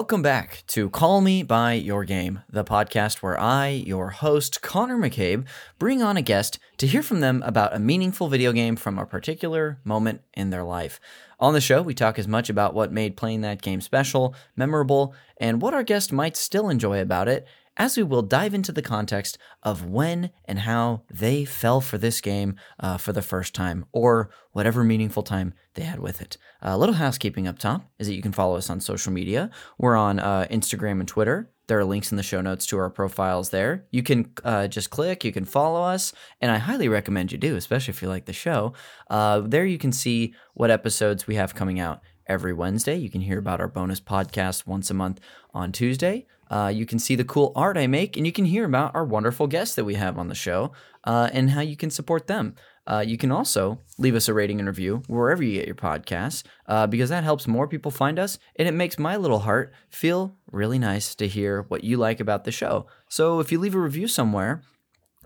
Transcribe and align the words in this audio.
Welcome 0.00 0.22
back 0.22 0.64
to 0.68 0.88
Call 0.88 1.20
Me 1.20 1.42
By 1.42 1.74
Your 1.74 2.04
Game, 2.04 2.40
the 2.48 2.64
podcast 2.64 3.16
where 3.16 3.38
I, 3.38 3.68
your 3.68 4.08
host, 4.08 4.62
Conner 4.62 4.96
McCabe, 4.96 5.44
bring 5.78 6.02
on 6.02 6.16
a 6.16 6.22
guest 6.22 6.58
to 6.78 6.86
hear 6.86 7.02
from 7.02 7.20
them 7.20 7.42
about 7.44 7.76
a 7.76 7.78
meaningful 7.78 8.28
video 8.28 8.52
game 8.52 8.76
from 8.76 8.98
a 8.98 9.04
particular 9.04 9.78
moment 9.84 10.22
in 10.32 10.48
their 10.48 10.64
life. 10.64 11.00
On 11.38 11.52
the 11.52 11.60
show, 11.60 11.82
we 11.82 11.92
talk 11.92 12.18
as 12.18 12.26
much 12.26 12.48
about 12.48 12.72
what 12.72 12.90
made 12.90 13.14
playing 13.14 13.42
that 13.42 13.60
game 13.60 13.82
special, 13.82 14.34
memorable, 14.56 15.14
and 15.36 15.60
what 15.60 15.74
our 15.74 15.82
guest 15.82 16.12
might 16.12 16.34
still 16.34 16.70
enjoy 16.70 17.02
about 17.02 17.28
it, 17.28 17.46
as 17.76 17.96
we 17.96 18.02
will 18.02 18.22
dive 18.22 18.54
into 18.54 18.72
the 18.72 18.82
context 18.82 19.38
of 19.62 19.86
when 19.86 20.30
and 20.44 20.60
how 20.60 21.02
they 21.10 21.44
fell 21.44 21.80
for 21.80 21.98
this 21.98 22.20
game 22.20 22.56
uh, 22.78 22.96
for 22.96 23.12
the 23.12 23.22
first 23.22 23.54
time, 23.54 23.86
or 23.92 24.30
whatever 24.52 24.84
meaningful 24.84 25.22
time 25.22 25.54
they 25.74 25.84
had 25.84 26.00
with 26.00 26.20
it. 26.20 26.36
A 26.60 26.76
little 26.76 26.96
housekeeping 26.96 27.46
up 27.46 27.58
top 27.58 27.90
is 27.98 28.06
that 28.06 28.14
you 28.14 28.22
can 28.22 28.32
follow 28.32 28.56
us 28.56 28.68
on 28.68 28.80
social 28.80 29.12
media. 29.12 29.50
We're 29.78 29.96
on 29.96 30.18
uh, 30.18 30.46
Instagram 30.50 31.00
and 31.00 31.08
Twitter. 31.08 31.50
There 31.68 31.78
are 31.78 31.84
links 31.84 32.10
in 32.10 32.16
the 32.16 32.24
show 32.24 32.40
notes 32.40 32.66
to 32.66 32.78
our 32.78 32.90
profiles 32.90 33.50
there. 33.50 33.86
You 33.92 34.02
can 34.02 34.32
uh, 34.42 34.66
just 34.66 34.90
click, 34.90 35.24
you 35.24 35.30
can 35.30 35.44
follow 35.44 35.82
us, 35.82 36.12
and 36.40 36.50
I 36.50 36.58
highly 36.58 36.88
recommend 36.88 37.30
you 37.30 37.38
do, 37.38 37.54
especially 37.54 37.92
if 37.92 38.02
you 38.02 38.08
like 38.08 38.24
the 38.24 38.32
show. 38.32 38.74
Uh, 39.08 39.40
there 39.40 39.64
you 39.64 39.78
can 39.78 39.92
see 39.92 40.34
what 40.54 40.72
episodes 40.72 41.28
we 41.28 41.36
have 41.36 41.54
coming 41.54 41.78
out 41.78 42.00
every 42.26 42.52
Wednesday. 42.52 42.96
You 42.96 43.08
can 43.08 43.20
hear 43.20 43.38
about 43.38 43.60
our 43.60 43.68
bonus 43.68 44.00
podcast 44.00 44.66
once 44.66 44.90
a 44.90 44.94
month 44.94 45.20
on 45.54 45.70
Tuesday. 45.70 46.26
Uh, 46.50 46.70
you 46.74 46.84
can 46.84 46.98
see 46.98 47.14
the 47.14 47.24
cool 47.24 47.52
art 47.54 47.78
I 47.78 47.86
make, 47.86 48.16
and 48.16 48.26
you 48.26 48.32
can 48.32 48.44
hear 48.44 48.64
about 48.64 48.94
our 48.94 49.04
wonderful 49.04 49.46
guests 49.46 49.76
that 49.76 49.84
we 49.84 49.94
have 49.94 50.18
on 50.18 50.28
the 50.28 50.34
show 50.34 50.72
uh, 51.04 51.30
and 51.32 51.50
how 51.50 51.60
you 51.60 51.76
can 51.76 51.90
support 51.90 52.26
them. 52.26 52.56
Uh, 52.86 53.04
you 53.06 53.16
can 53.16 53.30
also 53.30 53.78
leave 53.98 54.16
us 54.16 54.28
a 54.28 54.34
rating 54.34 54.58
and 54.58 54.66
review 54.66 55.02
wherever 55.06 55.44
you 55.44 55.52
get 55.52 55.66
your 55.66 55.76
podcasts 55.76 56.42
uh, 56.66 56.86
because 56.88 57.08
that 57.10 57.22
helps 57.22 57.46
more 57.46 57.68
people 57.68 57.90
find 57.90 58.18
us 58.18 58.38
and 58.56 58.66
it 58.66 58.72
makes 58.72 58.98
my 58.98 59.16
little 59.16 59.40
heart 59.40 59.72
feel 59.90 60.34
really 60.50 60.78
nice 60.78 61.14
to 61.14 61.28
hear 61.28 61.62
what 61.68 61.84
you 61.84 61.96
like 61.96 62.18
about 62.18 62.44
the 62.44 62.50
show. 62.50 62.86
So 63.08 63.38
if 63.38 63.52
you 63.52 63.60
leave 63.60 63.76
a 63.76 63.80
review 63.80 64.08
somewhere, 64.08 64.62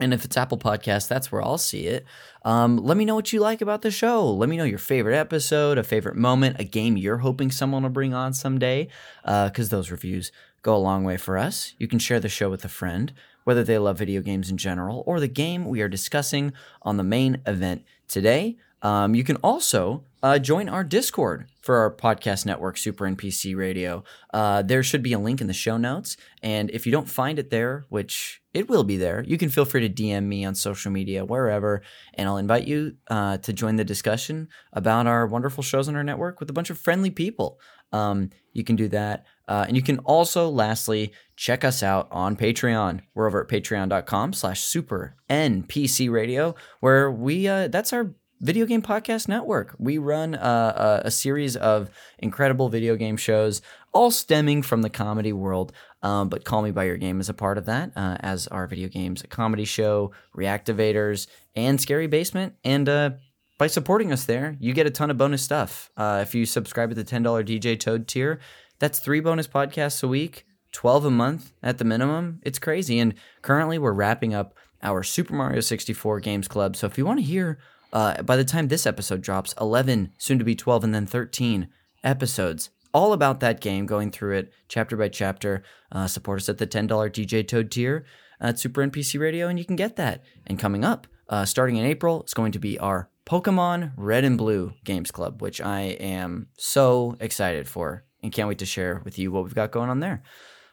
and 0.00 0.12
if 0.12 0.24
it's 0.24 0.36
Apple 0.36 0.58
Podcast, 0.58 1.06
that's 1.06 1.30
where 1.30 1.40
I'll 1.40 1.56
see 1.56 1.86
it. 1.86 2.04
Um, 2.44 2.78
let 2.78 2.96
me 2.96 3.04
know 3.04 3.14
what 3.14 3.32
you 3.32 3.38
like 3.38 3.60
about 3.60 3.82
the 3.82 3.92
show. 3.92 4.28
Let 4.28 4.48
me 4.48 4.56
know 4.56 4.64
your 4.64 4.78
favorite 4.78 5.16
episode, 5.16 5.78
a 5.78 5.84
favorite 5.84 6.16
moment, 6.16 6.56
a 6.58 6.64
game 6.64 6.96
you're 6.96 7.18
hoping 7.18 7.52
someone 7.52 7.84
will 7.84 7.90
bring 7.90 8.12
on 8.12 8.34
someday, 8.34 8.88
because 9.22 9.72
uh, 9.72 9.76
those 9.76 9.92
reviews 9.92 10.32
go 10.64 10.74
a 10.74 10.78
long 10.78 11.04
way 11.04 11.16
for 11.16 11.38
us. 11.38 11.74
You 11.78 11.86
can 11.86 12.00
share 12.00 12.18
the 12.18 12.28
show 12.28 12.50
with 12.50 12.64
a 12.64 12.68
friend, 12.68 13.12
whether 13.44 13.62
they 13.62 13.78
love 13.78 13.98
video 13.98 14.22
games 14.22 14.50
in 14.50 14.56
general 14.56 15.04
or 15.06 15.20
the 15.20 15.28
game 15.28 15.66
we 15.66 15.82
are 15.82 15.88
discussing 15.88 16.52
on 16.82 16.96
the 16.96 17.04
main 17.04 17.40
event 17.46 17.84
today. 18.08 18.56
Um, 18.84 19.14
you 19.14 19.24
can 19.24 19.36
also 19.36 20.04
uh, 20.22 20.38
join 20.38 20.68
our 20.68 20.84
Discord 20.84 21.46
for 21.62 21.78
our 21.78 21.90
podcast 21.90 22.44
network, 22.44 22.76
Super 22.76 23.06
NPC 23.06 23.56
Radio. 23.56 24.04
Uh, 24.32 24.60
there 24.60 24.82
should 24.82 25.02
be 25.02 25.14
a 25.14 25.18
link 25.18 25.40
in 25.40 25.46
the 25.46 25.54
show 25.54 25.78
notes. 25.78 26.18
And 26.42 26.70
if 26.70 26.84
you 26.84 26.92
don't 26.92 27.08
find 27.08 27.38
it 27.38 27.48
there, 27.48 27.86
which 27.88 28.42
it 28.52 28.68
will 28.68 28.84
be 28.84 28.98
there, 28.98 29.24
you 29.26 29.38
can 29.38 29.48
feel 29.48 29.64
free 29.64 29.88
to 29.88 30.02
DM 30.02 30.24
me 30.24 30.44
on 30.44 30.54
social 30.54 30.92
media, 30.92 31.24
wherever, 31.24 31.80
and 32.12 32.28
I'll 32.28 32.36
invite 32.36 32.66
you 32.66 32.96
uh, 33.08 33.38
to 33.38 33.52
join 33.54 33.76
the 33.76 33.84
discussion 33.84 34.48
about 34.74 35.06
our 35.06 35.26
wonderful 35.26 35.62
shows 35.62 35.88
on 35.88 35.96
our 35.96 36.04
network 36.04 36.38
with 36.38 36.50
a 36.50 36.54
bunch 36.54 36.68
of 36.68 36.78
friendly 36.78 37.10
people. 37.10 37.58
Um, 37.90 38.30
you 38.52 38.64
can 38.64 38.76
do 38.76 38.88
that. 38.88 39.24
Uh, 39.48 39.64
and 39.66 39.76
you 39.76 39.82
can 39.82 39.98
also, 40.00 40.48
lastly, 40.48 41.12
check 41.36 41.64
us 41.64 41.82
out 41.82 42.08
on 42.10 42.36
Patreon. 42.36 43.00
We're 43.14 43.26
over 43.26 43.42
at 43.42 43.48
patreon.com 43.48 44.34
slash 44.34 44.62
super 44.62 45.16
NPC 45.30 46.10
radio, 46.10 46.54
where 46.80 47.10
we, 47.10 47.46
uh, 47.48 47.68
that's 47.68 47.92
our 47.92 48.14
video 48.40 48.66
game 48.66 48.82
podcast 48.82 49.28
network. 49.28 49.74
We 49.78 49.98
run 49.98 50.34
uh, 50.34 51.00
a, 51.04 51.06
a, 51.08 51.10
series 51.10 51.56
of 51.56 51.90
incredible 52.18 52.68
video 52.68 52.96
game 52.96 53.16
shows, 53.16 53.62
all 53.92 54.10
stemming 54.10 54.62
from 54.62 54.82
the 54.82 54.90
comedy 54.90 55.32
world. 55.32 55.72
Um, 56.02 56.28
but 56.28 56.44
Call 56.44 56.62
Me 56.62 56.70
By 56.70 56.84
Your 56.84 56.96
Game 56.96 57.20
is 57.20 57.28
a 57.28 57.34
part 57.34 57.56
of 57.56 57.64
that, 57.66 57.92
uh, 57.96 58.16
as 58.20 58.46
our 58.48 58.66
video 58.66 58.88
games, 58.88 59.22
comedy 59.30 59.64
show, 59.64 60.12
Reactivators, 60.36 61.26
and 61.56 61.80
Scary 61.80 62.06
Basement. 62.06 62.54
And 62.64 62.88
uh, 62.88 63.10
by 63.58 63.68
supporting 63.68 64.12
us 64.12 64.24
there, 64.24 64.56
you 64.60 64.74
get 64.74 64.86
a 64.86 64.90
ton 64.90 65.10
of 65.10 65.16
bonus 65.16 65.42
stuff. 65.42 65.90
Uh, 65.96 66.20
if 66.22 66.34
you 66.34 66.44
subscribe 66.44 66.90
to 66.90 66.94
the 66.94 67.04
$10 67.04 67.24
DJ 67.46 67.78
Toad 67.78 68.06
tier, 68.06 68.40
that's 68.78 68.98
three 68.98 69.20
bonus 69.20 69.46
podcasts 69.46 70.02
a 70.02 70.08
week, 70.08 70.44
12 70.72 71.06
a 71.06 71.10
month 71.10 71.52
at 71.62 71.78
the 71.78 71.84
minimum. 71.84 72.40
It's 72.42 72.58
crazy. 72.58 72.98
And 72.98 73.14
currently, 73.42 73.78
we're 73.78 73.92
wrapping 73.92 74.34
up 74.34 74.54
our 74.82 75.02
Super 75.02 75.34
Mario 75.34 75.60
64 75.60 76.20
Games 76.20 76.48
Club. 76.48 76.76
So 76.76 76.86
if 76.86 76.98
you 76.98 77.06
want 77.06 77.20
to 77.20 77.24
hear, 77.24 77.58
uh, 77.94 78.22
by 78.22 78.36
the 78.36 78.44
time 78.44 78.68
this 78.68 78.86
episode 78.86 79.22
drops, 79.22 79.54
11, 79.58 80.12
soon 80.18 80.38
to 80.38 80.44
be 80.44 80.54
12, 80.54 80.84
and 80.84 80.94
then 80.94 81.06
13 81.06 81.68
episodes 82.02 82.70
all 82.92 83.12
about 83.12 83.40
that 83.40 83.60
game, 83.60 83.86
going 83.86 84.10
through 84.10 84.36
it 84.36 84.52
chapter 84.68 84.96
by 84.96 85.08
chapter. 85.08 85.62
Uh, 85.90 86.06
support 86.06 86.40
us 86.40 86.48
at 86.48 86.58
the 86.58 86.66
$10 86.66 86.88
DJ 86.88 87.46
Toad 87.46 87.70
tier 87.70 88.04
at 88.40 88.58
Super 88.58 88.86
NPC 88.86 89.18
Radio, 89.18 89.48
and 89.48 89.58
you 89.58 89.64
can 89.64 89.76
get 89.76 89.96
that. 89.96 90.22
And 90.46 90.58
coming 90.58 90.84
up, 90.84 91.06
uh, 91.28 91.44
starting 91.44 91.76
in 91.76 91.86
April, 91.86 92.20
it's 92.22 92.34
going 92.34 92.52
to 92.52 92.58
be 92.58 92.78
our 92.78 93.08
Pokemon 93.26 93.92
Red 93.96 94.24
and 94.24 94.36
Blue 94.36 94.74
Games 94.84 95.10
Club, 95.10 95.40
which 95.40 95.60
I 95.60 95.80
am 95.80 96.48
so 96.58 97.16
excited 97.20 97.66
for 97.68 98.04
and 98.22 98.32
can't 98.32 98.48
wait 98.48 98.58
to 98.58 98.66
share 98.66 99.02
with 99.04 99.18
you 99.18 99.30
what 99.30 99.44
we've 99.44 99.54
got 99.54 99.70
going 99.70 99.90
on 99.90 100.00
there. 100.00 100.22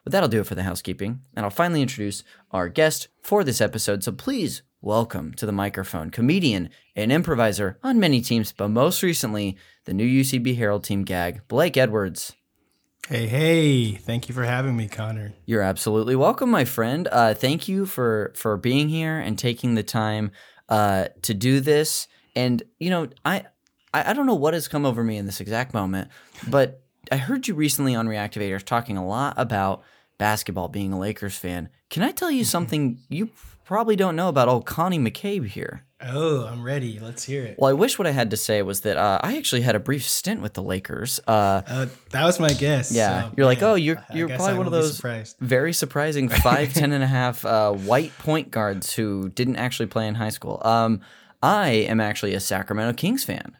But 0.04 0.14
that'll 0.14 0.30
do 0.30 0.40
it 0.40 0.48
for 0.48 0.56
the 0.56 0.64
housekeeping, 0.64 1.22
and 1.36 1.46
I'll 1.46 1.52
finally 1.52 1.82
introduce 1.82 2.24
our 2.50 2.70
guest 2.70 3.10
for 3.22 3.44
this 3.44 3.62
episode. 3.62 4.04
So 4.04 4.12
please 4.12 4.64
welcome 4.82 5.32
to 5.36 5.46
the 5.46 5.52
microphone 5.52 6.10
comedian 6.10 6.70
and 6.96 7.12
improviser 7.12 7.78
on 7.84 8.00
many 8.00 8.20
teams, 8.20 8.52
but 8.52 8.70
most 8.70 9.04
recently 9.04 9.56
the 9.86 9.94
new 9.94 10.06
UCB 10.06 10.58
Harold 10.58 10.84
team 10.84 11.04
gag, 11.04 11.42
Blake 11.48 11.78
Edwards. 11.78 12.34
Hey, 13.08 13.28
hey! 13.28 13.92
Thank 13.94 14.28
you 14.28 14.36
for 14.36 14.44
having 14.44 14.76
me, 14.76 14.88
Conner. 14.88 15.34
You're 15.46 15.62
absolutely 15.62 16.16
welcome, 16.16 16.50
my 16.50 16.66
friend. 16.66 17.08
Uh, 17.12 17.34
thank 17.34 17.68
you 17.68 17.86
for 17.86 18.32
for 18.36 18.58
being 18.58 18.90
here 18.90 19.20
and 19.20 19.38
taking 19.38 19.76
the 19.76 19.84
time 19.84 20.32
uh, 20.70 21.08
to 21.24 21.34
do 21.34 21.60
this. 21.60 22.08
And 22.36 22.64
you 22.80 22.90
know, 22.90 23.10
I 23.26 23.46
I 23.94 24.14
don't 24.14 24.28
know 24.28 24.36
what 24.36 24.54
has 24.54 24.68
come 24.68 24.86
over 24.86 25.04
me 25.04 25.18
in 25.18 25.26
this 25.26 25.42
exact 25.42 25.74
moment, 25.74 26.10
but 26.48 26.82
I 27.12 27.18
heard 27.18 27.48
you 27.48 27.56
recently 27.56 27.96
on 27.96 28.08
Reactivators 28.08 28.64
talking 28.64 28.98
a 28.98 29.06
lot 29.06 29.34
about 29.38 29.84
basketball, 30.18 30.70
being 30.70 30.94
a 30.94 31.00
Lakers 31.00 31.36
fan. 31.36 31.70
Can 31.90 32.04
I 32.04 32.12
tell 32.12 32.32
you 32.32 32.46
something 32.46 33.00
you 33.10 33.30
probably 33.72 33.96
don't 33.96 34.18
know 34.18 34.28
about 34.28 34.50
old 34.50 34.66
Connie 34.66 35.00
McCabe 35.00 35.48
here? 35.48 35.86
Oh, 36.02 36.46
I'm 36.46 36.62
ready. 36.62 37.00
Let's 37.00 37.24
hear 37.24 37.46
it. 37.46 37.56
Well, 37.58 37.70
I 37.70 37.74
wish 37.74 37.98
what 37.98 38.06
I 38.06 38.12
had 38.12 38.32
to 38.32 38.36
say 38.36 38.62
was 38.64 38.82
that 38.82 38.98
uh, 38.98 39.20
I 39.24 39.38
actually 39.38 39.62
had 39.62 39.78
a 39.78 39.80
brief 39.80 40.04
stint 40.04 40.42
with 40.42 40.56
the 40.56 40.62
Lakers. 40.62 41.22
Uh, 41.26 41.62
uh, 41.66 41.86
that 42.10 42.26
was 42.26 42.38
my 42.38 42.52
guess. 42.52 42.92
Yeah, 42.92 43.30
so, 43.30 43.34
you're 43.38 43.46
like, 43.46 43.62
oh, 43.62 43.76
you're 43.76 44.04
you're 44.14 44.28
probably 44.28 44.58
one 44.58 44.66
of 44.66 44.74
those 44.74 44.98
surprised. 44.98 45.38
very 45.40 45.72
surprising 45.72 46.28
five, 46.44 46.74
ten 46.74 46.92
and 46.92 47.02
a 47.02 47.08
half 47.08 47.46
uh, 47.46 47.72
white 47.72 48.12
point 48.18 48.52
guards 48.52 48.92
who 48.94 49.30
didn't 49.30 49.56
actually 49.56 49.88
play 49.88 50.06
in 50.06 50.16
high 50.16 50.30
school. 50.30 50.62
Um, 50.66 51.00
I 51.42 51.70
am 51.70 52.02
actually 52.02 52.34
a 52.34 52.42
Sacramento 52.42 52.92
Kings 52.98 53.24
fan. 53.24 53.56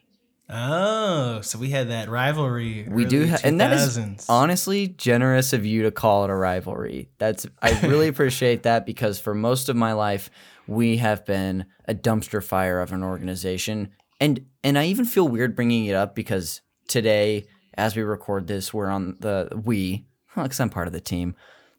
Oh, 0.54 1.40
so 1.42 1.58
we 1.58 1.70
had 1.70 1.90
that 1.90 2.10
rivalry. 2.10 2.86
We 2.90 3.06
do, 3.06 3.28
ha- 3.28 3.38
and 3.44 3.62
that 3.62 3.72
is 3.72 4.00
honestly 4.28 4.88
generous 4.88 5.54
of 5.54 5.66
you 5.66 5.84
to 5.84 5.92
call 5.92 6.26
it 6.26 6.30
a 6.30 6.36
rivalry. 6.36 7.10
That's 7.20 7.48
I 7.62 7.80
really 7.88 8.08
appreciate 8.10 8.64
that 8.64 8.86
because 8.86 9.18
for 9.20 9.34
most 9.34 9.70
of 9.70 9.78
my 9.78 9.94
life, 9.94 10.30
we 10.68 10.98
have 10.98 11.26
been 11.26 11.66
a 11.86 11.96
dumpster 11.96 12.44
fire 12.44 12.82
of 12.82 12.92
an 12.92 13.02
organization, 13.02 13.92
and 14.20 14.46
and 14.64 14.78
I 14.78 14.86
even 14.88 15.06
feel 15.06 15.28
weird 15.28 15.56
bringing 15.56 15.86
it 15.86 15.96
up 15.96 16.16
because 16.16 16.62
today, 16.88 17.46
as 17.76 17.96
we 17.96 18.02
record 18.02 18.48
this, 18.48 18.74
we're 18.74 18.90
on 18.90 19.16
the 19.20 19.50
we 19.64 20.06
because 20.36 20.60
I'm 20.60 20.70
part 20.70 20.88
of 20.88 20.94
the 20.94 21.02
team. 21.02 21.36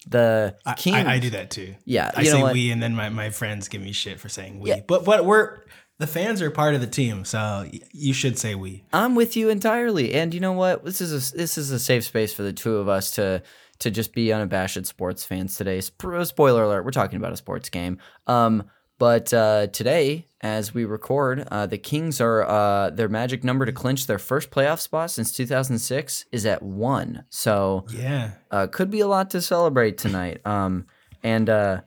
The 0.09 0.57
Kings, 0.77 0.97
I, 0.97 1.03
I, 1.03 1.15
I 1.15 1.19
do 1.21 1.31
that 1.31 1.51
too. 1.51 1.77
Yeah, 1.85 2.11
I 2.15 2.25
say 2.25 2.43
we, 2.53 2.71
and 2.73 2.83
then 2.83 2.95
my, 2.95 3.09
my 3.09 3.31
friends 3.31 3.69
give 3.69 3.81
me 3.81 3.93
shit 3.93 4.19
for 4.19 4.29
saying 4.29 4.59
we. 4.59 4.71
Yeah. 4.71 4.81
But 4.87 5.05
but 5.05 5.25
we're 5.25 5.61
the 6.03 6.09
fans 6.09 6.43
are 6.43 6.51
part 6.51 6.75
of 6.75 6.81
the 6.81 6.87
team, 6.89 7.25
so 7.25 7.65
you 7.93 8.13
should 8.13 8.37
say 8.37 8.57
we. 8.57 8.83
I'm 8.93 9.15
with 9.15 9.37
you 9.37 9.51
entirely, 9.51 10.15
and 10.15 10.35
you 10.35 10.41
know 10.41 10.53
what? 10.53 10.85
This 10.85 11.01
is 11.01 11.33
a 11.33 11.37
this 11.37 11.57
is 11.57 11.71
a 11.71 11.79
safe 11.79 12.03
space 12.03 12.35
for 12.35 12.43
the 12.43 12.53
two 12.53 12.77
of 12.79 12.89
us 12.89 13.13
to 13.13 13.41
to 13.79 13.91
just 13.91 14.13
be 14.13 14.33
unabashed 14.33 14.85
sports 14.85 15.25
fans 15.25 15.57
today. 15.57 15.81
Spoiler 15.81 16.65
alert: 16.65 16.85
we're 16.85 16.91
talking 16.91 17.19
about 17.19 17.33
a 17.33 17.37
sports 17.37 17.69
game. 17.69 17.99
Um, 18.27 18.65
but 18.99 19.33
uh, 19.33 19.69
today, 19.69 20.27
as 20.41 20.75
we 20.75 20.85
record, 20.85 21.47
uh, 21.53 21.67
the 21.67 21.79
Kings 21.79 22.21
are 22.21 22.43
uh, 22.49 22.91
their 22.91 23.09
magic 23.09 23.45
number 23.45 23.65
to 23.65 23.73
clinch 23.73 24.09
their 24.09 24.19
first 24.19 24.51
playoff 24.51 24.81
spot 24.81 25.13
since 25.13 25.31
2006 25.33 26.25
is 26.33 26.47
at 26.47 26.65
one. 26.65 27.25
So 27.31 27.87
yeah, 27.95 28.33
uh, 28.51 28.67
could 28.67 28.91
be 28.91 29.01
a 29.01 29.07
lot 29.07 29.31
to 29.31 29.41
celebrate 29.41 29.99
tonight. 29.99 30.45
Um, 30.45 30.87
and 31.23 31.49
uh, 31.49 31.83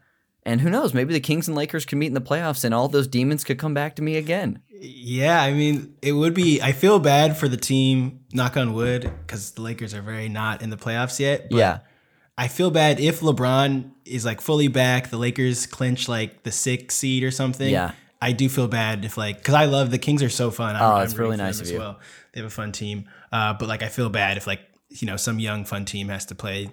and 0.46 0.62
who 0.62 0.70
knows? 0.70 0.94
Maybe 0.94 1.14
the 1.14 1.20
Kings 1.20 1.48
and 1.48 1.58
Lakers 1.58 1.86
could 1.86 1.98
meet 1.98 2.08
in 2.08 2.14
the 2.14 2.22
playoffs, 2.22 2.64
and 2.64 2.74
all 2.74 2.88
those 2.88 3.08
demons 3.08 3.44
could 3.44 3.58
come 3.58 3.74
back 3.74 3.96
to 3.96 4.02
me 4.02 4.16
again. 4.18 4.60
Yeah, 4.70 5.42
I 5.42 5.54
mean, 5.54 5.96
it 6.02 6.12
would 6.12 6.34
be. 6.34 6.62
I 6.62 6.72
feel 6.72 7.00
bad 7.00 7.38
for 7.38 7.48
the 7.48 7.58
team. 7.58 8.22
Knock 8.34 8.56
on 8.56 8.74
wood, 8.74 9.12
because 9.26 9.52
the 9.52 9.62
Lakers 9.62 9.94
are 9.94 10.02
very 10.02 10.30
not 10.30 10.62
in 10.62 10.70
the 10.70 10.78
playoffs 10.78 11.20
yet. 11.20 11.48
yeah, 11.50 11.80
I 12.38 12.48
feel 12.48 12.70
bad 12.70 13.00
if 13.00 13.22
LeBron 13.22 13.92
is 14.06 14.26
like 14.26 14.42
fully 14.42 14.68
back. 14.68 15.10
The 15.10 15.18
Lakers 15.18 15.66
clinch 15.66 16.08
like 16.08 16.44
the 16.44 16.52
sixth 16.52 16.98
seed 16.98 17.24
or 17.24 17.32
something. 17.32 17.70
Yeah, 17.70 17.92
I 18.22 18.32
do 18.32 18.50
feel 18.50 18.68
bad 18.68 19.06
if 19.06 19.18
like 19.18 19.38
because 19.38 19.54
I 19.54 19.66
love 19.66 19.90
the 19.90 19.98
Kings 19.98 20.22
are 20.22 20.30
so 20.30 20.52
fun. 20.52 20.76
I'm, 20.76 20.84
oh, 20.84 20.98
it's 21.02 21.16
really 21.16 21.38
nice 21.38 21.60
of 21.60 21.64
as 21.64 21.72
you. 21.72 21.80
Well, 21.80 22.00
they 22.34 22.42
have 22.42 22.48
a 22.48 22.54
fun 22.54 22.72
team. 22.72 23.06
Uh, 23.32 23.54
but 23.54 23.68
like 23.68 23.82
I 23.82 23.88
feel 23.88 24.10
bad 24.10 24.38
if 24.38 24.46
like 24.46 24.62
you 24.90 25.08
know 25.08 25.18
some 25.18 25.40
young 25.40 25.66
fun 25.66 25.86
team 25.86 26.10
has 26.10 26.26
to 26.28 26.36
play 26.36 26.70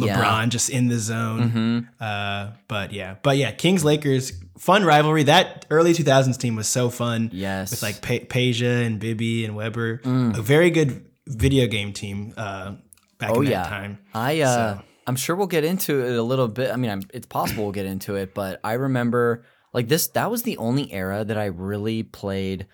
Yeah. 0.00 0.14
Mm-hmm. 0.16 0.22
LeBron 0.22 0.48
just 0.50 0.70
in 0.70 0.88
the 0.88 0.98
zone. 0.98 1.88
Uh, 2.00 2.52
but 2.68 2.92
yeah, 2.92 3.16
but 3.22 3.36
yeah, 3.36 3.50
Kings 3.52 3.84
Lakers 3.84 4.32
fun 4.58 4.84
rivalry. 4.84 5.24
That 5.24 5.66
early 5.70 5.92
2000s 5.92 6.38
team 6.38 6.56
was 6.56 6.68
so 6.68 6.90
fun. 6.90 7.30
Yes. 7.32 7.70
with 7.70 7.82
like 7.82 8.02
pa- 8.02 8.26
Peja 8.32 8.84
and 8.86 8.98
Bibby 8.98 9.44
and 9.44 9.56
Webber. 9.56 9.98
Mm. 9.98 10.36
A 10.38 10.42
very 10.42 10.70
good 10.70 11.06
video 11.26 11.66
game 11.66 11.92
team 11.92 12.34
uh, 12.36 12.74
back 13.18 13.30
Oh 13.30 13.36
in 13.40 13.44
that 13.44 13.50
yeah, 13.50 13.62
time. 13.68 13.98
I 14.14 14.40
uh, 14.42 14.76
So- 14.78 14.82
I'm 15.06 15.16
sure 15.16 15.34
we'll 15.34 15.46
get 15.48 15.64
into 15.64 16.04
it 16.06 16.16
a 16.16 16.22
little 16.22 16.46
bit. 16.46 16.70
I 16.70 16.76
mean, 16.76 16.90
I'm, 16.90 17.02
it's 17.12 17.26
possible 17.26 17.64
we'll 17.64 17.72
get 17.72 17.86
into 17.86 18.14
it, 18.16 18.32
but 18.34 18.60
I 18.62 18.74
remember 18.74 19.44
like 19.72 19.88
this. 19.88 20.08
That 20.08 20.30
was 20.30 20.42
the 20.44 20.56
only 20.58 20.92
era 20.92 21.24
that 21.24 21.36
I 21.38 21.46
really 21.46 22.02
played 22.04 22.66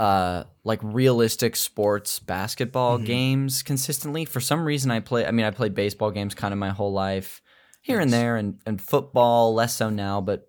uh 0.00 0.44
like 0.64 0.80
realistic 0.82 1.54
sports 1.56 2.18
basketball 2.18 2.96
Mm-hmm. 2.96 3.04
games 3.06 3.62
consistently. 3.62 4.24
For 4.24 4.40
some 4.40 4.64
reason, 4.64 4.90
I 4.90 5.00
play. 5.00 5.26
I 5.26 5.30
mean, 5.30 5.44
I 5.46 5.50
played 5.50 5.74
baseball 5.74 6.10
games 6.10 6.34
kind 6.34 6.52
of 6.52 6.58
my 6.58 6.70
whole 6.70 6.92
life, 6.92 7.42
here 7.82 8.00
and 8.00 8.12
there, 8.12 8.36
and 8.36 8.58
and 8.66 8.80
football 8.80 9.54
less 9.54 9.76
so 9.76 9.90
now, 9.90 10.20
but 10.20 10.48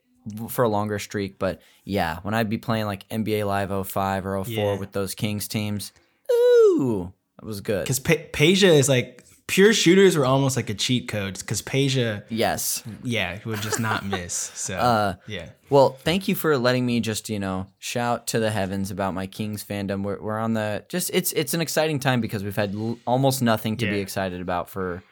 for 0.49 0.63
a 0.63 0.69
longer 0.69 0.99
streak. 0.99 1.37
But 1.37 1.61
yeah, 1.83 2.19
when 2.23 2.33
I'd 2.33 2.49
be 2.49 2.57
playing 2.57 2.85
like 2.85 3.07
NBA 3.09 3.45
Live 3.45 3.87
05 3.87 4.25
or 4.25 4.43
04 4.43 4.53
Yeah. 4.53 4.79
with 4.79 4.91
those 4.93 5.15
Kings 5.15 5.47
teams, 5.47 5.91
ooh, 6.31 7.11
that 7.39 7.45
was 7.45 7.59
good. 7.61 7.83
Because 7.83 7.99
pa- 7.99 8.29
Peja 8.31 8.69
is 8.77 8.87
like 8.87 9.23
pure 9.47 9.73
shooters 9.73 10.15
were 10.17 10.25
almost 10.25 10.55
like 10.55 10.69
a 10.69 10.73
cheat 10.73 11.07
code. 11.07 11.37
Because 11.39 11.61
Peja, 11.61 12.23
Yes. 12.29 12.83
yeah, 13.03 13.39
would 13.45 13.61
just 13.61 13.79
not 13.79 14.05
miss. 14.15 14.33
So 14.33 14.75
Uh, 14.77 15.15
yeah, 15.27 15.49
Well, 15.69 15.89
thank 16.03 16.27
you 16.27 16.35
for 16.35 16.57
letting 16.57 16.85
me 16.85 16.99
just 16.99 17.29
you 17.29 17.39
know 17.39 17.67
shout 17.79 18.27
to 18.27 18.39
the 18.39 18.51
heavens 18.51 18.91
about 18.91 19.13
my 19.13 19.27
Kings 19.27 19.63
fandom. 19.63 20.03
We're, 20.03 20.21
we're 20.21 20.39
on 20.39 20.53
the 20.53 20.85
just 20.89 21.11
it's 21.13 21.31
it's 21.33 21.53
an 21.53 21.61
exciting 21.61 21.99
time 21.99 22.21
because 22.21 22.43
we've 22.43 22.55
had 22.55 22.73
l- 22.75 22.97
almost 23.05 23.41
nothing 23.41 23.77
to 23.77 23.85
be 23.89 23.99
excited 23.99 24.41
about 24.41 24.69
for 24.69 25.03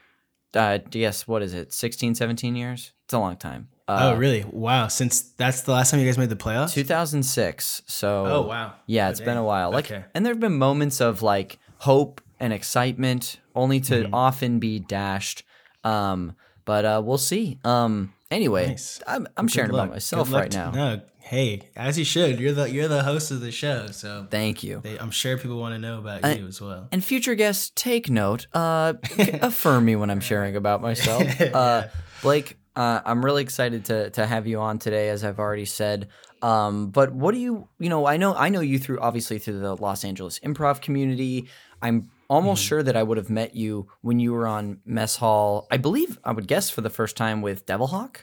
uh 0.55 0.79
yes 0.91 1.27
what 1.27 1.43
is 1.43 1.53
it 1.53 1.71
16 1.71 2.15
17 2.15 2.55
years 2.55 2.91
it's 3.05 3.13
a 3.13 3.19
long 3.19 3.37
time 3.37 3.67
uh, 3.87 4.11
oh 4.13 4.17
really? 4.17 4.43
Wow. 4.51 4.87
Since 4.87 5.21
that's 5.37 5.61
the 5.61 5.71
last 5.71 5.89
time 5.91 5.99
you 5.99 6.05
guys 6.05 6.17
made 6.17 6.29
the 6.29 6.35
playoffs. 6.35 6.73
2006 6.73 7.81
so 7.87 8.25
Oh, 8.25 8.41
wow. 8.47 8.73
yeah 8.87 9.07
Oh, 9.07 9.09
it's 9.11 9.19
been 9.19 9.37
a 9.37 9.43
while 9.43 9.71
like 9.71 9.85
Okay. 9.91 10.05
and 10.13 10.25
there 10.25 10.33
have 10.33 10.39
been 10.39 10.57
moments 10.57 11.01
of 11.01 11.21
like 11.21 11.57
hope 11.77 12.21
and 12.39 12.53
excitement 12.53 13.39
only 13.55 13.79
to 13.81 14.03
Mm-hmm. 14.03 14.13
often 14.13 14.59
be 14.59 14.79
dashed 14.79 15.43
um 15.83 16.33
but 16.65 16.85
uh 16.85 17.01
we'll 17.03 17.17
see 17.17 17.57
um 17.63 18.13
anyway 18.31 18.67
Nice. 18.67 19.01
I'm, 19.07 19.27
I'm 19.37 19.45
Good 19.47 19.53
sharing 19.53 19.69
about 19.71 19.89
myself 19.89 20.31
right 20.31 20.53
now 20.53 20.71
No, 20.71 21.01
hey, 21.19 21.69
as 21.75 21.97
you 21.99 22.05
should. 22.05 22.39
You're 22.39 22.53
the 22.53 22.69
you're 22.69 22.87
the 22.87 23.03
host 23.03 23.31
of 23.31 23.39
the 23.41 23.51
show, 23.51 23.87
so 23.87 24.27
thank 24.29 24.63
you 24.63 24.81
they, 24.81 24.97
I'm 24.97 25.11
sure 25.11 25.37
people 25.37 25.59
want 25.59 25.73
to 25.75 25.79
know 25.79 25.99
about 25.99 26.25
I- 26.25 26.33
you 26.33 26.47
as 26.47 26.59
well. 26.61 26.87
And 26.91 27.03
future 27.03 27.35
guests, 27.35 27.71
take 27.75 28.09
note. 28.09 28.47
Uh, 28.53 28.93
affirm 29.41 29.85
me 29.85 29.95
when 29.95 30.09
I'm 30.09 30.19
sharing 30.21 30.55
about 30.55 30.81
myself. 30.81 31.23
Uh, 31.53 31.87
Blake, 32.21 32.57
uh, 32.75 33.01
I'm 33.05 33.23
really 33.23 33.43
excited 33.43 33.85
to 33.85 34.09
to 34.11 34.25
have 34.25 34.47
you 34.47 34.59
on 34.59 34.79
today, 34.79 35.09
as 35.09 35.23
I've 35.23 35.39
already 35.39 35.65
said. 35.65 36.07
Um, 36.41 36.89
but 36.89 37.11
what 37.13 37.33
do 37.33 37.39
you, 37.39 37.67
you 37.79 37.89
know, 37.89 38.05
I 38.05 38.17
know 38.17 38.33
I 38.35 38.49
know 38.49 38.61
you 38.61 38.79
through 38.79 38.99
obviously 38.99 39.39
through 39.39 39.59
the 39.59 39.75
Los 39.75 40.03
Angeles 40.03 40.39
improv 40.39 40.81
community. 40.81 41.47
I'm 41.81 42.09
almost 42.29 42.63
sure 42.63 42.83
that 42.83 42.95
I 42.95 43.03
would 43.03 43.17
have 43.17 43.29
met 43.29 43.55
you 43.55 43.87
when 44.01 44.19
you 44.19 44.33
were 44.33 44.47
on 44.47 44.79
Mess 44.85 45.17
Hall. 45.17 45.67
I 45.71 45.77
believe 45.77 46.19
I 46.23 46.31
would 46.31 46.47
guess 46.47 46.69
for 46.69 46.81
the 46.81 46.89
first 46.89 47.17
time 47.17 47.41
with 47.41 47.65
Devilhawk. 47.65 48.17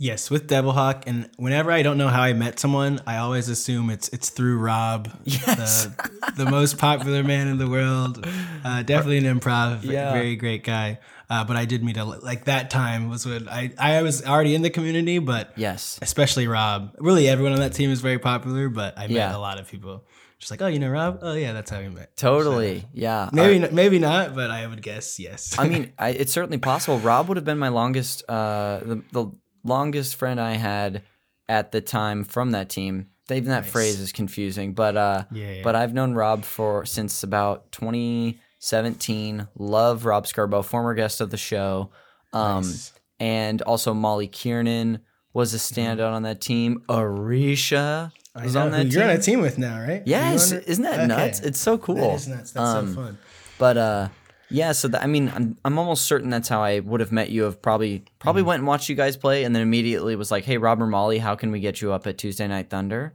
Yes, 0.00 0.30
with 0.30 0.48
Devilhawk, 0.48 1.02
and 1.08 1.28
whenever 1.38 1.72
I 1.72 1.82
don't 1.82 1.98
know 1.98 2.06
how 2.06 2.22
I 2.22 2.32
met 2.32 2.60
someone, 2.60 3.00
I 3.04 3.16
always 3.16 3.48
assume 3.48 3.90
it's 3.90 4.08
it's 4.10 4.30
through 4.30 4.58
Rob, 4.58 5.10
Yes. 5.24 5.86
the, 5.86 6.32
the 6.44 6.48
most 6.48 6.78
popular 6.78 7.24
man 7.24 7.48
in 7.48 7.58
the 7.58 7.68
world. 7.68 8.24
Uh, 8.64 8.82
definitely 8.84 9.18
an 9.18 9.24
improv, 9.40 9.82
Yeah. 9.82 10.12
very 10.12 10.36
great 10.36 10.62
guy. 10.62 11.00
Uh, 11.28 11.42
but 11.44 11.56
I 11.56 11.64
did 11.64 11.82
meet 11.82 11.96
a 11.96 12.04
like 12.04 12.44
that 12.44 12.70
time 12.70 13.08
was 13.10 13.26
when 13.26 13.48
I 13.48 13.72
I 13.76 14.02
was 14.02 14.24
already 14.24 14.54
in 14.54 14.62
the 14.62 14.70
community, 14.70 15.18
but 15.18 15.52
Yes. 15.56 15.98
especially 16.00 16.46
Rob. 16.46 16.94
Really, 17.00 17.28
everyone 17.28 17.52
on 17.54 17.58
that 17.58 17.72
team 17.72 17.90
is 17.90 18.00
very 18.00 18.20
popular, 18.20 18.68
but 18.68 18.96
I 18.96 19.02
met 19.02 19.10
Yeah. 19.10 19.36
a 19.36 19.38
lot 19.38 19.58
of 19.58 19.68
people. 19.68 20.04
Just 20.38 20.50
like, 20.52 20.62
oh, 20.62 20.66
you 20.68 20.78
know 20.78 20.88
Rob? 20.88 21.18
Oh 21.22 21.34
yeah, 21.34 21.52
that's 21.52 21.70
how 21.70 21.80
we 21.80 21.88
met. 21.88 22.16
Totally. 22.16 22.84
Yeah. 22.92 23.28
Maybe 23.32 23.64
n- 23.64 23.74
maybe 23.74 23.98
not, 23.98 24.34
but 24.36 24.50
I 24.50 24.66
would 24.66 24.82
guess 24.82 25.18
yes. 25.18 25.56
I 25.58 25.68
mean, 25.68 25.92
I, 25.98 26.10
it's 26.10 26.32
certainly 26.32 26.58
possible. 26.58 26.98
Rob 26.98 27.26
would 27.28 27.36
have 27.36 27.44
been 27.44 27.58
my 27.58 27.68
longest, 27.70 28.22
uh, 28.28 28.78
the, 28.84 29.02
the 29.12 29.26
longest 29.64 30.14
friend 30.16 30.40
I 30.40 30.52
had 30.54 31.02
at 31.48 31.72
the 31.72 31.80
time 31.80 32.22
from 32.24 32.52
that 32.52 32.68
team. 32.68 33.08
Even 33.30 33.48
that 33.50 33.64
Nice. 33.64 33.70
phrase 33.72 34.00
is 34.00 34.12
confusing, 34.12 34.72
but 34.74 34.96
uh, 34.96 35.24
Yeah, 35.32 35.50
yeah. 35.54 35.62
but 35.62 35.74
I've 35.74 35.92
known 35.92 36.14
Rob 36.14 36.44
for 36.44 36.86
since 36.86 37.22
about 37.22 37.70
2017. 37.72 39.48
Love 39.58 40.04
Rob 40.04 40.24
Scarbo, 40.26 40.64
former 40.64 40.94
guest 40.94 41.20
of 41.20 41.30
the 41.30 41.36
show, 41.36 41.90
um, 42.32 42.62
Nice. 42.62 42.92
and 43.20 43.60
also 43.62 43.92
Molly 43.92 44.28
Kiernan 44.28 45.00
was 45.34 45.52
a 45.54 45.58
standout 45.58 46.12
on 46.12 46.22
that 46.22 46.40
team. 46.40 46.82
Arisha 46.88 48.12
I 48.38 48.44
was 48.44 48.54
know 48.54 48.62
on 48.66 48.70
that 48.72 48.86
you're 48.86 49.02
team. 49.02 49.10
on 49.10 49.16
a 49.16 49.22
team 49.22 49.40
with 49.40 49.58
now, 49.58 49.80
right? 49.80 50.02
Yes, 50.06 50.50
You 50.50 50.56
on 50.56 50.62
it? 50.62 50.68
isn't 50.68 50.84
that 50.84 50.98
Okay. 51.00 51.06
nuts? 51.06 51.40
It's 51.40 51.58
so 51.60 51.76
cool. 51.78 51.96
That 51.96 52.14
is 52.14 52.28
nuts. 52.28 52.50
That's 52.52 52.68
Um, 52.70 52.88
so 52.88 52.94
fun. 52.94 53.18
But 53.58 53.76
uh 53.76 54.08
yeah, 54.50 54.72
so 54.72 54.88
that, 54.88 55.02
I 55.02 55.06
mean, 55.06 55.30
I'm 55.34 55.58
I'm 55.64 55.78
almost 55.78 56.06
certain 56.06 56.30
that's 56.30 56.48
how 56.48 56.62
I 56.62 56.80
would 56.80 57.00
have 57.00 57.12
met 57.12 57.28
you. 57.28 57.44
Of 57.44 57.60
probably 57.60 58.04
probably 58.18 58.40
Mm-hmm. 58.40 58.48
went 58.48 58.58
and 58.60 58.66
watched 58.66 58.88
you 58.88 58.94
guys 58.94 59.14
play, 59.16 59.44
and 59.44 59.54
then 59.54 59.60
immediately 59.62 60.16
was 60.16 60.30
like, 60.30 60.44
"Hey, 60.44 60.56
Rob 60.56 60.80
or 60.80 60.86
Molly, 60.86 61.18
how 61.18 61.34
can 61.34 61.50
we 61.50 61.60
get 61.60 61.82
you 61.82 61.92
up 61.92 62.06
at 62.06 62.16
Tuesday 62.16 62.48
Night 62.48 62.70
Thunder?" 62.70 63.12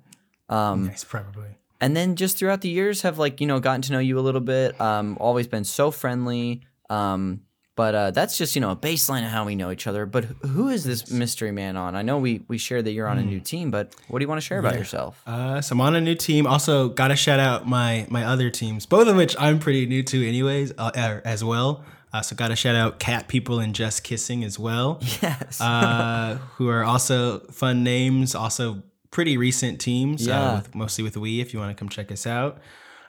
Um, 0.49 0.85
Nice, 0.85 1.03
probably. 1.03 1.47
and 1.81 1.95
then 1.97 2.15
just 2.15 2.37
throughout 2.37 2.61
the 2.61 2.69
years, 2.69 3.01
have 3.01 3.17
like 3.17 3.41
you 3.41 3.47
know 3.47 3.59
gotten 3.59 3.81
to 3.81 3.93
know 3.93 3.99
you 3.99 4.19
a 4.19 4.21
little 4.21 4.41
bit. 4.41 4.79
Um, 4.79 5.17
always 5.19 5.47
been 5.47 5.63
so 5.63 5.89
friendly. 5.89 6.61
Um, 6.91 7.41
but 7.75 7.95
uh, 7.95 8.11
that's 8.11 8.37
just 8.37 8.55
you 8.55 8.61
know 8.61 8.71
a 8.71 8.75
baseline 8.75 9.23
of 9.25 9.29
how 9.31 9.45
we 9.45 9.55
know 9.55 9.71
each 9.71 9.87
other. 9.87 10.05
But 10.05 10.25
who 10.25 10.69
is 10.69 10.83
this 10.83 11.09
mystery 11.11 11.51
man 11.51 11.75
on? 11.77 11.95
I 11.95 12.01
know 12.01 12.17
we 12.19 12.43
we 12.47 12.57
share 12.57 12.81
that 12.81 12.91
you're 12.91 13.07
on 13.07 13.17
a 13.17 13.23
new 13.23 13.39
team, 13.39 13.71
but 13.71 13.95
what 14.07 14.19
do 14.19 14.23
you 14.23 14.29
want 14.29 14.39
to 14.41 14.45
share 14.45 14.59
about 14.59 14.75
yourself? 14.75 15.21
Uh, 15.25 15.61
so 15.61 15.73
I'm 15.73 15.81
on 15.81 15.95
a 15.95 16.01
new 16.01 16.15
team. 16.15 16.45
Also, 16.47 16.89
got 16.89 17.07
to 17.09 17.15
shout 17.15 17.39
out 17.39 17.67
my 17.67 18.05
my 18.09 18.23
other 18.25 18.49
teams, 18.49 18.85
both 18.85 19.07
of 19.07 19.15
which 19.15 19.35
I'm 19.39 19.59
pretty 19.59 19.85
new 19.85 20.03
to, 20.03 20.27
anyways, 20.27 20.71
uh, 20.77 20.91
uh, 20.95 21.21
as 21.25 21.43
well. 21.43 21.83
Uh, 22.13 22.21
so 22.21 22.35
got 22.35 22.49
to 22.49 22.55
shout 22.55 22.75
out 22.75 22.99
Cat 22.99 23.27
People 23.27 23.59
and 23.59 23.73
Just 23.73 24.03
Kissing 24.03 24.43
as 24.43 24.59
well, 24.59 24.99
Yes. 25.21 25.59
uh, 25.59 26.37
who 26.57 26.69
are 26.69 26.83
also 26.83 27.39
fun 27.51 27.83
names. 27.83 28.35
Also 28.35 28.83
pretty 29.09 29.35
recent 29.35 29.81
teams. 29.81 30.27
Yeah. 30.27 30.39
Uh, 30.39 30.55
with, 30.57 30.75
mostly 30.75 31.03
with 31.03 31.17
we. 31.17 31.41
If 31.41 31.53
you 31.55 31.59
want 31.59 31.75
to 31.75 31.79
come 31.79 31.89
check 31.89 32.11
us 32.11 32.27
out. 32.27 32.59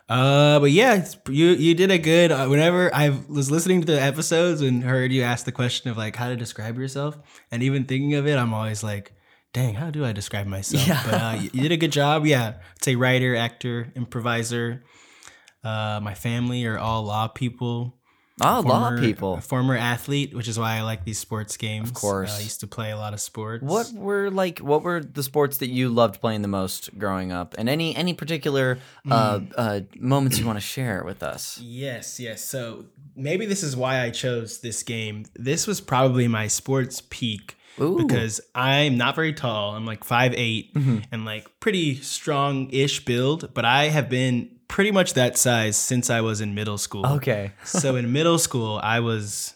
Uh, 0.08 0.60
but 0.60 0.70
yeah, 0.70 0.92
it's- 0.94 1.16
you 1.28 1.46
you 1.48 1.74
did 1.74 1.90
a 1.90 1.98
good. 1.98 2.30
Uh, 2.30 2.46
whenever 2.46 2.94
I 2.94 3.08
was 3.28 3.50
listening 3.50 3.80
to 3.80 3.86
the 3.86 4.00
episodes 4.02 4.60
and 4.60 4.82
heard 4.84 5.12
you 5.12 5.22
ask 5.22 5.46
the 5.46 5.52
question 5.52 5.90
of 5.90 5.96
like 5.96 6.14
how 6.16 6.28
to 6.28 6.36
describe 6.36 6.78
yourself, 6.78 7.18
and 7.50 7.62
even 7.62 7.84
thinking 7.84 8.14
of 8.14 8.26
it, 8.26 8.36
I'm 8.36 8.52
always 8.52 8.82
like, 8.82 9.12
dang, 9.54 9.74
how 9.74 9.90
do 9.90 10.04
I 10.04 10.12
describe 10.12 10.46
myself? 10.46 10.86
Yeah. 10.86 11.02
But 11.04 11.14
uh, 11.22 11.36
you, 11.40 11.50
you 11.54 11.62
did 11.62 11.72
a 11.72 11.76
good 11.78 11.92
job. 11.92 12.26
Yeah, 12.26 12.48
I'd 12.76 12.84
say 12.84 12.96
writer, 12.96 13.34
actor, 13.34 13.90
improviser. 13.96 14.84
Uh, 15.62 16.00
my 16.02 16.12
family 16.12 16.66
are 16.66 16.78
all 16.78 17.04
law 17.04 17.26
people. 17.28 17.96
Oh, 18.40 18.60
a 18.60 18.62
lot 18.62 18.94
of 18.94 19.00
people. 19.00 19.40
Former 19.40 19.76
athlete, 19.76 20.34
which 20.34 20.48
is 20.48 20.58
why 20.58 20.76
I 20.76 20.82
like 20.82 21.04
these 21.04 21.18
sports 21.18 21.56
games. 21.56 21.88
Of 21.90 21.94
course. 21.94 22.36
I 22.38 22.42
used 22.42 22.60
to 22.60 22.66
play 22.66 22.90
a 22.90 22.96
lot 22.96 23.12
of 23.14 23.20
sports. 23.20 23.62
What 23.62 23.92
were 23.92 24.30
like? 24.30 24.58
What 24.58 24.82
were 24.82 25.00
the 25.00 25.22
sports 25.22 25.58
that 25.58 25.68
you 25.68 25.88
loved 25.88 26.20
playing 26.20 26.42
the 26.42 26.48
most 26.48 26.98
growing 26.98 27.32
up, 27.32 27.54
and 27.58 27.68
any 27.68 27.94
any 27.96 28.14
particular 28.14 28.78
uh, 29.10 29.38
Hmm. 29.38 29.44
uh, 29.56 29.80
moments 29.98 30.38
you 30.38 30.46
want 30.46 30.56
to 30.56 30.60
share 30.64 31.02
with 31.04 31.22
us? 31.22 31.58
Yes, 31.62 32.18
yes. 32.18 32.42
So 32.44 32.86
maybe 33.16 33.46
this 33.46 33.62
is 33.62 33.76
why 33.76 34.00
I 34.02 34.10
chose 34.10 34.58
this 34.60 34.82
game. 34.82 35.26
This 35.34 35.66
was 35.66 35.80
probably 35.80 36.26
my 36.28 36.48
sports 36.48 37.02
peak 37.10 37.56
Ooh. 37.80 37.96
because 37.96 38.40
I'm 38.54 38.96
not 38.96 39.14
very 39.14 39.32
tall. 39.32 39.74
I'm 39.76 39.86
like 39.86 40.04
5'8 40.04 40.72
Mm-hmm. 40.72 40.98
and 41.12 41.24
like 41.24 41.48
pretty 41.60 41.96
strong 42.00 42.68
ish 42.70 43.04
build, 43.04 43.52
but 43.54 43.64
I 43.64 43.84
have 43.88 44.08
been 44.08 44.50
pretty 44.74 44.90
much 44.90 45.14
that 45.14 45.38
size 45.38 45.76
since 45.76 46.10
I 46.10 46.20
was 46.20 46.40
in 46.40 46.52
middle 46.52 46.78
school. 46.78 47.06
Okay. 47.06 47.52
so 47.62 47.94
in 47.94 48.12
middle 48.12 48.38
school, 48.38 48.80
I 48.82 48.98
was 48.98 49.54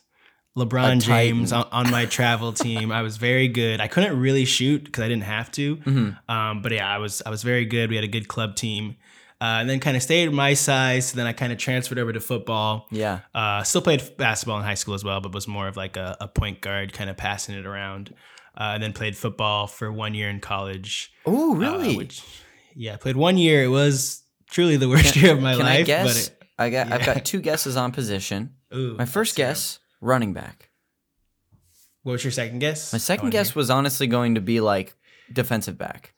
LeBron 0.57 1.03
James 1.03 1.53
on, 1.53 1.67
on 1.73 1.91
my 1.91 2.07
travel 2.07 2.53
team. 2.53 2.93
I 2.93 3.03
was 3.03 3.17
very 3.17 3.49
good. 3.49 3.81
I 3.81 3.89
couldn't 3.89 4.17
really 4.17 4.45
shoot 4.45 4.85
because 4.85 5.03
I 5.03 5.09
didn't 5.09 5.25
have 5.25 5.51
to. 5.53 5.77
Mm-hmm. 5.79 6.31
Um, 6.33 6.63
but 6.63 6.71
yeah, 6.71 6.89
I 6.89 6.99
was 6.99 7.21
I 7.27 7.31
was 7.31 7.43
very 7.43 7.65
good. 7.65 7.91
We 7.91 7.97
had 7.97 8.05
a 8.05 8.09
good 8.09 8.29
club 8.29 8.55
team. 8.55 8.95
Uh, 9.41 9.59
and 9.59 9.69
then 9.69 9.81
kind 9.81 9.97
of 9.97 10.05
stayed 10.05 10.33
my 10.33 10.55
size. 10.55 11.07
So 11.07 11.17
Then 11.17 11.27
I 11.27 11.33
kind 11.33 11.53
of 11.53 11.59
transferred 11.59 11.99
over 11.99 12.13
to 12.13 12.21
football. 12.21 12.87
Yeah. 12.93 13.21
Uh, 13.35 13.65
still 13.65 13.83
played 13.83 14.17
basketball 14.19 14.59
in 14.59 14.65
high 14.65 14.75
school 14.75 14.95
as 14.95 15.03
well, 15.03 15.21
but 15.21 15.35
was 15.35 15.49
more 15.49 15.67
of 15.67 15.77
like 15.77 15.97
a, 15.97 16.17
a 16.21 16.29
point 16.29 16.61
guard, 16.61 16.93
kind 16.93 17.11
of 17.11 17.17
passing 17.17 17.57
it 17.57 17.67
around. 17.67 18.15
Uh, 18.57 18.71
and 18.75 18.83
then 18.83 18.93
played 18.93 19.17
football 19.17 19.67
for 19.67 19.91
one 19.91 20.15
year 20.15 20.31
in 20.31 20.39
college. 20.39 21.13
Oh, 21.27 21.57
really? 21.57 21.97
which, 21.97 22.23
yeah, 22.77 22.97
played 22.97 23.17
one 23.17 23.37
year. 23.37 23.65
It 23.65 23.69
was 23.69 24.23
truly 24.50 24.76
the 24.76 24.88
worst 24.88 25.17
year 25.17 25.33
of 25.33 25.40
my 25.43 25.52
Can 25.55 25.62
life. 25.64 25.81
I 25.81 25.83
guess? 25.83 26.28
But 26.28 26.49
I 26.59 26.71
got. 26.71 26.93
I've 26.93 27.05
got 27.07 27.25
two 27.25 27.40
guesses 27.40 27.76
on 27.76 27.93
position. 27.93 28.55
ooh, 28.75 28.95
My 28.99 29.05
first 29.05 29.37
guess, 29.37 29.78
running 30.00 30.33
back. 30.33 30.71
What 32.02 32.12
was 32.12 32.25
your 32.25 32.31
second 32.31 32.61
guess? 32.61 32.93
My 32.93 32.99
second 32.99 33.31
guess 33.31 33.55
was 33.55 33.71
honestly 33.71 34.07
going 34.07 34.37
to 34.37 34.40
be 34.40 34.61
like 34.61 34.95
defensive 35.33 35.76
back. 35.76 36.14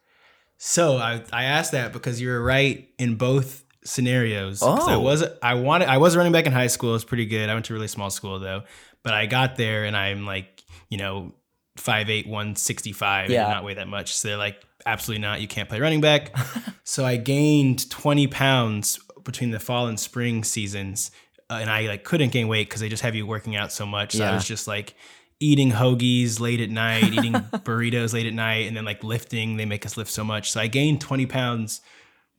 So 0.58 0.96
I, 0.98 1.22
I 1.32 1.44
asked 1.44 1.72
that 1.72 1.92
because 1.92 2.20
you 2.20 2.28
were 2.28 2.42
right 2.42 2.88
in 2.98 3.16
both 3.16 3.64
scenarios. 3.84 4.60
'Cause 4.60 4.88
I 4.88 4.94
Oh. 4.94 5.00
was 5.00 5.24
I 5.42 5.54
wanted 5.54 5.88
I 5.88 5.96
was 5.98 6.16
running 6.16 6.32
back 6.32 6.46
in 6.46 6.52
high 6.52 6.66
school. 6.68 6.90
It 6.90 6.94
was 6.94 7.04
pretty 7.04 7.26
good. 7.26 7.48
I 7.48 7.54
went 7.54 7.64
to 7.66 7.72
a 7.72 7.76
really 7.76 7.88
small 7.88 8.10
school 8.10 8.38
though. 8.38 8.62
But 9.02 9.14
I 9.14 9.24
got 9.26 9.56
there 9.56 9.84
and 9.86 9.96
I'm 9.96 10.26
like, 10.26 10.62
you 10.90 10.98
know, 10.98 11.32
5'8", 11.78 12.26
165. 12.26 13.30
Yeah. 13.30 13.46
Yeah. 13.48 13.54
not 13.54 13.64
weigh 13.64 13.74
that 13.74 13.88
much. 13.88 14.14
So 14.14 14.28
they're 14.28 14.36
like, 14.36 14.62
absolutely 14.86 15.22
not. 15.22 15.40
You 15.40 15.48
can't 15.48 15.68
play 15.68 15.80
running 15.80 16.00
back. 16.00 16.34
so 16.84 17.04
I 17.04 17.16
gained 17.16 17.88
20 17.90 18.26
pounds 18.28 18.98
between 19.24 19.50
the 19.50 19.60
fall 19.60 19.86
and 19.86 19.98
spring 19.98 20.44
seasons. 20.44 21.10
Uh, 21.48 21.58
and 21.60 21.70
I 21.70 21.82
like 21.88 22.04
couldn't 22.04 22.30
gain 22.32 22.48
weight 22.48 22.68
because 22.68 22.80
they 22.80 22.88
just 22.88 23.02
have 23.02 23.14
you 23.14 23.26
working 23.26 23.56
out 23.56 23.72
so 23.72 23.84
much. 23.84 24.12
So 24.12 24.18
Yeah. 24.24 24.30
I 24.32 24.34
was 24.34 24.44
just 24.44 24.66
like 24.68 24.94
eating 25.40 25.70
hoagies 25.72 26.38
late 26.38 26.60
at 26.60 26.70
night, 26.70 27.04
eating 27.12 27.32
burritos 27.32 28.12
late 28.12 28.26
at 28.26 28.34
night, 28.34 28.66
and 28.68 28.76
then 28.76 28.84
like 28.84 29.02
lifting. 29.02 29.56
They 29.56 29.66
make 29.66 29.84
us 29.84 29.96
lift 29.96 30.10
so 30.10 30.22
much. 30.24 30.50
So 30.52 30.60
I 30.60 30.66
gained 30.68 31.00
20 31.00 31.26
pounds, 31.26 31.80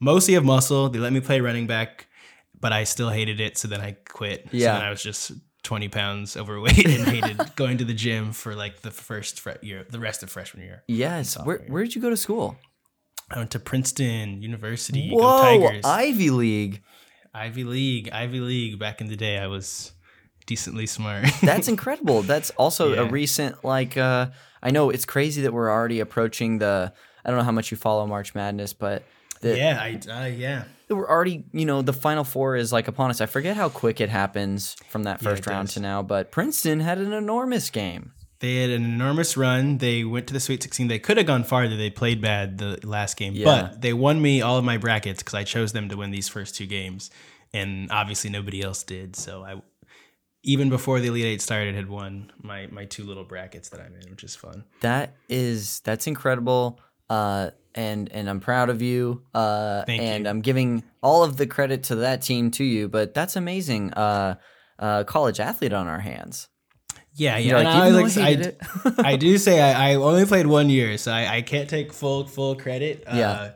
mostly 0.00 0.34
of 0.34 0.44
muscle. 0.44 0.88
They 0.88 0.98
let 0.98 1.12
me 1.12 1.20
play 1.20 1.40
running 1.40 1.66
back, 1.66 2.06
but 2.58 2.72
I 2.72 2.84
still 2.84 3.10
hated 3.10 3.40
it. 3.40 3.58
So 3.58 3.68
then 3.68 3.80
I 3.80 3.92
quit. 4.08 4.48
Yeah. 4.50 4.72
So 4.74 4.78
then 4.78 4.86
I 4.86 4.90
was 4.90 5.02
just 5.02 5.32
20 5.62 5.88
pounds 5.88 6.36
overweight 6.36 6.86
and 6.86 7.06
hated 7.06 7.40
going 7.56 7.78
to 7.78 7.84
the 7.84 7.94
gym 7.94 8.32
for 8.32 8.54
like 8.54 8.80
the 8.82 8.90
first 8.90 9.40
fre- 9.40 9.52
year, 9.62 9.86
the 9.88 10.00
rest 10.00 10.22
of 10.22 10.30
freshman 10.30 10.64
year. 10.64 10.82
Yes. 10.88 11.36
Where 11.42 11.60
year. 11.60 11.68
where 11.70 11.84
did 11.84 11.94
you 11.94 12.02
go 12.02 12.10
to 12.10 12.16
school? 12.16 12.56
I 13.30 13.38
went 13.38 13.50
to 13.52 13.58
Princeton 13.58 14.42
University. 14.42 15.10
Whoa, 15.10 15.40
Tigers. 15.40 15.84
Ivy 15.84 16.30
League. 16.30 16.82
Ivy 17.34 17.64
League, 17.64 18.10
Ivy 18.12 18.40
League. 18.40 18.78
Back 18.78 19.00
in 19.00 19.06
the 19.06 19.16
day, 19.16 19.38
I 19.38 19.46
was 19.46 19.92
decently 20.46 20.86
smart. 20.86 21.26
That's 21.42 21.68
incredible. 21.68 22.22
That's 22.22 22.50
also 22.50 22.94
a 22.94 23.08
recent 23.08 23.64
like 23.64 23.96
uh 23.96 24.30
I 24.62 24.70
know 24.70 24.90
it's 24.90 25.04
crazy 25.04 25.42
that 25.42 25.52
we're 25.52 25.70
already 25.70 26.00
approaching 26.00 26.58
the 26.58 26.92
I 27.24 27.30
don't 27.30 27.38
know 27.38 27.44
how 27.44 27.52
much 27.52 27.70
you 27.70 27.76
follow 27.76 28.06
March 28.06 28.34
Madness, 28.34 28.72
but 28.72 29.04
the, 29.42 29.56
yeah, 29.56 29.78
I 29.80 30.00
uh, 30.10 30.26
yeah. 30.26 30.64
we're 30.88 31.08
already, 31.08 31.44
you 31.52 31.66
know, 31.66 31.82
the 31.82 31.92
final 31.92 32.24
four 32.24 32.56
is 32.56 32.72
like 32.72 32.88
upon 32.88 33.10
us. 33.10 33.20
I 33.20 33.26
forget 33.26 33.56
how 33.56 33.68
quick 33.68 34.00
it 34.00 34.08
happens 34.08 34.74
from 34.88 35.02
that 35.04 35.20
first 35.20 35.46
it 35.46 35.50
round 35.50 35.68
does. 35.68 35.74
to 35.74 35.80
now, 35.80 36.02
but 36.02 36.30
Princeton 36.32 36.80
had 36.80 36.98
an 36.98 37.12
enormous 37.12 37.68
game. 37.70 38.12
They 38.40 38.56
had 38.56 38.70
an 38.70 38.84
enormous 38.84 39.36
run. 39.36 39.78
They 39.78 40.02
went 40.02 40.26
to 40.26 40.32
the 40.32 40.40
Sweet 40.40 40.62
16. 40.64 40.88
They 40.88 40.98
could 40.98 41.16
have 41.16 41.26
gone 41.26 41.44
farther. 41.44 41.76
They 41.76 41.90
played 41.90 42.20
bad 42.20 42.58
the 42.58 42.80
last 42.82 43.16
game, 43.16 43.34
Yeah. 43.34 43.44
but 43.44 43.82
they 43.82 43.92
won 43.92 44.20
me 44.20 44.42
all 44.42 44.58
of 44.58 44.64
my 44.64 44.78
brackets 44.78 45.20
because 45.22 45.34
I 45.34 45.44
chose 45.44 45.72
them 45.72 45.88
to 45.90 45.96
win 45.96 46.10
these 46.10 46.28
first 46.28 46.56
two 46.56 46.66
games, 46.66 47.10
and 47.52 47.88
obviously 47.92 48.30
nobody 48.30 48.60
else 48.62 48.82
did. 48.82 49.14
So 49.14 49.44
I, 49.44 49.62
even 50.42 50.70
before 50.70 50.98
the 50.98 51.06
Elite 51.06 51.24
Eight 51.24 51.40
started, 51.40 51.76
had 51.76 51.88
won 51.88 52.32
my 52.42 52.66
my 52.72 52.84
two 52.84 53.04
little 53.04 53.22
brackets 53.24 53.68
that 53.68 53.80
I'm 53.80 53.94
in, 53.94 54.10
which 54.10 54.24
is 54.24 54.34
fun. 54.34 54.64
That 54.80 55.14
is 55.28 55.78
that's 55.84 56.08
incredible. 56.08 56.80
Uh 57.08 57.50
and 57.74 58.10
and 58.12 58.28
I'm 58.28 58.40
proud 58.40 58.70
of 58.70 58.82
you. 58.82 59.22
Uh 59.34 59.84
Thank 59.84 60.02
and 60.02 60.24
you. 60.24 60.30
I'm 60.30 60.40
giving 60.40 60.82
all 61.02 61.24
of 61.24 61.36
the 61.36 61.46
credit 61.46 61.84
to 61.84 61.96
that 61.96 62.22
team 62.22 62.50
to 62.52 62.64
you, 62.64 62.88
but 62.88 63.14
that's 63.14 63.36
amazing. 63.36 63.92
Uh 63.94 64.36
uh 64.78 65.04
college 65.04 65.40
athlete 65.40 65.72
on 65.72 65.86
our 65.86 66.00
hands. 66.00 66.48
Yeah, 67.14 67.36
yeah. 67.36 67.56
Like, 67.56 67.66
I, 67.66 67.88
even 67.90 68.02
was 68.02 68.14
though 68.14 68.22
I 68.22 68.34
like, 68.34 69.04
I. 69.04 69.10
I 69.12 69.16
do 69.16 69.36
say 69.46 69.60
I, 69.60 69.92
I 69.92 69.94
only 69.96 70.24
played 70.24 70.46
one 70.46 70.70
year, 70.70 70.96
so 70.96 71.12
I, 71.12 71.36
I 71.36 71.42
can't 71.42 71.68
take 71.68 71.92
full 71.92 72.26
full 72.26 72.54
credit. 72.56 73.04
Yeah. 73.06 73.52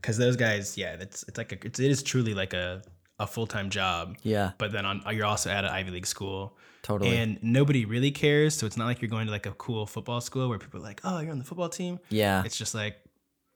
because 0.00 0.16
those 0.16 0.36
guys, 0.36 0.78
yeah, 0.78 0.96
that's 0.96 1.24
it's 1.24 1.36
like 1.36 1.52
a, 1.52 1.66
it's, 1.66 1.80
it 1.80 1.90
is 1.90 2.02
truly 2.02 2.34
like 2.34 2.54
a 2.54 2.82
a 3.18 3.26
full 3.26 3.46
time 3.46 3.68
job. 3.68 4.16
yeah, 4.22 4.52
But 4.58 4.72
then 4.72 4.86
on 4.86 5.02
you're 5.12 5.26
also 5.26 5.50
at 5.50 5.64
an 5.64 5.70
Ivy 5.70 5.90
League 5.90 6.06
school, 6.06 6.56
totally. 6.82 7.16
and 7.16 7.38
nobody 7.42 7.84
really 7.84 8.10
cares. 8.12 8.54
So 8.54 8.64
it's 8.64 8.76
not 8.78 8.86
like 8.86 9.02
you're 9.02 9.10
going 9.10 9.26
to 9.26 9.32
like 9.32 9.44
a 9.46 9.52
cool 9.52 9.86
football 9.86 10.20
school 10.22 10.48
where 10.48 10.58
people 10.58 10.80
are 10.80 10.82
like, 10.82 11.00
oh, 11.04 11.20
you're 11.20 11.32
on 11.32 11.38
the 11.38 11.44
football 11.44 11.68
team. 11.68 11.98
yeah. 12.08 12.42
It's 12.46 12.56
just 12.56 12.74
like, 12.74 12.96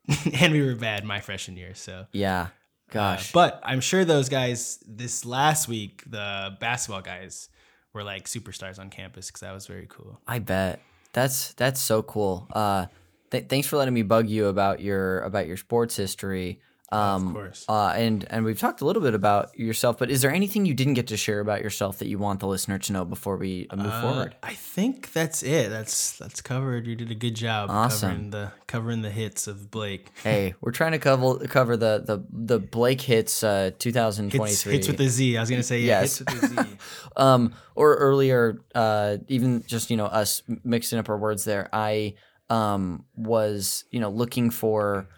and 0.40 0.52
we 0.52 0.62
were 0.62 0.74
bad 0.74 1.04
my 1.04 1.20
freshman 1.20 1.56
year, 1.56 1.74
so. 1.74 2.06
Yeah. 2.12 2.48
Uh, 2.90 2.92
Gosh. 2.92 3.32
but 3.32 3.60
I'm 3.64 3.80
sure 3.80 4.04
those 4.04 4.28
guys 4.28 4.78
this 4.86 5.24
last 5.24 5.68
week, 5.68 6.04
the 6.06 6.56
basketball 6.60 7.00
guys, 7.02 7.48
were 7.92 8.04
like 8.04 8.26
superstars 8.26 8.78
on 8.78 8.90
campus 8.90 9.28
because 9.28 9.40
that 9.40 9.52
was 9.52 9.66
very 9.66 9.86
cool. 9.88 10.20
I 10.28 10.38
bet. 10.40 10.80
That's 11.12 11.54
that's 11.54 11.80
so 11.80 12.02
cool. 12.02 12.46
Uh 12.52 12.86
th- 13.30 13.46
thanks 13.48 13.66
for 13.66 13.76
letting 13.76 13.94
me 13.94 14.02
bug 14.02 14.28
you 14.28 14.46
about 14.46 14.80
your 14.80 15.20
about 15.20 15.46
your 15.46 15.56
sports 15.56 15.96
history. 15.96 16.60
Um 16.92 17.32
course. 17.32 17.64
Uh 17.68 17.92
and 17.96 18.26
and 18.30 18.44
we've 18.44 18.58
talked 18.58 18.80
a 18.80 18.84
little 18.84 19.02
bit 19.02 19.14
about 19.14 19.58
yourself, 19.58 19.98
but 19.98 20.10
is 20.10 20.20
there 20.22 20.30
anything 20.30 20.66
you 20.66 20.74
didn't 20.74 20.94
get 20.94 21.06
to 21.08 21.16
share 21.16 21.40
about 21.40 21.62
yourself 21.62 21.98
that 21.98 22.08
you 22.08 22.18
want 22.18 22.40
the 22.40 22.46
listener 22.46 22.78
to 22.78 22.92
know 22.92 23.04
before 23.04 23.36
we 23.36 23.66
uh, 23.70 23.76
move 23.76 23.86
Uh, 23.92 24.00
forward? 24.02 24.36
I 24.42 24.52
think 24.54 25.12
that's 25.12 25.42
it. 25.42 25.70
That's 25.70 26.16
that's 26.18 26.40
covered. 26.42 26.86
You 26.86 26.94
did 26.94 27.10
a 27.10 27.14
good 27.14 27.34
job 27.34 27.70
Awesome. 27.70 28.08
covering 28.10 28.30
the 28.30 28.52
covering 28.66 29.02
the 29.02 29.10
hits 29.10 29.46
of 29.46 29.70
Blake. 29.70 30.10
Hey, 30.22 30.54
we're 30.60 30.72
trying 30.72 30.92
to 30.92 30.98
cover 30.98 31.38
cover 31.48 31.76
the 31.76 32.02
the 32.04 32.22
the 32.30 32.58
Blake 32.60 33.00
hits 33.00 33.42
uh 33.42 33.64
Hits, 33.64 33.78
2023. 33.84 34.72
hits 34.72 34.86
with 34.88 34.98
the 34.98 35.08
Z. 35.08 35.36
I 35.36 35.40
was 35.40 35.50
gonna 35.50 35.62
say 35.62 35.80
yeah, 35.80 36.00
Yes. 36.02 36.18
hits 36.18 36.32
with 36.32 36.40
the 36.42 36.46
Z. 36.64 36.68
um 37.16 37.54
or 37.74 37.96
earlier 37.96 38.58
uh 38.74 39.16
even 39.28 39.64
just 39.66 39.90
you 39.90 39.96
know 39.96 40.06
us 40.06 40.42
mixing 40.62 40.98
up 40.98 41.08
our 41.08 41.16
words 41.18 41.44
there 41.44 41.68
i 41.72 42.14
um 42.50 43.04
was 43.16 43.84
you 43.90 44.00
know 44.00 44.10
looking 44.10 44.50
for 44.50 45.08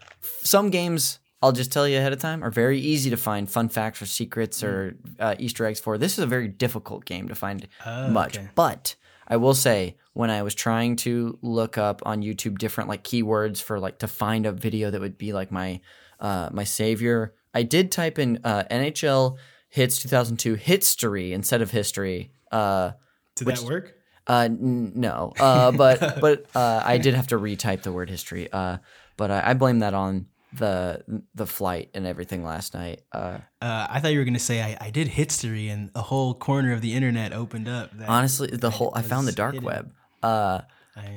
some 0.42 0.70
games 0.70 1.18
i'll 1.42 1.52
just 1.52 1.70
tell 1.72 1.86
you 1.86 1.98
ahead 1.98 2.12
of 2.12 2.18
time 2.18 2.42
are 2.42 2.50
very 2.50 2.78
easy 2.78 3.10
to 3.10 3.16
find 3.16 3.50
fun 3.50 3.68
facts 3.68 4.00
or 4.02 4.06
secrets 4.06 4.62
or 4.62 4.96
uh, 5.20 5.34
easter 5.38 5.64
eggs 5.66 5.80
for 5.80 5.98
this 5.98 6.12
is 6.18 6.24
a 6.24 6.26
very 6.26 6.48
difficult 6.48 7.04
game 7.04 7.28
to 7.28 7.34
find 7.34 7.66
Oh, 7.84 8.08
much 8.08 8.38
okay. 8.38 8.48
but 8.54 8.94
i 9.28 9.36
will 9.36 9.54
say 9.54 9.96
when 10.14 10.30
i 10.30 10.42
was 10.42 10.54
trying 10.54 10.96
to 10.96 11.38
look 11.42 11.76
up 11.78 12.02
on 12.06 12.22
youtube 12.22 12.58
different 12.58 12.88
like 12.88 13.02
keywords 13.04 13.62
for 13.62 13.78
like 13.78 13.98
to 13.98 14.08
find 14.08 14.46
a 14.46 14.52
video 14.52 14.90
that 14.90 15.00
would 15.00 15.18
be 15.18 15.32
like 15.32 15.50
my 15.52 15.80
uh 16.20 16.48
my 16.52 16.64
savior 16.64 17.34
i 17.54 17.62
did 17.62 17.92
type 17.92 18.18
in 18.18 18.38
uh 18.44 18.64
nhl 18.70 19.36
hitz 19.68 19.98
2002 19.98 20.54
history 20.54 21.32
instead 21.32 21.60
of 21.60 21.70
history 21.70 22.30
uh 22.52 22.92
Did 23.34 23.46
Which- 23.46 23.60
that 23.60 23.66
work? 23.66 23.92
uh 24.26 24.48
n- 24.50 24.92
no 24.94 25.32
uh 25.38 25.70
but 25.72 26.20
but 26.20 26.46
uh 26.56 26.80
i 26.84 26.96
did 26.98 27.14
have 27.14 27.26
to 27.28 27.36
retype 27.38 27.82
the 27.82 27.92
word 27.92 28.08
history 28.10 28.50
uh 28.52 28.78
but 29.18 29.30
I, 29.30 29.50
I 29.50 29.54
blame 29.54 29.78
that 29.80 29.94
on 29.94 30.26
the 30.58 31.02
the 31.34 31.46
flight 31.46 31.90
and 31.94 32.06
everything 32.06 32.44
last 32.44 32.74
night 32.74 33.02
uh 33.12 33.38
Uh, 33.60 33.86
I 33.90 34.00
thought 34.00 34.12
you 34.12 34.18
were 34.18 34.24
gonna 34.24 34.38
say 34.38 34.62
I, 34.62 34.76
I 34.80 34.90
did 34.90 35.08
history 35.08 35.68
and 35.68 35.90
a 35.94 36.02
whole 36.02 36.34
corner 36.34 36.72
of 36.72 36.80
the 36.80 36.94
internet 36.94 37.32
opened 37.32 37.68
up. 37.68 37.96
That 37.98 38.08
honestly 38.08 38.48
the 38.48 38.70
whole 38.70 38.92
i 38.94 39.02
found 39.02 39.26
the 39.26 39.32
dark 39.32 39.54
hidden. 39.54 39.66
web 39.66 39.92
uh 40.22 40.60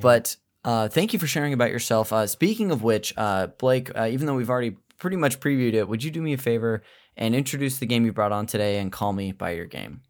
But 0.02 0.36
uh, 0.66 0.90
thank 0.90 1.14
you 1.14 1.20
for 1.20 1.26
sharing 1.28 1.54
about 1.54 1.72
yourself. 1.72 2.12
Uh, 2.12 2.28
speaking 2.28 2.70
of 2.70 2.84
which, 2.84 3.14
uh, 3.16 3.48
Blake, 3.48 3.90
uh, 3.98 4.08
even 4.12 4.28
though 4.28 4.36
we've 4.36 4.50
already 4.50 4.76
pretty 4.98 5.16
much 5.16 5.40
previewed 5.40 5.74
it, 5.74 5.88
would 5.88 6.04
you 6.04 6.12
do 6.12 6.22
me 6.22 6.34
a 6.34 6.38
favor 6.38 6.84
and 7.16 7.34
introduce 7.34 7.80
the 7.80 7.86
game 7.86 8.04
you 8.06 8.12
brought 8.12 8.34
on 8.34 8.46
today 8.46 8.78
and 8.80 8.92
call 8.92 9.14
me 9.14 9.32
by 9.32 9.52
your 9.52 9.66
game? 9.66 10.02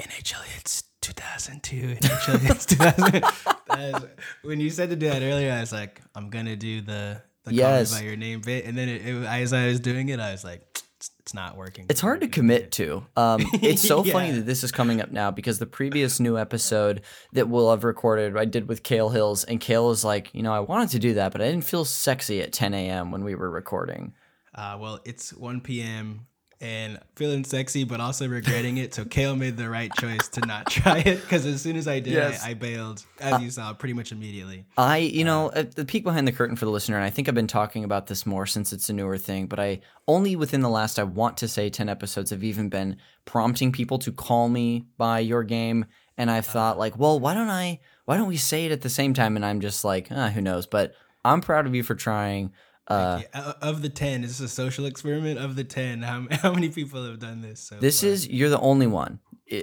NHL 0.00 0.42
Hitz 0.44 0.82
2002. 1.00 1.96
NHL 2.00 2.38
Hitz 2.40 2.66
2000. 2.66 3.24
When 4.42 4.58
you 4.58 4.70
said 4.70 4.90
to 4.90 4.96
do 4.96 5.08
that 5.08 5.22
earlier, 5.22 5.52
I 5.52 5.60
was 5.60 5.72
like, 5.72 6.02
I'm 6.16 6.30
gonna 6.30 6.56
do 6.56 6.80
the 6.80 7.22
Yes. 7.52 7.94
by 7.94 8.04
your 8.04 8.16
name 8.16 8.40
bit, 8.40 8.64
and 8.64 8.76
then 8.76 8.88
it, 8.88 9.06
it, 9.06 9.24
as 9.24 9.52
I 9.52 9.66
was 9.68 9.80
doing 9.80 10.08
it, 10.08 10.20
I 10.20 10.32
was 10.32 10.44
like, 10.44 10.62
it's, 10.98 11.34
not 11.34 11.56
working. 11.56 11.86
It's 11.90 12.00
hard 12.00 12.22
to 12.22 12.28
commit 12.28 12.72
to. 12.72 13.04
Um, 13.16 13.44
it's 13.52 13.86
so 13.86 14.02
funny 14.02 14.32
that 14.32 14.46
this 14.46 14.64
is 14.64 14.72
coming 14.72 15.00
up 15.00 15.12
now 15.12 15.30
because 15.30 15.58
the 15.58 15.66
previous 15.66 16.18
new 16.18 16.38
episode 16.38 17.02
that 17.34 17.48
we'll 17.48 17.70
have 17.70 17.84
recorded, 17.84 18.36
I 18.36 18.46
did 18.46 18.66
with 18.66 18.82
Kale 18.82 19.10
Hills, 19.10 19.44
and 19.44 19.60
Kale 19.60 19.90
is 19.90 20.04
like, 20.04 20.34
you 20.34 20.42
know, 20.42 20.52
I 20.52 20.60
wanted 20.60 20.88
to 20.90 20.98
do 20.98 21.14
that, 21.14 21.32
but 21.32 21.42
I 21.42 21.50
didn't 21.50 21.64
feel 21.64 21.84
sexy 21.84 22.40
at 22.40 22.52
10 22.52 22.72
a.m. 22.72 23.10
when 23.10 23.24
we 23.24 23.34
were 23.34 23.50
recording. 23.50 24.14
Uh, 24.54 24.78
well, 24.80 25.00
it's 25.04 25.32
1 25.34 25.60
p.m. 25.60 26.26
and 26.60 26.98
feeling 27.14 27.44
sexy, 27.44 27.84
but 27.84 28.00
also 28.00 28.26
regretting 28.26 28.78
it. 28.78 28.92
So 28.92 29.04
Kale 29.04 29.36
made 29.36 29.56
the 29.56 29.68
right 29.68 29.92
choice 29.94 30.28
to 30.30 30.40
not 30.46 30.66
try 30.70 30.98
it 30.98 31.20
because 31.20 31.46
as 31.46 31.62
soon 31.62 31.76
as 31.76 31.86
I 31.86 32.00
did, 32.00 32.14
Yes. 32.14 32.44
I, 32.44 32.50
I 32.50 32.54
bailed, 32.54 33.04
as 33.20 33.40
you 33.40 33.50
saw, 33.50 33.72
pretty 33.74 33.92
much 33.92 34.10
immediately. 34.10 34.64
I, 34.76 34.98
you 34.98 35.24
know, 35.24 35.50
uh, 35.50 35.64
the 35.74 35.84
peek 35.84 36.02
behind 36.02 36.26
the 36.26 36.32
curtain 36.32 36.56
for 36.56 36.64
the 36.64 36.70
listener, 36.70 36.96
and 36.96 37.04
I 37.04 37.10
think 37.10 37.28
I've 37.28 37.34
been 37.34 37.46
talking 37.46 37.84
about 37.84 38.08
this 38.08 38.26
more 38.26 38.44
since 38.46 38.72
it's 38.72 38.88
a 38.88 38.92
newer 38.92 39.18
thing, 39.18 39.46
but 39.46 39.60
I 39.60 39.80
only 40.08 40.34
within 40.34 40.60
the 40.62 40.68
last, 40.68 40.98
I 40.98 41.04
want 41.04 41.36
to 41.38 41.48
say 41.48 41.70
10 41.70 41.88
episodes 41.88 42.30
have 42.30 42.42
even 42.42 42.68
been 42.68 42.96
prompting 43.24 43.70
people 43.70 43.98
to 44.00 44.10
call 44.10 44.48
me 44.48 44.86
by 44.96 45.20
your 45.20 45.44
game. 45.44 45.84
And 46.16 46.30
I've 46.32 46.46
thought, 46.46 46.78
like, 46.78 46.98
well, 46.98 47.20
why 47.20 47.34
don't 47.34 47.50
I, 47.50 47.78
why 48.04 48.16
don't 48.16 48.26
we 48.26 48.36
say 48.36 48.66
it 48.66 48.72
at 48.72 48.80
the 48.80 48.90
same 48.90 49.14
time? 49.14 49.36
And 49.36 49.44
I'm 49.44 49.60
just 49.60 49.84
like, 49.84 50.08
ah, 50.10 50.30
who 50.30 50.40
knows? 50.40 50.66
But 50.66 50.94
I'm 51.24 51.40
proud 51.40 51.66
of 51.66 51.74
you 51.76 51.84
for 51.84 51.94
trying. 51.94 52.52
Uh, 52.88 53.22
Yeah, 53.34 53.52
of 53.60 53.82
the 53.82 53.88
10, 53.88 54.24
is 54.24 54.38
this 54.38 54.50
a 54.50 54.54
social 54.54 54.86
experiment? 54.86 55.38
Of 55.38 55.56
the 55.56 55.64
10, 55.64 56.02
how, 56.02 56.26
how 56.30 56.52
many 56.52 56.68
people 56.70 57.04
have 57.04 57.18
done 57.18 57.42
this? 57.42 57.60
So 57.60 57.76
this 57.76 58.00
far? 58.00 58.10
is, 58.10 58.28
you're 58.28 58.48
the 58.48 58.60
only 58.60 58.86
one. 58.86 59.20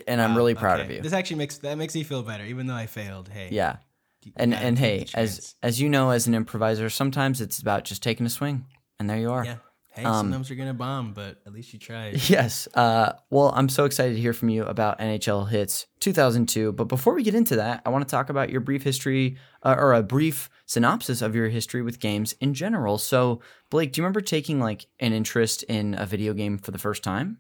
And 0.08 0.22
I'm 0.22 0.32
Wow, 0.32 0.38
really 0.38 0.56
proud 0.56 0.80
okay. 0.80 0.90
of 0.90 0.96
you. 0.96 1.02
This 1.02 1.14
actually 1.14 1.38
makes 1.38 1.58
that 1.60 1.78
makes 1.78 1.94
me 1.94 2.04
feel 2.04 2.24
better, 2.24 2.44
even 2.44 2.66
though 2.68 2.74
I 2.76 2.88
failed. 2.88 3.30
Hey, 3.30 3.50
yeah. 3.52 3.78
you 4.24 4.32
And, 4.36 4.54
and 4.54 4.80
hey, 4.80 5.06
as, 5.14 5.56
as 5.62 5.80
you 5.80 5.90
know, 5.90 6.10
as 6.10 6.26
an 6.28 6.34
improviser, 6.34 6.90
sometimes 6.90 7.40
it's 7.42 7.60
about 7.60 7.84
just 7.84 8.02
taking 8.02 8.26
a 8.26 8.30
swing. 8.30 8.66
And 9.00 9.10
there 9.10 9.18
you 9.20 9.32
are. 9.32 9.44
yeah, 9.46 9.58
Hey, 9.96 10.04
Um, 10.04 10.26
sometimes 10.26 10.50
you're 10.50 10.58
gonna 10.58 10.74
bomb, 10.74 11.14
but 11.14 11.42
at 11.46 11.54
least 11.54 11.72
you 11.72 11.80
tried. 11.80 12.20
Yes. 12.30 12.68
Uh, 12.74 13.14
well, 13.30 13.54
I'm 13.56 13.70
so 13.70 13.86
excited 13.86 14.16
to 14.16 14.20
hear 14.20 14.34
from 14.34 14.50
you 14.50 14.64
about 14.66 15.00
NHL 15.00 15.48
Hitz 15.50 15.86
2002. 16.02 16.74
But 16.74 16.86
before 16.86 17.14
we 17.14 17.24
get 17.24 17.34
into 17.34 17.56
that, 17.56 17.82
I 17.86 17.90
want 17.90 18.06
to 18.06 18.12
talk 18.12 18.30
about 18.30 18.50
your 18.50 18.60
brief 18.60 18.84
history 18.84 19.38
uh, 19.64 19.76
or 19.78 19.94
a 19.94 20.04
brief 20.04 20.50
synopsis 20.66 21.22
of 21.22 21.34
your 21.34 21.48
history 21.48 21.82
with 21.82 22.02
games 22.02 22.34
in 22.42 22.54
general. 22.54 22.98
So, 22.98 23.40
Blake, 23.70 23.94
do 23.94 24.02
you 24.02 24.04
remember 24.04 24.20
taking 24.22 24.60
like 24.60 24.86
an 25.00 25.14
interest 25.14 25.64
in 25.64 25.94
a 25.98 26.06
video 26.06 26.34
game 26.34 26.58
for 26.58 26.72
the 26.72 26.78
first 26.80 27.02
time? 27.02 27.38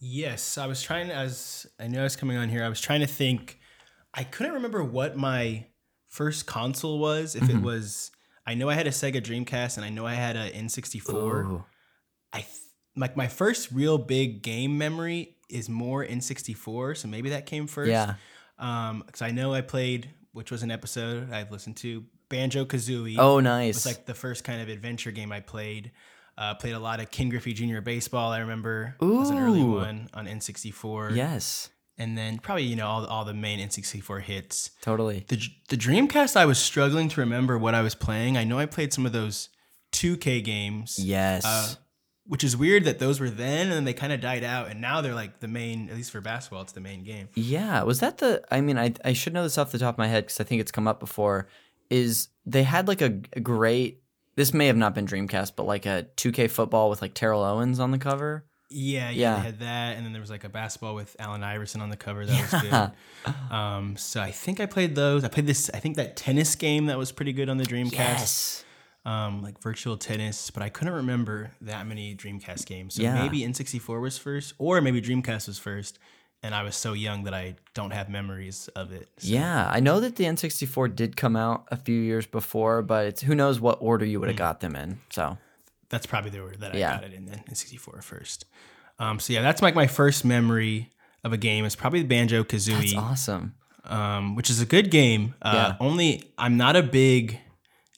Yes, 0.00 0.56
I 0.58 0.66
was 0.66 0.82
trying 0.82 1.10
as 1.10 1.66
I 1.78 1.86
knew 1.88 2.00
I 2.00 2.04
was 2.04 2.16
coming 2.16 2.36
on 2.38 2.48
here, 2.48 2.64
I 2.64 2.68
was 2.68 2.80
trying 2.80 3.00
to 3.00 3.06
think. 3.06 3.58
I 4.12 4.24
couldn't 4.24 4.52
remember 4.52 4.82
what 4.84 5.16
my 5.16 5.66
first 6.08 6.46
console 6.46 6.98
was. 6.98 7.34
If 7.34 7.48
it 7.50 7.56
Mhm. 7.56 7.62
was, 7.62 8.10
I 8.46 8.54
know 8.54 8.68
I 8.68 8.74
had 8.74 8.86
a 8.86 8.90
Sega 8.90 9.20
Dreamcast 9.22 9.76
and 9.76 9.84
I 9.84 9.88
know 9.90 10.06
I 10.06 10.14
had 10.14 10.36
an 10.36 10.52
N64. 10.52 11.44
Ooh. 11.44 11.64
I 12.34 12.40
th- 12.40 12.48
like 12.96 13.16
my 13.16 13.28
first 13.28 13.70
real 13.72 13.96
big 13.98 14.42
game 14.42 14.76
memory 14.76 15.36
is 15.48 15.68
more 15.68 16.04
N64, 16.04 16.96
so 16.98 17.08
maybe 17.08 17.30
that 17.30 17.46
came 17.46 17.66
first. 17.66 17.90
Yeah. 17.90 18.14
Um, 18.58 19.02
because 19.06 19.22
I 19.22 19.30
know 19.30 19.54
I 19.54 19.60
played, 19.62 20.10
which 20.32 20.50
was 20.50 20.62
an 20.62 20.70
episode 20.70 21.32
I've 21.32 21.50
listened 21.50 21.76
to, 21.78 22.04
Banjo 22.28 22.64
Kazooie. 22.64 23.16
Oh, 23.18 23.38
It 23.38 23.42
nice. 23.42 23.74
was 23.76 23.86
like 23.86 24.06
the 24.06 24.14
first 24.14 24.44
kind 24.44 24.60
of 24.60 24.68
adventure 24.68 25.10
game 25.12 25.32
I 25.32 25.40
played. 25.40 25.92
Uh, 26.36 26.54
played 26.54 26.74
a 26.74 26.78
lot 26.80 26.98
of 27.00 27.10
Ken 27.12 27.28
Griffey 27.28 27.52
Jr. 27.52 27.80
baseball. 27.80 28.32
I 28.32 28.40
remember 28.40 28.96
it 29.00 29.04
was 29.04 29.30
an 29.30 29.38
early 29.38 29.62
one 29.62 30.08
on 30.14 30.26
N64. 30.26 31.14
yes, 31.14 31.68
and 31.96 32.18
then 32.18 32.38
probably 32.38 32.64
you 32.64 32.74
know 32.74 32.88
all 32.88 33.06
all 33.06 33.24
the 33.24 33.34
main 33.34 33.60
N64 33.60 34.22
hits. 34.22 34.70
totally. 34.82 35.24
The 35.28 35.40
the 35.68 35.76
Dreamcast, 35.76 36.34
I 36.36 36.44
was 36.44 36.58
struggling 36.58 37.08
to 37.10 37.20
remember 37.20 37.56
what 37.56 37.74
I 37.76 37.82
was 37.82 37.94
playing. 37.94 38.36
I 38.36 38.42
know 38.42 38.58
I 38.58 38.66
played 38.66 38.92
some 38.92 39.06
of 39.06 39.12
those 39.12 39.48
2K 39.92 40.42
games. 40.42 40.98
Yes. 40.98 41.44
Uh, 41.44 41.74
which 42.26 42.42
is 42.42 42.56
weird 42.56 42.84
that 42.84 42.98
those 42.98 43.20
were 43.20 43.28
then 43.30 43.62
and 43.66 43.72
then 43.72 43.84
they 43.84 43.92
kind 43.92 44.12
of 44.12 44.20
died 44.20 44.42
out 44.44 44.68
and 44.70 44.80
now 44.80 45.00
they're 45.00 45.14
like 45.14 45.40
the 45.40 45.48
main 45.48 45.88
at 45.90 45.94
least 45.96 46.10
for 46.10 46.20
basketball 46.20 46.62
it's 46.62 46.72
the 46.72 46.80
main 46.80 47.04
game 47.04 47.28
Yeah, 47.34 47.82
was 47.82 48.00
that 48.00 48.18
the? 48.18 48.42
I 48.50 48.60
mean, 48.60 48.78
I 48.78 48.94
I 49.04 49.12
should 49.12 49.32
know 49.34 49.42
this 49.42 49.58
off 49.58 49.72
the 49.72 49.78
top 49.78 49.94
of 49.96 49.98
my 49.98 50.08
head 50.08 50.24
because 50.24 50.40
I 50.40 50.44
think 50.44 50.60
it's 50.60 50.72
come 50.72 50.88
up 50.88 51.00
before. 51.00 51.46
Is 51.90 52.28
they 52.46 52.62
had 52.62 52.88
like 52.88 53.02
a, 53.02 53.20
a 53.34 53.40
great. 53.40 54.00
This 54.36 54.52
may 54.54 54.66
have 54.66 54.76
not 54.76 54.94
been 54.94 55.06
Dreamcast, 55.06 55.52
but 55.54 55.64
like 55.64 55.86
a 55.86 56.06
2K 56.16 56.50
football 56.50 56.90
with 56.90 57.00
like 57.02 57.14
Terrell 57.14 57.44
Owens 57.44 57.78
on 57.78 57.90
the 57.92 57.98
cover. 57.98 58.44
yeah, 58.70 59.10
yeah 59.10 59.10
Yeah. 59.10 59.36
they 59.36 59.42
had 59.42 59.58
that 59.60 59.96
and 59.96 60.04
then 60.04 60.12
there 60.12 60.20
was 60.20 60.30
like 60.30 60.42
a 60.42 60.48
basketball 60.48 60.94
with 60.96 61.14
Allen 61.20 61.44
Iverson 61.44 61.80
on 61.82 61.90
the 61.90 61.96
cover 61.96 62.26
that 62.26 62.52
was 62.52 62.62
good 62.62 63.34
um 63.54 63.96
so 63.96 64.20
I 64.20 64.32
think 64.32 64.58
I 64.58 64.66
played 64.66 64.96
those 64.96 65.22
I 65.22 65.28
played 65.28 65.46
this 65.46 65.70
I 65.72 65.78
think 65.78 65.94
that 65.96 66.16
tennis 66.16 66.56
game 66.56 66.86
that 66.86 66.98
was 66.98 67.12
pretty 67.12 67.32
good 67.32 67.48
on 67.48 67.58
the 67.58 67.64
Dreamcast 67.64 67.92
Yes. 67.92 68.63
Um 69.06 69.42
like 69.42 69.60
Virtua 69.60 69.98
Tennis 70.00 70.50
but 70.50 70.62
I 70.62 70.68
couldn't 70.70 70.94
remember 70.94 71.50
that 71.60 71.86
many 71.86 72.14
Dreamcast 72.14 72.66
games 72.66 72.94
so 72.94 73.02
Yeah. 73.02 73.20
maybe 73.22 73.40
N64 73.40 74.00
was 74.00 74.16
first 74.18 74.54
or 74.58 74.80
maybe 74.80 75.00
Dreamcast 75.02 75.46
was 75.48 75.58
first 75.58 75.98
and 76.42 76.54
I 76.54 76.62
was 76.62 76.76
so 76.76 76.92
young 76.92 77.24
that 77.24 77.34
I 77.34 77.56
don't 77.74 77.90
have 77.92 78.08
memories 78.08 78.68
of 78.76 78.92
it 78.92 79.08
So- 79.18 79.28
Yeah, 79.28 79.68
I 79.70 79.80
know 79.80 80.00
that 80.00 80.16
the 80.16 80.24
N64 80.24 80.94
did 80.94 81.16
come 81.16 81.36
out 81.36 81.66
a 81.70 81.76
few 81.76 81.98
years 82.00 82.26
before, 82.26 82.82
but 82.82 83.06
it's 83.06 83.22
who 83.22 83.34
knows 83.34 83.60
what 83.60 83.78
order 83.80 84.04
you 84.04 84.20
would 84.20 84.28
have 84.28 84.36
got 84.38 84.60
them 84.60 84.74
in. 84.76 85.00
So 85.10 85.38
that's 85.90 86.06
probably 86.06 86.30
the 86.30 86.40
order 86.40 86.56
that 86.58 86.74
I 86.74 86.78
Yeah. 86.78 86.94
got 86.96 87.04
it 87.04 87.12
in 87.14 87.26
then 87.26 87.42
N64 87.48 88.02
first. 88.02 88.44
Um, 88.98 89.18
so 89.20 89.32
yeah, 89.32 89.42
that's 89.42 89.60
like 89.62 89.74
my 89.74 89.86
first 89.86 90.24
memory 90.24 90.90
of 91.24 91.32
a 91.32 91.36
game. 91.38 91.64
It's 91.64 91.76
probably 91.76 92.00
the 92.02 92.08
Banjo 92.08 92.42
that's 92.42 92.68
Kazooie, 92.68 92.96
awesome. 92.96 93.54
um, 93.84 94.34
which 94.34 94.50
is 94.50 94.60
a 94.60 94.66
good 94.66 94.90
game. 94.90 95.34
Uh, 95.42 95.52
Yeah. 95.54 95.76
Only 95.80 96.32
I'm 96.38 96.56
not 96.56 96.76
a 96.76 96.82
big, 96.82 97.40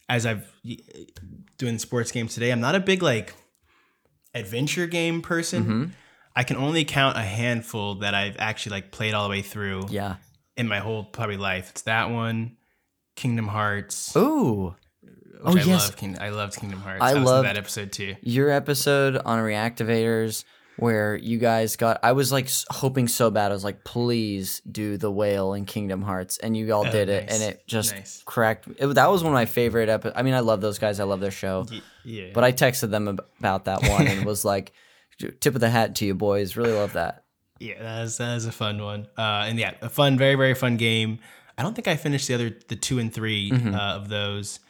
as 0.09 0.27
I've 0.27 0.51
doing 1.59 1.79
sports 1.79 2.13
games 2.13 2.35
today. 2.35 2.51
I'm 2.51 2.61
not 2.61 2.75
a 2.75 2.81
big 2.81 3.03
like 3.03 3.35
adventure 4.35 4.87
game 4.87 5.23
person. 5.23 5.65
Mhm. 5.65 5.91
I 6.35 6.45
can 6.45 6.57
only 6.57 6.85
count 6.85 7.17
a 7.17 7.23
handful 7.23 7.97
that 7.97 8.15
I've 8.15 8.37
actually 8.39 8.73
like 8.77 8.91
played 8.93 9.15
all 9.15 9.25
the 9.25 9.31
way 9.31 9.43
through 9.43 9.87
Yeah. 9.89 10.17
in 10.57 10.69
my 10.69 10.79
whole 10.81 11.05
probably 11.05 11.39
life. 11.39 11.71
It's 11.71 11.83
that 11.83 12.11
one, 12.11 12.57
Kingdom 13.17 13.49
Hearts. 13.49 14.15
Ooh, 14.17 14.77
which 15.03 15.13
oh, 15.43 15.51
I 15.53 15.63
yes. 15.63 15.67
love. 15.89 15.97
King, 15.97 16.19
I 16.21 16.29
loved 16.29 16.57
Kingdom 16.61 16.81
Hearts. 16.81 17.03
I 17.03 17.11
I, 17.11 17.13
loved- 17.15 17.49
that 17.49 17.57
episode 17.57 17.91
too. 17.93 18.17
your 18.21 18.51
episode 18.51 19.17
on 19.17 19.39
reactivators 19.39 20.45
where 20.79 21.17
you 21.17 21.39
guys 21.39 21.77
got. 21.77 21.99
I 22.03 22.13
was 22.13 22.31
like 22.33 22.49
hoping 22.71 23.09
so 23.09 23.31
bad. 23.31 23.51
I 23.51 23.55
was 23.55 23.65
like, 23.65 23.85
please 23.85 24.61
do 24.71 24.97
the 24.97 25.11
whale 25.11 25.53
in 25.55 25.65
Kingdom 25.65 26.03
Hearts, 26.03 26.39
and 26.39 26.57
you 26.57 26.73
all 26.73 26.87
Oh, 26.87 26.91
did 26.91 27.09
it, 27.09 27.27
nice. 27.27 27.35
and 27.35 27.43
it 27.55 27.67
just 27.67 27.95
Nice. 27.95 28.23
cracked. 28.27 28.69
It, 28.79 28.87
that 28.95 29.11
was 29.11 29.23
one 29.23 29.33
of 29.33 29.37
my 29.37 29.47
favorite 29.47 29.89
episodes. 29.89 30.15
I 30.19 30.23
mean, 30.23 30.35
I 30.35 30.41
love 30.41 30.61
those 30.61 30.79
guys. 30.79 31.01
I 31.01 31.05
love 31.05 31.21
their 31.21 31.31
show. 31.31 31.67
Y- 31.71 31.81
Yeah. 32.05 32.31
But 32.35 32.45
I 32.45 32.53
texted 32.53 32.91
them 32.91 33.09
ab- 33.09 33.25
about 33.41 33.65
that 33.65 33.83
one 33.89 34.07
and 34.07 34.25
was 34.25 34.45
like, 34.53 34.73
tip 35.41 35.55
of 35.55 35.61
the 35.61 35.71
hat 35.71 35.95
to 35.97 36.05
you 36.07 36.15
boys. 36.15 36.57
Really 36.57 36.73
love 36.73 36.93
that. 36.93 37.25
Yeah, 37.59 37.83
that 37.83 38.05
is 38.05 38.19
that 38.19 38.37
is 38.37 38.45
a 38.47 38.53
fun 38.53 38.83
one. 38.83 39.07
Uh, 39.17 39.47
and 39.49 39.59
yeah, 39.59 39.73
a 39.81 39.89
fun, 39.89 40.19
very 40.19 40.35
very 40.35 40.55
fun 40.55 40.77
game. 40.77 41.21
I 41.57 41.63
don't 41.63 41.75
think 41.75 41.89
I 41.89 41.97
finished 41.97 42.29
the 42.29 42.35
other 42.35 42.55
the 42.69 42.77
two 42.77 42.99
and 42.99 43.11
3 43.13 43.51
Mhm. 43.51 43.75
uh, 43.75 43.97
of 43.97 44.09
those. 44.11 44.61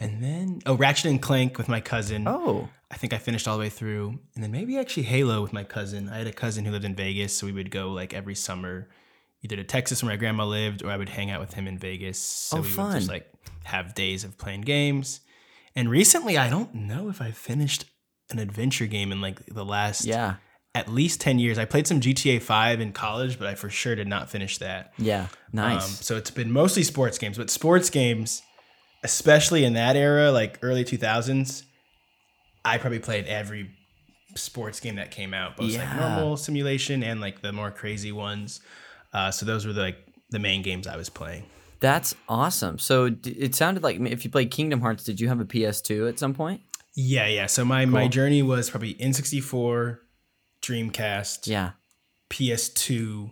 And 0.00 0.22
then 0.22 0.60
oh, 0.66 0.74
Ratchet 0.76 1.10
and 1.10 1.20
Clank 1.20 1.58
with 1.58 1.68
my 1.68 1.80
cousin. 1.80 2.26
Oh, 2.26 2.68
I 2.90 2.96
think 2.96 3.12
I 3.12 3.18
finished 3.18 3.46
all 3.46 3.56
the 3.56 3.60
way 3.60 3.68
through. 3.68 4.18
And 4.34 4.42
then 4.42 4.50
maybe 4.50 4.78
actually 4.78 5.04
Halo 5.04 5.42
with 5.42 5.52
my 5.52 5.62
cousin. 5.62 6.08
I 6.08 6.18
had 6.18 6.26
a 6.26 6.32
cousin 6.32 6.64
who 6.64 6.72
lived 6.72 6.84
in 6.84 6.94
Vegas, 6.96 7.36
so 7.36 7.46
we 7.46 7.52
would 7.52 7.70
go 7.70 7.90
like 7.92 8.12
every 8.14 8.34
summer, 8.34 8.88
either 9.42 9.56
to 9.56 9.64
Texas 9.64 10.02
where 10.02 10.10
my 10.10 10.16
grandma 10.16 10.44
lived, 10.46 10.82
or 10.82 10.90
I 10.90 10.96
would 10.96 11.10
hang 11.10 11.30
out 11.30 11.40
with 11.40 11.54
him 11.54 11.66
in 11.68 11.78
Vegas. 11.78 12.18
So 12.18 12.58
Oh, 12.58 12.60
we 12.62 12.68
fun. 12.68 12.86
would 12.88 12.98
just 12.98 13.08
like 13.10 13.30
have 13.64 13.94
days 13.94 14.24
of 14.24 14.38
playing 14.38 14.62
games. 14.62 15.20
And 15.76 15.88
recently, 15.88 16.36
I 16.36 16.50
don't 16.50 16.74
know 16.74 17.08
if 17.10 17.20
I 17.22 17.30
finished 17.30 17.84
an 18.30 18.38
adventure 18.38 18.86
game 18.86 19.12
in 19.12 19.20
like 19.20 19.44
the 19.46 19.64
last 19.64 20.04
yeah. 20.04 20.36
at 20.74 20.88
least 20.88 21.20
10 21.20 21.38
years. 21.38 21.58
I 21.58 21.64
played 21.64 21.86
some 21.86 22.00
GTA 22.00 22.40
5 22.42 22.80
in 22.80 22.92
college, 22.92 23.38
but 23.38 23.46
I 23.48 23.54
for 23.54 23.70
sure 23.70 23.94
did 23.94 24.08
not 24.08 24.30
finish 24.30 24.58
that. 24.58 24.92
Yeah. 24.98 25.26
Nice. 25.52 25.84
Um, 25.84 25.90
so 25.90 26.16
it's 26.16 26.30
been 26.30 26.50
mostly 26.50 26.82
sports 26.82 27.18
games, 27.18 27.38
but 27.38 27.50
sports 27.50 27.90
games, 27.90 28.42
especially 29.02 29.64
in 29.64 29.74
that 29.74 29.96
era, 29.96 30.30
like 30.30 30.58
early 30.62 30.84
2000s, 30.84 31.62
I 32.64 32.78
probably 32.78 32.98
played 32.98 33.26
every 33.26 33.70
sports 34.36 34.78
game 34.80 34.96
that 34.96 35.10
came 35.10 35.34
out, 35.34 35.56
both 35.56 35.70
Yeah. 35.70 35.80
like 35.80 35.96
normal 36.00 36.36
simulation 36.36 37.02
and 37.02 37.20
like 37.20 37.40
the 37.42 37.52
more 37.52 37.70
crazy 37.70 38.12
ones. 38.12 38.60
Uh, 39.12 39.30
so 39.30 39.44
those 39.46 39.66
were 39.66 39.72
the, 39.72 39.80
like 39.80 40.06
the 40.30 40.38
main 40.38 40.62
games 40.62 40.86
I 40.86 40.96
was 40.96 41.08
playing. 41.08 41.44
That's 41.80 42.14
awesome. 42.28 42.78
So 42.78 43.08
d- 43.08 43.30
it 43.30 43.54
sounded 43.54 43.82
like 43.82 43.98
if 44.00 44.24
you 44.24 44.30
played 44.30 44.50
Kingdom 44.50 44.80
Hearts, 44.82 45.02
did 45.02 45.18
you 45.20 45.28
have 45.28 45.40
a 45.40 45.44
PS2 45.46 46.08
at 46.08 46.18
some 46.18 46.34
point? 46.34 46.60
Yeah, 46.94 47.26
yeah. 47.26 47.46
So 47.46 47.64
my 47.64 47.86
my 47.86 48.06
journey 48.08 48.42
was 48.42 48.68
probably 48.68 48.94
N64, 48.94 49.98
Dreamcast, 50.62 51.46
Yeah. 51.46 51.70
PS2. 52.28 53.30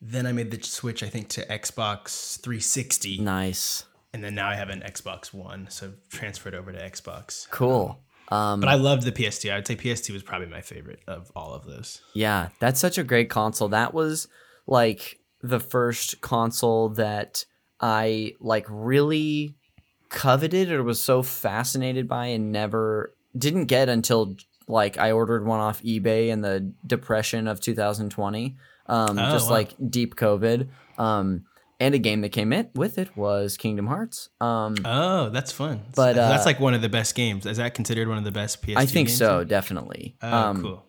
Then 0.00 0.26
I 0.26 0.32
made 0.32 0.50
the 0.50 0.62
switch, 0.62 1.02
I 1.02 1.08
think, 1.08 1.28
to 1.30 1.46
Xbox 1.46 2.40
360. 2.40 3.18
Nice. 3.18 3.84
And 4.12 4.22
then 4.24 4.34
now 4.34 4.48
I 4.48 4.54
have 4.54 4.68
an 4.70 4.80
Xbox 4.80 5.32
One, 5.34 5.66
so 5.70 5.92
transferred 6.10 6.54
over 6.54 6.72
to 6.72 6.78
Xbox. 6.78 7.48
Cool. 7.50 8.00
Um, 8.28 8.60
But 8.60 8.68
I 8.68 8.74
loved 8.74 9.02
the 9.04 9.12
PS2. 9.12 9.52
I 9.52 9.56
would 9.56 9.66
say 9.66 9.76
PS2 9.76 10.12
was 10.12 10.22
probably 10.22 10.48
my 10.48 10.60
favorite 10.60 11.00
of 11.06 11.30
all 11.36 11.52
of 11.54 11.64
those. 11.66 12.00
Yeah, 12.12 12.48
that's 12.58 12.80
such 12.80 12.98
a 12.98 13.04
great 13.04 13.30
console. 13.30 13.68
That 13.68 13.94
was 13.94 14.26
like 14.66 15.20
the 15.42 15.60
first 15.60 16.20
console 16.22 16.88
that 16.90 17.44
I 17.80 18.32
like 18.40 18.66
really 18.68 19.54
coveted 20.08 20.70
or 20.72 20.82
was 20.82 21.00
so 21.00 21.22
fascinated 21.22 22.08
by 22.08 22.26
and 22.26 22.50
never 22.52 23.14
didn't 23.36 23.66
get 23.66 23.88
until 23.88 24.36
like 24.68 24.98
I 24.98 25.12
ordered 25.12 25.44
one 25.46 25.60
off 25.60 25.82
eBay 25.82 26.28
in 26.28 26.40
the 26.40 26.72
depression 26.86 27.46
of 27.46 27.60
2020. 27.60 28.56
Um, 28.88 29.18
Oh, 29.18 29.30
just 29.32 29.46
wow. 29.46 29.52
like 29.52 29.74
deep 29.90 30.16
COVID. 30.16 30.68
Um, 30.98 31.44
and 31.78 31.94
a 31.94 31.98
game 31.98 32.20
that 32.22 32.30
came 32.30 32.52
in 32.52 32.68
with 32.74 32.98
it 32.98 33.16
was 33.16 33.56
Kingdom 33.56 33.86
Hearts. 33.86 34.28
Um, 34.40 34.76
Oh, 34.84 35.28
that's 35.30 35.52
fun. 35.52 35.82
But, 35.94 36.14
So 36.14 36.20
that's 36.28 36.44
uh, 36.44 36.48
like 36.48 36.60
one 36.60 36.74
of 36.74 36.82
the 36.82 36.88
best 36.88 37.14
games. 37.14 37.44
Is 37.46 37.58
that 37.58 37.74
considered 37.74 38.08
one 38.08 38.18
of 38.18 38.24
the 38.24 38.32
best 38.32 38.62
PS2 38.62 38.76
I 38.76 38.86
think 38.86 39.08
games? 39.08 39.18
so, 39.18 39.44
definitely. 39.44 40.16
Oh, 40.22 40.32
um, 40.36 40.62
cool. 40.62 40.84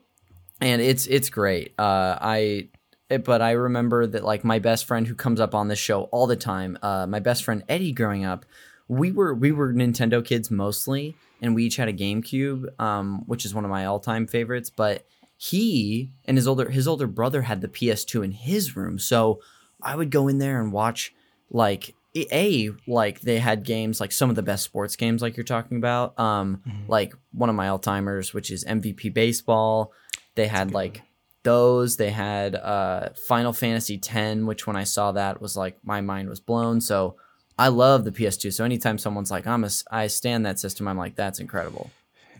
and 0.61 0.81
it's 0.81 1.05
it's 1.07 1.29
great. 1.29 1.73
Uh, 1.77 2.17
I 2.21 2.69
it- 3.09 3.23
but 3.23 3.41
I 3.41 3.51
remember 3.51 4.05
that 4.07 4.23
like 4.23 4.43
my 4.43 4.59
best 4.59 4.85
friend 4.85 5.07
who 5.07 5.15
comes 5.15 5.39
up 5.39 5.53
on 5.55 5.67
this 5.67 5.79
show 5.79 6.03
all 6.03 6.27
the 6.27 6.35
time. 6.35 6.77
Uh, 6.81 7.05
my 7.07 7.19
best 7.19 7.43
friend 7.43 7.63
Eddie, 7.69 7.91
growing 7.93 8.25
up, 8.25 8.45
we 8.87 9.11
were 9.11 9.33
we 9.33 9.51
were 9.51 9.73
Nintendo 9.73 10.23
kids 10.23 10.49
mostly, 10.51 11.15
and 11.41 11.53
we 11.55 11.65
each 11.65 11.75
had 11.77 11.87
a 11.89 11.93
GameCube, 11.93 12.79
um, 12.81 13.23
which 13.27 13.45
is 13.45 13.53
one 13.53 13.63
of 13.65 13.69
my 13.71 13.85
all 13.85 13.99
time 13.99 14.25
favorites. 14.27 14.69
But 14.69 15.05
he 15.37 16.11
and 16.25 16.37
his 16.37 16.47
older 16.47 16.69
his 16.69 16.87
older 16.87 17.07
brother 17.07 17.43
had 17.43 17.61
the 17.61 17.67
PS2 17.67 18.23
in 18.23 18.31
his 18.31 18.75
room, 18.75 18.97
so 18.99 19.39
I 19.81 19.95
would 19.95 20.09
go 20.11 20.27
in 20.27 20.37
there 20.39 20.61
and 20.61 20.71
watch 20.71 21.13
like 21.49 21.93
a 22.31 22.71
like 22.87 23.21
they 23.21 23.37
had 23.37 23.63
games 23.63 23.99
like 24.01 24.11
some 24.11 24.29
of 24.31 24.35
the 24.35 24.41
best 24.41 24.63
sports 24.63 24.95
games 24.95 25.21
like 25.21 25.37
you're 25.37 25.43
talking 25.43 25.77
about 25.77 26.19
um 26.19 26.63
Mhm. 26.67 26.87
like 26.89 27.13
one 27.31 27.47
of 27.47 27.55
my 27.55 27.67
all-timers 27.67 28.33
which 28.33 28.49
is 28.49 28.65
mvp 28.65 29.13
baseball 29.13 29.91
they 30.33 30.47
had 30.47 30.71
like 30.73 31.03
those 31.43 31.97
they 31.97 32.09
had 32.09 32.55
uh 32.55 33.09
final 33.27 33.53
fantasy 33.53 33.99
10 33.99 34.47
which 34.47 34.65
when 34.65 34.75
i 34.75 34.83
saw 34.83 35.11
that 35.11 35.39
was 35.39 35.55
like 35.55 35.77
my 35.83 36.01
mind 36.01 36.27
was 36.27 36.39
blown 36.39 36.81
so 36.81 37.15
i 37.59 37.67
love 37.67 38.03
the 38.03 38.11
ps2 38.11 38.51
so 38.51 38.65
anytime 38.65 38.97
someone's 38.97 39.29
like 39.29 39.45
i'm 39.45 39.63
a, 39.63 39.69
I 39.91 40.07
stand 40.07 40.43
that 40.47 40.57
system 40.57 40.87
i'm 40.87 40.97
like 40.97 41.15
that's 41.15 41.39
incredible 41.39 41.91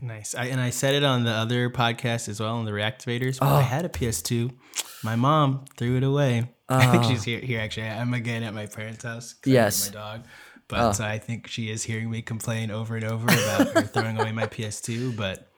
Nice. 0.02 0.34
I, 0.36 0.46
and 0.46 0.62
I 0.62 0.70
said 0.70 0.94
it 0.94 1.04
on 1.04 1.24
the 1.24 1.32
other 1.32 1.72
podcast 1.72 2.30
as 2.30 2.40
well, 2.40 2.58
on 2.58 2.66
the 2.66 2.72
Reactivators. 2.72 3.40
I 3.42 3.58
Oh. 3.58 3.62
had 3.62 3.84
a 3.84 3.90
PS2. 3.90 4.52
My 5.04 5.16
mom 5.16 5.66
threw 5.76 5.98
it 5.98 6.04
away. 6.04 6.52
I 6.70 6.88
think 6.88 7.06
oh. 7.06 7.10
she's 7.10 7.24
here. 7.24 7.40
Here, 7.40 7.62
actually, 7.62 7.88
I'm 7.88 8.14
again 8.14 8.44
at 8.44 8.54
my 8.54 8.66
parents' 8.66 9.04
house. 9.04 9.36
Yes. 9.46 9.90
My 9.90 9.94
dog. 9.94 10.26
But 10.68 10.80
Oh. 10.80 11.04
Uh, 11.04 11.08
I 11.08 11.18
think 11.18 11.48
she 11.48 11.70
is 11.70 11.84
hearing 11.84 12.10
me 12.10 12.22
complain 12.22 12.72
over 12.72 12.96
and 12.96 13.06
over 13.06 13.26
about 13.26 13.70
her 13.70 13.82
throwing 13.94 14.20
away 14.20 14.34
my 14.34 14.48
PS2. 14.48 15.16
But 15.16 15.50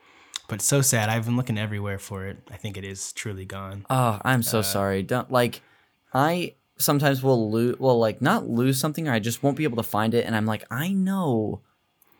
but 0.48 0.62
so 0.62 0.82
sad. 0.82 1.08
I've 1.08 1.24
been 1.24 1.36
looking 1.36 1.58
everywhere 1.58 1.98
for 1.98 2.26
it. 2.26 2.38
I 2.50 2.56
think 2.56 2.76
it 2.76 2.84
is 2.84 3.12
truly 3.12 3.44
gone. 3.44 3.86
Oh, 3.90 4.20
I'm 4.24 4.42
so 4.42 4.60
uh, 4.60 4.62
sorry. 4.62 5.02
Don't 5.02 5.30
like 5.30 5.62
I 6.14 6.54
sometimes 6.78 7.22
will 7.22 7.50
lose 7.50 7.78
well 7.78 7.98
like 7.98 8.22
not 8.22 8.48
lose 8.48 8.80
something 8.80 9.08
or 9.08 9.12
I 9.12 9.18
just 9.18 9.42
won't 9.42 9.56
be 9.56 9.64
able 9.64 9.76
to 9.76 9.82
find 9.82 10.14
it 10.14 10.24
and 10.24 10.34
I'm 10.34 10.46
like 10.46 10.64
I 10.70 10.92
know 10.92 11.60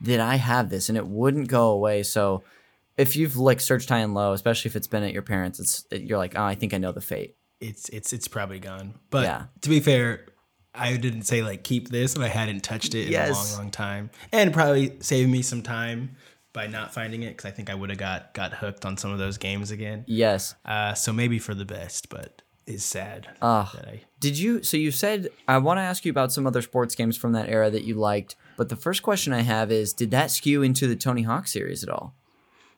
that 0.02 0.20
I 0.20 0.36
have 0.36 0.68
this 0.68 0.88
and 0.88 0.98
it 0.98 1.06
wouldn't 1.06 1.48
go 1.48 1.70
away. 1.70 2.02
So 2.02 2.42
if 2.96 3.16
you've 3.16 3.36
like 3.36 3.60
searched 3.60 3.88
high 3.88 3.98
and 3.98 4.14
low, 4.14 4.32
especially 4.32 4.68
if 4.68 4.76
it's 4.76 4.86
been 4.86 5.02
at 5.02 5.12
your 5.12 5.22
parents, 5.22 5.60
it's 5.60 5.86
you're 5.90 6.18
like, 6.18 6.34
"Oh, 6.36 6.42
I 6.42 6.54
think 6.54 6.74
I 6.74 6.78
know 6.78 6.92
the 6.92 7.00
fate." 7.00 7.36
It's 7.60 7.88
it's 7.90 8.12
it's 8.12 8.28
probably 8.28 8.58
gone. 8.58 8.94
But 9.10 9.24
Yeah. 9.24 9.44
to 9.62 9.68
be 9.68 9.80
fair, 9.80 10.26
I 10.74 10.96
didn't 10.96 11.22
say 11.22 11.42
like 11.42 11.62
keep 11.64 11.88
this 11.88 12.14
and 12.14 12.24
I 12.24 12.28
hadn't 12.28 12.60
touched 12.62 12.94
it 12.94 13.08
in 13.08 13.14
a 13.14 13.32
long, 13.32 13.52
long 13.52 13.70
time, 13.70 14.10
and 14.32 14.52
probably 14.52 14.96
saved 15.00 15.30
me 15.30 15.42
some 15.42 15.62
time 15.62 16.16
by 16.52 16.66
not 16.66 16.92
finding 16.92 17.22
it 17.22 17.36
because 17.36 17.46
I 17.46 17.50
think 17.52 17.70
I 17.70 17.74
would 17.74 17.90
have 17.90 17.98
got 17.98 18.34
got 18.34 18.54
hooked 18.54 18.84
on 18.84 18.96
some 18.96 19.12
of 19.12 19.18
those 19.18 19.36
games 19.38 19.70
again. 19.70 20.04
Yes. 20.06 20.54
Uh, 20.64 20.94
so 20.94 21.12
maybe 21.12 21.38
for 21.38 21.54
the 21.54 21.64
best, 21.64 22.08
but 22.08 22.42
it's 22.66 22.84
sad 22.84 23.28
that 23.40 23.44
I. 23.86 24.02
Did 24.20 24.38
you 24.38 24.62
so 24.62 24.76
you 24.76 24.90
said 24.90 25.28
I 25.48 25.58
want 25.58 25.78
to 25.78 25.82
ask 25.82 26.04
you 26.04 26.10
about 26.10 26.32
some 26.32 26.46
other 26.46 26.62
sports 26.62 26.94
games 26.94 27.16
from 27.16 27.32
that 27.32 27.48
era 27.48 27.70
that 27.70 27.84
you 27.84 27.94
liked, 27.94 28.36
but 28.56 28.68
the 28.68 28.76
first 28.76 29.02
question 29.02 29.32
I 29.32 29.40
have 29.42 29.70
is 29.72 29.92
did 29.92 30.10
that 30.12 30.30
skew 30.30 30.62
into 30.62 30.86
the 30.86 30.96
Tony 30.96 31.22
Hawk 31.22 31.46
series 31.48 31.82
at 31.82 31.88
all? 31.90 32.14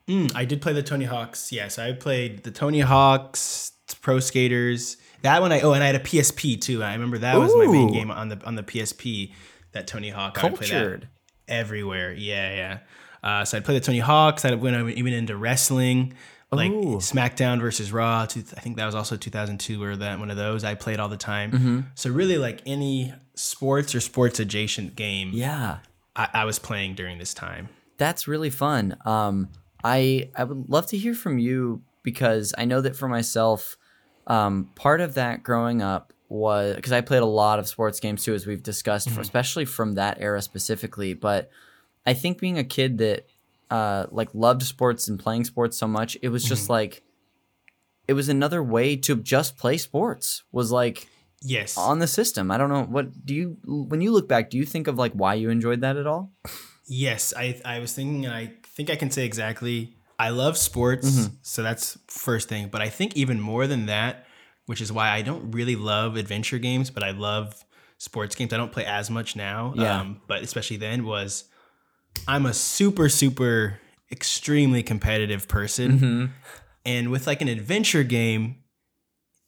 Mm, 0.08 0.32
I 0.34 0.44
did 0.44 0.60
play 0.60 0.72
the 0.72 0.82
Tony 0.82 1.04
Hawks. 1.04 1.52
Yes, 1.52 1.78
I 1.78 1.92
played 1.92 2.42
the 2.42 2.50
Tony 2.50 2.80
Hawks 2.80 3.71
Pro 3.94 4.20
Skaters. 4.20 4.96
That 5.22 5.40
one 5.40 5.52
I 5.52 5.60
oh, 5.60 5.72
and 5.72 5.82
I 5.82 5.86
had 5.86 5.94
a 5.96 6.00
PSP 6.00 6.60
too. 6.60 6.82
I 6.82 6.92
remember 6.94 7.18
that 7.18 7.38
was 7.38 7.54
my 7.56 7.66
main 7.66 7.92
game 7.92 8.10
on 8.10 8.28
the 8.28 8.42
on 8.44 8.54
the 8.56 8.62
PSP. 8.62 9.32
That 9.72 9.86
Tony 9.86 10.10
Hawk. 10.10 10.38
I 10.42 10.48
would 10.48 10.56
play 10.56 10.68
that 10.68 10.72
Cultured. 10.74 11.08
everywhere. 11.48 12.12
Yeah, 12.12 12.54
yeah. 12.54 12.78
Uh, 13.22 13.44
so 13.44 13.56
I'd 13.56 13.64
play 13.64 13.74
the 13.74 13.80
Tony 13.84 14.00
Hawks. 14.00 14.44
I 14.44 14.52
went 14.54 14.90
even 14.98 15.12
into 15.12 15.36
wrestling, 15.36 16.12
like 16.50 16.70
Ooh. 16.72 16.96
SmackDown 16.96 17.60
versus 17.60 17.92
Raw. 17.92 18.22
I 18.22 18.26
think 18.26 18.76
that 18.76 18.84
was 18.84 18.94
also 18.94 19.16
2002 19.16 19.82
or 19.82 19.96
that 19.96 20.18
one 20.18 20.30
of 20.30 20.36
those 20.36 20.64
I 20.64 20.74
played 20.74 20.98
all 20.98 21.08
the 21.08 21.16
time. 21.16 21.52
Mm-hmm. 21.52 21.80
So 21.94 22.10
really, 22.10 22.36
like 22.36 22.60
any 22.66 23.14
sports 23.34 23.94
or 23.94 24.00
sports 24.00 24.40
adjacent 24.40 24.96
game, 24.96 25.30
Yeah. 25.32 25.78
I, 26.14 26.28
I 26.34 26.44
was 26.44 26.58
playing 26.58 26.94
during 26.96 27.18
this 27.18 27.32
time. 27.32 27.70
That's 27.96 28.28
really 28.28 28.50
fun. 28.50 28.96
Um, 29.06 29.48
I 29.84 30.28
I 30.36 30.44
would 30.44 30.68
love 30.68 30.86
to 30.88 30.98
hear 30.98 31.14
from 31.14 31.38
you 31.38 31.82
because 32.02 32.52
I 32.58 32.64
know 32.66 32.80
that 32.82 32.96
for 32.96 33.08
myself, 33.08 33.76
um, 34.26 34.70
part 34.74 35.00
of 35.00 35.14
that 35.14 35.42
growing 35.42 35.82
up 35.82 36.12
was 36.28 36.76
because 36.76 36.92
I 36.92 37.00
played 37.02 37.22
a 37.22 37.26
lot 37.26 37.58
of 37.58 37.68
sports 37.68 38.00
games 38.00 38.24
too, 38.24 38.34
as 38.34 38.46
we've 38.46 38.62
discussed, 38.62 39.10
for, 39.10 39.20
especially 39.20 39.64
from 39.66 39.94
that 39.94 40.18
era 40.20 40.40
specifically. 40.40 41.12
But 41.14 41.50
I 42.06 42.14
think 42.14 42.38
being 42.38 42.58
a 42.58 42.64
kid 42.64 42.98
that 42.98 43.26
uh, 43.70 44.06
like 44.10 44.28
loved 44.34 44.62
sports 44.62 45.08
and 45.08 45.18
playing 45.18 45.44
sports 45.44 45.76
so 45.76 45.86
much, 45.86 46.16
it 46.22 46.28
was 46.30 46.44
just 46.44 46.68
like 46.70 47.02
it 48.08 48.14
was 48.14 48.28
another 48.28 48.62
way 48.62 48.96
to 48.96 49.16
just 49.16 49.56
play 49.58 49.76
sports. 49.76 50.42
Was 50.52 50.70
like 50.72 51.08
Yes. 51.44 51.76
on 51.76 51.98
the 51.98 52.06
system. 52.06 52.50
I 52.50 52.56
don't 52.56 52.68
know 52.70 52.84
what 52.84 53.26
do 53.26 53.34
you 53.34 53.56
when 53.66 54.00
you 54.00 54.12
look 54.12 54.28
back, 54.28 54.48
do 54.48 54.56
you 54.56 54.64
think 54.64 54.86
of 54.86 54.96
like 54.96 55.12
why 55.12 55.34
you 55.34 55.50
enjoyed 55.50 55.80
that 55.80 55.96
at 55.96 56.06
all? 56.06 56.30
Yes, 56.86 57.32
I 57.36 57.60
I 57.64 57.78
was 57.80 57.92
thinking, 57.92 58.24
and 58.26 58.34
I 58.34 58.52
think 58.64 58.90
I 58.90 58.96
can 58.96 59.10
say 59.10 59.24
exactly. 59.24 59.96
I 60.26 60.30
love 60.30 60.54
sports, 60.56 61.08
Mm-hmm. 61.08 61.34
so 61.42 61.62
that's 61.62 61.98
first 62.08 62.48
thing. 62.48 62.68
But 62.72 62.80
I 62.82 62.88
think 62.88 63.16
even 63.16 63.40
more 63.40 63.66
than 63.66 63.86
that, 63.86 64.14
which 64.66 64.80
is 64.80 64.90
why 64.92 65.08
I 65.10 65.22
don't 65.22 65.50
really 65.52 65.76
love 65.76 66.16
adventure 66.16 66.58
games, 66.58 66.90
but 66.90 67.02
I 67.02 67.10
love 67.10 67.64
sports 67.98 68.34
games. 68.36 68.52
I 68.52 68.56
don't 68.56 68.72
play 68.72 68.84
as 68.86 69.10
much 69.10 69.36
now, 69.36 69.74
Yeah. 69.76 70.00
um, 70.00 70.20
but 70.28 70.42
especially 70.42 70.76
then 70.78 71.04
was 71.04 71.44
I'm 72.28 72.46
a 72.46 72.54
super 72.54 73.08
super 73.08 73.78
extremely 74.10 74.82
competitive 74.82 75.48
person, 75.48 75.88
Mm-hmm. 75.92 76.24
and 76.84 77.10
with 77.10 77.26
like 77.26 77.40
an 77.42 77.48
adventure 77.48 78.04
game, 78.04 78.56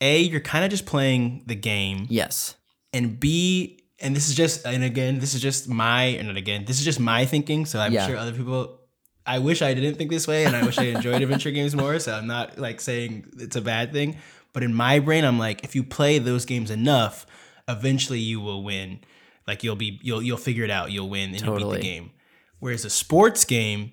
a 0.00 0.18
you're 0.20 0.40
kind 0.40 0.64
of 0.64 0.70
just 0.70 0.86
playing 0.86 1.44
the 1.46 1.54
game 1.54 2.06
Yes. 2.08 2.56
and 2.92 3.18
B, 3.20 3.80
and 4.00 4.14
this 4.16 4.28
is 4.28 4.34
just, 4.34 4.66
and 4.66 4.82
again, 4.82 5.18
this 5.20 5.34
is 5.34 5.40
just 5.40 5.68
my, 5.68 6.04
and 6.18 6.36
again, 6.36 6.64
this 6.66 6.78
is 6.78 6.84
just 6.84 6.98
my 7.00 7.24
thinking. 7.26 7.64
So 7.66 7.78
I'm 7.78 7.92
Yeah. 7.92 8.06
sure 8.06 8.16
other 8.16 8.32
people, 8.32 8.80
I 9.26 9.38
wish 9.38 9.62
I 9.62 9.72
didn't 9.74 9.96
think 9.96 10.10
this 10.10 10.26
way, 10.26 10.44
and 10.44 10.54
I 10.54 10.64
wish 10.64 10.78
I 10.78 10.84
enjoyed 10.84 11.22
adventure 11.22 11.50
games 11.50 11.74
more. 11.74 11.98
So 11.98 12.12
I'm 12.12 12.26
not 12.26 12.58
like 12.58 12.80
saying 12.80 13.32
it's 13.38 13.56
a 13.56 13.62
bad 13.62 13.92
thing, 13.92 14.18
but 14.52 14.62
in 14.62 14.74
my 14.74 14.98
brain, 14.98 15.24
I'm 15.24 15.38
like, 15.38 15.64
if 15.64 15.74
you 15.74 15.82
play 15.82 16.18
those 16.18 16.44
games 16.44 16.70
enough, 16.70 17.26
eventually 17.68 18.20
you 18.20 18.40
will 18.40 18.62
win. 18.62 19.00
Like 19.46 19.62
you'll 19.62 19.76
be, 19.76 19.98
you'll 20.02 20.22
you'll 20.22 20.36
figure 20.36 20.64
it 20.64 20.70
out. 20.70 20.90
You'll 20.90 21.08
win 21.08 21.30
and 21.30 21.40
you'll 21.40 21.56
beat 21.56 21.70
the 21.70 21.78
game. 21.80 22.10
Whereas 22.58 22.84
a 22.84 22.90
sports 22.90 23.44
game, 23.44 23.92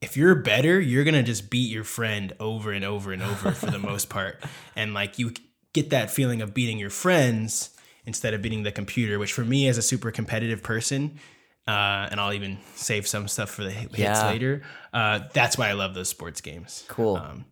if 0.00 0.16
you're 0.16 0.34
better, 0.34 0.80
you're 0.80 1.04
gonna 1.04 1.22
just 1.22 1.50
beat 1.50 1.70
your 1.70 1.84
friend 1.84 2.32
over 2.40 2.72
and 2.72 2.84
over 2.84 3.12
and 3.12 3.22
over 3.22 3.52
for 3.52 3.66
the 3.66 3.78
most 3.78 4.08
part, 4.08 4.42
and 4.76 4.94
like 4.94 5.18
you 5.18 5.32
get 5.72 5.90
that 5.90 6.10
feeling 6.10 6.42
of 6.42 6.54
beating 6.54 6.78
your 6.78 6.90
friends 6.90 7.70
instead 8.06 8.34
of 8.34 8.42
beating 8.42 8.62
the 8.62 8.72
computer. 8.72 9.18
Which 9.18 9.32
for 9.32 9.44
me, 9.44 9.68
as 9.68 9.78
a 9.78 9.82
super 9.82 10.10
competitive 10.10 10.62
person, 10.62 11.18
uh, 11.66 12.08
and 12.10 12.20
I'll 12.20 12.32
even 12.32 12.58
save 12.74 13.06
some 13.06 13.28
stuff 13.28 13.50
for 13.50 13.64
the 13.64 13.70
hits 13.70 13.98
Yeah. 13.98 14.26
later. 14.26 14.62
Uh, 14.92 15.20
that's 15.32 15.56
why 15.56 15.68
I 15.68 15.72
love 15.72 15.94
those 15.94 16.08
sports 16.08 16.40
games. 16.40 16.84
Cool. 16.88 17.16
Um, 17.16 17.46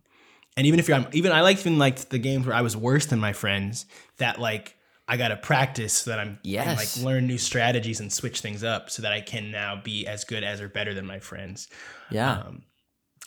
and 0.55 0.67
even 0.67 0.79
if 0.79 0.87
you're, 0.87 0.97
I'm, 0.97 1.07
even 1.13 1.31
I 1.31 1.41
like 1.41 1.57
even 1.59 1.79
like 1.79 2.09
the 2.09 2.19
games 2.19 2.45
where 2.45 2.55
I 2.55 2.61
was 2.61 2.77
worse 2.77 3.07
than 3.07 3.19
my 3.19 3.33
friends. 3.33 3.85
That 4.17 4.39
like 4.39 4.75
I 5.07 5.17
got 5.17 5.29
to 5.29 5.35
practice 5.37 5.93
so 5.93 6.11
that 6.11 6.19
I'm 6.19 6.27
and, 6.27 6.39
Yes. 6.43 6.95
like 6.97 7.05
learn 7.05 7.25
new 7.27 7.37
strategies 7.39 7.99
and 7.99 8.13
switch 8.13 8.39
things 8.41 8.63
up 8.63 8.89
so 8.89 9.01
that 9.01 9.11
I 9.11 9.21
can 9.21 9.49
now 9.51 9.81
be 9.83 10.05
as 10.07 10.23
good 10.25 10.43
as 10.43 10.61
or 10.61 10.69
better 10.69 10.93
than 10.93 11.05
my 11.07 11.19
friends. 11.19 11.67
Yeah. 12.11 12.33
Um, 12.33 12.63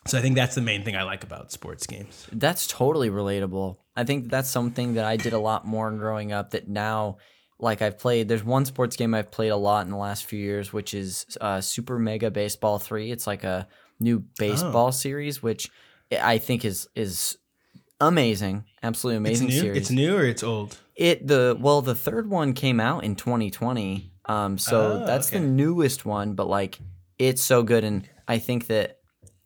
so 0.07 0.17
I 0.17 0.23
think 0.23 0.37
that's 0.37 0.55
the 0.55 0.61
main 0.61 0.85
thing 0.85 0.95
I 0.97 1.03
like 1.03 1.25
about 1.25 1.51
sports 1.51 1.85
games. 1.87 2.29
That's 2.31 2.69
totally 2.69 3.11
relatable. 3.11 3.79
I 3.97 4.05
think 4.05 4.31
that's 4.31 4.49
something 4.49 4.95
that 4.95 5.05
I 5.05 5.17
did 5.17 5.33
a 5.33 5.39
lot 5.39 5.67
more 5.67 5.91
growing 5.91 6.31
up 6.33 6.51
that 6.53 6.69
now 6.69 7.17
like 7.59 7.81
I've 7.83 7.99
played 7.99 8.29
there's 8.29 8.45
one 8.45 8.65
sports 8.65 8.97
game 8.97 9.15
I've 9.15 9.31
played 9.31 9.49
a 9.49 9.57
lot 9.57 9.87
in 9.87 9.91
the 9.91 9.97
last 9.97 10.25
few 10.25 10.39
years 10.39 10.73
which 10.73 10.95
is 10.95 11.27
uh, 11.41 11.61
Super 11.61 11.99
Mega 11.99 12.31
Baseball 12.31 12.79
3. 12.79 13.11
It's 13.11 13.27
like 13.27 13.45
a 13.45 13.67
new 13.99 14.21
baseball 14.39 14.93
series 14.93 15.43
which 15.43 15.71
I 16.13 16.39
think 16.39 16.65
is 16.65 16.89
is 16.95 17.39
amazing. 18.01 18.65
Absolutely 18.83 19.17
amazing 19.19 19.49
it's 19.49 19.55
new. 19.57 19.61
series. 19.63 19.83
It's 19.83 19.91
new 19.91 20.17
or 20.17 20.25
it's 20.25 20.43
old. 20.43 20.79
It 20.95 21.27
the 21.27 21.57
well 21.59 21.83
the 21.83 21.95
third 21.95 22.29
one 22.29 22.53
came 22.53 22.81
out 22.81 23.05
in 23.05 23.17
2020. 23.17 24.13
Um 24.27 24.59
so 24.59 25.03
Oh, 25.03 25.07
that's 25.07 25.31
the 25.31 25.41
newest 25.41 26.05
one 26.05 26.35
but 26.35 26.49
like 26.49 26.79
it's 27.19 27.43
so 27.43 27.63
good 27.63 27.85
and 27.85 28.09
I 28.29 28.39
think 28.39 28.67
that 28.67 28.99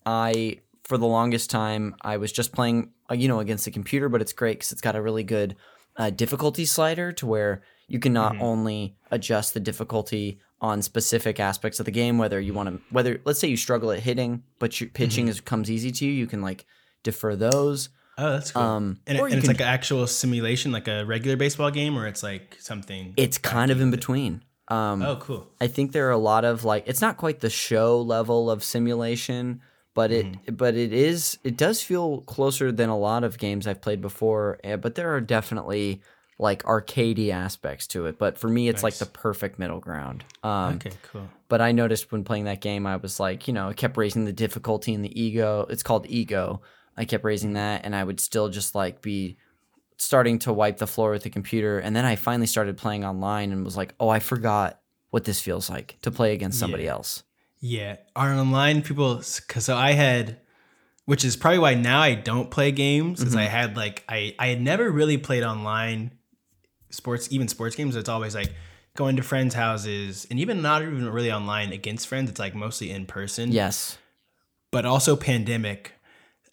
I 0.05 0.61
for 0.85 0.99
the 0.99 1.07
longest 1.07 1.51
time 1.51 1.95
I 2.03 2.17
was 2.17 2.33
just 2.33 2.53
playing 2.53 2.91
uh, 3.09 3.15
you 3.15 3.29
know 3.29 3.39
against 3.39 3.67
the 3.67 3.71
computer 3.71 4.09
but 4.09 4.21
it's 4.21 4.33
great 4.33 4.59
cuz 4.59 4.73
it's 4.73 4.81
got 4.81 4.97
a 4.97 5.03
really 5.03 5.23
good 5.23 5.55
uh, 5.97 6.11
difficulty 6.11 6.65
slider 6.65 7.13
to 7.13 7.27
where 7.27 7.63
you 7.91 7.99
can 7.99 8.13
not 8.15 8.33
Mm-hmm. 8.33 8.43
only 8.51 8.97
adjust 9.11 9.53
the 9.55 9.61
difficulty 9.61 10.39
on 10.63 10.81
specific 10.83 11.39
aspects 11.41 11.79
of 11.81 11.85
the 11.87 11.91
game 11.93 12.17
whether 12.19 12.39
you 12.41 12.55
want 12.55 12.69
to 12.71 12.81
whether 12.91 13.21
let's 13.25 13.39
say 13.41 13.49
you 13.49 13.57
struggle 13.57 13.91
at 13.93 14.01
hitting 14.01 14.43
but 14.59 14.81
your 14.81 14.89
pitching 14.91 15.25
Mm-hmm. 15.27 15.31
is 15.31 15.41
comes 15.53 15.71
easy 15.71 15.91
to 15.91 16.05
you 16.07 16.13
you 16.13 16.27
can 16.27 16.41
like 16.43 16.65
defer 17.03 17.37
those 17.37 17.89
Oh, 18.19 18.33
that's 18.33 18.53
cool. 18.53 18.63
um 18.63 18.99
and 19.07 19.17
it- 19.19 19.23
and 19.25 19.33
it's 19.35 19.43
can- 19.47 19.55
like 19.55 19.61
an 19.63 19.67
actual 19.69 20.07
simulation, 20.07 20.73
like 20.73 20.89
a 20.89 21.05
regular 21.07 21.37
baseball 21.39 21.71
game, 21.71 21.97
or 21.99 22.07
it's 22.07 22.23
like 22.23 22.57
something. 22.61 23.15
it's 23.17 23.39
kind 23.39 23.71
of 23.71 23.81
in 23.81 23.91
between 23.91 24.43
um 24.69 25.03
oh, 25.03 25.17
cool. 25.17 25.49
I 25.61 25.67
think 25.69 25.93
there 25.93 26.07
are 26.09 26.17
a 26.23 26.25
lot 26.33 26.45
of 26.45 26.63
like 26.65 26.85
it's 26.87 27.01
not 27.01 27.17
quite 27.17 27.41
the 27.41 27.49
show 27.51 28.01
level 28.03 28.51
of 28.51 28.63
simulation, 28.63 29.63
but 29.95 30.11
it 30.13 30.27
Mm-hmm. 30.27 30.55
but 30.55 30.75
it 30.75 30.93
is 30.93 31.39
it 31.45 31.57
does 31.57 31.83
feel 31.83 32.21
closer 32.23 32.71
than 32.71 32.91
a 32.91 32.99
lot 32.99 33.25
of 33.25 33.39
games 33.39 33.67
I've 33.67 33.81
played 33.81 34.03
before. 34.03 34.59
eh, 34.65 34.77
But 34.77 34.95
there 34.97 35.15
are 35.15 35.21
definitely 35.23 36.03
like 36.41 36.63
arcadey 36.65 37.31
aspects 37.31 37.87
to 37.89 38.07
it. 38.07 38.19
But 38.19 38.39
for 38.39 38.49
me, 38.49 38.69
it's 38.69 38.83
like 38.83 38.95
the 38.95 39.07
perfect 39.07 39.59
middle 39.59 39.79
ground. 39.79 40.25
Um, 40.43 40.77
okay, 40.77 40.93
cool. 41.13 41.29
But 41.49 41.61
I 41.61 41.73
noticed 41.73 42.11
when 42.13 42.25
playing 42.25 42.45
that 42.45 42.61
game, 42.61 42.87
I 42.87 42.97
was 42.97 43.21
like, 43.21 43.47
you 43.47 43.53
know, 43.55 43.69
I 43.69 43.73
kept 43.75 43.97
raising 43.97 44.25
the 44.25 44.33
difficulty 44.33 44.95
and 44.95 45.05
the 45.05 45.21
ego. 45.21 45.67
It's 45.69 45.83
called 45.83 46.07
ego. 46.09 46.63
I 46.97 47.05
kept 47.05 47.25
raising 47.25 47.53
that, 47.55 47.85
and 47.85 47.95
I 47.95 48.03
would 48.03 48.21
still 48.21 48.49
just 48.49 48.75
like 48.75 49.03
be 49.03 49.37
starting 49.97 50.39
to 50.41 50.53
wipe 50.53 50.79
the 50.79 50.87
floor 50.87 51.11
with 51.11 51.23
the 51.25 51.31
computer. 51.31 51.79
And 51.79 51.95
then 51.95 52.05
I 52.07 52.17
finally 52.17 52.47
started 52.47 52.77
playing 52.79 53.05
online 53.05 53.53
and 53.53 53.65
was 53.65 53.77
like, 53.77 53.95
oh, 54.01 54.09
I 54.09 54.19
forgot 54.19 54.81
what 55.11 55.25
this 55.25 55.41
feels 55.41 55.69
like 55.69 55.99
to 56.03 56.11
play 56.11 56.33
against 56.33 56.59
somebody 56.59 56.85
Yeah. 56.85 56.93
else. 56.93 57.23
Yeah, 57.63 57.97
are 58.17 58.33
online 58.33 58.81
people? 58.81 59.17
Because 59.17 59.67
so 59.67 59.77
I 59.77 59.93
had, 59.93 60.39
which 61.05 61.25
is 61.25 61.37
probably 61.37 61.59
why 61.59 61.75
now 61.75 62.01
I 62.01 62.15
don't 62.15 62.51
play 62.51 62.73
games. 62.73 63.21
because 63.21 63.37
I 63.37 63.45
Mm-hmm. 63.45 63.51
had 63.57 63.77
like 63.77 64.05
I 64.09 64.35
I 64.39 64.47
had 64.49 64.63
never 64.63 64.91
really 64.91 65.19
played 65.19 65.43
online 65.43 66.13
sports, 66.91 67.29
even 67.31 67.49
sports 67.49 67.77
games. 67.77 67.97
It's 67.97 68.09
always 68.09 68.35
like 68.35 68.53
going 68.97 69.17
to 69.17 69.23
friends' 69.23 69.55
houses, 69.55 70.27
and 70.31 70.39
even 70.39 70.61
not 70.63 70.83
even 70.83 71.09
really 71.09 71.33
online 71.33 71.73
against 71.73 72.07
friends. 72.09 72.29
It's 72.31 72.39
like 72.41 72.55
mostly 72.55 72.91
in 72.91 73.07
person. 73.07 73.53
Yes. 73.53 73.99
but 74.73 74.85
also 74.87 75.17
pandemic. 75.17 75.93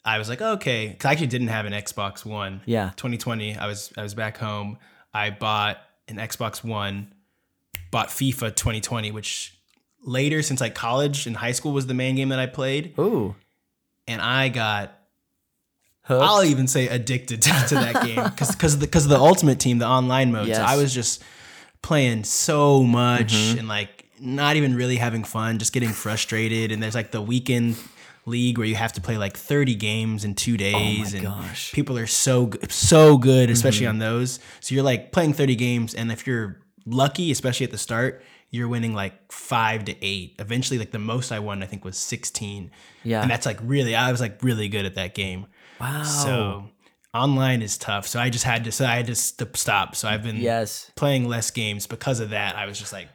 I 0.04 0.18
was 0.18 0.28
like, 0.28 0.40
okay, 0.40 0.88
because 0.88 1.06
I 1.06 1.12
actually 1.12 1.26
didn't 1.26 1.48
have 1.48 1.66
an 1.66 1.72
Xbox 1.72 2.24
One. 2.24 2.62
Yeah. 2.64 2.90
2020, 2.96 3.56
I 3.56 3.66
was 3.66 3.92
I 3.96 4.02
was 4.02 4.14
back 4.14 4.38
home. 4.38 4.78
I 5.12 5.30
bought 5.30 5.78
an 6.06 6.16
Xbox 6.16 6.64
One, 6.64 7.12
bought 7.90 8.08
FIFA 8.08 8.54
2020, 8.56 9.10
which 9.10 9.54
later 10.02 10.40
since 10.42 10.60
like 10.60 10.74
college 10.74 11.26
and 11.26 11.36
high 11.36 11.52
school 11.52 11.72
was 11.72 11.86
the 11.86 11.94
main 11.94 12.14
game 12.14 12.30
that 12.30 12.38
I 12.38 12.46
played, 12.46 12.94
Ooh. 12.98 13.34
and 14.06 14.22
I 14.22 14.48
got 14.48 14.97
Hooked. 16.08 16.24
I'll 16.24 16.42
even 16.44 16.66
say 16.66 16.88
addicted 16.88 17.42
to, 17.42 17.50
to 17.68 17.74
that 17.76 18.04
game 18.04 18.24
because 18.24 18.50
because 18.52 18.74
of 18.74 18.80
the 18.80 18.86
because 18.86 19.06
the 19.08 19.18
Ultimate 19.18 19.60
Team, 19.60 19.78
the 19.78 19.86
online 19.86 20.32
mode. 20.32 20.48
Yes. 20.48 20.58
I 20.58 20.76
was 20.76 20.92
just 20.92 21.22
playing 21.82 22.24
so 22.24 22.82
much 22.82 23.32
Mm-hmm. 23.34 23.58
and 23.60 23.68
like 23.68 24.06
not 24.20 24.56
even 24.56 24.74
really 24.74 24.96
having 24.96 25.22
fun, 25.22 25.58
just 25.58 25.72
getting 25.72 25.90
frustrated. 25.90 26.72
And 26.72 26.82
there's 26.82 26.94
like 26.94 27.12
the 27.12 27.22
weekend 27.22 27.76
league 28.26 28.58
where 28.58 28.66
you 28.66 28.74
have 28.74 28.92
to 28.94 29.00
play 29.00 29.16
like 29.16 29.36
30 29.36 29.74
games 29.76 30.24
in 30.24 30.34
two 30.34 30.56
days, 30.56 31.14
and 31.14 31.26
Oh 31.26 31.30
gosh. 31.30 31.72
people 31.72 31.96
are 31.96 32.06
so 32.06 32.50
so 32.68 33.16
good, 33.16 33.48
especially 33.50 33.86
Mm-hmm. 33.86 33.90
on 33.94 33.98
those. 34.00 34.40
So 34.60 34.74
you're 34.74 34.84
like 34.84 35.12
playing 35.12 35.34
30 35.34 35.54
games, 35.56 35.94
and 35.94 36.10
if 36.10 36.26
you're 36.26 36.60
lucky, 36.86 37.30
especially 37.30 37.64
at 37.64 37.70
the 37.70 37.78
start. 37.78 38.22
You're 38.50 38.66
winning 38.68 38.94
like 38.94 39.30
five 39.30 39.84
to 39.84 39.94
eight. 40.02 40.36
Eventually, 40.38 40.78
like 40.78 40.90
the 40.90 40.98
most 40.98 41.32
I 41.32 41.38
won, 41.38 41.62
I 41.62 41.66
think 41.66 41.84
was 41.84 41.98
16. 41.98 42.70
Yeah. 43.04 43.20
And 43.20 43.30
that's 43.30 43.44
like 43.44 43.58
really, 43.62 43.94
I 43.94 44.10
was 44.10 44.22
like 44.22 44.42
really 44.42 44.70
good 44.70 44.86
at 44.86 44.94
that 44.94 45.14
game. 45.14 45.44
Wow. 45.80 46.02
So 46.02 46.64
online 47.14 47.62
is 47.62 47.78
tough. 47.78 48.06
So 48.06 48.20
I 48.20 48.30
just 48.30 48.44
had 48.44 48.64
to. 48.64 48.72
So 48.72 48.84
I 48.84 48.96
had 48.96 49.06
to 49.06 49.14
st- 49.14 49.56
stop. 49.56 49.96
So 49.96 50.08
I've 50.08 50.22
been 50.22 50.36
yes. 50.36 50.90
playing 50.94 51.28
less 51.28 51.50
games 51.50 51.86
because 51.86 52.20
of 52.20 52.30
that. 52.30 52.56
I 52.56 52.66
was 52.66 52.78
just 52.78 52.92
like 52.92 53.08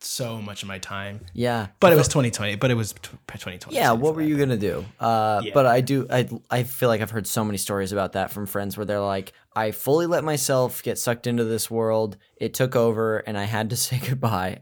so 0.00 0.40
much 0.40 0.62
of 0.62 0.68
my 0.68 0.78
time. 0.78 1.20
Yeah. 1.32 1.68
But 1.80 1.92
it 1.92 1.96
was 1.96 2.06
2020. 2.08 2.56
But 2.56 2.70
it 2.70 2.74
was 2.74 2.92
t- 2.92 2.98
2020. 3.28 3.74
Yeah, 3.74 3.92
what 3.92 4.14
were 4.14 4.22
you 4.22 4.36
gonna 4.38 4.56
do? 4.56 4.84
Uh, 5.00 5.40
Yeah. 5.44 5.50
But 5.54 5.66
I 5.66 5.80
do. 5.80 6.06
I 6.10 6.28
I 6.50 6.62
feel 6.62 6.88
like 6.88 7.00
I've 7.00 7.10
heard 7.10 7.26
so 7.26 7.44
many 7.44 7.58
stories 7.58 7.92
about 7.92 8.12
that 8.12 8.30
from 8.30 8.46
friends 8.46 8.76
where 8.76 8.84
they're 8.86 9.00
like, 9.00 9.32
I 9.54 9.70
fully 9.70 10.06
let 10.06 10.22
myself 10.24 10.82
get 10.82 10.98
sucked 10.98 11.26
into 11.26 11.44
this 11.44 11.70
world. 11.70 12.16
It 12.36 12.54
took 12.54 12.76
over, 12.76 13.18
and 13.18 13.36
I 13.38 13.44
had 13.44 13.70
to 13.70 13.76
say 13.86 13.98
goodbye. 13.98 14.60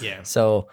Yeah. 0.00 0.22
So, 0.22 0.68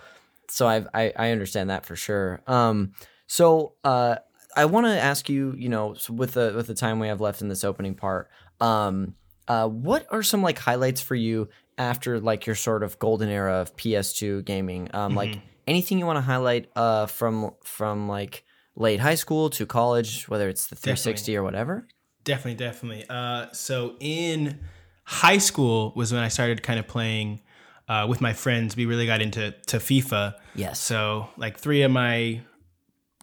so 0.49 0.67
I've, 0.67 0.87
I 0.93 1.11
I 1.15 1.31
understand 1.31 1.69
that 1.69 1.85
for 1.85 1.95
sure. 1.95 2.41
Um. 2.47 2.93
So 3.27 3.73
uh, 3.83 4.17
I 4.55 4.65
want 4.65 4.85
to 4.85 4.97
ask 4.97 5.29
you, 5.29 5.53
you 5.57 5.69
know, 5.69 5.95
with 6.09 6.33
the 6.33 6.53
with 6.55 6.67
the 6.67 6.75
time 6.75 6.99
we 6.99 7.07
have 7.07 7.21
left 7.21 7.41
in 7.41 7.49
this 7.49 7.63
opening 7.63 7.95
part, 7.95 8.29
um, 8.59 9.15
uh, 9.47 9.67
what 9.67 10.07
are 10.11 10.23
some 10.23 10.41
like 10.41 10.59
highlights 10.59 11.01
for 11.01 11.15
you 11.15 11.49
after 11.77 12.19
like 12.19 12.45
your 12.45 12.55
sort 12.55 12.83
of 12.83 12.97
golden 12.99 13.29
era 13.29 13.55
of 13.55 13.75
PS2 13.75 14.45
gaming? 14.45 14.89
Um, 14.93 15.15
like 15.15 15.39
anything 15.67 15.99
you 15.99 16.05
want 16.05 16.17
to 16.17 16.21
highlight 16.21 16.69
uh 16.75 17.07
from 17.07 17.51
from 17.63 18.07
like 18.07 18.43
late 18.75 18.99
high 18.99 19.15
school 19.15 19.49
to 19.51 19.65
college, 19.65 20.27
whether 20.27 20.49
it's 20.49 20.67
the 20.67 20.75
360 20.75 21.35
or 21.37 21.43
whatever. 21.43 21.87
Definitely, 22.23 22.55
definitely. 22.55 23.05
Uh, 23.09 23.51
so 23.51 23.95
in 23.99 24.59
high 25.03 25.37
school 25.37 25.93
was 25.95 26.11
when 26.11 26.21
I 26.21 26.27
started 26.27 26.63
kind 26.63 26.79
of 26.79 26.87
playing 26.87 27.41
uh, 27.87 28.05
with 28.09 28.19
my 28.19 28.33
friends. 28.33 28.75
We 28.75 28.85
really 28.85 29.05
got 29.05 29.21
into 29.21 29.51
to 29.67 29.77
FIFA. 29.77 30.35
Yes. 30.55 30.79
So 30.79 31.29
like 31.37 31.59
three 31.59 31.83
of 31.83 31.91
my 31.91 32.41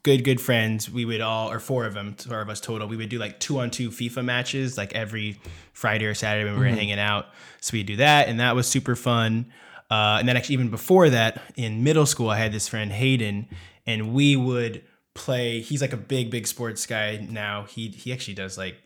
good 0.04 0.24
good 0.24 0.40
friends, 0.40 0.90
we 0.90 1.04
would 1.04 1.20
all 1.20 1.50
or 1.50 1.60
four 1.60 1.84
of 1.86 1.94
them, 1.94 2.14
four 2.14 2.40
of 2.40 2.48
us 2.48 2.60
total, 2.60 2.88
we 2.88 2.96
would 2.96 3.08
do 3.08 3.18
like 3.18 3.38
two 3.40 3.58
on 3.60 3.70
two 3.70 3.90
FIFA 3.90 4.24
matches 4.24 4.76
like 4.76 4.92
every 4.94 5.40
Friday 5.72 6.06
or 6.06 6.14
Saturday 6.14 6.44
when 6.44 6.54
we 6.58 6.66
were 6.66 6.74
hanging 6.74 6.98
out. 6.98 7.26
So 7.60 7.74
we'd 7.74 7.86
do 7.86 7.96
that, 7.96 8.28
and 8.28 8.40
that 8.40 8.54
was 8.56 8.66
super 8.66 8.96
fun. 8.96 9.52
Uh, 9.90 10.16
and 10.18 10.26
then 10.28 10.36
actually 10.36 10.54
even 10.54 10.70
before 10.70 11.10
that, 11.10 11.40
in 11.56 11.84
middle 11.84 12.06
school, 12.06 12.30
I 12.30 12.38
had 12.38 12.50
this 12.52 12.66
friend 12.66 12.90
Hayden, 12.90 13.46
and 13.86 14.12
we 14.14 14.36
would 14.36 14.82
play. 15.14 15.60
He's 15.60 15.80
like 15.82 15.92
a 15.92 15.98
big 15.98 16.30
big 16.30 16.46
sports 16.46 16.86
guy 16.86 17.24
now. 17.30 17.64
He 17.64 17.88
he 17.88 18.12
actually 18.12 18.34
does 18.34 18.56
like 18.58 18.76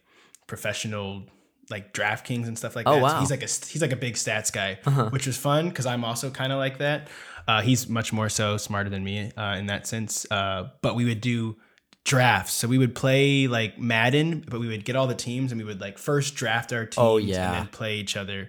professional 0.47 1.25
like 1.69 1.93
DraftKings 1.93 2.47
and 2.47 2.57
stuff 2.57 2.77
like 2.77 2.87
Oh, 2.87 2.93
that. 2.93 2.99
So 2.99 3.03
wow. 3.03 3.09
Uh-huh. 3.11 3.21
he's 3.21 3.31
like 3.31 3.43
a 3.43 3.47
he's 3.47 3.83
like 3.83 3.93
a 3.93 3.97
big 3.97 4.15
stats 4.15 4.53
guy, 4.53 4.79
which 5.11 5.27
was 5.27 5.37
fun 5.37 5.69
because 5.69 5.87
I'm 5.87 6.05
also 6.05 6.31
kind 6.31 6.53
of 6.53 6.59
like 6.59 6.79
that. 6.79 7.09
Uh, 7.49 7.63
he's 7.63 7.89
much 7.89 8.13
more 8.13 8.29
so 8.29 8.57
smarter 8.57 8.91
than 8.91 9.05
me 9.05 9.31
uh, 9.37 9.57
in 9.59 9.67
that 9.67 9.87
sense. 9.87 10.27
Uh, 10.31 10.69
but 10.83 10.97
we 10.97 11.05
would 11.05 11.21
do 11.21 11.57
drafts, 12.05 12.53
so 12.53 12.69
we 12.69 12.79
would 12.79 12.95
play 12.95 13.47
like 13.47 13.79
Madden, 13.79 14.45
but 14.49 14.61
we 14.61 14.69
would 14.69 14.85
get 14.85 14.97
all 14.97 15.07
the 15.07 15.15
teams 15.15 15.53
and 15.53 15.61
we 15.61 15.65
would 15.65 15.81
like 15.81 15.99
first 15.99 16.35
draft 16.35 16.73
our 16.73 16.85
teams 16.85 16.97
Oh, 16.99 17.17
yeah. 17.19 17.47
and 17.47 17.55
then 17.57 17.67
play 17.69 17.97
each 17.97 18.17
other. 18.17 18.49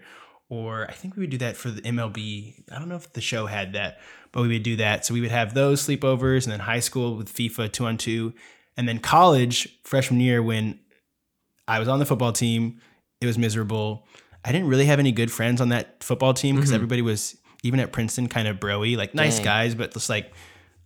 Or 0.50 0.86
I 0.90 0.94
think 0.94 1.16
we 1.16 1.22
would 1.24 1.30
do 1.30 1.38
that 1.40 1.58
for 1.58 1.70
the 1.70 1.82
MLB. 1.82 2.64
I 2.72 2.80
don't 2.80 2.88
know 2.88 2.96
if 2.96 3.12
the 3.14 3.22
show 3.22 3.48
had 3.48 3.74
that, 3.74 4.00
but 4.32 4.42
we 4.44 4.48
would 4.48 4.64
do 4.64 4.78
that. 4.78 5.06
So 5.06 5.14
we 5.14 5.22
would 5.22 5.32
have 5.32 5.54
those 5.54 5.86
sleepovers, 5.86 6.44
and 6.46 6.54
then 6.54 6.62
high 6.62 6.80
school 6.80 7.16
with 7.18 7.34
FIFA 7.34 7.72
two 7.72 7.86
on 7.86 7.98
two, 7.98 8.34
and 8.78 8.88
then 8.88 9.00
college 9.00 9.68
freshman 9.84 10.20
year 10.22 10.42
when 10.42 10.80
I 11.68 11.80
was 11.80 11.88
on 11.88 12.00
the 12.00 12.06
football 12.06 12.32
team. 12.32 12.80
It 13.20 13.26
was 13.26 13.38
miserable. 13.38 14.08
I 14.46 14.52
didn't 14.54 14.68
really 14.70 14.86
have 14.86 15.00
any 15.00 15.12
good 15.12 15.32
friends 15.32 15.60
on 15.60 15.70
that 15.70 16.02
football 16.04 16.34
team 16.34 16.56
because 16.56 16.72
everybody 16.72 17.02
was 17.02 17.36
even 17.64 17.80
at 17.80 17.92
Princeton 17.92 18.28
kind 18.28 18.48
of 18.48 18.58
broy, 18.60 18.96
like 18.98 19.14
nice 19.16 19.38
Dang. 19.38 19.46
guys, 19.46 19.76
but 19.76 19.94
just 19.94 20.10
like 20.10 20.32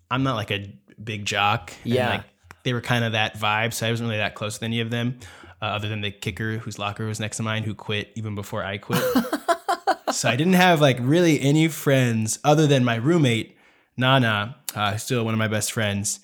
I'm 0.10 0.24
not 0.24 0.36
like 0.36 0.52
a 0.52 0.74
big 1.02 1.26
jock. 1.26 1.72
and, 1.84 1.94
Yeah. 1.94 2.10
like 2.10 2.24
they 2.64 2.74
were 2.74 2.82
kind 2.82 3.04
of 3.04 3.14
that 3.14 3.38
vibe, 3.38 3.74
so 3.74 3.88
I 3.88 3.90
wasn't 3.90 4.08
really 4.10 4.20
that 4.20 4.36
close 4.36 4.56
with 4.56 4.64
any 4.64 4.82
of 4.82 4.90
them, 4.92 5.20
uh, 5.62 5.66
other 5.66 5.90
than 5.90 6.02
the 6.02 6.12
kicker 6.12 6.58
whose 6.58 6.78
locker 6.78 7.06
was 7.08 7.20
next 7.20 7.38
to 7.38 7.44
mine, 7.44 7.64
who 7.64 7.74
quit 7.74 8.12
even 8.16 8.36
before 8.36 8.64
I 8.64 8.78
quit. 8.78 9.02
so 10.12 10.30
I 10.30 10.36
didn't 10.36 10.54
have 10.54 10.80
like 10.82 10.98
really 11.00 11.40
any 11.42 11.68
friends 11.70 12.40
other 12.44 12.68
than 12.68 12.84
my 12.84 12.96
roommate 12.96 13.58
Nana, 13.98 14.56
uh, 14.76 14.96
still 14.98 15.24
one 15.26 15.34
of 15.34 15.38
my 15.38 15.48
best 15.48 15.72
friends. 15.72 16.20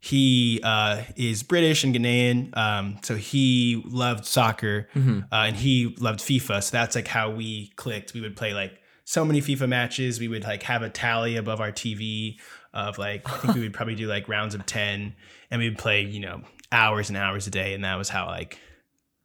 He 0.00 0.60
uh, 0.64 1.02
is 1.14 1.42
British 1.44 1.84
and 1.84 1.94
Ghanaian, 1.94 2.56
um, 2.56 2.98
so 3.02 3.14
he 3.14 3.82
loved 3.86 4.24
soccer 4.24 4.88
uh, 4.96 5.22
and 5.30 5.54
he 5.56 5.94
loved 6.00 6.18
FIFA. 6.20 6.62
So 6.62 6.72
that's 6.72 6.96
like 6.96 7.06
how 7.06 7.30
we 7.30 7.68
clicked. 7.76 8.12
We 8.12 8.20
would 8.20 8.34
play 8.36 8.52
like 8.52 8.80
so 9.04 9.24
many 9.24 9.40
FIFA 9.40 9.68
matches. 9.68 10.20
We 10.20 10.28
would 10.28 10.44
like 10.44 10.62
have 10.64 10.82
a 10.82 10.88
tally 10.88 11.36
above 11.36 11.60
our 11.60 11.72
TV 11.72 12.36
of 12.72 12.98
like 12.98 13.28
I 13.28 13.38
think 13.38 13.54
we 13.54 13.60
would 13.62 13.74
probably 13.74 13.94
do 13.94 14.06
like 14.06 14.28
rounds 14.28 14.54
of 14.54 14.66
ten, 14.66 15.14
and 15.50 15.60
we 15.60 15.68
would 15.68 15.78
play 15.78 16.02
you 16.02 16.20
know 16.20 16.42
hours 16.70 17.08
and 17.08 17.16
hours 17.16 17.46
a 17.46 17.50
day. 17.50 17.74
And 17.74 17.84
that 17.84 17.96
was 17.96 18.08
how 18.08 18.26
like 18.26 18.58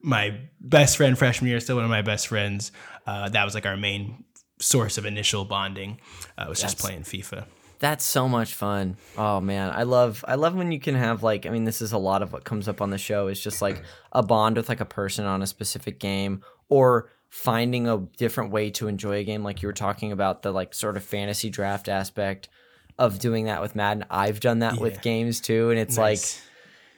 my 0.02 0.40
best 0.60 0.98
friend 0.98 1.18
freshman 1.18 1.50
year, 1.50 1.60
still 1.60 1.76
one 1.76 1.86
of 1.86 1.90
my 1.90 2.02
best 2.02 2.28
friends. 2.28 2.72
Uh, 3.06 3.30
that 3.30 3.46
was 3.46 3.56
like 3.56 3.66
our 3.66 3.78
main 3.78 4.24
source 4.60 4.98
of 4.98 5.06
initial 5.06 5.46
bonding. 5.46 6.00
Uh, 6.38 6.46
was 6.50 6.62
just 6.62 6.80
playing 6.80 7.02
FIFA. 7.02 7.46
That's 7.80 8.04
so 8.04 8.28
much 8.28 8.56
fun. 8.56 8.98
Oh 9.18 9.40
man, 9.40 9.72
I 9.72 9.84
love 9.84 10.26
I 10.28 10.36
love 10.36 10.56
when 10.56 10.72
you 10.72 10.80
can 10.80 10.96
have 10.96 11.22
like 11.22 11.46
I 11.46 11.50
mean 11.50 11.66
this 11.66 11.82
is 11.82 11.92
a 11.92 11.98
lot 11.98 12.22
of 12.22 12.34
what 12.34 12.44
comes 12.44 12.68
up 12.68 12.82
on 12.82 12.90
the 12.90 12.98
show 12.98 13.28
is 13.28 13.40
just 13.40 13.62
like 13.62 13.84
a 14.12 14.24
bond 14.24 14.58
with 14.58 14.68
like 14.68 14.80
a 14.80 14.86
person 14.86 15.26
on 15.26 15.44
a 15.44 15.48
specific 15.48 16.00
game 16.00 16.42
or 16.70 17.12
finding 17.30 17.88
a 17.88 17.98
different 18.18 18.52
way 18.52 18.70
to 18.72 18.88
enjoy 18.88 19.18
a 19.18 19.24
game 19.24 19.44
like 19.44 19.62
you 19.62 19.68
were 19.68 19.74
talking 19.74 20.12
about 20.12 20.42
the 20.44 20.52
like 20.52 20.74
sort 20.74 20.98
of 20.98 21.04
fantasy 21.04 21.50
draft 21.50 21.90
aspect 21.90 22.50
of 22.98 23.20
doing 23.20 23.46
that 23.46 23.62
with 23.62 23.76
Madden. 23.76 24.06
I've 24.10 24.40
done 24.40 24.60
that 24.60 24.76
Yeah. 24.76 24.82
with 24.82 25.02
games 25.02 25.40
too 25.42 25.70
and 25.70 25.80
it's 25.80 25.98
like 25.98 26.20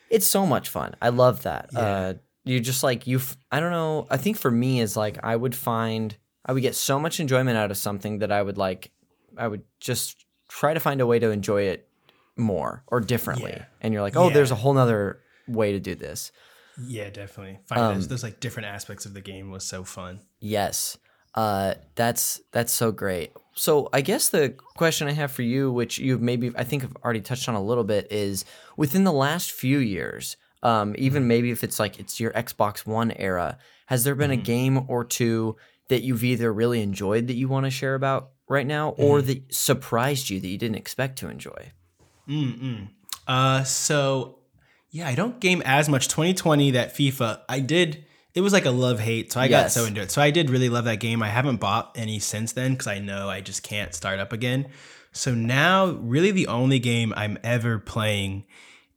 it's 0.09 0.27
so 0.27 0.45
much 0.45 0.69
fun. 0.69 0.95
I 1.01 1.09
love 1.09 1.43
that. 1.43 1.69
Yeah. 1.73 1.79
Uh, 1.79 2.13
you 2.45 2.59
just 2.59 2.83
like 2.83 3.05
you. 3.05 3.17
f- 3.17 3.37
I 3.51 3.59
don't 3.59 3.71
know. 3.71 4.07
I 4.09 4.17
think 4.17 4.37
for 4.37 4.49
me 4.49 4.79
is 4.79 4.95
like 4.97 5.17
I 5.23 5.35
would 5.35 5.53
find 5.55 6.15
I 6.45 6.53
would 6.53 6.61
get 6.63 6.75
so 6.75 6.99
much 6.99 7.19
enjoyment 7.19 7.57
out 7.57 7.69
of 7.69 7.77
something 7.77 8.19
that 8.19 8.31
I 8.31 8.41
would 8.41 8.57
like. 8.57 8.91
I 9.37 9.47
would 9.47 9.63
just 9.79 10.25
try 10.47 10.73
to 10.73 10.79
find 10.79 10.99
a 11.01 11.05
way 11.05 11.19
to 11.19 11.29
enjoy 11.29 11.63
it 11.63 11.87
more 12.37 12.83
or 12.87 13.01
differently. 13.01 13.53
Yeah. 13.55 13.65
And 13.81 13.93
you're 13.93 14.01
like, 14.01 14.15
oh, 14.15 14.29
there's 14.29 14.51
a 14.51 14.55
whole 14.55 14.73
nother 14.73 15.19
way 15.47 15.73
to 15.73 15.79
do 15.79 15.93
this. 15.95 16.31
Yeah, 16.81 17.09
definitely. 17.09 17.59
Um, 17.71 17.95
those, 17.95 18.07
those 18.07 18.23
like 18.23 18.39
different 18.39 18.67
aspects 18.67 19.05
of 19.05 19.13
the 19.13 19.21
game 19.21 19.51
was 19.51 19.63
so 19.65 19.83
fun. 19.83 20.21
Yes. 20.39 20.97
Uh, 21.35 21.75
that's 21.95 22.41
that's 22.51 22.73
so 22.73 22.91
great. 22.91 23.31
So 23.53 23.89
I 23.93 24.01
guess 24.01 24.29
the 24.29 24.55
question 24.75 25.07
I 25.07 25.11
have 25.11 25.31
for 25.31 25.43
you, 25.43 25.71
which 25.71 25.99
you've 25.99 26.21
maybe 26.21 26.51
I 26.55 26.63
think 26.63 26.81
have 26.81 26.95
already 27.03 27.21
touched 27.21 27.47
on 27.47 27.55
a 27.55 27.63
little 27.63 27.83
bit, 27.83 28.11
is 28.11 28.45
within 28.77 29.03
the 29.03 29.13
last 29.13 29.51
few 29.51 29.77
years, 29.77 30.37
um, 30.63 30.95
even 30.97 31.27
maybe 31.27 31.51
if 31.51 31.63
it's 31.63 31.79
like 31.79 31.99
it's 31.99 32.19
your 32.19 32.31
Xbox 32.31 32.85
One 32.85 33.11
era, 33.11 33.57
has 33.85 34.03
there 34.03 34.15
been 34.15 34.31
a 34.31 34.37
game 34.37 34.85
or 34.87 35.05
two 35.05 35.55
that 35.89 36.01
you've 36.01 36.23
either 36.23 36.51
really 36.51 36.81
enjoyed 36.81 37.27
that 37.27 37.35
you 37.35 37.47
want 37.47 37.65
to 37.65 37.69
share 37.69 37.95
about 37.95 38.31
right 38.47 38.67
now, 38.67 38.89
or 38.91 39.21
that 39.21 39.53
surprised 39.53 40.29
you 40.29 40.39
that 40.39 40.47
you 40.47 40.57
didn't 40.57 40.77
expect 40.77 41.19
to 41.19 41.29
enjoy? 41.29 41.71
Mm-mm. 42.27 42.89
Uh, 43.27 43.63
so 43.63 44.38
yeah, 44.91 45.07
I 45.07 45.15
don't 45.15 45.39
game 45.39 45.61
as 45.65 45.87
much. 45.89 46.07
2020, 46.07 46.71
that 46.71 46.93
FIFA, 46.95 47.41
I 47.47 47.59
did. 47.59 48.05
It 48.35 48.41
was 48.41 48.53
like 48.53 48.65
a 48.65 48.71
love 48.71 48.99
hate, 48.99 49.31
so 49.33 49.39
I 49.39 49.47
got 49.47 49.71
so 49.71 49.85
into 49.85 50.01
it. 50.01 50.11
So 50.11 50.21
I 50.21 50.29
did 50.31 50.49
really 50.49 50.69
love 50.69 50.85
that 50.85 50.99
game. 50.99 51.21
I 51.23 51.29
haven't 51.29 51.57
bought 51.57 51.91
any 51.95 52.19
since 52.19 52.53
then 52.53 52.73
because 52.73 52.87
I 52.87 52.99
know 52.99 53.29
I 53.29 53.41
just 53.41 53.63
can't 53.63 53.93
start 53.93 54.19
up 54.19 54.31
again. 54.33 54.67
So 55.11 55.33
now, 55.33 55.87
really, 55.87 56.31
the 56.31 56.47
only 56.47 56.77
game 56.79 57.11
I'm 57.17 57.37
ever 57.43 57.79
playing 57.79 58.45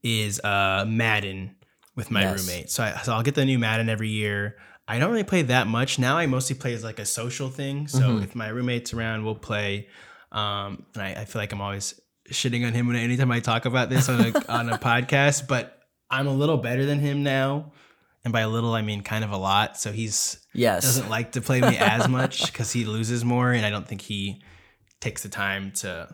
is 0.03 0.39
uh, 0.41 0.85
Madden 0.87 1.57
with 1.97 2.11
my 2.11 2.23
Yes. 2.23 2.41
roommate. 2.47 2.71
So, 2.71 2.85
I, 2.85 2.97
so 3.03 3.15
I'll 3.15 3.23
get 3.23 3.35
the 3.35 3.45
new 3.47 3.59
Madden 3.59 3.89
every 3.89 4.11
year. 4.11 4.57
I 4.87 4.99
don't 4.99 5.11
really 5.11 5.25
play 5.25 5.43
that 5.43 5.67
much 5.67 5.99
now. 5.99 6.19
I 6.19 6.27
mostly 6.27 6.55
play 6.57 6.75
as 6.75 6.85
like 6.85 6.99
a 6.99 7.07
social 7.07 7.49
thing. 7.49 7.89
So 7.89 8.01
Mhm. 8.19 8.25
if 8.25 8.35
my 8.35 8.49
roommate's 8.49 8.93
around, 8.93 9.25
we'll 9.25 9.35
play. 9.37 9.89
Um, 10.31 10.85
and 10.95 11.03
I, 11.03 11.13
I 11.21 11.25
feel 11.25 11.41
like 11.41 11.53
I'm 11.53 11.61
always 11.61 11.99
shitting 12.31 12.67
on 12.67 12.73
him 12.75 12.87
when 12.87 12.97
anytime 12.97 13.31
I 13.31 13.41
talk 13.41 13.65
about 13.65 13.89
this 13.91 14.09
on 14.09 14.21
a 14.21 14.33
on 14.53 14.69
a 14.69 14.79
podcast, 14.79 15.47
but 15.49 15.79
I'm 16.13 16.27
a 16.29 16.33
little 16.33 16.59
better 16.59 16.85
than 16.87 17.01
him 17.01 17.23
now. 17.23 17.73
And 18.25 18.33
by 18.33 18.43
a 18.43 18.49
little, 18.49 18.73
I 18.75 18.83
mean 18.83 19.01
kind 19.03 19.25
of 19.25 19.33
a 19.33 19.37
lot. 19.37 19.77
So 19.79 19.91
he's 19.91 20.39
Yes. 20.55 20.85
doesn't 20.85 21.09
like 21.09 21.33
to 21.33 21.41
play 21.41 21.61
me 21.61 21.77
as 21.79 22.09
much 22.09 22.47
because 22.53 22.71
he 22.73 22.85
loses 22.85 23.25
more, 23.25 23.51
and 23.51 23.67
I 23.67 23.71
don't 23.71 23.89
think 23.89 24.01
he 24.03 24.43
takes 25.01 25.23
the 25.25 25.29
time 25.29 25.73
to 25.77 26.09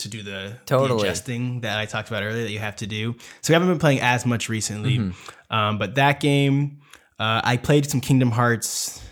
to 0.00 0.08
do 0.10 0.22
the, 0.22 0.58
Totally. 0.66 1.00
the 1.00 1.06
adjusting 1.06 1.62
that 1.62 1.78
I 1.78 1.86
talked 1.86 2.08
about 2.08 2.22
earlier 2.22 2.42
that 2.42 2.50
you 2.50 2.58
have 2.58 2.76
to 2.76 2.86
do. 2.86 3.14
So 3.40 3.50
we 3.50 3.54
haven't 3.54 3.68
been 3.68 3.78
playing 3.78 4.00
as 4.02 4.26
much 4.26 4.50
recently, 4.50 4.98
Mm-hmm. 4.98 5.54
um, 5.56 5.78
but 5.78 5.94
that 5.94 6.20
game 6.20 6.80
uh, 7.18 7.40
I 7.42 7.56
played 7.56 7.88
some 7.88 8.02
Kingdom 8.02 8.30
Hearts 8.32 9.02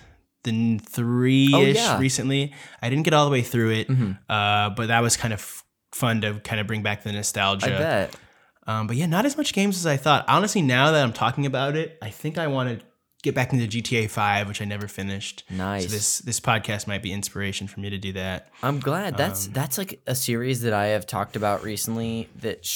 the 0.43 0.77
three 0.79 1.47
ish 1.47 1.55
Oh, 1.55 1.61
yeah. 1.63 1.75
Mm-hmm. 1.93 2.01
recently. 2.03 2.53
I 2.83 2.91
didn't 2.91 3.05
get 3.05 3.15
all 3.15 3.25
the 3.25 3.31
way 3.31 3.41
through 3.41 3.71
it, 3.71 3.89
uh, 4.29 4.69
but 4.77 4.89
that 4.89 5.01
was 5.01 5.17
kind 5.17 5.33
of 5.33 5.63
fun 5.93 6.21
to 6.21 6.35
kind 6.41 6.61
of 6.61 6.67
bring 6.67 6.83
back 6.83 7.03
the 7.03 7.13
nostalgia. 7.13 7.75
I 7.75 7.79
bet. 7.79 8.17
Um, 8.67 8.87
but 8.87 8.97
yeah, 8.97 9.07
not 9.07 9.27
as 9.27 9.37
much 9.37 9.53
games 9.53 9.77
as 9.77 9.87
I 9.87 9.97
thought. 9.97 10.25
Honestly, 10.29 10.63
now 10.63 10.91
that 10.93 11.03
I'm 11.03 11.13
talking 11.13 11.47
about 11.47 11.77
it, 11.77 11.99
I 12.03 12.11
think 12.11 12.39
I 12.39 12.47
want 12.47 12.81
to 12.81 12.87
get 13.23 13.35
back 13.35 13.53
into 13.55 13.67
GTA 13.67 14.11
5, 14.11 14.49
which 14.49 14.61
I 14.61 14.65
never 14.67 14.87
finished. 14.89 15.45
Nice. 15.51 15.85
So 15.85 15.89
this 15.91 16.19
this 16.21 16.41
podcast 16.41 16.87
might 16.87 17.03
be 17.03 17.13
inspiration 17.13 17.67
for 17.67 17.81
me 17.81 17.91
to 17.91 17.99
do 17.99 18.13
that. 18.13 18.49
I'm 18.63 18.81
glad. 18.81 19.17
That's 19.17 19.47
Um, 19.47 19.53
that's 19.53 19.79
like 19.79 20.01
a 20.07 20.15
series 20.15 20.63
that 20.63 20.73
I 20.73 20.87
have 20.89 21.07
talked 21.07 21.37
about 21.37 21.63
recently. 21.63 22.29
That 22.41 22.67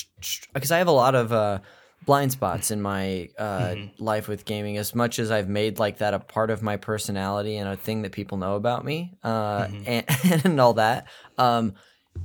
because 0.55 0.71
I 0.73 0.79
have 0.79 0.89
a 0.89 0.93
lot 0.93 1.15
of 1.15 1.33
uh, 1.33 1.59
blind 2.07 2.33
spots 2.33 2.71
in 2.71 2.81
my 2.81 3.29
uh, 3.39 3.45
Mm-hmm. 3.75 4.03
life 4.03 4.29
with 4.29 4.45
gaming. 4.47 4.79
As 4.79 4.95
much 4.95 5.19
as 5.19 5.31
I've 5.31 5.49
made 5.49 5.79
like 5.79 5.99
that 5.99 6.15
a 6.15 6.19
part 6.19 6.51
of 6.51 6.63
my 6.63 6.77
personality 6.79 7.57
and 7.57 7.69
a 7.69 7.77
thing 7.77 8.03
that 8.03 8.13
people 8.13 8.39
know 8.39 8.55
about 8.57 8.85
me, 8.85 9.19
uh, 9.23 9.65
Mm-hmm. 9.67 9.83
and, 9.87 10.45
and 10.47 10.61
all 10.61 10.75
that. 10.75 11.09
Um, 11.37 11.75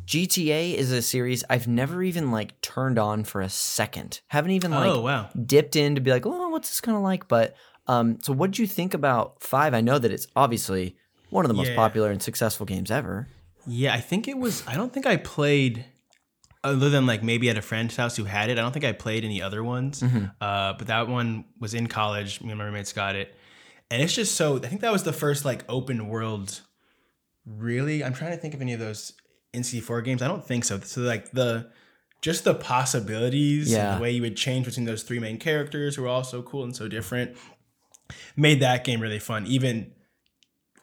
GTA 0.06 0.76
is 0.76 0.92
a 0.92 1.02
series 1.02 1.44
I've 1.50 1.68
never 1.68 2.04
even 2.04 2.32
like 2.32 2.60
turned 2.62 3.00
on 3.00 3.24
for 3.24 3.42
a 3.42 3.50
second. 3.50 4.22
Haven't 4.28 4.52
even 4.52 4.72
like 4.72 4.90
oh 4.90 5.02
wow. 5.02 5.30
dipped 5.46 5.76
in 5.76 5.96
to 5.96 6.02
be 6.02 6.12
like, 6.12 6.26
oh, 6.26 6.50
what's 6.50 6.70
this 6.70 6.82
kind 6.82 6.98
of 6.98 7.04
like? 7.04 7.28
But 7.28 7.56
um, 7.88 8.20
so 8.22 8.34
what 8.34 8.52
do 8.52 8.62
you 8.62 8.68
think 8.68 8.94
about 8.94 9.42
five? 9.42 9.74
I 9.74 9.82
know 9.82 10.00
that 10.00 10.12
it's 10.12 10.28
obviously 10.36 10.96
one 11.30 11.46
of 11.46 11.50
the 11.50 11.56
most 11.56 11.70
Yeah. 11.70 11.76
popular 11.76 12.12
and 12.12 12.22
successful 12.22 12.66
games 12.66 12.92
ever. 12.92 13.28
Yeah, 13.66 13.94
I 13.94 14.00
think 14.02 14.28
it 14.28 14.38
was. 14.38 14.64
I 14.68 14.76
don't 14.76 14.94
think 14.94 15.06
I 15.06 15.18
played 15.18 15.86
other 16.64 16.90
than 16.90 17.06
like 17.06 17.24
maybe 17.24 17.50
at 17.50 17.58
a 17.58 17.62
friend's 17.62 17.96
house 17.96 18.16
who 18.16 18.24
had 18.26 18.50
it. 18.50 18.58
I 18.58 18.62
don't 18.62 18.72
think 18.72 18.86
I 18.86 18.92
played 18.92 19.24
any 19.26 19.42
other 19.42 19.64
ones. 19.64 20.02
Mm-hmm. 20.02 20.26
Uh, 20.40 20.74
but 20.74 20.88
that 20.88 21.08
one 21.08 21.46
was 21.60 21.74
in 21.74 21.88
college. 21.88 22.42
Me 22.42 22.50
and 22.50 22.58
my 22.58 22.66
roommates 22.66 22.94
got 22.94 23.16
it, 23.16 23.36
and 23.90 24.02
it's 24.02 24.14
just 24.14 24.36
so. 24.36 24.58
I 24.58 24.68
think 24.68 24.82
that 24.82 24.92
was 24.92 25.04
the 25.04 25.14
first 25.14 25.46
like 25.46 25.64
open 25.70 26.08
world. 26.08 26.62
Really, 27.46 28.04
I'm 28.04 28.14
trying 28.14 28.32
to 28.32 28.38
think 28.38 28.54
of 28.54 28.62
any 28.62 28.74
of 28.74 28.80
those 28.80 29.14
N64 29.54 30.04
games. 30.04 30.22
I 30.22 30.28
don't 30.28 30.46
think 30.46 30.66
so. 30.66 30.80
So 30.80 31.02
like 31.02 31.32
the 31.32 31.70
just 32.22 32.44
the 32.46 32.56
possibilities 32.56 33.72
Yeah. 33.72 33.92
and 33.94 33.98
the 34.00 34.02
way 34.04 34.12
you 34.12 34.22
would 34.22 34.38
change 34.38 34.66
between 34.66 34.86
those 34.86 35.04
three 35.04 35.20
main 35.20 35.38
characters 35.38 35.96
who 35.96 36.06
are 36.06 36.08
all 36.08 36.24
so 36.24 36.42
cool 36.42 36.64
and 36.64 36.76
so 36.76 36.88
different 36.88 37.36
made 38.36 38.60
that 38.62 38.84
game 38.84 39.00
really 39.02 39.20
fun. 39.20 39.46
Even 39.48 39.92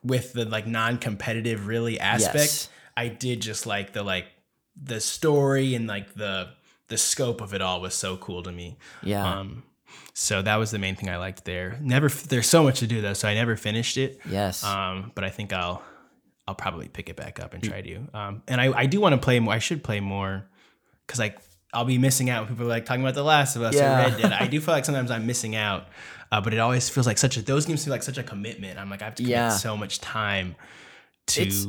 with 0.02 0.33
the 0.33 0.44
like 0.44 0.66
non-competitive 0.66 1.66
really 1.66 1.98
aspect, 2.00 2.35
Yes. 2.37 2.68
I 2.96 3.09
did 3.09 3.40
just 3.40 3.66
like 3.66 3.92
the 3.92 4.02
like 4.02 4.26
the 4.80 5.00
story 5.00 5.74
and 5.74 5.87
like 5.87 6.14
the 6.14 6.50
the 6.88 6.98
scope 6.98 7.40
of 7.40 7.54
it 7.54 7.62
all 7.62 7.80
was 7.80 7.94
so 7.94 8.16
cool 8.16 8.42
to 8.42 8.50
me. 8.52 8.76
Yeah. 9.02 9.38
Um, 9.40 9.62
so 10.14 10.42
that 10.42 10.56
was 10.56 10.70
the 10.70 10.78
main 10.78 10.96
thing 10.96 11.09
I 11.09 11.16
liked 11.18 11.44
there. 11.44 11.78
Never, 11.80 12.09
there's 12.09 12.48
so 12.48 12.62
much 12.64 12.80
to 12.80 12.87
do 12.87 13.00
though, 13.00 13.12
so 13.14 13.28
I 13.28 13.35
never 13.35 13.56
finished 13.56 13.96
it. 13.96 14.20
yes. 14.28 14.62
Um, 14.64 15.12
but 15.14 15.24
I 15.24 15.30
think 15.30 15.52
I'll 15.52 15.83
I'll 16.50 16.54
probably 16.56 16.88
pick 16.88 17.08
it 17.08 17.16
back 17.16 17.38
up 17.40 17.54
and 17.54 17.62
try 17.62 17.80
to. 17.80 18.00
Um, 18.12 18.42
and 18.48 18.60
I, 18.60 18.72
I 18.82 18.86
do 18.86 19.00
want 19.00 19.14
to 19.14 19.18
play 19.24 19.38
more. 19.40 19.54
I 19.54 19.58
should 19.60 19.82
play 19.84 20.00
more 20.00 20.44
because 21.06 21.18
like 21.20 21.38
I'll 21.72 21.84
be 21.84 21.98
missing 21.98 22.28
out. 22.28 22.42
when 22.46 22.48
People 22.56 22.66
are 22.66 22.68
like 22.68 22.84
talking 22.84 23.02
about 23.02 23.14
The 23.14 23.22
Last 23.22 23.54
of 23.56 23.62
Us 23.62 23.74
Yeah. 23.76 24.06
or 24.06 24.10
Red 24.10 24.20
Dead. 24.22 24.32
I 24.32 24.46
do 24.48 24.60
feel 24.60 24.74
like 24.74 24.84
sometimes 24.84 25.10
I'm 25.12 25.26
missing 25.26 25.54
out. 25.54 25.86
Uh, 26.32 26.40
but 26.40 26.52
it 26.52 26.58
always 26.58 26.88
feels 26.88 27.06
like 27.06 27.18
such 27.18 27.36
a 27.36 27.42
those 27.42 27.66
games 27.66 27.84
feel 27.84 27.92
like 27.92 28.02
such 28.02 28.18
a 28.18 28.22
commitment. 28.24 28.78
I'm 28.78 28.90
like 28.90 29.02
I 29.02 29.06
have 29.06 29.14
to 29.16 29.22
commit 29.22 29.36
Yeah. 29.36 29.50
so 29.50 29.76
much 29.76 30.00
time 30.00 30.56
to 31.28 31.42
It's- 31.42 31.66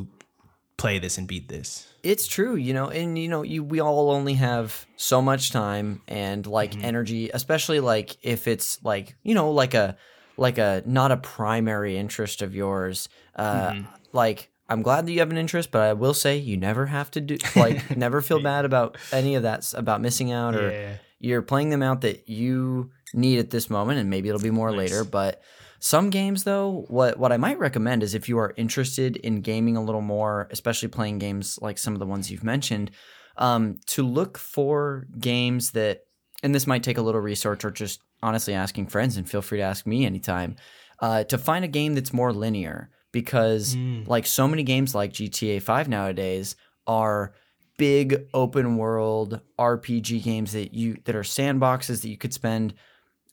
play 0.76 0.98
this 0.98 1.18
and 1.18 1.28
beat 1.28 1.48
this. 1.48 1.86
it's 2.02 2.26
true, 2.26 2.56
you 2.56 2.74
know, 2.74 2.88
and 2.88 3.16
you 3.16 3.28
know, 3.28 3.42
you 3.42 3.62
we 3.62 3.78
all 3.80 4.10
only 4.10 4.34
have 4.34 4.84
so 4.96 5.22
much 5.22 5.50
time 5.52 6.02
and 6.08 6.44
like 6.46 6.72
Mm-hmm. 6.72 6.84
energy, 6.84 7.30
especially 7.32 7.78
like 7.80 8.16
if 8.22 8.48
it's 8.48 8.82
like, 8.82 9.14
you 9.22 9.34
know, 9.34 9.52
like 9.52 9.74
a 9.74 9.96
like 10.36 10.58
a 10.58 10.82
not 10.86 11.12
a 11.12 11.16
primary 11.16 11.96
interest 11.96 12.42
of 12.42 12.54
yours. 12.54 13.08
Uh 13.36 13.70
Mm-hmm. 13.70 13.86
like 14.12 14.48
I'm 14.72 14.82
glad 14.82 15.06
that 15.06 15.12
you 15.12 15.18
have 15.20 15.30
an 15.30 15.36
interest, 15.36 15.70
but 15.70 15.82
I 15.82 15.92
will 15.92 16.14
say 16.14 16.36
you 16.36 16.56
never 16.56 16.86
have 16.86 17.10
to 17.12 17.20
do 17.20 17.36
like 17.56 17.96
never 17.96 18.20
feel 18.20 18.40
bad 18.40 18.64
about 18.64 18.96
any 19.12 19.34
of 19.34 19.42
that 19.44 19.72
about 19.74 20.00
missing 20.00 20.32
out 20.32 20.54
or 20.54 20.70
Yeah. 20.70 20.96
you're 21.20 21.42
playing 21.42 21.70
them 21.70 21.82
out 21.82 22.00
that 22.00 22.28
you 22.28 22.90
need 23.14 23.38
at 23.38 23.50
this 23.50 23.68
moment 23.70 23.98
and 24.00 24.08
maybe 24.10 24.28
it'll 24.28 24.40
be 24.40 24.50
more 24.50 24.72
later 24.72 25.04
but 25.04 25.42
some 25.78 26.08
games 26.10 26.44
though 26.44 26.86
what 26.88 27.18
what 27.18 27.30
i 27.30 27.36
might 27.36 27.58
recommend 27.58 28.02
is 28.02 28.14
if 28.14 28.26
you 28.26 28.38
are 28.38 28.54
interested 28.56 29.16
in 29.18 29.42
gaming 29.42 29.76
a 29.76 29.82
little 29.84 30.00
more 30.00 30.48
especially 30.50 30.88
playing 30.88 31.18
games 31.18 31.58
like 31.60 31.76
some 31.76 31.92
of 31.92 31.98
the 32.00 32.06
ones 32.06 32.30
you've 32.30 32.42
mentioned 32.44 32.90
um, 33.36 33.78
to 33.86 34.02
look 34.02 34.38
for 34.38 35.06
games 35.18 35.72
that 35.72 36.04
and 36.42 36.54
this 36.54 36.66
might 36.66 36.82
take 36.82 36.96
a 36.98 37.02
little 37.02 37.20
research 37.20 37.64
or 37.66 37.70
just 37.70 38.00
honestly 38.22 38.54
asking 38.54 38.86
friends 38.86 39.16
and 39.18 39.28
feel 39.28 39.42
free 39.42 39.58
to 39.58 39.64
ask 39.64 39.86
me 39.86 40.06
anytime 40.06 40.56
uh, 41.00 41.24
to 41.24 41.36
find 41.36 41.64
a 41.64 41.68
game 41.68 41.94
that's 41.94 42.12
more 42.14 42.32
linear 42.32 42.88
because 43.12 43.76
Mm. 43.76 44.06
like 44.08 44.26
so 44.26 44.48
many 44.48 44.62
games 44.62 44.94
like 44.94 45.12
gta 45.12 45.60
5 45.62 45.88
nowadays 45.88 46.56
are 46.86 47.34
big 47.78 48.26
open 48.34 48.76
world 48.76 49.40
RPG 49.58 50.22
games 50.22 50.52
that 50.52 50.74
you 50.74 50.96
that 51.04 51.14
are 51.14 51.22
sandboxes 51.22 52.02
that 52.02 52.08
you 52.08 52.16
could 52.18 52.32
spend 52.34 52.74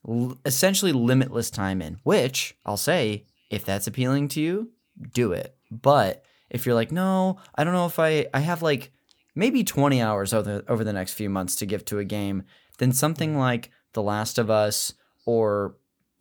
l- 0.08 0.38
essentially 0.46 0.92
limitless 0.92 1.50
time 1.50 1.82
in. 1.82 1.98
Which 2.04 2.56
I'll 2.66 2.78
say, 2.78 3.26
if 3.50 3.66
that's 3.66 3.88
appealing 3.88 4.28
to 4.30 4.42
you, 4.42 4.72
do 5.14 5.32
it. 5.34 5.56
But 5.72 6.24
if 6.50 6.66
you're 6.66 6.76
like, 6.76 6.92
no, 6.92 7.38
I 7.56 7.64
don't 7.64 7.74
know 7.74 7.86
if 7.86 8.00
I 8.00 8.28
I 8.34 8.40
have 8.40 8.62
like 8.62 8.92
maybe 9.36 9.64
20 9.64 10.02
hours 10.02 10.34
over 10.34 10.64
over 10.68 10.84
the 10.84 10.94
next 10.94 11.14
few 11.14 11.30
months 11.30 11.56
to 11.58 11.66
give 11.66 11.86
to 11.86 12.00
a 12.00 12.06
game, 12.06 12.44
then 12.80 12.92
something 12.92 13.38
like 13.38 13.70
The 13.94 14.02
Last 14.04 14.38
of 14.38 14.50
Us 14.50 14.94
or 15.26 15.76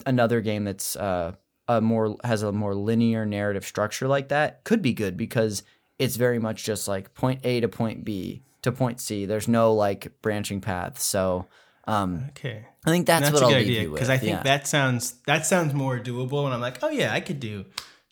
another 0.07 0.41
game 0.41 0.65
that's 0.65 0.97
uh 0.97 1.33
a 1.69 1.81
more 1.81 2.17
has 2.25 2.43
a 2.43 2.51
more 2.51 2.75
linear 2.75 3.27
narrative 3.27 3.65
structure 3.65 4.09
like 4.09 4.29
that 4.29 4.65
could 4.65 4.81
be 4.83 4.93
good 4.95 5.17
because 5.17 5.63
it's 5.99 6.17
very 6.17 6.39
much 6.39 6.65
just 6.65 6.89
like 6.89 7.13
point 7.15 7.41
A 7.45 7.61
to 7.61 7.69
point 7.69 8.05
B 8.05 8.43
to 8.63 8.73
point 8.73 9.01
C. 9.01 9.27
There's 9.27 9.49
no 9.49 9.75
like 9.75 10.13
branching 10.23 10.61
paths. 10.61 11.03
So 11.03 11.47
um, 11.87 12.27
Okay. 12.31 12.67
I 12.87 12.91
think 12.91 13.07
that's, 13.07 13.31
That's, 13.31 13.35
what 13.35 13.43
a 13.43 13.47
I'll 13.47 13.53
good 13.53 13.67
leave 13.67 13.79
idea 13.79 13.91
because 13.91 14.11
I 14.11 14.19
think 14.19 14.37
yeah. 14.37 14.43
that 14.45 14.67
sounds 14.67 15.15
that 15.27 15.47
sounds 15.47 15.75
more 15.75 15.99
doable. 15.99 16.45
And 16.45 16.55
I'm 16.55 16.61
like, 16.61 16.83
oh 16.83 16.91
yeah, 16.91 17.13
I 17.13 17.21
could 17.21 17.41
do 17.41 17.65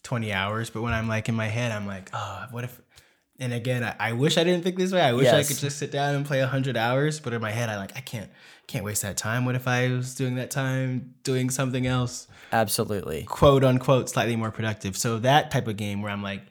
20 0.03 0.33
hours. 0.33 0.71
But 0.71 0.83
when 0.83 0.93
I'm 0.93 1.09
like 1.09 1.29
in 1.29 1.35
my 1.35 1.47
head, 1.47 1.73
I'm 1.73 1.87
like, 1.87 2.11
oh, 2.13 2.47
what 2.51 2.65
if? 2.65 2.81
And 3.39 3.53
again, 3.53 3.85
I, 3.85 3.95
I 3.99 4.13
wish 4.13 4.39
I 4.39 4.45
didn't 4.45 4.65
think 4.65 4.77
this 4.77 4.93
way. 4.93 5.01
I 5.03 5.13
wish 5.13 5.29
I 5.29 5.43
could 5.43 5.59
just 5.59 5.79
sit 5.79 5.91
down 5.91 6.15
and 6.15 6.25
play 6.25 6.41
100 6.41 6.77
hours. 6.77 7.21
But 7.21 7.35
in 7.35 7.41
my 7.43 7.51
head, 7.51 7.69
I 7.69 7.77
like 7.77 7.97
I 7.97 8.01
can't 8.01 8.31
can't 8.67 8.85
waste 8.85 9.03
that 9.03 9.17
time. 9.17 9.45
What 9.45 9.55
if 9.55 9.67
I 9.69 9.89
was 9.89 10.15
doing 10.15 10.35
that 10.37 10.51
time 10.51 11.15
doing 11.23 11.51
something 11.51 11.87
else, 11.87 12.27
absolutely. 12.53 13.25
quote 13.25 13.65
unquote, 13.65 14.09
slightly 14.09 14.37
more 14.37 14.51
productive? 14.51 14.97
So 14.97 15.19
that 15.21 15.51
type 15.51 15.69
of 15.69 15.77
game 15.77 16.03
where 16.03 16.13
I'm 16.13 16.23
like. 16.23 16.43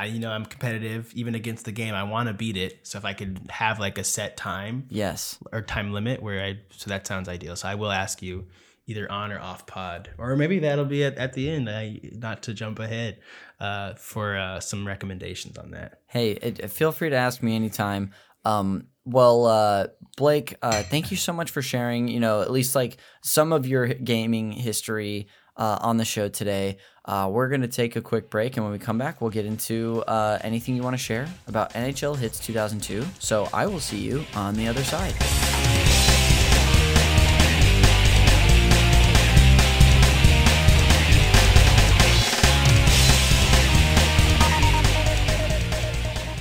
I, 0.00 0.04
you 0.04 0.20
know, 0.20 0.30
I'm 0.30 0.44
competitive 0.44 1.12
even 1.14 1.34
against 1.34 1.64
the 1.64 1.72
game. 1.72 1.92
I 1.92 2.04
want 2.04 2.28
to 2.28 2.32
beat 2.32 2.56
it. 2.56 2.86
So 2.86 2.98
if 2.98 3.04
I 3.04 3.14
could 3.14 3.40
have 3.50 3.80
like 3.80 3.98
a 3.98 4.04
set 4.04 4.36
time, 4.36 4.86
Yes. 4.90 5.36
or 5.50 5.60
time 5.60 5.92
limit 5.92 6.22
where 6.22 6.40
I 6.40 6.60
so 6.70 6.88
that 6.90 7.04
sounds 7.04 7.28
ideal. 7.28 7.56
So 7.56 7.66
I 7.66 7.74
will 7.74 7.90
ask 7.90 8.22
you 8.22 8.46
either 8.86 9.10
on 9.10 9.32
or 9.32 9.40
off 9.40 9.66
pod, 9.66 10.10
or 10.16 10.36
maybe 10.36 10.60
that'll 10.60 10.84
be 10.84 11.02
at, 11.02 11.16
at 11.18 11.32
the 11.32 11.50
end. 11.50 11.68
I 11.68 11.98
not 12.12 12.44
to 12.44 12.54
jump 12.54 12.78
ahead 12.78 13.18
uh, 13.58 13.94
for 13.94 14.36
uh, 14.36 14.60
some 14.60 14.86
recommendations 14.86 15.58
on 15.58 15.72
that. 15.72 16.00
Hey, 16.06 16.30
it, 16.30 16.70
feel 16.70 16.92
free 16.92 17.10
to 17.10 17.16
ask 17.16 17.42
me 17.42 17.56
anytime. 17.56 18.12
Um, 18.44 18.86
well, 19.08 19.46
uh, 19.46 19.86
Blake, 20.16 20.56
uh, 20.62 20.82
thank 20.82 21.10
you 21.10 21.16
so 21.16 21.32
much 21.32 21.50
for 21.50 21.62
sharing. 21.62 22.08
You 22.08 22.20
know, 22.20 22.42
at 22.42 22.50
least 22.50 22.74
like 22.74 22.98
some 23.22 23.52
of 23.52 23.66
your 23.66 23.86
gaming 23.86 24.52
history 24.52 25.28
uh, 25.56 25.78
on 25.80 25.96
the 25.96 26.04
show 26.04 26.28
today. 26.28 26.78
Uh, 27.04 27.28
we're 27.30 27.48
gonna 27.48 27.68
take 27.68 27.96
a 27.96 28.02
quick 28.02 28.30
break, 28.30 28.56
and 28.56 28.64
when 28.64 28.72
we 28.72 28.78
come 28.78 28.98
back, 28.98 29.20
we'll 29.20 29.30
get 29.30 29.46
into 29.46 30.02
uh, 30.06 30.38
anything 30.42 30.76
you 30.76 30.82
want 30.82 30.94
to 30.94 31.02
share 31.02 31.26
about 31.46 31.72
NHL 31.72 32.16
Hitz 32.16 32.38
2002. 32.38 33.04
So 33.18 33.48
I 33.52 33.66
will 33.66 33.80
see 33.80 33.98
you 33.98 34.24
on 34.34 34.54
the 34.54 34.68
other 34.68 34.84
side. 34.84 36.17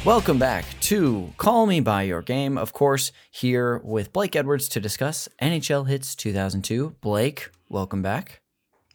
Welcome 0.07 0.39
back 0.39 0.63
to 0.83 1.33
Call 1.35 1.65
Me 1.65 1.81
By 1.81 2.03
Your 2.03 2.21
Game. 2.21 2.57
Of 2.57 2.71
course, 2.71 3.11
here 3.29 3.81
with 3.83 4.13
Blake 4.13 4.37
Edwards 4.37 4.69
to 4.69 4.79
discuss 4.79 5.27
NHL 5.41 5.85
Hitz 5.85 6.15
2002. 6.15 6.95
Blake, 7.01 7.49
welcome 7.67 8.01
back. 8.01 8.39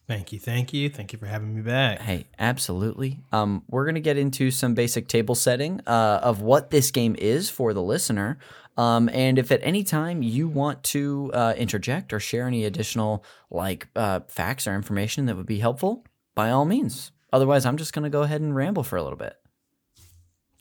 Thank 0.09 0.33
you, 0.33 0.39
thank 0.39 0.73
you, 0.73 0.89
thank 0.89 1.13
you 1.13 1.19
for 1.19 1.27
having 1.27 1.55
me 1.55 1.61
back. 1.61 2.01
Hey, 2.01 2.25
absolutely. 2.39 3.21
Um, 3.31 3.63
we're 3.69 3.85
gonna 3.85 4.01
get 4.01 4.17
into 4.17 4.51
some 4.51 4.73
basic 4.73 5.07
table 5.07 5.35
setting 5.35 5.83
uh, 5.87 6.21
of 6.23 6.41
what 6.41 6.71
this 6.71 6.91
game 6.91 7.15
is 7.19 7.51
for 7.51 7.75
the 7.75 7.83
listener. 7.83 8.39
Um, 8.79 9.11
and 9.11 9.39
if 9.39 9.53
at 9.53 9.61
any 9.63 9.85
time 9.85 10.23
you 10.23 10.49
want 10.49 10.83
to 10.85 11.31
uh, 11.35 11.53
interject 11.59 12.15
or 12.15 12.21
share 12.21 12.47
any 12.47 12.65
additional 12.65 13.23
like 13.51 13.87
uh, 13.95 14.21
facts 14.29 14.67
or 14.67 14.75
information 14.75 15.27
that 15.27 15.37
would 15.37 15.45
be 15.45 15.59
helpful, 15.59 16.07
by 16.35 16.51
all 16.51 16.65
means. 16.65 17.13
Otherwise, 17.35 17.67
I'm 17.67 17.77
just 17.77 17.93
gonna 17.93 18.09
go 18.09 18.23
ahead 18.23 18.41
and 18.41 18.57
ramble 18.57 18.83
for 18.83 18.97
a 18.97 19.03
little 19.03 19.19
bit. 19.19 19.37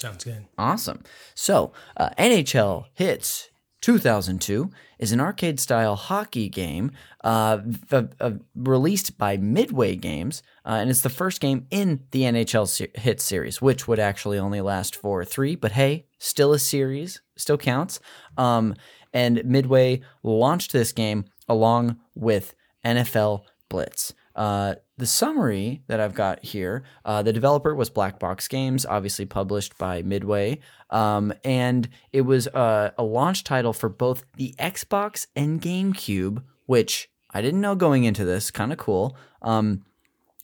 Sounds 0.01 0.23
good. 0.23 0.47
Awesome. 0.57 1.03
So, 1.35 1.73
uh, 1.95 2.09
NHL 2.17 2.85
Hitz 2.95 3.51
2002 3.81 4.71
is 4.97 5.11
an 5.11 5.19
arcade 5.19 5.59
style 5.59 5.95
hockey 5.95 6.49
game 6.49 6.91
uh, 7.23 7.59
uh, 7.91 8.31
released 8.55 9.19
by 9.19 9.37
Midway 9.37 9.95
Games, 9.95 10.41
uh, 10.65 10.79
and 10.81 10.89
it's 10.89 11.01
the 11.01 11.09
first 11.09 11.39
game 11.39 11.67
in 11.69 12.01
the 12.09 12.23
NHL 12.23 12.67
se- 12.67 12.89
Hitz 12.95 13.23
series, 13.23 13.61
which 13.61 13.87
would 13.87 13.99
actually 13.99 14.39
only 14.39 14.59
last 14.59 14.95
for 14.95 15.23
three, 15.23 15.55
but 15.55 15.73
hey, 15.73 16.07
still 16.17 16.51
a 16.51 16.57
series, 16.57 17.21
still 17.37 17.59
counts. 17.59 17.99
Um, 18.37 18.73
and 19.13 19.45
Midway 19.45 20.01
launched 20.23 20.71
this 20.71 20.93
game 20.93 21.25
along 21.47 21.99
with 22.15 22.55
NFL 22.83 23.43
Blitz. 23.69 24.15
Uh, 24.35 24.75
the 24.97 25.05
summary 25.05 25.81
that 25.87 25.99
I've 25.99 26.13
got 26.13 26.43
here 26.43 26.83
uh, 27.05 27.21
the 27.23 27.33
developer 27.33 27.73
was 27.75 27.89
Black 27.89 28.19
Box 28.19 28.47
Games, 28.47 28.85
obviously 28.85 29.25
published 29.25 29.77
by 29.77 30.01
Midway. 30.01 30.59
Um, 30.89 31.33
and 31.43 31.89
it 32.13 32.21
was 32.21 32.47
uh, 32.47 32.91
a 32.97 33.03
launch 33.03 33.43
title 33.43 33.73
for 33.73 33.89
both 33.89 34.23
the 34.37 34.53
Xbox 34.59 35.27
and 35.35 35.61
GameCube, 35.61 36.43
which 36.65 37.09
I 37.31 37.41
didn't 37.41 37.61
know 37.61 37.75
going 37.75 38.03
into 38.03 38.25
this. 38.25 38.51
Kind 38.51 38.71
of 38.71 38.77
cool. 38.77 39.17
Um, 39.41 39.85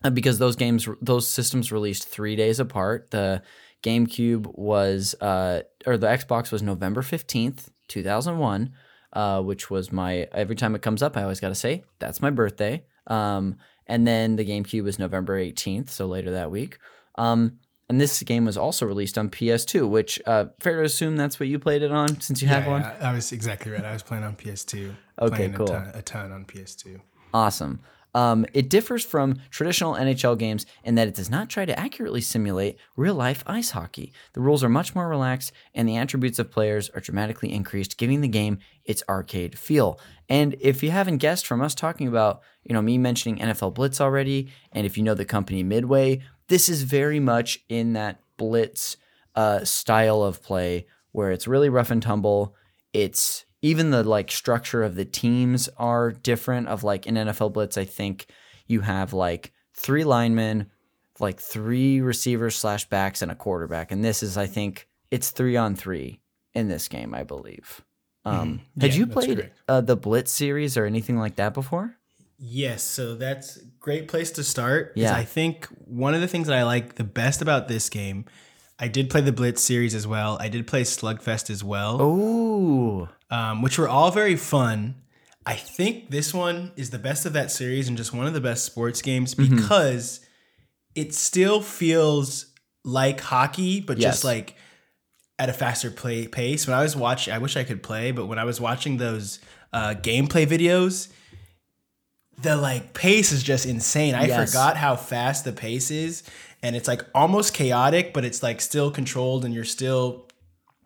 uh, 0.04 0.10
because 0.10 0.40
those 0.40 0.56
games, 0.56 0.88
those 1.02 1.28
systems 1.28 1.72
released 1.72 2.08
three 2.08 2.36
days 2.36 2.60
apart. 2.60 3.12
The 3.12 3.42
GameCube 3.84 4.58
was, 4.58 5.16
uh, 5.22 5.62
or 5.86 5.98
the 5.98 6.08
Xbox 6.08 6.52
was 6.52 6.62
November 6.62 7.02
15th, 7.02 7.70
2001, 7.88 8.74
uh, 9.14 9.42
which 9.42 9.70
was 9.70 9.92
my, 9.92 10.28
every 10.32 10.56
time 10.56 10.76
it 10.76 10.82
comes 10.82 11.02
up, 11.02 11.18
I 11.18 11.24
always 11.24 11.40
got 11.40 11.50
to 11.50 11.56
say, 11.56 11.84
that's 12.00 12.22
my 12.22 12.30
birthday. 12.30 12.86
Um, 13.08 13.58
and 13.88 14.08
then 14.08 14.36
the 14.36 14.46
GameCube 14.46 14.84
was 14.84 15.00
November 15.00 15.40
18th, 15.40 15.90
so 15.90 16.06
later 16.06 16.32
that 16.32 16.52
week. 16.52 16.78
Um, 17.16 17.60
and 17.90 18.02
this 18.02 18.22
game 18.24 18.46
was 18.46 18.58
also 18.58 18.86
released 18.86 19.18
on 19.18 19.30
PS2, 19.30 19.88
which 19.90 20.22
uh, 20.26 20.46
fair 20.60 20.78
to 20.78 20.84
assume 20.84 21.16
that's 21.16 21.40
what 21.40 21.48
you 21.48 21.58
played 21.58 21.82
it 21.82 21.92
on 21.92 22.20
since 22.20 22.42
you 22.42 22.48
have 22.50 22.66
Yeah, 22.66 22.70
one. 22.70 22.84
I, 22.84 23.12
I 23.12 23.14
was 23.14 23.32
exactly 23.32 23.72
right. 23.72 23.84
I 23.84 23.94
was 23.94 24.04
playing 24.04 24.26
on 24.26 24.36
PS2. 24.36 24.94
Okay, 25.20 25.36
playing 25.36 25.54
cool. 25.54 25.68
A 25.68 25.72
ton, 25.72 25.92
a 25.94 26.02
ton 26.02 26.32
on 26.34 26.46
PS2. 26.46 27.00
Awesome. 27.34 27.80
Um, 28.18 28.48
it 28.52 28.68
differs 28.68 29.06
from 29.06 29.36
traditional 29.52 29.94
NHL 29.94 30.40
games 30.40 30.66
in 30.84 30.96
that 30.96 31.08
it 31.08 31.14
does 31.14 31.30
not 31.30 31.50
try 31.50 31.66
to 31.66 31.80
accurately 31.80 32.20
simulate 32.20 32.80
real 32.96 33.14
life 33.14 33.44
ice 33.46 33.70
hockey. 33.70 34.12
The 34.34 34.42
rules 34.42 34.64
are 34.64 34.70
much 34.70 34.96
more 34.96 35.08
relaxed, 35.08 35.52
and 35.76 35.88
the 35.88 35.98
attributes 35.98 36.40
of 36.40 36.50
players 36.50 36.90
are 36.96 37.00
dramatically 37.00 37.54
increased, 37.54 38.00
giving 38.00 38.22
the 38.22 38.28
game 38.28 38.58
its 38.86 39.04
arcade 39.08 39.60
feel. 39.60 40.00
And 40.28 40.56
if 40.60 40.82
you 40.82 40.90
haven't 40.90 41.20
guessed 41.20 41.46
from 41.46 41.62
us 41.62 41.76
talking 41.76 42.08
about, 42.08 42.42
you 42.64 42.74
know, 42.74 42.82
me 42.82 42.98
mentioning 42.98 43.38
NFL 43.38 43.76
Blitz 43.76 44.02
already, 44.02 44.48
and 44.72 44.88
if 44.88 44.98
you 44.98 45.04
know 45.04 45.14
the 45.14 45.24
company 45.24 45.62
Midway, 45.62 46.24
this 46.48 46.70
is 46.70 46.82
very 46.82 47.20
much 47.20 47.60
in 47.70 47.94
that 47.94 48.20
Blitz 48.36 48.98
uh, 49.36 49.64
style 49.64 50.24
of 50.24 50.42
play 50.42 50.88
where 51.12 51.30
it's 51.30 51.48
really 51.48 51.70
rough 51.70 51.92
and 51.92 52.02
tumble. 52.02 52.56
It's 52.94 53.46
even 53.62 53.92
the 53.92 54.04
like 54.04 54.32
structure 54.32 54.84
of 54.84 54.96
the 54.96 55.06
teams 55.06 55.70
are 55.78 56.12
different. 56.12 56.68
Of 56.68 56.84
like 56.84 57.08
in 57.08 57.16
NFL 57.16 57.54
Blitz, 57.54 57.78
I 57.78 57.86
think 57.86 58.28
you 58.68 58.82
have 58.82 59.14
like 59.14 59.52
three 59.74 60.04
linemen, 60.04 60.70
like 61.20 61.40
three 61.40 62.02
receivers 62.02 62.56
slash 62.56 62.88
backs, 62.90 63.22
and 63.22 63.32
a 63.32 63.36
quarterback. 63.36 63.92
And 63.92 64.04
this 64.04 64.22
is, 64.24 64.38
I 64.38 64.48
think, 64.48 64.88
it's 65.12 65.32
three 65.32 65.56
on 65.58 65.76
three 65.76 66.22
in 66.54 66.68
this 66.68 66.88
game, 66.88 67.14
I 67.14 67.24
believe. 67.24 67.82
Um, 68.26 68.62
Mhm. 68.78 68.82
had 68.82 68.94
Yeah, 68.94 69.00
you 69.00 69.08
played 69.08 69.52
uh, 69.68 69.82
the 69.82 69.96
Blitz 69.96 70.32
series 70.34 70.76
or 70.76 70.86
anything 70.86 71.18
like 71.18 71.38
that 71.38 71.54
before? 71.54 71.96
Yes, 72.40 72.84
so 72.84 73.16
that's 73.16 73.58
a 73.58 73.62
great 73.80 74.08
place 74.08 74.32
to 74.32 74.44
start. 74.44 74.92
Yeah. 74.96 75.16
I 75.16 75.24
think 75.24 75.66
one 75.86 76.14
of 76.14 76.22
the 76.22 76.28
things 76.28 76.48
that 76.48 76.58
I 76.58 76.64
like 76.64 76.96
the 76.96 77.04
best 77.04 77.42
about 77.42 77.68
this 77.68 77.90
game, 77.90 78.26
I 78.80 78.88
did 78.88 79.10
play 79.10 79.22
the 79.22 79.32
Blitz 79.32 79.62
series 79.62 79.96
as 79.96 80.06
well. 80.06 80.38
I 80.40 80.50
did 80.50 80.68
play 80.68 80.84
Slugfest 80.84 81.50
as 81.50 81.64
well, 81.64 81.98
Oh, 82.00 83.10
um, 83.32 83.62
which 83.62 83.78
were 83.80 83.90
all 83.90 84.12
very 84.12 84.36
fun. 84.36 84.96
I 85.46 85.56
think 85.56 86.12
this 86.12 86.34
one 86.34 86.72
is 86.76 86.90
the 86.92 87.00
best 87.00 87.26
of 87.26 87.34
that 87.34 87.52
series 87.52 87.88
and 87.88 87.98
just 87.98 88.14
one 88.14 88.28
of 88.28 88.34
the 88.34 88.42
best 88.42 88.66
sports 88.66 89.02
games 89.02 89.34
Mm-hmm. 89.34 89.56
because 89.56 90.20
it 90.94 91.14
still 91.16 91.62
feels 91.62 92.54
like 92.84 93.20
hockey, 93.22 93.80
but 93.82 93.98
Yes. 93.98 94.14
just 94.16 94.24
like 94.24 94.56
at 95.40 95.50
a 95.50 95.54
faster 95.54 95.90
play 95.92 96.28
pace. 96.28 96.68
When 96.68 96.76
I 96.78 96.82
was 96.84 96.96
watching, 96.96 97.34
I 97.34 97.38
wish 97.38 97.56
I 97.58 97.64
could 97.64 97.82
play, 97.84 98.12
but 98.12 98.26
when 98.28 98.40
I 98.40 98.44
was 98.44 98.60
watching 98.62 98.98
those 98.98 99.40
uh, 99.74 99.94
gameplay 99.96 100.46
videos, 100.48 101.10
the 102.42 102.56
like 102.56 102.94
pace 102.94 103.32
is 103.32 103.42
just 103.44 103.66
insane. 103.66 104.14
I 104.16 104.26
Yes. 104.28 104.52
forgot 104.52 104.78
how 104.78 104.96
fast 104.96 105.44
the 105.46 105.52
pace 105.54 105.90
is, 105.92 106.24
and 106.64 106.76
it's 106.76 106.88
like 106.88 107.02
almost 107.14 107.54
chaotic, 107.54 108.14
but 108.14 108.26
it's 108.26 108.42
like 108.44 108.62
still 108.62 108.92
controlled, 108.92 109.46
and 109.46 109.54
you're 109.54 109.64
still 109.66 110.26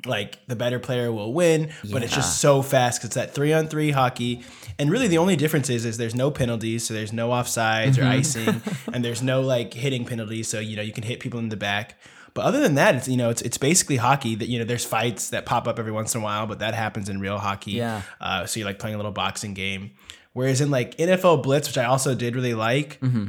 like 0.08 0.40
the 0.48 0.56
better 0.56 0.80
player 0.80 1.12
will 1.12 1.32
win. 1.34 1.72
But 1.92 2.02
it's 2.04 2.16
just 2.16 2.40
so 2.40 2.62
fast 2.64 3.00
because 3.00 3.10
it's 3.10 3.16
that 3.16 3.34
three 3.36 3.54
on 3.54 3.68
three 3.68 3.92
hockey, 3.92 4.44
and 4.80 4.90
really 4.92 5.08
the 5.08 5.18
only 5.20 5.36
difference 5.36 5.70
is 5.70 5.86
is 5.86 5.98
there's 5.98 6.16
no 6.16 6.32
penalties, 6.32 6.84
so 6.86 6.94
there's 6.94 7.14
no 7.14 7.30
offsides 7.30 7.94
Mm-hmm. 7.96 8.02
or 8.04 8.08
icing, 8.08 8.62
and 8.94 9.06
there's 9.06 9.22
no 9.22 9.42
like 9.42 9.74
hitting 9.74 10.06
penalties, 10.06 10.48
so 10.48 10.60
you 10.60 10.76
know 10.76 10.82
you 10.82 10.94
can 10.94 11.04
hit 11.04 11.20
people 11.20 11.40
in 11.40 11.50
the 11.50 11.58
back. 11.58 12.00
But 12.34 12.46
other 12.46 12.62
than 12.62 12.76
that, 12.76 12.96
it's 12.96 13.08
you 13.08 13.18
know 13.18 13.30
it's 13.30 13.42
it's 13.42 13.58
basically 13.58 13.98
hockey. 13.98 14.36
That 14.36 14.48
you 14.48 14.58
know 14.58 14.66
there's 14.66 14.86
fights 14.86 15.30
that 15.30 15.46
pop 15.46 15.68
up 15.68 15.78
every 15.78 15.92
once 15.92 16.16
in 16.16 16.22
a 16.22 16.24
while, 16.24 16.48
but 16.48 16.60
that 16.60 16.74
happens 16.74 17.10
in 17.10 17.20
real 17.20 17.38
hockey. 17.38 17.74
Yeah. 17.74 18.02
Uh, 18.22 18.46
so 18.46 18.60
you're 18.60 18.68
like 18.68 18.80
playing 18.80 18.96
a 18.96 18.98
little 18.98 19.12
boxing 19.12 19.54
game. 19.54 19.92
Whereas 20.34 20.62
in 20.62 20.72
like 20.72 20.96
NFL 20.98 21.44
Blitz, 21.44 21.68
which 21.68 21.78
I 21.78 21.84
also 21.86 22.16
did 22.16 22.36
really 22.38 22.54
like, 22.54 23.00
Mm-hmm. 23.02 23.28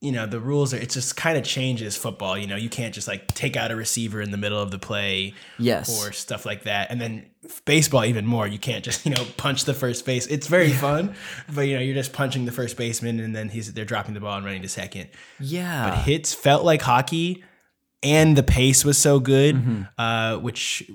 You 0.00 0.12
know, 0.12 0.24
the 0.26 0.40
rules 0.40 0.72
are 0.72 0.78
it 0.78 0.88
just 0.90 1.14
kind 1.14 1.36
of 1.36 1.44
changes 1.44 1.94
football. 1.96 2.38
You 2.38 2.46
know, 2.46 2.56
you 2.56 2.70
can't 2.70 2.94
just 2.94 3.06
like 3.06 3.28
take 3.34 3.54
out 3.54 3.70
a 3.70 3.76
receiver 3.76 4.22
in 4.22 4.30
the 4.30 4.38
middle 4.38 4.58
of 4.58 4.70
the 4.70 4.78
play 4.78 5.34
yes. 5.58 5.90
or 6.02 6.10
stuff 6.12 6.46
like 6.46 6.62
that. 6.64 6.90
And 6.90 6.98
then 6.98 7.26
baseball 7.66 8.06
even 8.06 8.24
more, 8.24 8.48
you 8.48 8.58
can't 8.58 8.82
just, 8.82 9.04
you 9.06 9.12
know, 9.14 9.26
punch 9.36 9.66
the 9.66 9.74
first 9.74 10.06
base. 10.06 10.26
It's 10.26 10.46
very 10.46 10.70
fun, 10.72 11.14
but 11.54 11.62
you 11.62 11.74
know, 11.76 11.82
you're 11.82 11.94
just 11.94 12.14
punching 12.14 12.46
the 12.46 12.52
first 12.52 12.78
baseman 12.78 13.20
and 13.20 13.36
then 13.36 13.50
he's 13.50 13.72
they're 13.74 13.84
dropping 13.84 14.14
the 14.14 14.20
ball 14.20 14.36
and 14.36 14.44
running 14.46 14.62
to 14.62 14.68
second. 14.68 15.10
yeah. 15.38 15.90
But 15.90 15.98
Hitz 15.98 16.32
felt 16.32 16.64
like 16.64 16.80
hockey 16.80 17.44
and 18.02 18.34
the 18.38 18.42
pace 18.42 18.86
was 18.86 18.96
so 18.96 19.20
good, 19.20 19.54
Mm-hmm. 19.56 19.82
uh, 19.98 20.38
which 20.38 20.90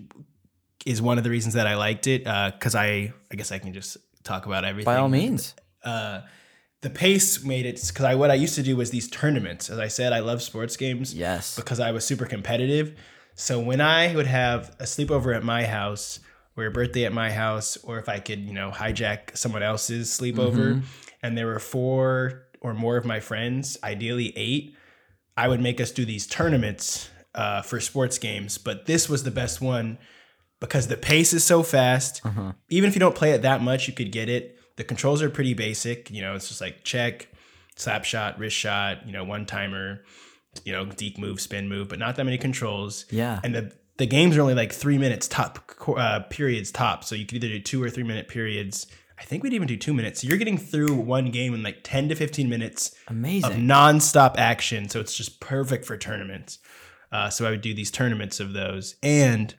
is 0.84 1.00
one 1.00 1.20
of 1.20 1.24
the 1.24 1.30
reasons 1.30 1.54
that 1.54 1.68
I 1.68 1.76
liked 1.76 2.08
it. 2.08 2.26
Uh, 2.26 2.52
cause 2.60 2.74
I 2.74 3.14
I 3.32 3.36
guess 3.36 3.52
I 3.52 3.60
can 3.60 3.72
just 3.74 3.98
talk 4.24 4.48
about 4.48 4.66
everything. 4.66 4.86
By 4.86 4.98
all 4.98 5.10
means. 5.10 5.54
Uh, 5.84 6.22
the 6.86 6.90
pace 6.92 7.44
made 7.44 7.66
it 7.66 7.82
because 7.88 8.06
I 8.06 8.14
what 8.14 8.30
I 8.30 8.36
used 8.36 8.54
to 8.56 8.64
do 8.64 8.78
was 8.78 8.92
these 8.92 9.10
tournaments. 9.10 9.72
As 9.72 9.80
I 9.80 9.88
said, 9.88 10.14
I 10.14 10.20
love 10.20 10.44
sports 10.44 10.78
games 10.78 11.16
Yes. 11.16 11.56
because 11.56 11.80
I 11.80 11.90
was 11.92 12.06
super 12.06 12.28
competitive. 12.28 12.94
So 13.34 13.60
when 13.60 13.82
I 13.82 14.16
would 14.16 14.28
have 14.28 14.76
a 14.80 14.84
sleepover 14.84 15.36
at 15.36 15.44
my 15.44 15.64
house 15.66 16.20
or 16.56 16.68
a 16.68 16.72
birthday 16.72 17.06
at 17.06 17.12
my 17.12 17.32
house, 17.32 17.76
or 17.78 17.98
if 17.98 18.08
I 18.08 18.20
could, 18.20 18.40
you 18.42 18.54
know, 18.54 18.70
hijack 18.72 19.36
someone 19.36 19.64
else's 19.64 20.10
sleepover, 20.10 20.84
and 21.24 21.36
there 21.36 21.48
were 21.48 21.60
four 21.60 22.44
or 22.62 22.76
more 22.76 22.98
of 22.98 23.04
my 23.06 23.20
friends, 23.20 23.78
ideally 23.84 24.32
eight, 24.38 24.76
I 25.36 25.48
would 25.48 25.60
make 25.62 25.82
us 25.82 25.90
do 25.92 26.06
these 26.06 26.28
tournaments 26.28 27.10
uh, 27.34 27.64
for 27.64 27.80
sports 27.82 28.20
games. 28.20 28.60
But 28.60 28.86
this 28.86 29.10
was 29.10 29.24
the 29.24 29.32
best 29.32 29.60
one 29.60 29.98
because 30.60 30.88
the 30.88 30.98
pace 30.98 31.34
is 31.34 31.44
so 31.44 31.64
fast. 31.64 32.22
Even 32.70 32.88
if 32.88 32.96
you 32.96 33.00
don't 33.00 33.16
play 33.16 33.32
it 33.32 33.42
that 33.42 33.62
much, 33.62 33.88
you 33.88 33.94
could 33.94 34.12
get 34.12 34.30
it. 34.30 34.55
The 34.78 34.84
controls 34.84 35.22
are 35.22 35.30
pretty 35.30 35.54
basic. 35.54 36.12
You 36.12 36.22
know, 36.22 36.36
it's 36.36 36.48
just 36.48 36.62
like 36.62 36.84
check, 36.84 37.30
slap 37.76 38.04
shot, 38.04 38.38
wrist 38.40 38.56
shot, 38.56 39.06
you 39.06 39.14
know, 39.14 39.24
one 39.24 39.46
timer, 39.46 40.04
you 40.64 40.72
know, 40.74 40.86
deep 40.86 41.18
move, 41.18 41.40
spin 41.42 41.70
move, 41.70 41.90
but 41.90 42.00
not 42.00 42.16
that 42.16 42.26
many 42.26 42.38
controls. 42.38 43.06
Yeah. 43.10 43.40
And 43.44 43.56
the 43.56 43.72
the 43.98 44.06
games 44.06 44.36
are 44.36 44.42
only 44.42 44.54
like 44.56 44.74
three 44.74 44.98
minutes 44.98 45.28
top 45.28 45.72
uh, 45.88 46.22
periods 46.30 46.72
top, 46.72 47.04
so 47.04 47.16
you 47.16 47.26
could 47.26 47.44
either 47.44 47.48
do 47.48 47.60
two 47.60 47.82
or 47.82 47.90
three 47.90 48.04
minute 48.04 48.28
periods. 48.28 48.88
I 49.18 49.24
think 49.24 49.44
we'd 49.44 49.54
even 49.54 49.68
do 49.68 49.78
two 49.78 49.94
minutes. 49.94 50.22
So 50.22 50.28
you're 50.28 50.38
getting 50.38 50.58
through 50.58 50.94
one 50.94 51.32
game 51.32 51.54
in 51.54 51.64
like 51.64 51.80
ten 51.84 52.10
to 52.10 52.16
fifteen 52.16 52.50
minutes 52.50 52.94
of 53.08 53.16
Amazing. 53.16 53.62
nonstop 53.62 54.36
action. 54.38 54.90
So 54.90 55.00
it's 55.00 55.16
just 55.16 55.40
perfect 55.40 55.86
for 55.86 55.98
tournaments. 55.98 56.60
Uh, 57.12 57.30
so 57.30 57.48
I 57.48 57.52
would 57.52 57.62
do 57.62 57.74
these 57.74 57.92
tournaments 57.92 58.42
of 58.42 58.52
those, 58.52 58.96
and 59.02 59.56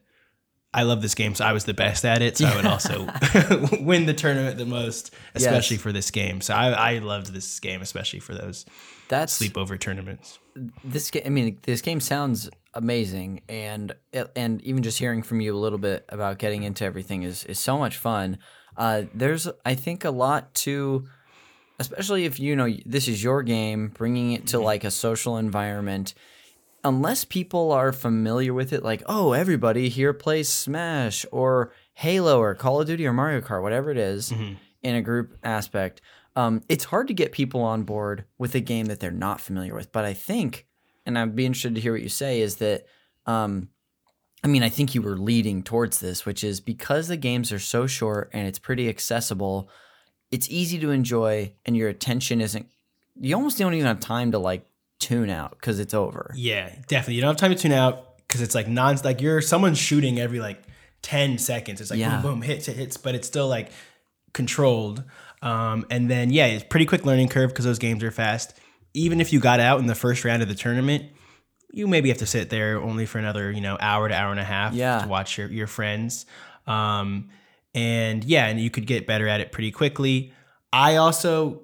I 0.76 0.82
love 0.82 1.00
this 1.02 1.14
game, 1.14 1.34
so 1.34 1.44
I 1.44 1.52
was 1.52 1.64
the 1.64 1.74
best 1.74 2.04
at 2.04 2.22
it. 2.22 2.36
So 2.36 2.46
I 2.46 2.54
would 2.56 2.66
also 2.66 3.06
win 3.80 4.06
the 4.06 4.14
tournament 4.14 4.58
the 4.58 4.66
most, 4.66 5.12
especially 5.34 5.76
Yes. 5.76 5.82
for 5.82 5.92
this 5.92 6.10
game. 6.10 6.40
So 6.40 6.54
I, 6.54 6.94
I 6.94 6.98
loved 6.98 7.32
this 7.32 7.58
game, 7.60 7.82
especially 7.82 8.20
for 8.20 8.34
those 8.34 8.66
That's 9.08 9.38
sleepover 9.40 9.78
tournaments. 9.80 10.38
this 10.84 11.10
game. 11.10 11.22
I 11.26 11.30
mean, 11.30 11.58
this 11.62 11.80
game 11.82 12.00
sounds 12.00 12.48
amazing, 12.74 13.40
and 13.48 13.94
and 14.36 14.60
even 14.62 14.82
just 14.82 14.98
hearing 14.98 15.22
from 15.22 15.40
you 15.40 15.54
a 15.56 15.58
little 15.58 15.78
bit 15.78 16.04
about 16.10 16.38
getting 16.38 16.62
into 16.62 16.84
everything 16.84 17.22
is 17.22 17.44
is 17.44 17.58
so 17.58 17.78
much 17.78 17.96
fun. 17.96 18.38
Uh, 18.76 19.04
there's, 19.14 19.48
I 19.64 19.74
think, 19.74 20.04
a 20.04 20.10
lot 20.10 20.54
to 20.66 21.06
especially 21.78 22.24
if 22.24 22.38
you 22.40 22.56
know 22.56 22.68
this 22.84 23.08
is 23.08 23.22
your 23.22 23.42
game, 23.42 23.88
bringing 23.88 24.32
it 24.32 24.40
Mm-hmm. 24.40 24.46
to 24.58 24.60
like 24.60 24.84
a 24.84 24.90
social 24.90 25.36
environment. 25.38 26.14
Unless 26.84 27.24
people 27.24 27.72
are 27.72 27.92
familiar 27.92 28.54
with 28.54 28.72
it, 28.72 28.84
like, 28.84 29.02
oh, 29.06 29.32
everybody 29.32 29.88
here 29.88 30.12
plays 30.12 30.48
Smash 30.48 31.26
or 31.32 31.72
Halo 31.94 32.38
or 32.40 32.54
Call 32.54 32.80
of 32.80 32.86
Duty 32.86 33.06
or 33.06 33.12
Mario 33.12 33.40
Kart, 33.40 33.62
whatever 33.62 33.90
it 33.90 33.98
is, 33.98 34.30
Mm-hmm. 34.30 34.54
in 34.82 34.94
a 34.94 35.02
group 35.02 35.36
aspect, 35.42 36.00
um, 36.36 36.62
it's 36.68 36.84
hard 36.84 37.08
to 37.08 37.14
get 37.14 37.32
people 37.32 37.62
on 37.62 37.82
board 37.82 38.24
with 38.38 38.54
a 38.54 38.60
game 38.60 38.86
that 38.86 39.00
they're 39.00 39.10
not 39.10 39.40
familiar 39.40 39.74
with. 39.74 39.90
But 39.90 40.04
I 40.04 40.12
think, 40.14 40.66
and 41.04 41.18
I'd 41.18 41.34
be 41.34 41.46
interested 41.46 41.74
to 41.74 41.80
hear 41.80 41.92
what 41.92 42.02
you 42.02 42.08
say, 42.08 42.40
is 42.40 42.56
that, 42.56 42.86
um, 43.24 43.68
I 44.44 44.48
mean, 44.48 44.62
I 44.62 44.68
think 44.68 44.94
you 44.94 45.02
were 45.02 45.16
leading 45.16 45.62
towards 45.64 45.98
this, 45.98 46.24
which 46.24 46.44
is 46.44 46.60
because 46.60 47.08
the 47.08 47.16
games 47.16 47.50
are 47.52 47.58
so 47.58 47.86
short 47.88 48.30
and 48.32 48.46
it's 48.46 48.58
pretty 48.60 48.88
accessible, 48.88 49.68
it's 50.30 50.48
easy 50.50 50.78
to 50.78 50.90
enjoy, 50.90 51.52
and 51.64 51.76
your 51.76 51.88
attention 51.88 52.40
isn't. 52.40 52.66
You 53.18 53.34
almost 53.34 53.58
don't 53.58 53.74
even 53.74 53.86
have 53.86 53.98
time 53.98 54.30
to 54.32 54.38
like 54.38 54.66
tune 54.98 55.30
out 55.30 55.50
because 55.52 55.78
it's 55.78 55.94
over. 55.94 56.32
Yeah, 56.36 56.70
definitely. 56.88 57.14
You 57.14 57.20
don't 57.22 57.30
have 57.30 57.36
time 57.36 57.52
to 57.52 57.58
tune 57.58 57.72
out 57.72 58.16
because 58.18 58.40
it's 58.40 58.54
like 58.54 58.68
non 58.68 58.96
like 59.04 59.20
you're 59.20 59.40
someone's 59.40 59.78
shooting 59.78 60.18
every 60.18 60.40
like 60.40 60.62
ten 61.02 61.38
seconds. 61.38 61.80
It's 61.80 61.90
like 61.90 62.00
Yeah. 62.00 62.20
boom, 62.20 62.22
boom, 62.22 62.42
hits, 62.42 62.66
hit, 62.66 62.76
hits, 62.76 62.96
but 62.96 63.14
it's 63.14 63.26
still 63.26 63.48
like 63.48 63.70
controlled. 64.32 65.04
Um, 65.42 65.84
and 65.90 66.10
then 66.10 66.30
yeah, 66.30 66.46
it's 66.46 66.64
pretty 66.64 66.86
quick 66.86 67.04
learning 67.04 67.28
curve 67.28 67.50
because 67.50 67.64
those 67.64 67.78
games 67.78 68.02
are 68.02 68.10
fast. 68.10 68.58
Even 68.94 69.20
if 69.20 69.32
you 69.32 69.40
got 69.40 69.60
out 69.60 69.78
in 69.80 69.86
the 69.86 69.94
first 69.94 70.24
round 70.24 70.42
of 70.42 70.48
the 70.48 70.54
tournament, 70.54 71.04
you 71.72 71.86
maybe 71.86 72.08
have 72.08 72.18
to 72.18 72.26
sit 72.26 72.48
there 72.48 72.80
only 72.80 73.04
for 73.06 73.18
another 73.18 73.50
you 73.50 73.60
know 73.60 73.76
hour 73.80 74.08
to 74.08 74.14
hour 74.14 74.30
and 74.30 74.40
a 74.40 74.44
half 74.44 74.72
Yeah. 74.74 75.00
to 75.02 75.08
watch 75.08 75.36
your 75.38 75.48
your 75.50 75.66
friends. 75.66 76.26
Um, 76.66 77.28
and 77.74 78.24
yeah, 78.24 78.46
and 78.46 78.58
you 78.58 78.70
could 78.70 78.86
get 78.86 79.06
better 79.06 79.28
at 79.28 79.40
it 79.40 79.52
pretty 79.52 79.70
quickly. 79.70 80.32
I 80.72 80.96
also 80.96 81.62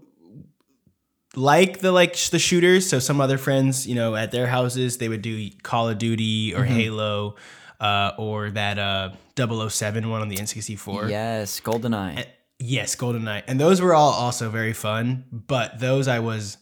like 1.36 1.78
the 1.78 1.92
like 1.92 2.14
sh- 2.14 2.28
the 2.30 2.38
shooters. 2.38 2.88
So 2.88 2.98
some 2.98 3.20
other 3.20 3.38
friends, 3.38 3.86
you 3.86 3.94
know, 3.94 4.14
at 4.14 4.30
their 4.30 4.46
houses, 4.46 4.98
they 4.98 5.08
would 5.08 5.22
do 5.22 5.50
Call 5.62 5.88
of 5.88 5.98
Duty 5.98 6.54
or 6.54 6.64
Halo, 6.64 7.36
uh, 7.80 8.12
or 8.18 8.50
that 8.50 8.78
uh 8.78 9.10
007 9.36 10.08
one 10.10 10.20
on 10.20 10.28
the 10.28 10.36
N64. 10.36 11.10
Yes, 11.10 11.60
GoldenEye. 11.60 12.26
Yes, 12.58 12.94
GoldenEye. 12.96 13.42
And 13.48 13.58
those 13.58 13.80
were 13.80 13.94
all 13.94 14.12
also 14.12 14.50
very 14.50 14.72
fun, 14.72 15.24
but 15.32 15.80
those 15.80 16.06
I 16.06 16.20
was 16.20 16.58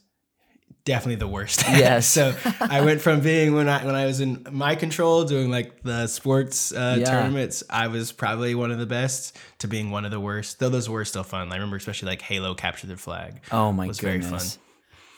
definitely 0.84 1.16
the 1.16 1.28
worst. 1.28 1.64
Yes. 1.68 2.06
so 2.06 2.34
I 2.60 2.80
went 2.82 3.00
from 3.00 3.20
being 3.20 3.54
when 3.54 3.68
I 3.68 3.84
when 3.84 3.94
I 3.94 4.06
was 4.06 4.20
in 4.20 4.46
my 4.50 4.74
control 4.74 5.24
doing 5.24 5.50
like 5.50 5.82
the 5.82 6.06
sports 6.06 6.72
uh, 6.72 6.96
Yeah. 6.98 7.04
tournaments, 7.06 7.62
I 7.70 7.86
was 7.88 8.12
probably 8.12 8.54
one 8.54 8.70
of 8.70 8.78
the 8.78 8.86
best 8.86 9.36
to 9.58 9.68
being 9.68 9.90
one 9.90 10.04
of 10.04 10.10
the 10.10 10.20
worst. 10.20 10.58
Though 10.58 10.68
those 10.68 10.88
were 10.88 11.04
still 11.04 11.24
fun. 11.24 11.50
I 11.52 11.54
remember 11.54 11.76
especially 11.76 12.08
like 12.08 12.22
Halo 12.22 12.54
Capture 12.54 12.86
the 12.86 12.96
Flag. 12.96 13.40
Oh 13.52 13.72
my 13.72 13.86
was 13.86 14.00
very 14.00 14.18
goodness. 14.18 14.58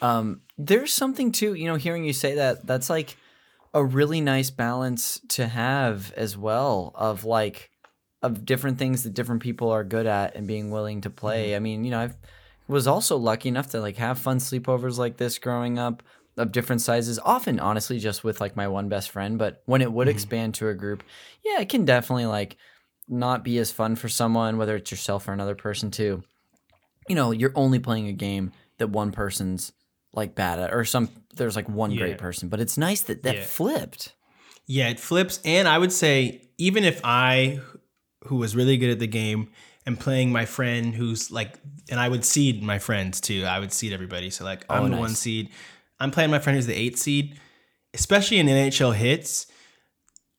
Um, 0.00 0.40
there's 0.58 0.92
something 0.92 1.30
too, 1.30 1.54
you 1.54 1.66
know, 1.66 1.76
hearing 1.76 2.04
you 2.04 2.12
say 2.12 2.34
that, 2.34 2.66
that's 2.66 2.90
like 2.90 3.16
a 3.72 3.84
really 3.84 4.20
nice 4.20 4.50
balance 4.50 5.20
to 5.28 5.46
have 5.46 6.12
as 6.16 6.36
well 6.36 6.90
of 6.96 7.24
like 7.24 7.70
of 8.20 8.44
different 8.44 8.78
things 8.78 9.02
that 9.04 9.14
different 9.14 9.42
people 9.42 9.70
are 9.70 9.84
good 9.84 10.06
at 10.06 10.34
and 10.36 10.46
being 10.46 10.70
willing 10.70 11.00
to 11.02 11.10
play. 11.10 11.48
Mm-hmm. 11.50 11.56
I 11.56 11.58
mean, 11.60 11.84
you 11.84 11.90
know, 11.92 12.00
I've 12.00 12.16
was 12.68 12.86
also 12.86 13.16
lucky 13.16 13.48
enough 13.48 13.70
to 13.70 13.80
like 13.80 13.96
have 13.96 14.18
fun 14.18 14.38
sleepovers 14.38 14.98
like 14.98 15.16
this 15.16 15.38
growing 15.38 15.78
up 15.78 16.02
of 16.36 16.52
different 16.52 16.80
sizes, 16.80 17.18
often 17.18 17.60
honestly 17.60 17.98
just 17.98 18.24
with 18.24 18.40
like 18.40 18.56
my 18.56 18.66
one 18.66 18.88
best 18.88 19.10
friend, 19.10 19.38
but 19.38 19.62
when 19.66 19.82
it 19.82 19.92
would 19.92 20.08
Mm-hmm. 20.08 20.16
expand 20.16 20.54
to 20.54 20.68
a 20.68 20.74
group, 20.74 21.02
yeah, 21.44 21.60
it 21.60 21.68
can 21.68 21.84
definitely 21.84 22.26
like 22.26 22.56
not 23.08 23.44
be 23.44 23.58
as 23.58 23.70
fun 23.72 23.96
for 23.96 24.08
someone, 24.08 24.56
whether 24.56 24.76
it's 24.76 24.90
yourself 24.90 25.28
or 25.28 25.32
another 25.32 25.54
person 25.54 25.90
too. 25.90 26.22
You 27.08 27.14
know, 27.16 27.32
you're 27.32 27.52
only 27.54 27.78
playing 27.78 28.08
a 28.08 28.12
game 28.12 28.52
that 28.78 28.88
one 28.88 29.12
person's 29.12 29.72
like 30.14 30.34
bad 30.34 30.58
at, 30.58 30.72
or 30.72 30.84
some 30.84 31.10
there's 31.34 31.56
like 31.56 31.68
one 31.68 31.90
Yeah. 31.92 31.98
great 31.98 32.18
person. 32.18 32.48
But 32.48 32.60
it's 32.60 32.78
nice 32.78 33.02
that 33.02 33.22
that 33.24 33.36
Yeah. 33.36 33.42
flipped. 33.42 34.14
Yeah, 34.66 34.88
it 34.88 35.00
flips. 35.00 35.40
And 35.44 35.66
I 35.66 35.76
would 35.78 35.92
say, 35.92 36.48
even 36.56 36.84
if 36.84 37.00
I, 37.04 37.60
who 38.26 38.36
was 38.36 38.54
really 38.54 38.76
good 38.76 38.90
at 38.90 39.00
the 39.00 39.06
game, 39.08 39.50
am 39.86 39.96
playing 39.96 40.32
my 40.32 40.44
friend 40.46 40.94
who's 40.94 41.30
like, 41.30 41.58
and 41.90 41.98
I 41.98 42.08
would 42.08 42.24
seed 42.24 42.62
my 42.62 42.78
friends 42.78 43.20
too. 43.20 43.44
I 43.44 43.58
would 43.58 43.72
seed 43.72 43.92
everybody. 43.92 44.30
So, 44.30 44.44
like, 44.44 44.64
I'm 44.70 44.84
Oh, 44.84 44.88
the 44.88 44.96
one 44.96 45.14
seed. 45.14 45.50
I'm 46.00 46.10
playing 46.10 46.30
my 46.30 46.38
friend 46.38 46.56
who's 46.56 46.66
the 46.66 46.74
eight 46.74 46.98
seed. 46.98 47.38
Especially 47.94 48.38
in 48.38 48.46
NHL 48.46 48.94
Hitz, 48.94 49.46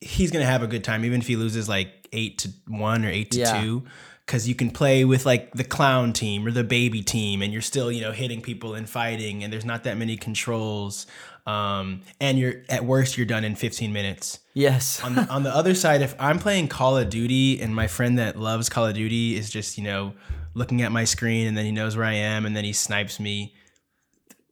he's 0.01 0.31
going 0.31 0.43
to 0.43 0.49
have 0.51 0.63
a 0.63 0.67
good 0.67 0.83
time, 0.83 1.05
even 1.05 1.21
if 1.21 1.27
he 1.27 1.35
loses 1.35 1.69
like 1.69 2.07
eight 2.11 2.39
to 2.39 2.49
one 2.67 3.05
or 3.05 3.09
eight 3.09 3.31
to 3.31 3.39
Yeah. 3.39 3.61
two. 3.61 3.83
Because 4.25 4.47
you 4.47 4.55
can 4.55 4.71
play 4.71 5.03
with 5.03 5.25
like 5.25 5.51
the 5.51 5.65
clown 5.65 6.13
team 6.13 6.47
or 6.47 6.51
the 6.51 6.63
baby 6.63 7.01
team, 7.01 7.41
and 7.41 7.51
you're 7.51 7.61
still, 7.61 7.91
you 7.91 7.99
know, 7.99 8.13
hitting 8.13 8.41
people 8.41 8.73
and 8.73 8.89
fighting, 8.89 9.43
and 9.43 9.51
there's 9.51 9.65
not 9.65 9.83
that 9.83 9.97
many 9.97 10.15
controls. 10.15 11.05
Um, 11.45 12.01
and 12.21 12.39
you're 12.39 12.63
at 12.69 12.85
worst, 12.85 13.17
you're 13.17 13.25
done 13.25 13.43
in 13.43 13.55
15 13.55 13.91
minutes 13.91 14.39
Yes. 14.53 15.03
on 15.03 15.15
the, 15.15 15.27
on 15.27 15.43
the 15.43 15.53
other 15.53 15.75
side, 15.75 16.01
if 16.01 16.15
I'm 16.17 16.39
playing 16.39 16.69
Call 16.69 16.97
of 16.97 17.09
Duty 17.09 17.59
and 17.61 17.75
my 17.75 17.87
friend 17.87 18.17
that 18.17 18.39
loves 18.39 18.69
Call 18.69 18.85
of 18.87 18.93
Duty 18.95 19.35
is 19.35 19.49
just 19.49 19.77
you 19.77 19.83
know 19.83 20.13
looking 20.53 20.81
at 20.83 20.91
my 20.91 21.03
screen 21.03 21.47
and 21.47 21.57
then 21.57 21.65
he 21.65 21.71
knows 21.71 21.97
where 21.97 22.05
I 22.05 22.13
am 22.13 22.45
and 22.45 22.55
then 22.55 22.63
he 22.63 22.71
snipes 22.73 23.19
me, 23.19 23.55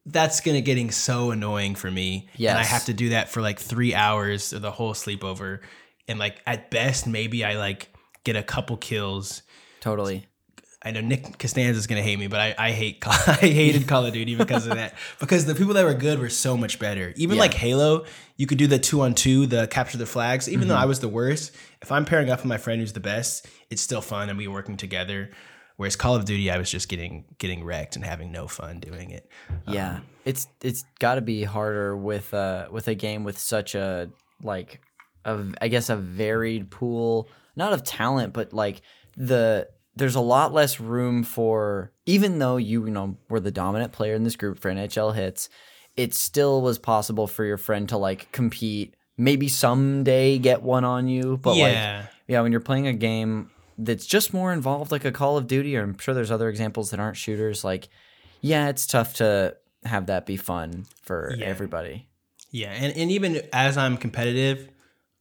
that's 0.06 0.42
gonna 0.42 0.62
getting 0.62 0.92
so 0.92 1.32
annoying 1.32 1.76
for 1.76 1.90
me. 1.92 2.28
and 2.38 2.58
I 2.58 2.64
have 2.64 2.86
to 2.86 2.94
do 2.94 3.10
that 3.10 3.30
for 3.30 3.42
like 3.42 3.60
three 3.60 3.94
hours 3.94 4.52
of 4.52 4.62
the 4.62 4.72
whole 4.72 4.94
sleepover, 4.94 5.60
and 6.08 6.20
like 6.20 6.42
at 6.46 6.72
best 6.72 7.08
maybe 7.08 7.46
I 7.46 7.54
like 7.58 7.94
get 8.24 8.36
a 8.36 8.44
couple 8.44 8.76
kills. 8.78 9.44
totally. 9.80 10.26
I 10.84 10.92
know 10.92 11.02
Nick 11.02 11.38
Costanza's 11.38 11.86
gonna 11.86 12.02
hate 12.02 12.18
me, 12.18 12.26
but 12.28 12.40
I, 12.40 12.56
I 12.58 12.72
hate 12.72 13.02
Call- 13.02 13.14
I 13.28 13.34
hated 13.36 13.88
Call 13.88 14.06
of 14.06 14.14
Duty 14.14 14.36
because 14.36 14.66
of 14.68 14.76
that. 14.76 14.96
Because 15.20 15.46
the 15.46 15.54
people 15.56 15.76
that 15.76 15.86
were 15.86 15.94
good 15.94 16.18
were 16.20 16.30
so 16.30 16.58
much 16.58 16.80
better. 16.80 17.14
Even 17.16 17.36
Yeah. 17.36 17.42
like 17.42 17.54
Halo, 17.54 18.06
you 18.38 18.48
could 18.48 18.58
do 18.58 18.66
the 18.68 18.80
two 18.80 19.02
on 19.02 19.14
two, 19.14 19.46
the 19.46 19.68
capture 19.68 19.98
the 20.00 20.06
flags. 20.08 20.50
Even 20.50 20.62
Mm-hmm. 20.62 20.70
though 20.70 20.76
I 20.78 20.86
was 20.86 21.00
the 21.00 21.08
worst, 21.08 21.52
if 21.82 21.92
I'm 21.92 22.06
pairing 22.06 22.30
up 22.32 22.40
with 22.40 22.46
my 22.48 22.58
friend 22.58 22.82
who's 22.82 22.94
the 22.94 23.00
best, 23.00 23.48
it's 23.70 23.82
still 23.82 24.02
fun 24.02 24.30
and 24.30 24.38
we 24.38 24.48
working 24.48 24.76
together. 24.78 25.30
Whereas 25.78 25.96
Call 25.96 26.16
of 26.16 26.26
Duty, 26.26 26.50
I 26.52 26.58
was 26.58 26.70
just 26.72 26.90
getting 26.90 27.26
getting 27.38 27.64
wrecked 27.64 27.96
and 27.96 28.04
having 28.06 28.32
no 28.32 28.48
fun 28.48 28.80
doing 28.80 29.12
it. 29.12 29.30
Yeah, 29.68 30.00
it's 30.26 30.48
it's 30.64 30.84
got 31.00 31.16
to 31.16 31.22
be 31.22 31.44
harder 31.44 31.96
with 31.96 32.34
uh 32.34 32.68
with 32.72 32.88
a 32.88 32.96
game 32.96 33.24
with 33.24 33.38
such 33.38 33.76
a 33.76 34.10
like 34.44 34.82
a 35.26 35.44
I 35.62 35.68
guess 35.70 35.90
a 35.90 35.96
varied 35.96 36.70
pool, 36.72 37.30
not 37.56 37.74
of 37.74 37.84
talent, 37.84 38.34
but 38.34 38.54
like 38.54 38.82
the 39.16 39.68
there's 39.96 40.16
a 40.16 40.22
lot 40.22 40.54
less 40.54 40.80
room 40.80 41.24
for 41.24 41.92
even 42.06 42.40
though 42.40 42.58
you 42.58 42.86
you 42.86 42.92
know 42.92 43.18
were 43.30 43.40
the 43.40 43.52
dominant 43.52 43.92
player 43.92 44.16
in 44.16 44.24
this 44.24 44.36
group 44.36 44.60
for 44.60 44.72
NHL 44.72 45.14
Hitz, 45.16 45.50
it 45.98 46.14
still 46.14 46.62
was 46.62 46.80
possible 46.80 47.28
for 47.28 47.44
your 47.46 47.58
friend 47.58 47.88
to 47.90 47.98
like 47.98 48.32
compete, 48.32 48.96
maybe 49.18 49.48
someday 49.48 50.38
get 50.38 50.62
one 50.62 50.84
on 50.86 51.08
you, 51.08 51.38
but 51.38 51.52
like 51.52 51.74
yeah, 51.74 52.06
yeah, 52.28 52.42
when 52.42 52.52
you're 52.52 52.62
playing 52.62 52.88
a 52.88 52.94
game 52.94 53.52
that's 53.78 54.06
just 54.06 54.34
more 54.34 54.54
involved, 54.54 54.92
like 54.92 55.06
a 55.06 55.12
Call 55.12 55.38
of 55.38 55.48
Duty, 55.48 55.76
or 55.76 55.84
I'm 55.84 55.98
sure 55.98 56.14
there's 56.14 56.32
other 56.32 56.50
examples 56.50 56.92
that 56.92 57.00
aren't 57.00 57.18
shooters, 57.18 57.64
like, 57.64 57.90
yeah, 58.40 58.70
it's 58.70 58.86
tough 58.86 59.16
to 59.16 59.56
have 59.86 60.06
that 60.06 60.26
be 60.26 60.38
fun 60.38 60.86
for 61.02 61.34
Yeah. 61.38 61.46
everybody. 61.48 62.08
yeah, 62.52 62.72
and 62.72 62.96
and 62.96 63.10
even 63.12 63.42
as 63.52 63.78
I'm 63.78 63.98
competitive. 63.98 64.70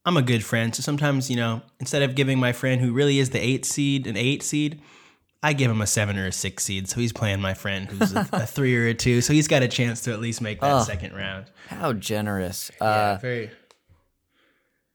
I'm 0.06 0.16
a 0.16 0.22
good 0.22 0.42
friend, 0.44 0.74
so 0.74 0.82
sometimes 0.82 1.28
you 1.30 1.36
know, 1.36 1.62
instead 1.78 2.02
of 2.02 2.14
giving 2.14 2.38
my 2.38 2.52
friend 2.52 2.80
who 2.80 2.92
really 2.92 3.18
is 3.18 3.30
the 3.30 3.38
eight 3.44 3.64
seed 3.64 4.06
an 4.06 4.16
eight 4.16 4.42
seed, 4.42 4.80
I 5.42 5.52
give 5.52 5.70
him 5.70 5.80
a 5.80 5.86
seven 5.86 6.18
or 6.18 6.26
a 6.26 6.32
six 6.32 6.64
seed, 6.64 6.88
so 6.88 7.00
he's 7.00 7.12
playing 7.12 7.40
my 7.40 7.54
friend 7.54 7.86
who's 7.90 8.14
a, 8.14 8.26
a 8.32 8.46
three 8.46 8.76
or 8.76 8.86
a 8.86 8.94
two, 8.94 9.20
so 9.20 9.32
he's 9.32 9.48
got 9.48 9.62
a 9.62 9.68
chance 9.68 10.00
to 10.02 10.12
at 10.12 10.20
least 10.20 10.40
make 10.40 10.60
that 10.60 10.72
Oh. 10.72 10.82
second 10.84 11.14
round. 11.14 11.46
How 11.68 11.92
generous. 11.92 12.70
Yeah, 12.80 12.86
Uh, 12.86 13.18
very. 13.20 13.50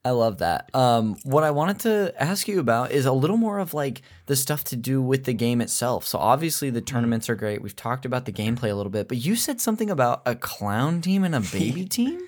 I 0.04 0.12
love 0.12 0.38
that. 0.38 0.70
Um, 0.76 1.16
what 1.24 1.44
I 1.44 1.50
wanted 1.50 1.80
to 1.80 2.14
ask 2.22 2.48
you 2.48 2.60
about 2.60 2.92
is 2.92 3.08
a 3.08 3.12
little 3.12 3.38
more 3.38 3.58
of 3.58 3.74
like 3.74 4.04
the 4.28 4.36
stuff 4.36 4.64
to 4.66 4.76
do 4.76 5.02
with 5.02 5.24
the 5.24 5.34
game 5.34 5.62
itself. 5.62 6.06
So 6.06 6.20
obviously 6.20 6.70
the 6.70 6.80
tournaments 6.82 7.28
are 7.28 7.34
great. 7.36 7.64
We've 7.64 7.76
talked 7.76 8.06
about 8.06 8.26
the 8.26 8.32
gameplay 8.32 8.70
a 8.70 8.76
little 8.76 8.92
bit, 8.92 9.08
but 9.08 9.18
you 9.18 9.36
said 9.36 9.60
something 9.60 9.90
about 9.90 10.22
a 10.28 10.36
clown 10.36 11.02
team 11.02 11.24
and 11.24 11.34
a 11.34 11.40
baby 11.40 11.86
team. 11.90 12.20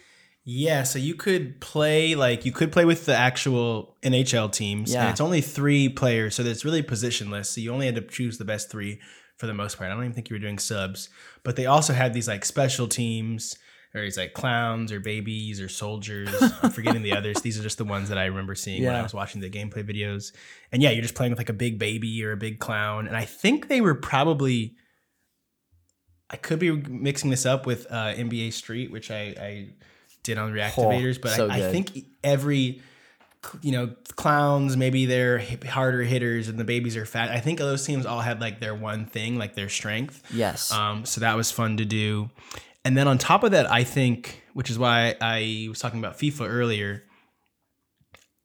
Yeah, 0.50 0.84
so 0.84 0.98
you 0.98 1.14
could 1.14 1.60
play 1.60 2.16
like 2.16 2.46
you 2.46 2.54
could 2.54 2.72
play 2.72 2.86
with 2.86 3.06
the 3.06 3.14
actual 3.14 3.98
NHL 4.02 4.50
teams, 4.50 4.94
Yeah. 4.94 5.02
and 5.02 5.10
it's 5.10 5.20
only 5.20 5.42
three 5.42 5.90
players, 5.90 6.36
so 6.36 6.44
it's 6.44 6.64
really 6.64 6.82
positionless. 6.82 7.48
So 7.48 7.60
you 7.60 7.74
only 7.74 7.86
had 7.86 7.96
to 7.96 8.02
choose 8.02 8.38
the 8.38 8.46
best 8.46 8.72
three 8.72 9.02
for 9.36 9.46
the 9.46 9.54
most 9.54 9.78
part. 9.78 9.92
I 9.92 9.94
don't 9.94 10.04
even 10.04 10.14
think 10.14 10.30
you 10.30 10.36
were 10.36 10.40
doing 10.40 10.58
subs, 10.58 11.10
but 11.44 11.58
they 11.58 11.66
also 11.66 11.92
had 11.92 12.14
these 12.14 12.30
like 12.30 12.46
special 12.46 12.88
teams, 12.88 13.58
or 13.94 14.04
it's 14.04 14.16
like 14.16 14.34
clowns 14.34 14.94
or 14.94 15.02
babies 15.02 15.60
or 15.60 15.68
soldiers. 15.68 16.30
I'm 16.64 16.72
forgetting 16.72 17.02
the 17.02 17.12
others. 17.12 17.42
These 17.42 17.60
are 17.60 17.64
just 17.64 17.78
the 17.78 17.84
ones 17.84 18.08
that 18.08 18.18
I 18.18 18.24
remember 18.28 18.56
seeing 18.56 18.86
when 18.86 18.96
I 18.96 19.02
was 19.04 19.14
watching 19.14 19.42
the 19.42 19.50
gameplay 19.50 19.84
videos. 19.84 20.32
And 20.72 20.82
yeah, 20.82 20.92
you're 20.92 21.02
just 21.02 21.16
playing 21.16 21.34
with 21.34 21.40
like 21.40 21.50
a 21.50 21.54
big 21.54 21.78
baby 21.78 22.24
or 22.24 22.32
a 22.32 22.38
big 22.38 22.60
clown, 22.60 23.06
and 23.06 23.18
I 23.18 23.26
think 23.26 23.68
they 23.68 23.82
were 23.82 23.96
probably. 23.96 24.76
I 26.30 26.38
could 26.38 26.60
be 26.60 26.72
mixing 26.72 27.32
this 27.32 27.46
up 27.46 27.66
with 27.66 27.86
uh, 27.90 28.14
NBA 28.14 28.54
Street, 28.54 28.92
which 28.92 29.12
I, 29.12 29.36
I 29.40 29.70
did 30.28 30.38
on 30.38 30.54
Reactivators, 30.54 31.20
but 31.20 31.32
so 31.32 31.50
I, 31.50 31.56
I 31.68 31.72
think 31.72 32.06
every 32.24 32.82
you 33.62 33.72
know, 33.72 33.88
clowns, 34.16 34.76
maybe 34.76 35.06
they're 35.06 35.40
harder 35.70 36.02
hitters 36.04 36.50
and 36.50 36.60
the 36.60 36.64
babies 36.66 36.98
are 36.98 37.06
fat. 37.06 37.30
I 37.30 37.40
think 37.40 37.60
those 37.60 37.86
teams 37.86 38.06
all 38.06 38.20
had 38.20 38.42
like 38.42 38.60
their 38.60 38.76
one 38.76 39.06
thing, 39.06 39.38
like 39.38 39.56
their 39.56 39.70
strength. 39.70 40.22
Yes. 40.34 40.70
Um, 40.72 41.06
so 41.06 41.22
that 41.22 41.38
was 41.38 41.50
fun 41.50 41.78
to 41.78 41.86
do. 41.86 42.30
And 42.84 42.98
then 42.98 43.08
on 43.08 43.18
top 43.18 43.44
of 43.44 43.52
that, 43.52 43.72
I 43.72 43.84
think, 43.86 44.44
which 44.54 44.70
is 44.70 44.78
why 44.78 45.16
I 45.22 45.68
was 45.70 45.80
talking 45.80 46.00
about 46.00 46.18
FIFA 46.18 46.50
earlier, 46.50 47.04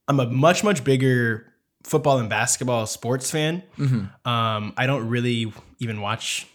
I'm 0.07 0.19
a 0.19 0.27
much, 0.27 0.63
much 0.63 0.83
bigger 0.83 1.51
football 1.83 2.19
and 2.19 2.29
basketball 2.29 2.85
sports 2.85 3.29
fan. 3.31 3.63
Mhm. 3.77 4.09
Um, 4.25 4.73
I 4.77 4.85
don't 4.85 5.09
really 5.09 5.51
even 5.79 5.99
watch 6.01 6.47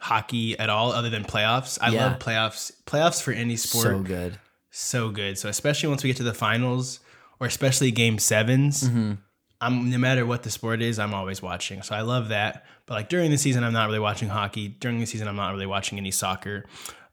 hockey 0.00 0.58
at 0.58 0.68
all 0.68 0.90
other 0.90 1.10
than 1.10 1.22
playoffs. 1.24 1.78
I 1.80 1.90
Yeah. 1.90 2.06
love 2.06 2.18
playoffs. 2.18 2.72
Playoffs 2.86 3.22
for 3.22 3.30
any 3.32 3.56
sport 3.56 3.84
So 3.84 3.98
good. 4.00 4.38
So 4.76 5.10
good. 5.10 5.38
So 5.38 5.48
especially 5.48 5.88
once 5.88 6.02
we 6.02 6.08
get 6.10 6.16
to 6.18 6.22
the 6.22 6.34
finals 6.34 7.00
or 7.40 7.46
especially 7.46 7.90
game 7.90 8.18
7s 8.18 8.84
Mhm. 8.88 9.18
I'm 9.60 9.88
no 9.88 9.98
matter 9.98 10.26
what 10.26 10.42
the 10.42 10.50
sport 10.50 10.82
is, 10.82 10.98
I'm 10.98 11.14
always 11.14 11.40
watching. 11.40 11.80
So 11.82 11.94
I 11.94 12.02
love 12.02 12.28
that. 12.28 12.66
But 12.86 12.94
like 12.94 13.08
during 13.08 13.30
the 13.30 13.38
season, 13.38 13.64
I'm 13.64 13.72
not 13.72 13.86
really 13.86 13.98
watching 14.00 14.28
hockey. 14.28 14.68
During 14.68 14.98
the 15.00 15.06
season, 15.06 15.26
I'm 15.28 15.36
not 15.36 15.52
really 15.52 15.64
watching 15.66 15.96
any 15.96 16.10
soccer. 16.10 16.64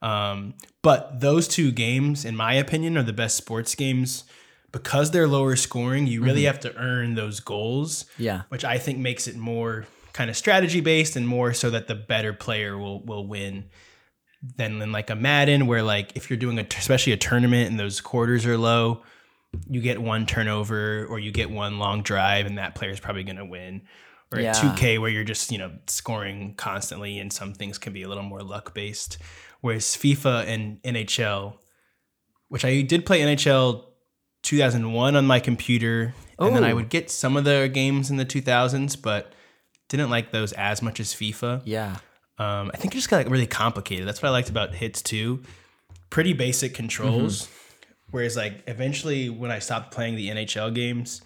Um, 0.02 0.56
but 0.82 1.20
those 1.22 1.48
two 1.48 1.72
games, 1.72 2.26
in 2.26 2.36
my 2.36 2.54
opinion, 2.56 2.98
are 2.98 3.04
the 3.04 3.14
best 3.14 3.38
sports 3.38 3.76
games 3.76 4.24
because 4.72 5.12
they're 5.12 5.28
lower 5.28 5.56
scoring. 5.56 6.08
You 6.08 6.24
really 6.24 6.44
have 6.44 6.60
to 6.62 6.76
earn 6.76 7.14
those 7.16 7.40
goals, 7.40 8.06
Yeah. 8.18 8.42
which 8.50 8.66
I 8.66 8.78
think 8.80 8.98
makes 8.98 9.28
it 9.28 9.36
more 9.38 9.86
kind 10.14 10.30
of 10.30 10.36
strategy 10.36 10.82
based 10.82 11.16
and 11.16 11.28
more 11.28 11.54
so 11.54 11.70
that 11.70 11.88
the 11.88 11.96
better 11.96 12.34
player 12.34 12.78
will 12.78 13.02
will 13.02 13.26
win 13.28 13.66
than 14.58 14.80
than 14.80 14.92
like 14.92 15.10
a 15.10 15.16
Madden 15.16 15.68
where 15.68 15.84
like 15.84 16.14
if 16.16 16.30
you're 16.30 16.38
doing 16.38 16.58
a 16.60 16.66
especially 16.78 17.14
a 17.14 17.18
tournament 17.18 17.70
and 17.70 17.80
those 17.80 18.02
quarters 18.02 18.46
are 18.46 18.58
low, 18.58 19.04
you 19.70 19.82
get 19.82 20.02
one 20.02 20.26
turnover 20.26 21.06
or 21.06 21.20
you 21.20 21.32
get 21.32 21.50
one 21.52 21.78
long 21.80 22.02
drive 22.02 22.46
and 22.46 22.58
that 22.58 22.74
player's 22.76 23.00
probably 23.00 23.24
going 23.24 23.36
to 23.38 23.46
win. 23.46 23.82
Or 24.32 24.40
Yeah. 24.40 24.52
at 24.52 24.56
2K 24.56 24.98
where 24.98 25.10
you're 25.10 25.26
just, 25.26 25.52
you 25.52 25.58
know, 25.58 25.72
scoring 25.88 26.54
constantly 26.56 27.20
and 27.20 27.32
some 27.34 27.54
things 27.54 27.78
can 27.78 27.92
be 27.92 28.02
a 28.04 28.08
little 28.08 28.24
more 28.24 28.42
luck 28.42 28.74
based. 28.74 29.18
Whereas 29.60 29.86
FIFA 29.88 30.48
and 30.48 30.82
NHL, 30.84 31.58
which 32.48 32.64
I 32.64 32.82
did 32.82 33.06
play 33.06 33.20
NHL 33.22 33.84
2001 34.44 35.16
on 35.16 35.26
my 35.28 35.40
computer 35.40 36.14
and 36.40 36.56
then 36.56 36.64
I 36.64 36.72
Oh. 36.72 36.76
would 36.76 36.90
get 36.90 37.12
some 37.12 37.38
of 37.38 37.44
the 37.44 37.70
games 37.72 38.10
in 38.10 38.16
the 38.18 38.26
2000s 38.26 38.96
but 38.96 39.34
didn't 39.90 40.10
like 40.10 40.32
those 40.32 40.54
as 40.54 40.82
much 40.82 41.00
as 41.00 41.14
FIFA. 41.14 41.62
Yeah. 41.66 41.98
Um, 42.38 42.72
I 42.74 42.78
think 42.78 42.94
it 42.94 42.98
just 42.98 43.10
got 43.10 43.18
like, 43.18 43.30
really 43.30 43.48
complicated. 43.48 44.08
That's 44.08 44.22
what 44.22 44.30
I 44.30 44.32
liked 44.32 44.50
about 44.50 44.74
Hitz 44.74 45.02
too. 45.02 45.44
Pretty 46.10 46.34
basic 46.34 46.74
controls. 46.74 47.48
Whereas 48.10 48.36
like 48.36 48.64
eventually 48.68 49.30
when 49.30 49.52
I 49.52 49.60
stopped 49.60 49.94
playing 49.94 50.16
the 50.16 50.30
NHL 50.30 50.74
games, 50.74 51.22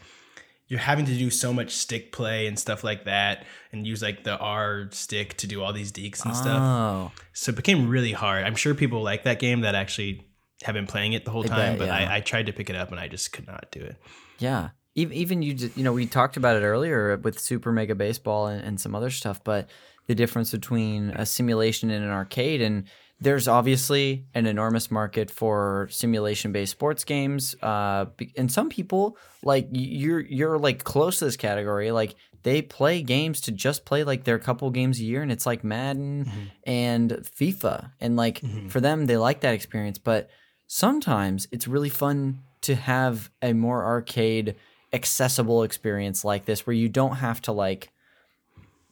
you're 0.67 0.79
having 0.79 1.05
to 1.05 1.15
do 1.15 1.29
so 1.29 1.53
much 1.53 1.71
stick 1.71 2.11
play 2.11 2.47
and 2.47 2.57
stuff 2.57 2.83
like 2.83 3.05
that, 3.05 3.45
and 3.71 3.85
use 3.85 4.01
like 4.01 4.23
the 4.23 4.37
R 4.37 4.89
stick 4.91 5.37
to 5.37 5.47
do 5.47 5.61
all 5.61 5.73
these 5.73 5.91
dekes 5.91 6.25
and 6.25 6.35
stuff. 6.35 6.59
Oh. 6.59 7.11
So 7.33 7.51
it 7.51 7.55
became 7.55 7.87
really 7.87 8.13
hard. 8.13 8.45
I'm 8.45 8.55
sure 8.55 8.73
people 8.73 9.03
like 9.03 9.23
that 9.23 9.39
game 9.39 9.61
that 9.61 9.75
actually 9.75 10.25
have 10.63 10.73
been 10.73 10.87
playing 10.87 11.13
it 11.13 11.25
the 11.25 11.31
whole 11.31 11.43
I 11.43 11.47
time, 11.47 11.71
bet, 11.73 11.79
but 11.79 11.87
yeah. 11.87 12.09
I, 12.09 12.17
I 12.17 12.19
tried 12.21 12.47
to 12.47 12.53
pick 12.53 12.69
it 12.69 12.75
up 12.75 12.91
and 12.91 12.99
I 12.99 13.07
just 13.07 13.31
could 13.31 13.45
not 13.45 13.67
do 13.71 13.79
it. 13.81 13.97
Yeah. 14.39 14.69
Even, 14.95 15.13
even 15.13 15.41
you, 15.41 15.69
you 15.75 15.83
know, 15.83 15.93
we 15.93 16.05
talked 16.05 16.37
about 16.37 16.55
it 16.55 16.61
earlier 16.61 17.17
with 17.17 17.37
Super 17.39 17.71
Mega 17.71 17.93
Baseball 17.93 18.47
and, 18.47 18.63
and 18.63 18.79
some 18.79 18.95
other 18.95 19.09
stuff, 19.09 19.43
but 19.43 19.69
the 20.07 20.15
difference 20.15 20.51
between 20.51 21.09
a 21.11 21.25
simulation 21.25 21.89
and 21.89 22.03
an 22.03 22.11
arcade, 22.11 22.61
and 22.61 22.85
there's 23.19 23.47
obviously 23.47 24.25
an 24.33 24.45
enormous 24.45 24.91
market 24.91 25.31
for 25.31 25.87
simulation-based 25.89 26.71
sports 26.71 27.03
games. 27.03 27.55
Uh, 27.61 28.05
and 28.37 28.51
some 28.51 28.69
people 28.69 29.17
like 29.43 29.67
you're 29.71 30.19
you're 30.19 30.57
like 30.57 30.83
close 30.83 31.19
to 31.19 31.25
this 31.25 31.37
category, 31.37 31.91
like 31.91 32.15
they 32.43 32.61
play 32.61 33.01
games 33.01 33.41
to 33.41 33.51
just 33.51 33.85
play 33.85 34.03
like 34.03 34.23
their 34.23 34.37
couple 34.37 34.69
games 34.69 34.99
a 34.99 35.03
year, 35.03 35.21
and 35.21 35.31
it's 35.31 35.45
like 35.45 35.63
Madden 35.63 36.29
and 36.65 37.11
FIFA, 37.11 37.91
and 37.99 38.15
like 38.15 38.41
for 38.69 38.79
them, 38.79 39.05
they 39.05 39.17
like 39.17 39.41
that 39.41 39.53
experience, 39.53 39.97
but 39.97 40.29
sometimes 40.67 41.47
it's 41.51 41.67
really 41.67 41.89
fun 41.89 42.39
to 42.61 42.75
have 42.75 43.29
a 43.41 43.53
more 43.53 43.83
arcade 43.85 44.55
accessible 44.93 45.63
experience 45.63 46.23
like 46.23 46.45
this 46.45 46.65
where 46.65 46.75
you 46.75 46.87
don't 46.89 47.17
have 47.17 47.41
to 47.41 47.51
like 47.51 47.91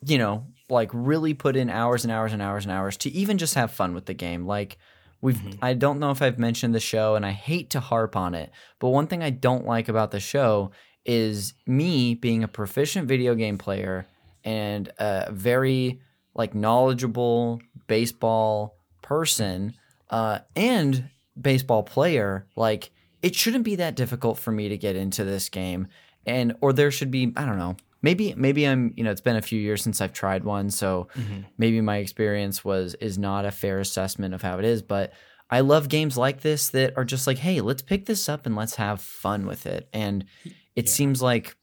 you 0.06 0.18
know 0.18 0.46
like 0.70 0.90
really 0.94 1.34
put 1.34 1.56
in 1.56 1.70
hours 1.70 2.04
and 2.04 2.12
hours 2.12 2.34
and 2.34 2.42
hours 2.42 2.66
and 2.66 2.72
hours 2.72 2.98
to 2.98 3.10
even 3.12 3.38
just 3.38 3.56
have 3.56 3.72
fun 3.72 3.94
with 3.94 4.06
the 4.06 4.14
game. 4.14 4.46
Like 4.46 4.78
we've 5.22 5.40
i 5.62 5.74
don't 5.74 6.00
know 6.00 6.12
if 6.12 6.22
i've 6.22 6.38
mentioned 6.38 6.76
the 6.76 6.82
show 6.82 7.16
and 7.16 7.26
i 7.26 7.32
hate 7.32 7.70
to 7.70 7.80
harp 7.80 8.14
on 8.18 8.36
it 8.36 8.52
but 8.80 8.90
one 8.90 9.08
thing 9.08 9.24
i 9.24 9.30
don't 9.30 9.66
like 9.66 9.88
about 9.88 10.12
the 10.12 10.20
show 10.20 10.70
is 11.06 11.54
me 11.66 12.14
being 12.14 12.44
a 12.44 12.48
proficient 12.48 13.08
video 13.08 13.34
game 13.34 13.58
player 13.58 14.06
and 14.44 14.92
a 15.00 15.32
very 15.32 16.02
like 16.36 16.54
knowledgeable 16.54 17.62
baseball 17.88 18.76
person 19.02 19.74
uh, 20.10 20.40
and 20.58 21.10
baseball 21.40 21.84
player 21.84 22.46
like 22.58 22.92
it 23.22 23.36
shouldn't 23.36 23.64
be 23.64 23.78
that 23.78 23.96
difficult 23.96 24.38
for 24.38 24.52
me 24.52 24.68
to 24.70 24.78
get 24.78 24.98
into 24.98 25.24
this 25.24 25.48
game. 25.48 25.88
And 26.26 26.56
or 26.62 26.74
there 26.74 26.92
should 26.92 27.10
be 27.10 27.34
i 27.36 27.46
don't 27.46 27.58
know 27.58 27.76
maybe 28.04 28.36
maybe 28.38 28.66
i'm 28.68 28.94
you 28.96 29.04
know 29.04 29.10
it's 29.10 29.22
been 29.22 29.36
a 29.36 29.42
few 29.42 29.60
years 29.60 29.82
since 29.82 30.00
i've 30.02 30.14
tried 30.14 30.44
one 30.44 30.70
so 30.70 31.08
maybe 31.58 31.82
my 31.82 31.98
experience 31.98 32.64
was 32.64 32.94
is 32.96 33.18
not 33.18 33.46
a 33.46 33.52
fair 33.52 33.80
assessment 33.80 34.34
of 34.36 34.42
how 34.44 34.60
it 34.60 34.66
is 34.66 34.84
but 34.84 35.14
i 35.50 35.62
love 35.62 35.90
games 35.90 36.16
like 36.18 36.42
this 36.42 36.70
that 36.70 36.96
are 36.98 37.06
just 37.06 37.26
like 37.26 37.40
hey 37.40 37.62
let's 37.62 37.82
pick 37.82 38.06
this 38.06 38.30
up 38.30 38.46
and 38.46 38.56
let's 38.56 38.76
have 38.76 39.02
fun 39.02 39.48
with 39.48 39.66
it 39.66 39.90
and 39.94 40.26
it 40.76 40.88
seems 40.90 41.22
like 41.22 41.56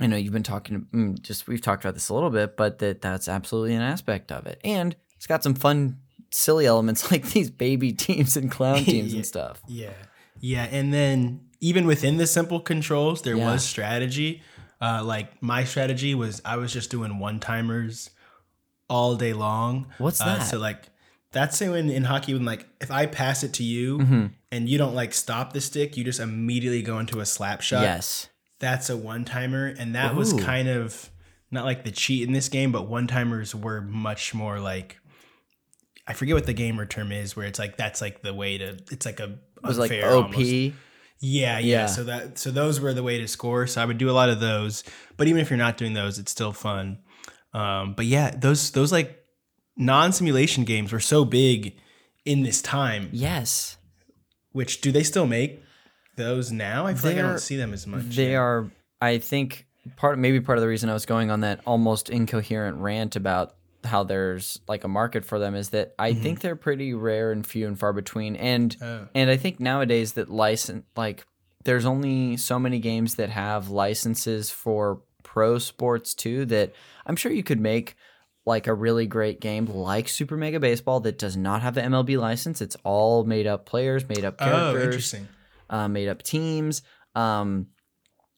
I 0.00 0.08
know 0.08 0.16
you've 0.16 0.32
been 0.32 0.42
talking, 0.42 0.88
mm, 0.92 1.22
just 1.22 1.46
we've 1.46 1.60
talked 1.60 1.84
about 1.84 1.94
this 1.94 2.08
a 2.08 2.14
little 2.14 2.30
bit, 2.30 2.56
but 2.56 2.80
that 2.80 3.00
that's 3.00 3.28
absolutely 3.28 3.76
an 3.76 3.80
aspect 3.82 4.32
of 4.32 4.44
it, 4.44 4.60
and 4.64 4.96
it's 5.14 5.28
got 5.28 5.44
some 5.44 5.54
fun, 5.54 5.98
silly 6.32 6.66
elements 6.66 7.08
like 7.12 7.26
these 7.30 7.48
baby 7.48 7.92
teams 7.92 8.36
and 8.36 8.50
clown 8.50 8.78
teams 8.84 9.12
Yeah. 9.12 9.18
and 9.18 9.24
stuff. 9.26 9.62
Yeah. 9.68 9.92
Yeah. 10.40 10.64
And 10.64 10.92
then 10.92 11.42
even 11.60 11.86
within 11.86 12.16
the 12.16 12.26
simple 12.26 12.58
controls, 12.58 13.22
there 13.22 13.36
Yeah. 13.36 13.52
was 13.52 13.62
strategy. 13.64 14.42
Uh, 14.80 15.02
like 15.04 15.42
my 15.42 15.64
strategy 15.64 16.14
was 16.14 16.42
I 16.44 16.56
was 16.56 16.72
just 16.72 16.90
doing 16.90 17.18
one 17.18 17.40
timers 17.40 18.10
all 18.88 19.16
day 19.16 19.32
long. 19.32 19.86
What's 19.98 20.20
Uh, 20.20 20.26
that? 20.38 20.42
so 20.42 20.58
like 20.58 20.84
that's 21.32 21.60
when 21.60 21.90
in 21.90 22.04
hockey 22.04 22.34
when 22.34 22.44
like 22.44 22.66
if 22.80 22.90
I 22.90 23.06
pass 23.06 23.42
it 23.42 23.52
to 23.54 23.62
you 23.64 23.98
Mm-hmm. 23.98 24.26
and 24.52 24.68
you 24.68 24.78
don't 24.78 24.94
like 24.94 25.12
stop 25.14 25.52
the 25.52 25.60
stick, 25.60 25.96
you 25.96 26.04
just 26.04 26.20
immediately 26.20 26.82
go 26.82 26.98
into 26.98 27.20
a 27.20 27.26
slap 27.26 27.60
shot. 27.60 27.82
yes, 27.82 28.28
That's 28.60 28.88
a 28.90 28.96
one 28.96 29.24
timer. 29.24 29.66
And 29.66 29.94
that 29.94 30.14
was 30.14 30.32
kind 30.34 30.68
of 30.68 31.10
not 31.50 31.64
like 31.64 31.84
the 31.84 31.90
cheat 31.90 32.26
in 32.26 32.32
this 32.32 32.48
game, 32.48 32.70
but 32.72 32.86
one 32.88 33.06
timers 33.06 33.54
were 33.54 33.80
much 33.80 34.34
more 34.34 34.60
like 34.60 34.98
I 36.06 36.12
forget 36.12 36.34
what 36.34 36.44
the 36.46 36.52
gamer 36.52 36.84
term 36.84 37.10
is, 37.12 37.34
where 37.34 37.46
it's 37.46 37.58
like 37.58 37.76
that's 37.78 38.00
like 38.02 38.20
the 38.22 38.34
way 38.34 38.58
to. 38.58 38.76
It's 38.90 39.06
like 39.06 39.20
a 39.20 39.24
it 39.24 39.38
was 39.66 39.78
like 39.78 39.90
OP. 39.92 40.04
almost. 40.34 40.72
Yeah, 41.24 41.58
yeah, 41.58 41.80
Yeah. 41.80 41.86
So 41.86 42.04
that 42.04 42.38
so 42.38 42.50
those 42.50 42.80
were 42.80 42.92
the 42.92 43.02
way 43.02 43.18
to 43.18 43.26
score. 43.26 43.66
So 43.66 43.80
I 43.80 43.84
would 43.84 43.98
do 43.98 44.10
a 44.10 44.12
lot 44.12 44.28
of 44.28 44.40
those. 44.40 44.84
But 45.16 45.26
even 45.28 45.40
if 45.40 45.48
you're 45.48 45.56
not 45.56 45.76
doing 45.76 45.94
those, 45.94 46.18
it's 46.18 46.30
still 46.30 46.52
fun. 46.52 46.98
Um, 47.54 47.94
but 47.94 48.06
yeah, 48.06 48.30
those 48.36 48.70
those 48.72 48.92
like 48.92 49.24
non-simulation 49.76 50.64
games 50.64 50.92
were 50.92 51.00
so 51.00 51.24
big 51.24 51.76
in 52.24 52.42
this 52.42 52.60
time. 52.60 53.08
Yes, 53.12 53.76
Which 54.52 54.80
do 54.80 54.92
they 54.92 55.02
still 55.02 55.26
make 55.26 55.62
those 56.16 56.52
now? 56.52 56.86
I 56.86 56.94
feel 56.94 57.12
like 57.12 57.18
I 57.18 57.22
don't 57.22 57.38
see 57.40 57.56
them 57.56 57.72
as 57.72 57.86
much. 57.86 58.04
they 58.16 58.36
are. 58.36 58.70
I 59.00 59.18
think 59.18 59.66
part 59.96 60.18
maybe 60.18 60.40
part 60.40 60.58
of 60.58 60.62
the 60.62 60.68
reason 60.68 60.88
I 60.90 60.94
was 60.94 61.06
going 61.06 61.30
on 61.30 61.40
that 61.40 61.60
almost 61.66 62.10
incoherent 62.10 62.78
rant 62.78 63.16
about 63.16 63.54
how 63.84 64.02
there's 64.04 64.60
like 64.68 64.84
a 64.84 64.88
market 64.88 65.24
for 65.24 65.38
them 65.38 65.54
is 65.54 65.70
that 65.70 65.94
I 65.98 66.14
think 66.14 66.40
they're 66.40 66.56
pretty 66.56 66.94
rare 66.94 67.32
and 67.32 67.46
few 67.46 67.66
and 67.66 67.78
far 67.78 67.92
between, 67.92 68.36
and 68.36 68.76
Oh. 68.80 69.08
and 69.14 69.30
I 69.30 69.36
think 69.36 69.60
nowadays 69.60 70.12
that 70.14 70.30
license 70.30 70.84
like 70.96 71.24
there's 71.64 71.86
only 71.86 72.36
so 72.36 72.58
many 72.58 72.78
games 72.78 73.14
that 73.16 73.30
have 73.30 73.70
licenses 73.70 74.50
for 74.50 75.02
pro 75.22 75.58
sports 75.58 76.14
too 76.14 76.44
that 76.46 76.74
I'm 77.06 77.16
sure 77.16 77.32
you 77.32 77.42
could 77.42 77.60
make 77.60 77.96
like 78.46 78.66
a 78.66 78.74
really 78.74 79.06
great 79.06 79.40
game 79.40 79.64
like 79.66 80.06
Super 80.06 80.36
Mega 80.36 80.60
Baseball 80.60 81.00
that 81.00 81.18
does 81.18 81.36
not 81.36 81.62
have 81.62 81.74
the 81.74 81.80
MLB 81.80 82.18
license. 82.18 82.60
It's 82.60 82.76
all 82.84 83.24
made 83.24 83.46
up 83.46 83.64
players, 83.64 84.06
made 84.06 84.24
up 84.24 84.36
Oh, 84.40 84.44
characters, 84.44 84.84
interesting. 84.84 85.28
uh, 85.70 85.88
made 85.88 86.08
up 86.08 86.22
teams. 86.22 86.82
Um, 87.14 87.68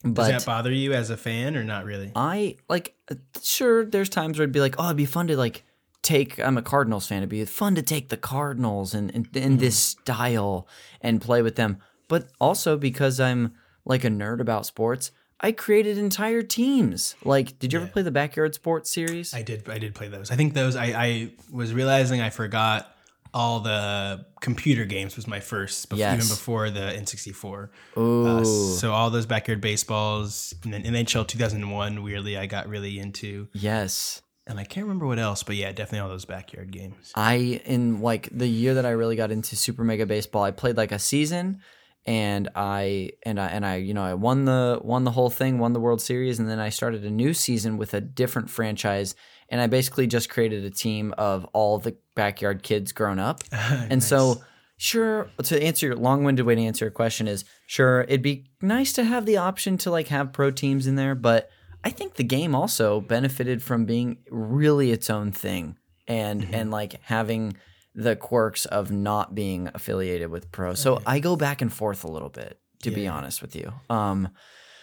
Does 0.03 0.29
that 0.29 0.47
bother 0.47 0.73
you 0.73 0.93
as 0.93 1.11
a 1.11 1.17
fan 1.17 1.57
or 1.57 1.65
not 1.65 1.85
really? 1.85 2.13
I 2.15 2.57
like 2.69 2.95
uh, 3.11 3.15
sure 3.43 3.85
there's 3.85 4.09
times 4.09 4.39
where 4.39 4.45
it'd 4.45 4.53
be 4.53 4.61
like, 4.61 4.77
oh, 4.79 4.87
it'd 4.87 4.97
be 4.97 5.07
fun 5.07 5.27
to 5.29 5.37
like 5.37 5.65
take 6.03 6.39
I'm 6.39 6.57
a 6.59 6.63
Cardinals 6.63 7.07
fan. 7.07 7.19
It'd 7.19 7.29
be 7.29 7.45
fun 7.45 7.75
to 7.75 7.83
take 7.83 8.09
the 8.09 8.17
Cardinals 8.17 8.95
and 8.95 9.11
in, 9.11 9.29
in 9.35 9.57
this 9.57 9.77
style 9.79 10.69
and 11.01 11.21
play 11.21 11.43
with 11.43 11.57
them. 11.57 11.79
But 12.09 12.29
also 12.41 12.77
because 12.77 13.19
I'm 13.19 13.55
like 13.85 14.05
a 14.05 14.09
nerd 14.09 14.41
about 14.41 14.67
sports, 14.67 15.11
I 15.41 15.53
created 15.53 15.99
entire 15.99 16.43
teams. 16.43 17.15
Like, 17.25 17.59
did 17.59 17.73
you 17.73 17.81
ever 17.81 17.89
play 17.89 18.03
the 18.03 18.11
Backyard 18.11 18.55
Sports 18.55 18.91
series? 18.91 19.35
I 19.35 19.43
did. 19.43 19.69
I 19.69 19.79
did 19.79 19.95
play 19.95 20.09
those. 20.09 20.31
I 20.31 20.37
think 20.37 20.55
those. 20.55 20.77
I, 20.77 20.87
I 20.87 21.31
was 21.53 21.75
realizing 21.75 22.21
I 22.21 22.31
forgot 22.31 22.96
all 23.35 23.61
the 23.61 24.27
computer 24.41 24.85
games 24.85 25.17
was 25.17 25.27
my 25.27 25.41
first, 25.41 25.87
Yes. 25.93 26.15
even 26.15 26.29
before 26.29 26.71
the 26.71 26.81
N64. 26.81 27.69
Ooh. 27.99 28.27
Uh, 28.27 28.45
so 28.45 28.93
all 28.93 29.11
those 29.11 29.27
backyard 29.27 29.61
baseballs, 29.61 30.55
and 30.65 30.73
then 30.73 30.83
NHL 30.85 31.27
2001. 31.27 32.03
Weirdly, 32.03 32.37
I 32.37 32.47
got 32.47 32.69
really 32.69 32.99
into, 32.99 33.49
yes. 33.53 34.23
and 34.47 34.59
I 34.61 34.65
can't 34.65 34.85
remember 34.87 35.07
what 35.07 35.19
else, 35.19 35.43
but 35.43 35.57
yeah, 35.57 35.71
definitely 35.73 36.01
all 36.01 36.09
those 36.09 36.25
backyard 36.25 36.71
games. 36.71 37.13
I 37.15 37.61
in 37.65 38.01
like 38.01 38.29
the 38.33 38.47
year 38.49 38.75
that 38.75 38.87
I 38.87 38.91
really 38.91 39.17
got 39.17 39.31
into 39.31 39.57
Super 39.57 39.85
Mega 39.85 40.07
Baseball, 40.07 40.43
I 40.45 40.51
played 40.51 40.77
like 40.77 40.93
a 40.93 40.99
season 40.99 41.61
and 42.07 42.49
I 42.55 43.11
and 43.25 43.41
I 43.41 43.49
and 43.49 43.67
I 43.67 43.77
you 43.77 43.93
know 43.93 44.05
I 44.05 44.15
won 44.15 44.45
the 44.45 44.79
won 44.83 45.03
the 45.05 45.11
whole 45.11 45.31
thing, 45.31 45.59
won 45.59 45.73
the 45.73 45.81
World 45.81 46.01
Series 46.01 46.39
and 46.39 46.49
then 46.49 46.61
I 46.61 46.69
started 46.69 47.05
a 47.05 47.11
new 47.11 47.35
season 47.35 47.77
with 47.77 47.93
a 47.95 48.01
different 48.01 48.49
franchise 48.49 49.17
and 49.49 49.61
I 49.61 49.67
basically 49.67 50.07
just 50.07 50.29
created 50.29 50.65
a 50.65 50.71
team 50.71 51.15
of 51.19 51.45
all 51.53 51.79
the 51.79 51.97
backyard 52.15 52.63
kids 52.63 52.93
grown 52.93 53.19
up. 53.19 53.43
And 53.53 54.03
so 54.03 54.43
sure 54.79 55.29
to 55.43 55.63
answer 55.63 55.87
your 55.87 55.97
long-winded 55.97 56.45
way 56.45 56.55
to 56.55 56.61
answer 56.63 56.85
your 56.85 56.93
question 56.93 57.27
is 57.29 57.45
sure 57.67 58.03
it'd 58.03 58.23
be 58.23 58.45
nice 58.61 58.93
to 58.95 59.05
have 59.05 59.25
the 59.25 59.37
option 59.39 59.79
to 59.79 59.91
like 59.91 60.09
have 60.09 60.33
pro 60.33 60.51
teams 60.51 60.87
in 60.87 60.97
there, 60.97 61.15
but 61.15 61.49
I 61.85 61.91
think 61.91 62.15
the 62.15 62.25
game 62.25 62.55
also 62.55 63.01
benefited 63.01 63.63
from 63.63 63.85
being 63.85 64.19
really 64.31 64.91
its 64.91 65.09
own 65.09 65.33
thing 65.33 65.77
and 66.09 66.47
and 66.53 66.71
like 66.71 67.01
having 67.03 67.57
the 67.95 68.17
quirks 68.17 68.67
of 68.67 68.91
not 68.91 69.35
being 69.35 69.71
affiliated 69.73 70.31
with 70.31 70.53
pro. 70.53 70.75
So 70.75 71.01
I 71.07 71.21
go 71.21 71.37
back 71.37 71.63
and 71.63 71.73
forth 71.73 72.05
a 72.05 72.09
little 72.09 72.29
bit 72.29 72.59
to 72.83 72.91
be 72.91 73.07
honest 73.09 73.41
with 73.41 73.57
you. 73.57 73.73
Um 73.89 74.29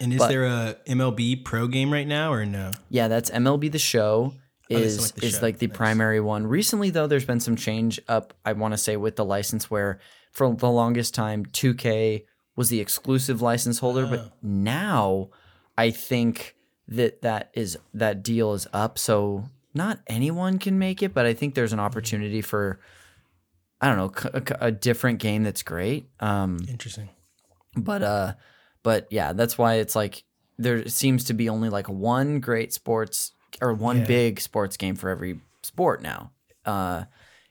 and 0.00 0.12
is 0.12 0.18
but- 0.18 0.28
there 0.28 0.44
a 0.44 0.76
MLB 0.88 1.44
Pro 1.44 1.68
game 1.68 1.92
right 1.92 2.06
now 2.08 2.32
or 2.32 2.44
no? 2.44 2.72
yeah, 2.90 3.06
that's 3.08 3.30
MLB 3.30 3.70
the 3.70 3.78
show 3.78 4.32
Oh, 4.70 4.76
is 4.76 5.00
like 5.00 5.14
the 5.20 5.26
is 5.26 5.34
show. 5.36 5.42
like 5.42 5.58
the 5.58 5.66
Nice. 5.66 5.76
primary 5.76 6.20
one. 6.20 6.46
Recently 6.46 6.90
though 6.90 7.06
there's 7.06 7.24
been 7.26 7.40
some 7.40 7.56
change 7.56 8.00
up 8.08 8.32
I 8.44 8.52
want 8.54 8.72
to 8.72 8.78
say 8.78 8.96
with 8.96 9.16
the 9.16 9.24
license 9.24 9.70
where 9.70 9.98
for 10.32 10.54
the 10.54 10.70
longest 10.70 11.14
time 11.14 11.44
2K 11.46 12.24
was 12.56 12.68
the 12.70 12.80
exclusive 12.80 13.42
license 13.42 13.78
holder, 13.80 14.04
Oh. 14.06 14.08
but 14.10 14.32
now 14.42 15.28
I 15.76 15.90
think 15.90 16.56
that 16.88 17.22
that 17.22 17.50
is 17.54 17.76
that 17.92 18.22
deal 18.22 18.52
is 18.54 18.66
up 18.72 18.98
so 18.98 19.44
not 19.74 19.98
anyone 20.06 20.58
can 20.58 20.78
make 20.78 21.02
it, 21.02 21.12
but 21.12 21.26
I 21.26 21.34
think 21.34 21.54
there's 21.54 21.72
an 21.72 21.80
opportunity 21.80 22.40
for 22.40 22.78
I 23.80 23.88
don't 23.94 23.98
know, 23.98 24.54
a 24.60 24.72
different 24.72 25.18
game 25.18 25.42
that's 25.42 25.62
great. 25.62 26.08
Um 26.20 26.58
Interesting. 26.68 27.10
but 27.76 28.02
uh 28.02 28.32
but 28.82 29.08
yeah 29.10 29.32
that's 29.34 29.58
why 29.58 29.74
it's 29.74 29.94
like 29.96 30.24
there 30.56 30.86
seems 30.88 31.24
to 31.24 31.34
be 31.34 31.48
only 31.48 31.68
like 31.68 31.88
one 31.88 32.40
great 32.40 32.72
sports 32.72 33.32
or 33.60 33.72
one 33.72 33.98
Yeah. 34.00 34.04
big 34.06 34.40
sports 34.40 34.76
game 34.76 34.96
for 34.96 35.08
every 35.10 35.40
sport 35.62 36.02
now 36.02 36.30
uh 36.64 37.04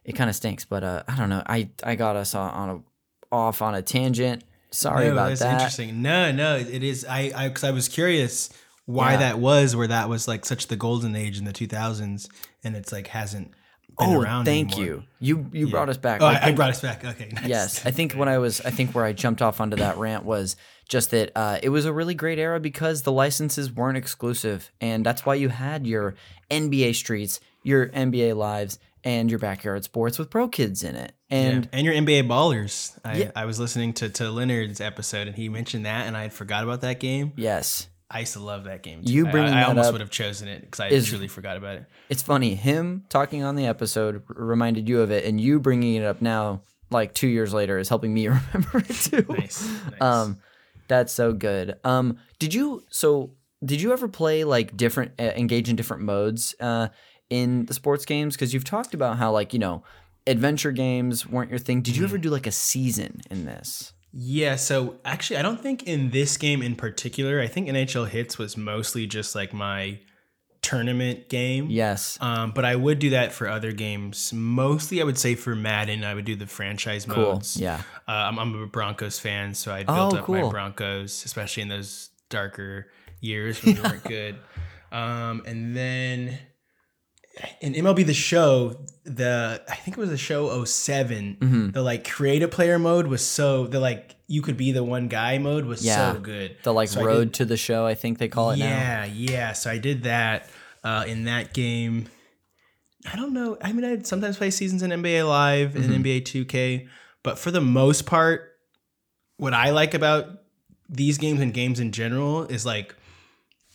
it 0.04 0.14
kind 0.14 0.30
of 0.30 0.36
stinks 0.36 0.66
but 0.66 0.84
uh 0.84 1.04
i 1.08 1.16
don't 1.16 1.30
know 1.30 1.44
i 1.48 1.70
i 1.84 1.96
got 1.96 2.16
us 2.16 2.36
on- 2.36 2.70
a 2.70 3.36
off 3.36 3.62
on 3.62 3.74
a 3.76 3.82
tangent 3.82 4.44
sorry 4.72 5.06
no, 5.08 5.14
about 5.14 5.30
that's 5.30 5.42
that 5.42 5.54
interesting. 5.54 6.02
No, 6.02 6.32
no, 6.32 6.56
it 6.58 6.84
is. 6.84 7.06
I, 7.06 7.32
I, 7.36 7.48
because 7.48 7.64
I 7.64 7.72
was 7.72 7.88
curious 7.88 8.50
why 8.86 9.14
Yeah. 9.14 9.18
that 9.20 9.40
was, 9.40 9.76
where 9.76 9.88
that 9.88 10.10
was 10.10 10.28
like 10.28 10.46
such 10.46 10.68
the 10.68 10.76
golden 10.76 11.16
age 11.16 11.38
in 11.40 11.46
the 11.46 11.54
2000s, 11.54 12.28
and 12.64 12.76
it's 12.76 12.92
like 12.92 13.08
hasn't 13.08 13.52
oh 14.00 14.20
around. 14.22 14.46
thank 14.46 14.74
anymore. 14.74 15.04
you 15.20 15.36
you 15.38 15.50
you 15.52 15.68
brought 15.70 15.90
us 15.90 15.98
back 15.98 16.22
Oh, 16.22 16.26
I 16.26 16.48
I, 16.48 16.52
brought 16.52 16.70
us 16.72 16.82
back. 16.82 17.04
Okay. 17.06 17.30
Nice. 17.34 17.46
Yes, 17.48 17.86
I 17.86 17.92
think 17.92 18.14
when 18.14 18.28
I 18.28 18.38
was, 18.38 18.62
I 18.62 18.70
think 18.72 18.94
where 18.96 19.06
I 19.06 19.14
jumped 19.14 19.42
off 19.42 19.62
onto 19.62 19.78
that 19.78 19.98
rant 19.98 20.26
was 20.26 20.56
just 20.90 21.12
that 21.12 21.32
uh, 21.36 21.60
it 21.64 21.70
was 21.70 21.86
a 21.86 21.94
really 21.94 22.14
great 22.14 22.40
era 22.40 22.60
because 22.60 23.04
the 23.04 23.12
licenses 23.12 23.72
weren't 23.72 23.98
exclusive, 23.98 24.72
and 24.82 25.06
that's 25.06 25.26
why 25.26 25.36
you 25.36 25.50
had 25.50 25.88
your 25.88 26.16
NBA 26.52 26.96
Streets, 26.96 27.40
your 27.64 27.88
NBA 27.90 28.36
Lives, 28.36 28.80
and 29.04 29.30
your 29.30 29.40
backyard 29.40 29.84
sports 29.84 30.20
with 30.20 30.30
pro 30.30 30.48
kids 30.48 30.84
in 30.84 30.96
it. 30.96 31.14
And 31.30 31.56
and 31.56 31.70
and 31.72 31.86
your 31.86 31.96
NBA 31.96 32.28
ballers. 32.28 32.98
I, 33.04 33.16
Yeah. 33.18 33.32
I 33.36 33.46
was 33.46 33.60
listening 33.60 33.94
to 33.94 34.10
to 34.10 34.30
Leonard's 34.30 34.82
episode, 34.82 35.28
and 35.28 35.36
he 35.36 35.50
mentioned 35.50 35.86
that, 35.86 36.06
and 36.08 36.16
I 36.18 36.24
had 36.24 36.34
forgot 36.34 36.64
about 36.64 36.82
that 36.82 37.00
game. 37.00 37.32
yes, 37.38 37.88
I 38.10 38.20
used 38.22 38.34
to 38.34 38.40
love 38.40 38.66
that 38.66 38.84
game. 38.84 39.02
You 39.04 39.28
I- 39.28 39.32
bringing 39.32 39.54
I, 39.54 39.62
I 39.62 39.64
almost 39.66 39.92
would 39.92 40.02
have 40.02 40.12
chosen 40.12 40.48
it 40.48 40.62
because 40.62 40.80
I 40.80 40.88
is- 40.90 41.08
truly 41.08 41.28
forgot 41.28 41.58
about 41.58 41.78
it. 41.78 41.86
it's 42.10 42.22
funny. 42.22 42.56
Him 42.56 43.06
talking 43.10 43.44
on 43.44 43.56
the 43.56 43.66
episode 43.66 44.24
r- 44.30 44.36
reminded 44.46 44.88
you 44.88 45.02
of 45.02 45.12
it, 45.12 45.26
and 45.26 45.40
you 45.42 45.60
bringing 45.60 45.96
it 45.96 46.04
up 46.04 46.22
now, 46.22 46.62
like 46.92 47.14
two 47.14 47.28
years 47.28 47.54
later, 47.54 47.78
is 47.80 47.90
helping 47.90 48.14
me 48.14 48.28
remember 48.54 48.80
it 48.88 48.90
too. 48.96 49.26
Nice. 49.30 49.68
nice. 49.92 50.02
Um, 50.02 50.38
that's 50.88 51.12
so 51.14 51.34
good. 51.34 51.76
Um, 51.84 52.18
did 52.40 52.54
you 52.54 52.84
so 52.90 53.32
did 53.66 53.82
you 53.82 53.94
ever 53.94 54.08
play 54.08 54.44
like 54.44 54.76
different 54.78 55.14
uh, 55.18 55.24
engage 55.36 55.70
in 55.70 55.76
different 55.78 56.04
modes 56.04 56.54
uh 56.60 56.90
in 57.30 57.66
the 57.66 57.74
sports 57.74 58.06
games? 58.06 58.36
Because 58.36 58.54
you've 58.54 58.66
talked 58.66 58.94
about 58.94 59.18
how 59.18 59.32
like 59.32 59.54
you 59.54 59.60
know 59.60 59.84
adventure 60.28 60.72
games 60.72 61.26
weren't 61.28 61.50
your 61.50 61.60
thing. 61.60 61.82
Did 61.82 61.96
you 61.98 62.04
ever 62.04 62.18
do 62.18 62.30
like 62.30 62.46
a 62.46 62.52
season 62.52 63.22
in 63.32 63.46
this? 63.46 63.94
Yeah, 64.16 64.58
so 64.58 64.98
actually, 65.04 65.38
I 65.38 65.42
don't 65.42 65.60
think 65.60 65.84
in 65.84 66.12
this 66.12 66.38
game 66.38 66.62
in 66.62 66.76
particular, 66.76 67.42
I 67.42 67.48
think 67.48 67.68
NHL 67.68 68.08
Hitz 68.08 68.38
was 68.38 68.56
mostly 68.56 69.08
just 69.08 69.34
like 69.34 69.54
my 69.54 70.00
tournament 70.62 71.30
game. 71.30 71.68
Yes. 71.70 72.18
Um, 72.22 72.52
but 72.52 72.64
I 72.64 72.76
would 72.76 73.00
do 73.00 73.10
that 73.12 73.34
for 73.34 73.48
other 73.50 73.72
games. 73.72 74.32
Mostly, 74.32 75.02
I 75.02 75.04
would 75.04 75.18
say 75.18 75.36
for 75.36 75.56
Madden, 75.56 76.04
I 76.04 76.14
would 76.14 76.26
do 76.26 76.36
the 76.36 76.48
franchise 76.48 77.06
Cool. 77.06 77.34
modes. 77.34 77.58
Yeah. 77.58 77.82
Uh, 78.08 78.12
I'm, 78.12 78.38
I'm 78.40 78.62
a 78.62 78.68
Broncos 78.68 79.20
fan, 79.20 79.54
so 79.56 79.74
I 79.74 79.84
built 79.84 80.14
Oh, 80.14 80.18
up 80.20 80.30
my. 80.30 80.48
Broncos, 80.50 81.26
especially 81.26 81.64
in 81.64 81.70
those 81.70 82.10
darker 82.30 82.92
years 83.20 83.64
when 83.64 83.76
they 83.76 83.82
weren't 83.82 84.04
good. 84.08 84.36
Um, 84.92 85.42
and 85.48 85.76
then 85.76 86.38
in 87.62 87.74
MLB 87.74 88.06
The 88.06 88.14
Show, 88.14 88.86
the 89.06 89.62
I 89.68 89.76
think 89.76 89.98
it 89.98 90.00
was 90.00 90.10
the 90.10 90.18
show 90.18 90.64
7 90.64 91.38
Mm-hmm. 91.40 91.72
the 91.72 91.82
like 91.82 92.10
create 92.10 92.42
a 92.44 92.48
player 92.48 92.80
mode 92.80 93.08
was 93.08 93.26
so 93.26 93.68
the 93.68 93.80
like 93.80 94.16
you 94.28 94.42
could 94.42 94.56
be 94.58 94.72
the 94.72 94.84
one 94.84 95.08
guy 95.10 95.38
mode 95.38 95.66
was 95.66 95.86
Yeah. 95.86 96.14
so 96.14 96.20
good. 96.20 96.56
The 96.64 96.74
like 96.74 96.90
So 96.90 97.04
road 97.04 97.26
did- 97.26 97.34
to 97.36 97.46
the 97.46 97.58
show, 97.58 97.86
I 97.86 97.96
think 97.96 98.18
they 98.18 98.28
call 98.30 98.52
it 98.52 98.60
now. 98.60 98.66
yeah, 98.66 99.06
yeah. 99.06 99.52
So 99.54 99.70
I 99.70 99.78
did 99.78 100.04
that 100.04 100.50
uh, 100.84 101.04
in 101.08 101.26
that 101.26 101.54
game. 101.54 102.08
I 103.12 103.18
don't 103.18 103.34
know. 103.34 103.58
I 103.62 103.74
mean, 103.74 103.84
I 103.84 104.02
sometimes 104.04 104.38
play 104.38 104.50
seasons 104.50 104.82
in 104.82 104.92
NBA 104.92 105.28
Live 105.28 105.72
Mm-hmm. 105.74 105.92
and 105.94 106.06
NBA 106.06 106.22
2K, 106.22 106.88
but 107.22 107.38
for 107.38 107.52
the 107.52 107.62
most 107.62 108.06
part, 108.06 108.52
what 109.38 109.54
I 109.54 109.72
like 109.72 109.94
about 109.94 110.28
these 110.90 111.18
games 111.18 111.42
and 111.42 111.54
games 111.54 111.80
in 111.82 111.92
general 111.92 112.44
is 112.46 112.66
like 112.66 112.96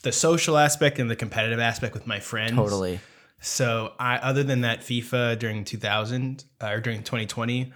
the 0.02 0.12
social 0.12 0.56
aspect 0.56 0.98
and 0.98 1.10
the 1.10 1.16
competitive 1.16 1.58
aspect 1.60 1.92
with 1.92 2.06
my 2.06 2.20
friends. 2.20 2.52
Totally. 2.56 3.00
So 3.40 3.92
I, 3.98 4.16
other 4.18 4.42
than 4.42 4.62
that, 4.62 4.80
FIFA 4.80 5.38
during 5.38 5.64
2000 5.64 6.44
uh, 6.60 6.66
or 6.66 6.80
during 6.80 7.02
2020, 7.02 7.72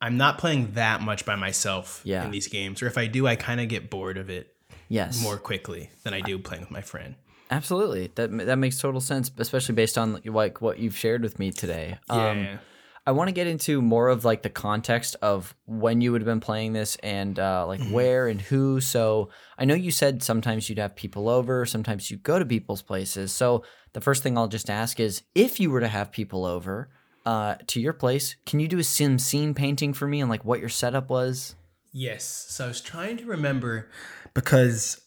I'm 0.00 0.16
not 0.16 0.38
playing 0.38 0.72
that 0.72 1.00
much 1.02 1.24
by 1.26 1.36
myself 1.36 2.00
Yeah. 2.04 2.24
in 2.24 2.30
these 2.30 2.48
games. 2.48 2.82
Or 2.82 2.86
if 2.86 2.98
I 2.98 3.06
do, 3.06 3.26
I 3.26 3.36
kind 3.36 3.60
of 3.60 3.68
get 3.68 3.90
bored 3.90 4.16
of 4.18 4.30
it 4.30 4.54
Yes. 4.88 5.22
more 5.22 5.36
quickly 5.38 5.90
than 6.02 6.14
I 6.14 6.20
do 6.20 6.38
playing 6.38 6.62
with 6.62 6.70
my 6.70 6.80
friend. 6.82 7.14
Absolutely. 7.50 8.10
That 8.14 8.30
that 8.46 8.56
makes 8.56 8.78
total 8.78 9.00
sense, 9.00 9.30
especially 9.38 9.74
based 9.74 9.98
on 9.98 10.20
like 10.24 10.60
what 10.62 10.78
you've 10.78 10.96
shared 10.96 11.22
with 11.22 11.38
me 11.38 11.52
today. 11.52 11.98
Yeah. 12.08 12.30
Um, 12.30 12.58
I 13.06 13.12
want 13.12 13.28
to 13.28 13.32
get 13.32 13.46
into 13.46 13.82
more 13.82 14.08
of 14.08 14.24
like 14.24 14.42
the 14.42 14.48
context 14.48 15.14
of 15.20 15.54
when 15.66 16.00
you 16.00 16.10
would 16.12 16.22
have 16.22 16.26
been 16.26 16.40
playing 16.40 16.72
this 16.72 16.96
and 17.02 17.38
uh, 17.38 17.66
like 17.66 17.82
where 17.90 18.28
and 18.28 18.40
who. 18.40 18.80
So 18.80 19.28
I 19.58 19.66
know 19.66 19.74
you 19.74 19.90
said 19.90 20.22
sometimes 20.22 20.70
you'd 20.70 20.78
have 20.78 20.96
people 20.96 21.28
over, 21.28 21.66
sometimes 21.66 22.10
you 22.10 22.16
go 22.16 22.38
to 22.38 22.46
people's 22.46 22.80
places. 22.80 23.30
So 23.30 23.62
the 23.94 24.00
first 24.00 24.22
thing 24.22 24.36
I'll 24.36 24.48
just 24.48 24.68
ask 24.68 25.00
is 25.00 25.22
if 25.34 25.58
you 25.58 25.70
were 25.70 25.80
to 25.80 25.88
have 25.88 26.12
people 26.12 26.44
over 26.44 26.90
uh, 27.24 27.54
to 27.68 27.80
your 27.80 27.92
place, 27.92 28.36
can 28.44 28.60
you 28.60 28.68
do 28.68 28.78
a 28.78 28.84
sim 28.84 29.18
scene 29.18 29.54
painting 29.54 29.94
for 29.94 30.06
me 30.06 30.20
and 30.20 30.28
like 30.28 30.44
what 30.44 30.60
your 30.60 30.68
setup 30.68 31.08
was? 31.08 31.54
Yes. 31.92 32.24
So 32.24 32.64
I 32.64 32.68
was 32.68 32.80
trying 32.80 33.16
to 33.18 33.24
remember 33.24 33.88
because 34.34 35.00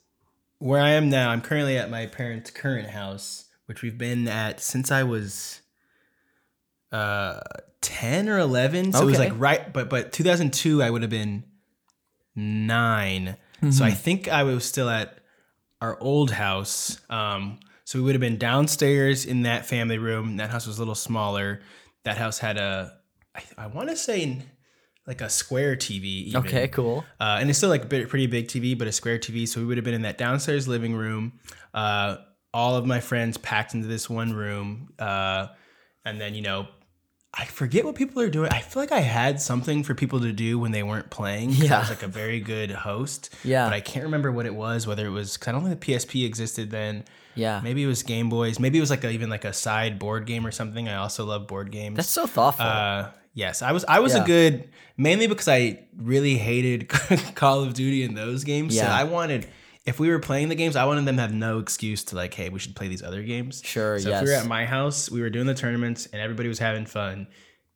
where 0.59 0.81
I 0.81 0.91
am 0.91 1.09
now, 1.09 1.29
I'm 1.29 1.41
currently 1.41 1.77
at 1.77 1.91
my 1.91 2.05
parents' 2.05 2.49
current 2.49 2.89
house, 2.89 3.45
which 3.65 3.81
we've 3.81 3.97
been 3.97 4.27
at 4.27 4.61
since 4.61 4.89
I 4.89 5.03
was 5.03 5.61
uh 6.91 7.41
10 7.81 8.29
or 8.29 8.39
11. 8.39 8.93
So 8.93 9.01
it 9.01 9.05
was 9.05 9.19
like 9.19 9.33
right 9.35 9.71
but 9.73 9.89
but 9.89 10.13
2002 10.13 10.81
I 10.81 10.89
would 10.89 11.01
have 11.01 11.11
been 11.11 11.43
9. 12.35 13.35
So 13.71 13.83
I 13.83 13.91
think 13.91 14.29
I 14.29 14.43
was 14.43 14.63
still 14.63 14.89
at 14.89 15.17
our 15.81 15.99
old 15.99 16.31
house. 16.31 17.01
Um 17.09 17.59
so 17.87 17.97
we 17.99 18.03
would 18.03 18.15
have 18.15 18.19
been 18.21 18.37
downstairs 18.37 19.25
in 19.25 19.43
that 19.43 19.65
family 19.65 19.97
room. 19.97 20.35
That 20.35 20.49
house 20.49 20.67
was 20.67 20.75
a 20.77 20.81
little 20.81 20.93
smaller. 20.93 21.61
That 22.03 22.17
house 22.17 22.37
had 22.37 22.57
a 22.57 22.97
I, 23.33 23.43
I 23.57 23.67
want 23.67 23.87
to 23.87 23.95
say 23.95 24.41
like 25.05 25.21
a 25.21 25.29
square 25.29 25.77
TV. 25.77 26.03
Even. 26.27 26.41
Okay, 26.41 26.67
cool. 26.67 27.05
Uh, 27.17 27.37
and 27.39 27.49
it's 27.49 27.57
still 27.59 27.69
like 27.69 27.83
a 27.85 27.87
bit, 27.87 28.09
pretty 28.09 28.27
big 28.27 28.49
TV, 28.49 28.77
but 28.77 28.89
a 28.89 28.91
square 28.91 29.17
TV. 29.17 29.47
So 29.47 29.61
we 29.61 29.67
would 29.67 29.77
have 29.77 29.85
been 29.85 29.93
in 29.93 30.01
that 30.01 30.17
downstairs 30.17 30.67
living 30.67 30.95
room. 30.95 31.39
Uh, 31.73 32.17
all 32.53 32.75
of 32.75 32.85
my 32.85 32.99
friends 32.99 33.37
packed 33.37 33.73
into 33.73 33.87
this 33.87 34.09
one 34.09 34.33
room. 34.33 34.89
Uh, 34.99 35.47
and 36.03 36.19
then, 36.19 36.35
you 36.35 36.41
know, 36.41 36.67
I 37.33 37.45
forget 37.45 37.85
what 37.85 37.95
people 37.95 38.21
are 38.21 38.29
doing. 38.29 38.51
I 38.51 38.59
feel 38.59 38.83
like 38.83 38.91
I 38.91 38.99
had 38.99 39.39
something 39.39 39.81
for 39.85 39.93
people 39.95 40.19
to 40.19 40.33
do 40.33 40.59
when 40.59 40.71
they 40.73 40.83
weren't 40.83 41.09
playing. 41.09 41.51
'cause 41.51 41.61
I 41.61 41.65
Yeah. 41.65 41.79
was 41.79 41.89
like 41.89 42.03
a 42.03 42.07
very 42.09 42.41
good 42.41 42.71
host. 42.71 43.33
Yeah. 43.45 43.63
But 43.65 43.73
I 43.75 43.79
can't 43.79 44.03
remember 44.03 44.29
what 44.33 44.45
it 44.45 44.55
was, 44.55 44.85
whether 44.87 45.05
it 45.07 45.11
was, 45.11 45.33
because 45.37 45.47
I 45.47 45.51
don't 45.53 45.63
think 45.63 45.79
the 45.79 45.85
PSP 45.85 46.25
existed 46.25 46.69
then. 46.71 47.05
Yeah. 47.37 47.61
Maybe 47.63 47.83
it 47.83 47.87
was 47.87 48.03
Game 48.03 48.29
Boys. 48.29 48.59
Maybe 48.59 48.77
it 48.77 48.81
was 48.81 48.89
like 48.89 49.03
a, 49.03 49.09
even 49.11 49.29
like 49.29 49.45
a 49.45 49.53
side 49.53 49.99
board 49.99 50.25
game 50.25 50.45
or 50.45 50.51
something. 50.51 50.89
I 50.89 50.95
also 50.95 51.23
love 51.25 51.47
board 51.47 51.71
games. 51.71 51.95
That's 51.95 52.09
so 52.09 52.25
thoughtful. 52.27 52.65
Uh, 52.65 53.11
Yes, 53.33 53.61
I 53.61 53.71
was. 53.71 53.85
I 53.87 53.99
was 53.99 54.15
Yeah. 54.15 54.23
a 54.23 54.25
good 54.25 54.69
mainly 54.97 55.27
because 55.27 55.47
I 55.47 55.85
really 55.95 56.37
hated 56.39 56.89
Call 57.35 57.61
of 57.63 57.75
Duty 57.75 58.01
in 58.01 58.15
those 58.15 58.43
games. 58.43 58.75
So 58.75 58.81
Yeah. 58.81 58.91
I 58.91 59.03
wanted 59.03 59.47
if 59.85 59.99
we 59.99 60.09
were 60.09 60.17
playing 60.17 60.49
the 60.49 60.55
games, 60.55 60.75
I 60.75 60.85
wanted 60.85 61.05
them 61.05 61.17
to 61.17 61.21
have 61.21 61.33
no 61.35 61.59
excuse 61.59 62.03
to 62.05 62.15
like, 62.15 62.33
hey, 62.33 62.49
we 62.49 62.57
should 62.57 62.75
play 62.75 62.87
these 62.87 63.03
other 63.03 63.21
games. 63.21 63.61
Sure, 63.63 63.99
So 63.99 64.09
if 64.09 64.23
we 64.23 64.29
were 64.29 64.33
at 64.35 64.47
my 64.47 64.65
house, 64.65 65.09
we 65.11 65.21
were 65.21 65.29
doing 65.29 65.45
the 65.45 65.53
tournaments, 65.53 66.07
and 66.11 66.19
everybody 66.19 66.49
was 66.49 66.57
having 66.59 66.85
fun, 66.87 67.27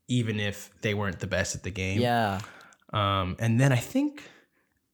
even 0.09 0.39
if 0.39 0.71
they 0.81 0.93
weren't 0.95 1.19
the 1.19 1.27
best 1.27 1.55
at 1.55 1.61
the 1.63 1.69
game. 1.71 2.01
Yeah. 2.01 2.39
Um, 2.91 3.37
and 3.39 3.61
then 3.61 3.71
I 3.71 3.77
think, 3.77 4.23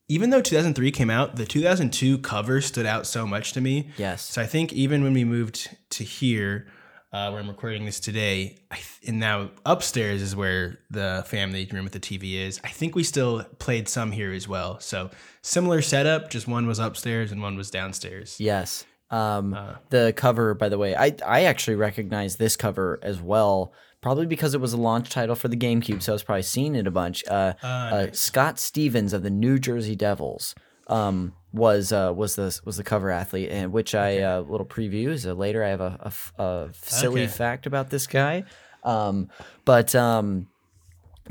even 0.08 0.30
though 0.30 0.40
2003 0.40 0.90
came 0.90 1.10
out, 1.10 1.36
the 1.36 1.44
2002 1.46 2.18
cover 2.18 2.60
stood 2.60 2.86
out 2.86 3.06
so 3.06 3.26
much 3.26 3.52
to 3.52 3.60
me. 3.60 3.90
Yes. 3.98 4.22
So 4.22 4.40
I 4.42 4.46
think 4.46 4.72
even 4.72 5.02
when 5.02 5.12
we 5.12 5.24
moved 5.24 5.68
to 5.90 6.04
here, 6.04 6.66
uh, 7.12 7.30
where 7.30 7.40
I'm 7.40 7.48
recording 7.48 7.84
this 7.84 8.00
today, 8.00 8.58
I 8.70 8.76
th- 8.76 8.86
and 9.06 9.18
now 9.18 9.50
upstairs 9.64 10.20
is 10.22 10.34
where 10.36 10.78
the 10.90 11.24
family 11.26 11.68
room 11.72 11.84
with 11.84 11.92
the 11.94 12.00
TV 12.00 12.34
is. 12.34 12.60
I 12.64 12.68
think 12.68 12.94
we 12.94 13.02
still 13.02 13.44
played 13.58 13.88
some 13.88 14.12
here 14.12 14.32
as 14.32 14.46
well. 14.48 14.78
So 14.80 15.10
similar 15.42 15.80
setup, 15.82 16.30
just 16.30 16.46
one 16.48 16.66
was 16.66 16.78
upstairs 16.78 17.32
and 17.32 17.40
one 17.42 17.56
was 17.56 17.70
downstairs. 17.70 18.36
Yes. 18.38 18.84
Um, 19.10 19.54
Uh. 19.54 19.76
the 19.88 20.12
cover, 20.16 20.52
by 20.54 20.68
the 20.68 20.76
way, 20.76 20.94
I 20.94 21.14
I 21.26 21.44
actually 21.44 21.76
recognize 21.76 22.36
this 22.36 22.56
cover 22.56 22.98
as 23.02 23.20
well, 23.22 23.72
probably 24.00 24.26
because 24.26 24.54
it 24.54 24.60
was 24.60 24.72
a 24.72 24.76
launch 24.76 25.10
title 25.10 25.34
for 25.34 25.48
the 25.48 25.56
GameCube, 25.56 26.02
so 26.02 26.12
I 26.12 26.14
was 26.14 26.22
probably 26.22 26.42
seeing 26.42 26.74
it 26.74 26.86
a 26.86 26.90
bunch. 26.90 27.24
Uh, 27.28 27.54
uh, 27.62 28.06
Scott 28.12 28.58
Stevens 28.58 29.12
of 29.12 29.22
the 29.22 29.30
New 29.30 29.58
Jersey 29.58 29.96
Devils 29.96 30.54
um, 30.86 31.34
was 31.52 31.92
uh, 31.92 32.12
was 32.14 32.36
the 32.36 32.58
was 32.64 32.76
the 32.76 32.84
cover 32.84 33.10
athlete, 33.10 33.50
and 33.50 33.72
which 33.72 33.94
I 33.94 34.18
uh, 34.20 34.40
little 34.40 34.66
preview 34.66 35.08
is 35.08 35.26
uh, 35.26 35.32
later. 35.34 35.64
I 35.64 35.68
have 35.68 35.80
a 35.80 36.70
silly 36.72 37.22
Okay. 37.22 37.26
fact 37.30 37.66
about 37.66 37.90
this 37.90 38.06
guy, 38.06 38.44
um, 38.84 39.28
but. 39.64 39.94
Um, 39.94 40.48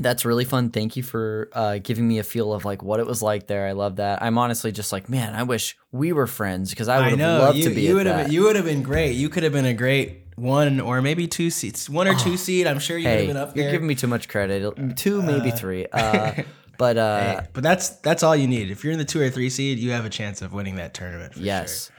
that's 0.00 0.24
really 0.24 0.44
fun. 0.44 0.70
Thank 0.70 0.96
you 0.96 1.02
for 1.02 1.48
uh, 1.52 1.78
giving 1.78 2.06
me 2.06 2.20
a 2.20 2.22
feel 2.22 2.52
of 2.52 2.64
like 2.64 2.84
what 2.84 3.00
it 3.00 3.06
was 3.08 3.20
like 3.20 3.48
there. 3.48 3.66
I 3.66 3.72
love 3.72 3.96
that. 3.96 4.22
I'm 4.22 4.38
honestly 4.38 4.70
just 4.70 4.92
like, 4.92 5.08
man, 5.08 5.34
I 5.34 5.42
wish 5.42 5.76
we 5.90 6.12
were 6.12 6.28
friends 6.28 6.70
because 6.70 6.86
I 6.86 7.10
would 7.10 7.18
have 7.18 7.40
loved 7.40 7.58
you, 7.58 7.68
to 7.68 7.74
be 7.74 7.82
you 7.82 7.96
would 7.96 8.06
have 8.06 8.32
you 8.32 8.44
would 8.44 8.54
have 8.54 8.64
been 8.64 8.84
great. 8.84 9.16
You 9.16 9.28
could 9.28 9.42
have 9.42 9.52
been 9.52 9.64
a 9.64 9.74
great 9.74 10.27
one 10.38 10.80
or 10.80 11.02
maybe 11.02 11.26
two 11.26 11.50
seats, 11.50 11.88
one 11.88 12.08
or 12.08 12.14
two 12.14 12.36
seat. 12.36 12.66
I'm 12.66 12.78
sure 12.78 12.96
you 12.96 13.04
would 13.04 13.10
have 13.10 13.20
hey, 13.20 13.26
been 13.26 13.36
up 13.36 13.54
there. 13.54 13.64
you're 13.64 13.72
giving 13.72 13.88
me 13.88 13.94
too 13.94 14.06
much 14.06 14.28
credit. 14.28 14.96
Two, 14.96 15.22
maybe 15.22 15.50
three. 15.50 15.86
Uh, 15.98 16.42
but 16.78 16.96
uh, 16.96 17.40
Hey, 17.40 17.46
but 17.52 17.62
that's 17.62 17.88
that's 17.88 18.22
all 18.22 18.36
you 18.36 18.46
need. 18.46 18.70
If 18.70 18.84
you're 18.84 18.92
in 18.92 19.00
the 19.00 19.04
two 19.04 19.20
or 19.20 19.28
three 19.30 19.50
seed, 19.50 19.78
you 19.78 19.90
have 19.90 20.04
a 20.04 20.10
chance 20.10 20.42
of 20.42 20.52
winning 20.52 20.76
that 20.76 20.94
tournament. 20.94 21.34
For 21.34 21.40
yes, 21.40 21.90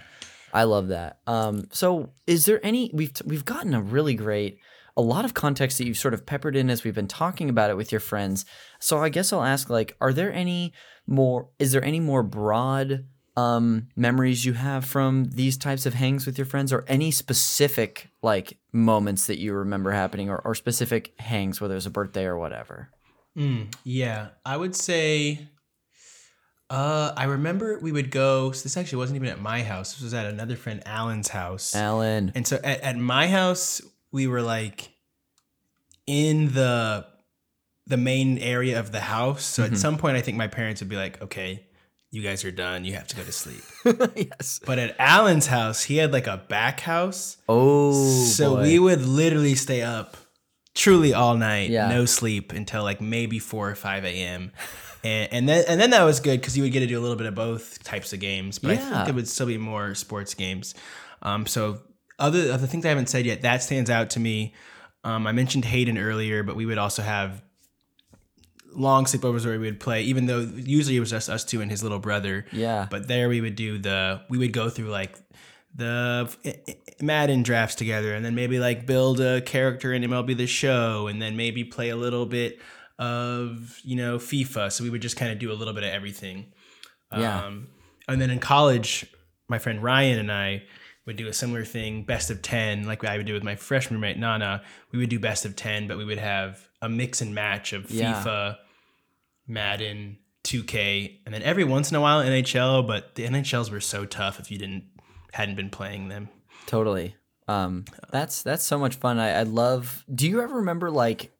I 0.53 0.63
love 0.63 0.87
that. 0.87 1.19
Um, 1.27 1.67
so, 1.71 2.11
is 2.25 2.45
there 2.45 2.65
any? 2.65 2.89
We've 2.93 3.11
we've 3.25 3.45
gotten 3.45 3.73
a 3.73 3.81
really 3.81 4.13
great, 4.13 4.59
a 4.95 5.01
lot 5.01 5.25
of 5.25 5.33
context 5.33 5.77
that 5.77 5.85
you've 5.85 5.97
sort 5.97 6.13
of 6.13 6.25
peppered 6.25 6.55
in 6.55 6.69
as 6.69 6.83
we've 6.83 6.95
been 6.95 7.07
talking 7.07 7.49
about 7.49 7.69
it 7.69 7.77
with 7.77 7.91
your 7.91 7.99
friends. 7.99 8.45
So, 8.79 8.99
I 8.99 9.09
guess 9.09 9.33
I'll 9.33 9.43
ask, 9.43 9.69
like, 9.69 9.97
are 9.99 10.13
there 10.13 10.31
any 10.31 10.73
more? 11.05 11.49
Is 11.59 11.73
there 11.73 11.83
any 11.83 11.99
more 11.99 12.23
broad? 12.23 13.05
Um 13.39 13.87
memories 13.95 14.43
you 14.45 14.53
have 14.53 14.83
from 14.85 15.25
these 15.25 15.57
types 15.57 15.85
of 15.85 15.93
hangs 15.93 16.25
with 16.25 16.37
your 16.37 16.45
friends 16.45 16.73
or 16.73 16.83
any 16.87 17.11
specific 17.11 18.09
like 18.21 18.57
moments 18.71 19.27
that 19.27 19.39
you 19.39 19.53
remember 19.53 19.91
happening 19.91 20.29
or, 20.29 20.39
or 20.45 20.53
specific 20.55 21.13
hangs 21.19 21.61
whether 21.61 21.75
it's 21.75 21.85
a 21.85 21.89
birthday 21.89 22.25
or 22.25 22.37
whatever. 22.37 22.89
Mm, 23.37 23.73
yeah, 23.83 24.29
I 24.45 24.57
would 24.57 24.75
say. 24.75 25.47
Uh, 26.69 27.13
I 27.17 27.23
remember 27.25 27.79
we 27.79 27.91
would 27.91 28.11
go. 28.11 28.51
So 28.51 28.61
this 28.63 28.77
actually 28.77 28.99
wasn't 28.99 29.15
even 29.15 29.29
at 29.29 29.41
my 29.41 29.63
house. 29.63 29.93
This 29.93 30.03
was 30.03 30.13
at 30.13 30.25
another 30.27 30.55
friend 30.55 30.83
Alan's 30.85 31.29
house. 31.29 31.73
alan 31.75 32.31
And 32.35 32.45
so 32.45 32.57
at, 32.63 32.81
at 32.81 32.97
my 32.97 33.27
house, 33.27 33.81
we 34.11 34.27
were 34.27 34.41
like 34.41 34.89
in 36.05 36.53
the 36.53 37.05
the 37.87 37.97
main 37.97 38.37
area 38.37 38.79
of 38.79 38.91
the 38.91 38.99
house. 38.99 39.43
So 39.43 39.63
Mhm. 39.63 39.71
at 39.71 39.77
some 39.77 39.97
point, 39.97 40.15
I 40.17 40.21
think 40.21 40.37
my 40.37 40.47
parents 40.47 40.81
would 40.81 40.89
be 40.89 40.95
like, 40.95 41.19
"Okay, 41.23 41.65
you 42.12 42.22
guys 42.24 42.43
are 42.45 42.51
done. 42.51 42.86
You 42.86 42.93
have 42.93 43.07
to 43.07 43.16
go 43.16 43.24
to 43.24 43.32
sleep." 43.32 43.62
yes 44.16 44.60
But 44.66 44.80
at 44.80 44.95
Alan's 44.99 45.47
house, 45.47 45.84
he 45.84 45.97
had 45.97 46.12
like 46.14 46.28
a 46.28 46.38
back 46.38 46.80
house. 46.82 47.38
oh 47.47 48.24
so 48.26 48.55
boy. 48.55 48.64
we 48.64 48.80
would 48.80 49.01
literally 49.03 49.55
stay 49.55 49.82
up 49.82 50.18
truly 50.76 51.14
all 51.14 51.36
night, 51.36 51.70
Yeah. 51.70 51.89
no 51.89 52.05
sleep 52.05 52.53
until 52.53 52.84
like 52.84 53.01
maybe 53.01 53.39
four 53.39 53.70
or 53.70 53.76
five 53.76 54.05
a.m. 54.05 54.51
And, 55.03 55.30
and 55.34 55.49
then 55.49 55.64
and 55.68 55.80
then 55.80 55.91
that 55.91 56.03
was 56.03 56.20
good 56.20 56.39
because 56.41 56.57
you 56.57 56.64
would 56.64 56.72
get 56.74 56.82
to 56.82 56.88
do 56.88 56.99
a 56.99 57.01
little 57.01 57.16
bit 57.16 57.28
of 57.28 57.36
both 57.36 57.84
types 57.84 58.12
of 58.14 58.20
games. 58.20 58.60
But 58.60 58.72
I 58.72 58.76
think 58.78 59.10
it 59.10 59.16
would 59.16 59.28
still 59.28 59.47
be 59.47 59.57
more 59.57 59.95
sports 59.95 60.34
games. 60.34 60.76
Um, 61.22 61.45
so 61.45 61.80
other 62.18 62.51
other 62.51 62.68
things 62.68 62.86
I 62.86 62.89
haven't 62.89 63.07
said 63.07 63.26
yet 63.26 63.41
that 63.43 63.64
stands 63.64 63.89
out 63.89 64.10
to 64.12 64.20
me. 64.20 64.53
Um, 65.05 65.26
I 65.26 65.32
mentioned 65.32 65.64
Hayden 65.64 65.97
earlier, 65.97 66.43
but 66.43 66.57
we 66.57 66.66
would 66.66 66.78
also 66.78 67.01
have 67.01 67.41
long 68.74 69.05
sleepovers 69.05 69.45
where 69.45 69.59
we 69.59 69.65
would 69.65 69.80
play, 69.80 70.03
even 70.03 70.26
though 70.26 70.39
usually 70.39 70.97
it 70.97 70.99
was 70.99 71.09
just 71.09 71.30
us 71.30 71.43
two 71.43 71.61
and 71.61 71.72
his 71.72 71.84
little 71.84 71.99
brother. 71.99 72.45
yeah 72.51 72.88
But 72.89 73.07
there 73.07 73.30
we 73.30 73.41
would 73.41 73.55
do 73.55 73.78
the 73.78 74.22
we 74.30 74.38
would 74.38 74.53
go 74.53 74.70
through 74.70 74.89
like 74.89 75.17
the 75.76 76.30
Madden 77.01 77.43
drafts 77.43 77.76
together, 77.76 78.13
and 78.13 78.26
then 78.26 78.36
maybe 78.36 78.59
like 78.59 78.86
build 78.86 79.20
a 79.20 79.41
character 79.41 79.93
in 79.93 80.03
MLB 80.03 80.36
the 80.36 80.47
Show, 80.47 81.07
and 81.07 81.22
then 81.22 81.38
maybe 81.38 81.63
play 81.63 81.89
a 81.89 81.95
little 81.95 82.26
bit 82.26 82.59
of 82.97 83.80
you 83.84 83.95
know 83.95 84.17
FIFA. 84.17 84.72
So 84.72 84.84
we 84.84 84.89
would 84.89 85.01
just 85.01 85.17
kind 85.17 85.32
of 85.32 85.39
do 85.39 85.51
a 85.51 85.53
little 85.53 85.74
bit 85.74 85.84
of 85.84 85.89
everything. 85.89 86.51
Yeah. 87.15 87.45
Um, 87.45 87.67
and 88.07 88.22
then 88.22 88.30
in 88.30 88.39
college, 88.39 89.05
my 89.47 89.59
friend 89.59 89.82
Ryan 89.82 90.20
and 90.20 90.32
I 90.32 90.63
would 91.05 91.15
do 91.15 91.28
a 91.28 91.34
similar 91.34 91.65
thing, 91.65 92.03
best 92.03 92.30
of 92.30 92.41
ten, 92.41 92.86
like 92.86 93.03
I 93.03 93.17
would 93.17 93.26
do 93.26 93.34
with 93.34 93.43
my 93.43 93.55
freshman 93.55 93.99
roommate 93.99 94.17
Nana. 94.17 94.63
We 94.91 94.99
would 94.99 95.09
do 95.09 95.20
best 95.20 95.45
of 95.45 95.55
ten, 95.55 95.88
but 95.88 95.97
we 95.97 96.05
would 96.05 96.17
have 96.20 96.68
a 96.82 96.89
mix 96.89 97.21
and 97.21 97.34
match 97.36 97.73
of 97.73 97.89
Yeah. 97.91 98.23
FIFA, 98.23 98.57
Madden, 99.47 100.17
2K, 100.43 101.19
and 101.25 101.34
then 101.34 101.41
every 101.43 101.63
once 101.63 101.89
in 101.91 101.95
a 101.97 102.01
while 102.01 102.23
NHL. 102.23 102.86
But 102.88 103.15
the 103.15 103.25
NHLs 103.25 103.71
were 103.71 103.82
so 103.82 104.05
tough 104.05 104.39
if 104.39 104.51
you 104.51 104.57
didn't 104.57 104.86
hadn't 105.34 105.55
been 105.55 105.69
playing 105.69 106.07
them. 106.09 106.27
totally 106.65 107.15
um 107.47 107.84
that's 108.11 108.41
that's 108.43 108.63
so 108.63 108.77
much 108.77 108.95
fun 108.95 109.17
i, 109.19 109.39
I 109.39 109.43
love 109.43 110.03
do 110.13 110.27
you 110.27 110.41
ever 110.41 110.57
remember 110.57 110.91
like 110.91 111.32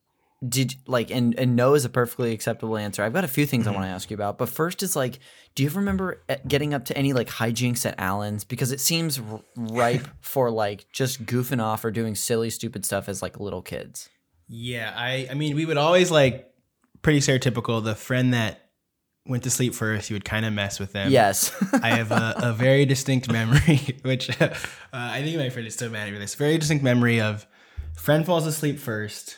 did 0.48 0.74
like 0.86 1.10
and 1.12 1.36
and 1.38 1.54
no 1.54 1.74
is 1.74 1.84
a 1.84 1.88
perfectly 1.88 2.32
acceptable 2.32 2.76
answer 2.76 3.02
i've 3.04 3.12
got 3.12 3.22
a 3.24 3.28
few 3.28 3.46
things 3.46 3.66
i 3.68 3.70
want 3.70 3.82
to 3.84 3.88
ask 3.88 4.10
you 4.10 4.14
about 4.14 4.38
but 4.38 4.48
first 4.48 4.82
is 4.82 4.96
like 4.96 5.18
do 5.54 5.62
you 5.62 5.68
ever 5.68 5.78
remember 5.80 6.22
eh, 6.28 6.36
getting 6.48 6.72
up 6.74 6.84
to 6.86 6.96
any 6.98 7.12
like 7.12 7.28
hijinks 7.28 7.84
at 7.86 7.94
allen's 7.98 8.42
because 8.44 8.72
it 8.72 8.80
seems 8.80 9.20
r- 9.20 9.40
ripe 9.56 10.06
for 10.20 10.50
like 10.50 10.86
just 10.92 11.24
goofing 11.26 11.62
off 11.62 11.84
or 11.84 11.90
doing 11.92 12.14
silly 12.16 12.50
stupid 12.50 12.84
stuff 12.84 13.08
as 13.08 13.22
like 13.22 13.38
little 13.38 13.62
kids 13.62 14.08
Yeah, 14.52 14.92
I 14.96 15.28
I 15.30 15.34
mean 15.34 15.54
we 15.54 15.64
would 15.64 15.76
always 15.78 16.10
like 16.10 16.52
pretty 17.02 17.20
stereotypical. 17.20 17.82
The 17.82 17.94
friend 17.94 18.34
that 18.34 18.70
went 19.26 19.44
to 19.44 19.50
sleep 19.50 19.74
first, 19.74 20.10
you 20.10 20.14
would 20.16 20.24
kind 20.24 20.44
of 20.44 20.52
mess 20.52 20.80
with 20.80 20.92
them. 20.92 21.10
yes 21.12 21.54
I 21.82 21.90
have 21.90 22.10
a, 22.10 22.34
a 22.42 22.52
very 22.52 22.84
distinct 22.84 23.30
memory, 23.30 23.96
which 24.02 24.28
uh, 24.40 24.50
I 24.92 25.22
think 25.22 25.36
my 25.38 25.50
friend 25.50 25.68
is 25.68 25.74
still 25.74 25.90
mad 25.90 26.08
at 26.08 26.12
me. 26.12 26.18
This 26.18 26.34
very 26.34 26.58
distinct 26.58 26.82
memory 26.82 27.20
of 27.20 27.46
friend 27.96 28.26
falls 28.26 28.44
asleep 28.46 28.80
first. 28.80 29.36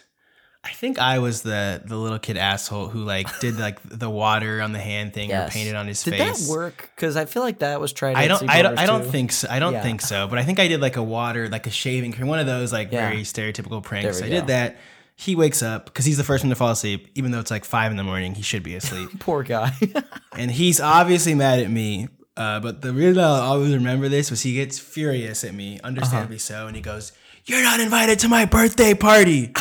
I 0.64 0.70
think 0.70 0.98
I 0.98 1.18
was 1.18 1.42
the 1.42 1.82
the 1.84 1.96
little 1.96 2.20
kid 2.20 2.36
asshole 2.38 2.88
who 2.88 3.02
like 3.04 3.40
did 3.40 3.58
like 3.58 3.80
the 3.84 4.08
water 4.08 4.62
on 4.62 4.72
the 4.72 4.78
hand 4.78 5.12
thing 5.12 5.28
yes 5.28 5.50
or 5.50 5.52
painted 5.52 5.74
on 5.74 5.88
his 5.88 6.02
did 6.02 6.14
face. 6.14 6.38
Did 6.40 6.46
that 6.48 6.50
work 6.52 6.90
because 6.96 7.16
i 7.16 7.24
feel 7.26 7.42
like 7.42 7.58
that 7.58 7.80
was 7.80 7.92
tried 7.92 8.14
I 8.16 8.28
don't. 8.28 8.48
I 8.48 8.62
don't. 8.62 8.78
I 8.78 8.86
don't 8.86 9.02
too. 9.02 9.10
think 9.10 9.32
so. 9.32 9.48
I 9.50 9.58
don't 9.58 9.72
Yeah. 9.74 9.82
think 9.82 10.00
so. 10.00 10.26
But 10.28 10.38
I 10.38 10.44
think 10.44 10.58
I 10.60 10.68
did 10.68 10.80
like 10.80 10.96
a 10.96 11.02
water, 11.02 11.48
like 11.50 11.66
a 11.66 11.70
shaving 11.70 12.12
cream, 12.12 12.28
one 12.28 12.38
of 12.38 12.46
those 12.46 12.72
like 12.72 12.92
Yeah. 12.92 13.10
very 13.10 13.22
stereotypical 13.24 13.82
pranks. 13.82 14.20
I 14.22 14.24
we 14.24 14.30
did 14.30 14.46
that. 14.46 14.78
He 15.23 15.37
wakes 15.37 15.62
up 15.62 15.85
because 15.87 16.05
he's 16.05 16.16
the 16.16 16.25
first 16.25 16.43
one 16.45 16.51
to 16.51 16.57
fall 16.57 16.70
asleep, 16.73 17.09
even 17.14 17.31
though 17.31 17.39
it's 17.41 17.51
like 17.51 17.64
five 17.64 17.91
in 17.91 17.97
the 17.97 18.03
morning. 18.05 18.35
He 18.35 18.43
should 18.43 18.62
be 18.62 18.75
asleep, 18.75 19.09
poor 19.20 19.43
guy 19.43 19.73
and 20.37 20.51
he's 20.51 20.81
obviously 20.81 21.35
mad 21.35 21.61
at 21.61 21.70
me. 21.70 22.09
Uh, 22.37 22.59
but 22.61 22.81
the 22.83 22.93
reason 22.93 23.23
I'll 23.23 23.43
always 23.53 23.73
remember 23.75 24.09
this 24.09 24.31
was 24.31 24.41
he 24.43 24.55
gets 24.55 24.79
furious 24.79 25.45
at 25.45 25.55
me, 25.55 25.79
understandably 25.85 26.37
Uh-huh. 26.37 26.62
so, 26.62 26.66
and 26.66 26.75
he 26.75 26.83
goes, 26.83 27.12
"You're 27.45 27.62
not 27.62 27.79
invited 27.79 28.18
to 28.20 28.29
my 28.29 28.47
birthday 28.47 28.95
party," 28.95 29.53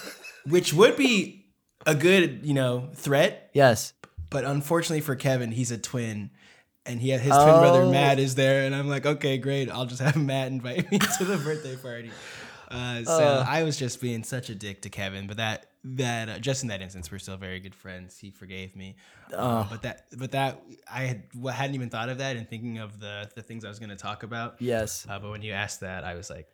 which 0.46 0.72
would 0.72 0.96
be 0.96 1.46
a 1.86 1.94
good, 1.94 2.40
you 2.44 2.54
know, 2.54 2.88
threat. 2.94 3.50
yes 3.52 3.92
But 4.30 4.44
unfortunately 4.44 5.00
for 5.00 5.16
Kevin, 5.16 5.50
he's 5.52 5.70
a 5.70 5.78
twin. 5.78 6.30
And 6.86 6.98
he 7.00 7.10
had 7.10 7.20
his 7.20 7.34
twin 7.34 7.58
brother 7.60 7.82
Oh. 7.82 7.90
Matt 7.92 8.18
is 8.18 8.34
there, 8.36 8.64
and 8.64 8.74
I'm 8.74 8.88
like, 8.88 9.04
okay, 9.04 9.36
great. 9.36 9.70
I'll 9.70 9.84
just 9.84 10.00
have 10.00 10.16
Matt 10.16 10.48
invite 10.48 10.90
me 10.90 10.98
to 10.98 11.24
the 11.24 11.36
birthday 11.36 11.76
party. 11.76 12.10
Uh, 12.70 13.02
so 13.04 13.12
Uh. 13.12 13.44
I 13.48 13.62
was 13.64 13.76
just 13.76 14.00
being 14.00 14.22
such 14.24 14.48
a 14.48 14.54
dick 14.54 14.82
to 14.82 14.90
Kevin, 14.90 15.26
but 15.26 15.36
that 15.38 15.66
that 15.82 16.28
uh, 16.28 16.38
just 16.38 16.62
in 16.62 16.68
that 16.68 16.82
instance, 16.82 17.10
we're 17.10 17.18
still 17.18 17.36
very 17.38 17.58
good 17.58 17.74
friends. 17.74 18.18
He 18.18 18.30
forgave 18.30 18.76
me, 18.76 18.96
uh, 19.34 19.64
but 19.70 19.82
that 19.82 20.04
but 20.16 20.30
that 20.32 20.60
I 20.90 21.02
had 21.04 21.22
well, 21.34 21.54
hadn't 21.54 21.74
even 21.74 21.88
thought 21.90 22.08
of 22.10 22.18
that 22.18 22.36
and 22.36 22.48
thinking 22.48 22.78
of 22.78 23.00
the 23.00 23.30
the 23.34 23.42
things 23.42 23.64
I 23.64 23.68
was 23.68 23.78
going 23.78 23.88
to 23.90 23.96
talk 23.96 24.22
about. 24.22 24.56
yes 24.60 25.06
Uh, 25.08 25.18
but 25.18 25.30
when 25.30 25.42
you 25.42 25.52
asked 25.52 25.80
that, 25.80 26.04
I 26.04 26.14
was 26.14 26.28
like, 26.30 26.46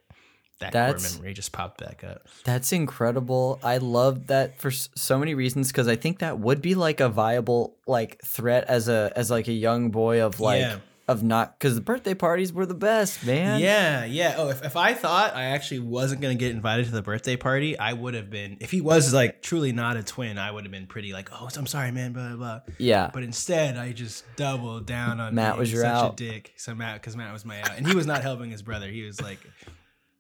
that 0.61 0.73
That's- 0.73 1.17
memory 1.17 1.35
just 1.35 1.53
popped 1.53 1.81
back 1.81 2.03
up. 2.05 2.29
That's 2.45 2.73
incredible. 2.73 3.59
I 3.63 3.77
love 3.79 4.29
that 4.29 4.59
for 4.59 4.69
s- 4.69 4.89
so 4.97 5.19
many 5.19 5.35
reasons 5.35 5.71
because 5.73 5.89
I 5.89 5.97
think 5.97 6.21
that 6.21 6.39
would 6.39 6.63
be 6.63 6.75
like 6.75 7.01
a 7.01 7.09
viable 7.11 7.77
like 7.87 8.21
threat 8.25 8.65
as 8.69 8.89
a 8.89 9.13
as 9.17 9.31
like 9.31 9.49
a 9.49 9.53
young 9.53 9.91
boy 9.91 10.23
of 10.23 10.41
like 10.41 10.61
Yeah. 10.63 10.79
Of 11.09 11.23
not 11.23 11.59
because 11.59 11.77
the 11.77 11.81
birthday 11.81 12.15
parties 12.15 12.53
were 12.53 12.67
the 12.67 12.75
best, 12.75 13.25
man. 13.25 13.61
Yeah, 13.61 14.05
yeah. 14.05 14.35
Oh, 14.37 14.49
if, 14.49 14.65
if 14.65 14.77
I 14.77 14.93
thought 14.95 15.37
I 15.37 15.45
actually 15.45 15.79
wasn't 15.79 16.21
gonna 16.21 16.35
get 16.35 16.51
invited 16.51 16.87
to 16.87 16.93
the 16.93 17.03
birthday 17.03 17.37
party, 17.37 17.79
I 17.79 17.93
would 17.93 18.15
have 18.15 18.29
been. 18.29 18.57
If 18.61 18.73
he 18.73 18.81
was 18.81 19.15
like 19.15 19.41
truly 19.41 19.71
not 19.73 19.97
a 19.97 20.03
twin, 20.03 20.37
I 20.37 20.51
would 20.51 20.65
have 20.65 20.73
been 20.73 20.87
pretty 20.89 21.13
like, 21.13 21.29
oh, 21.33 21.49
I'm 21.57 21.67
sorry, 21.67 21.93
man, 21.93 22.13
blah 22.13 22.29
blah. 22.31 22.37
blah. 22.37 22.61
Yeah. 22.79 23.11
But 23.15 23.23
instead, 23.23 23.77
I 23.77 23.93
just 23.93 24.25
doubled 24.37 24.87
down 24.87 25.21
on 25.21 25.35
Matt 25.35 25.57
was 25.59 25.73
your 25.73 25.83
such 25.83 25.93
out. 25.93 26.13
a 26.15 26.17
dick. 26.17 26.55
So 26.57 26.75
Matt, 26.75 27.01
because 27.01 27.17
Matt 27.17 27.33
was 27.33 27.45
my 27.45 27.61
out, 27.61 27.77
and 27.77 27.87
he 27.87 27.95
was 27.95 28.07
not 28.07 28.23
helping 28.23 28.51
his 28.51 28.63
brother. 28.63 28.89
He 28.89 29.03
was 29.03 29.21
like, 29.21 29.39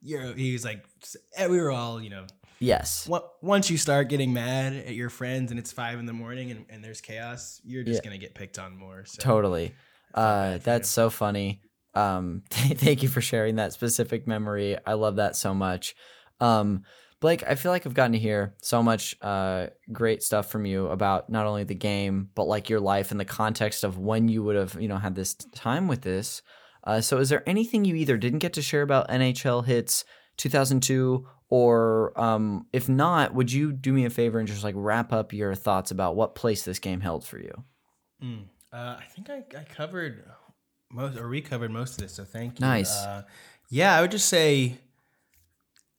you're. 0.02 0.34
He 0.34 0.52
was 0.52 0.64
like, 0.64 0.84
eh, 1.36 1.48
we 1.48 1.60
were 1.60 1.72
all, 1.72 2.00
you 2.00 2.10
know. 2.10 2.26
Yes. 2.58 3.06
Once 3.42 3.70
you 3.70 3.76
start 3.76 4.08
getting 4.08 4.32
mad 4.32 4.72
at 4.72 4.94
your 4.94 5.10
friends 5.10 5.50
and 5.50 5.60
it's 5.60 5.72
five 5.72 5.98
in 5.98 6.06
the 6.06 6.14
morning 6.14 6.50
and, 6.50 6.64
and 6.70 6.82
there's 6.82 7.02
chaos, 7.02 7.60
you're 7.64 7.84
just 7.84 8.02
Yeah. 8.02 8.08
gonna 8.08 8.18
get 8.18 8.34
picked 8.34 8.58
on 8.58 8.76
more. 8.78 9.04
So. 9.04 9.20
Totally. 9.20 9.74
Uh, 10.16 10.58
that's 10.58 10.88
so 10.88 11.10
funny. 11.10 11.60
Um, 11.94 12.42
thank 12.50 13.02
you 13.02 13.08
for 13.08 13.20
sharing 13.20 13.56
that 13.56 13.72
specific 13.72 14.26
memory. 14.26 14.76
I 14.86 14.94
love 14.94 15.16
that 15.16 15.36
so 15.36 15.54
much. 15.54 15.94
Um, 16.40 16.82
Blake, 17.20 17.42
I 17.46 17.54
feel 17.54 17.72
like 17.72 17.86
I've 17.86 17.94
gotten 17.94 18.12
to 18.12 18.18
hear 18.18 18.54
so 18.60 18.82
much 18.82 19.16
uh, 19.22 19.68
great 19.90 20.22
stuff 20.22 20.50
from 20.50 20.66
you 20.66 20.88
about 20.88 21.30
not 21.30 21.46
only 21.46 21.64
the 21.64 21.74
game, 21.74 22.28
but 22.34 22.44
like 22.44 22.68
your 22.68 22.80
life 22.80 23.10
in 23.10 23.16
the 23.16 23.24
context 23.24 23.84
of 23.84 23.98
when 23.98 24.28
you 24.28 24.42
would 24.44 24.56
have, 24.56 24.76
you 24.80 24.88
know, 24.88 24.98
had 24.98 25.14
this 25.14 25.34
time 25.34 25.88
with 25.88 26.02
this. 26.02 26.42
Uh, 26.84 27.00
so, 27.00 27.18
is 27.18 27.30
there 27.30 27.42
anything 27.48 27.84
you 27.84 27.96
either 27.96 28.18
didn't 28.18 28.40
get 28.40 28.52
to 28.52 28.62
share 28.62 28.82
about 28.82 29.08
NHL 29.08 29.64
Hitz 29.64 30.04
2002, 30.36 31.26
or 31.48 32.12
um, 32.20 32.66
if 32.72 32.88
not, 32.88 33.34
would 33.34 33.50
you 33.50 33.72
do 33.72 33.92
me 33.92 34.04
a 34.04 34.10
favor 34.10 34.38
and 34.38 34.46
just 34.46 34.62
like 34.62 34.74
wrap 34.76 35.12
up 35.12 35.32
your 35.32 35.54
thoughts 35.54 35.90
about 35.90 36.16
what 36.16 36.34
place 36.34 36.64
this 36.64 36.78
game 36.78 37.00
held 37.00 37.24
for 37.24 37.38
you? 37.38 37.64
Mm. 38.22 38.44
Uh, 38.76 38.98
I 39.00 39.04
think 39.04 39.30
I, 39.30 39.42
I 39.58 39.64
covered 39.64 40.22
most, 40.92 41.16
or 41.16 41.28
we 41.28 41.40
covered 41.40 41.70
most 41.70 41.92
of 41.92 41.98
this. 41.98 42.12
So 42.12 42.24
thank 42.24 42.60
you. 42.60 42.66
Nice. 42.66 42.94
Uh, 42.94 43.22
yeah, 43.70 43.96
I 43.96 44.02
would 44.02 44.10
just 44.10 44.28
say 44.28 44.76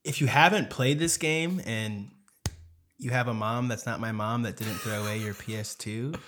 if 0.03 0.21
you 0.21 0.27
haven't 0.27 0.69
played 0.69 0.99
this 0.99 1.17
game 1.17 1.59
and 1.65 2.11
you 2.99 3.09
have 3.09 3.27
a 3.27 3.33
mom 3.33 3.67
that's 3.67 3.87
not 3.87 3.99
my 3.99 4.11
mom 4.11 4.43
that 4.43 4.57
didn't 4.57 4.75
throw 4.75 5.01
away 5.01 5.17
your 5.17 5.33
PS2, 5.33 6.19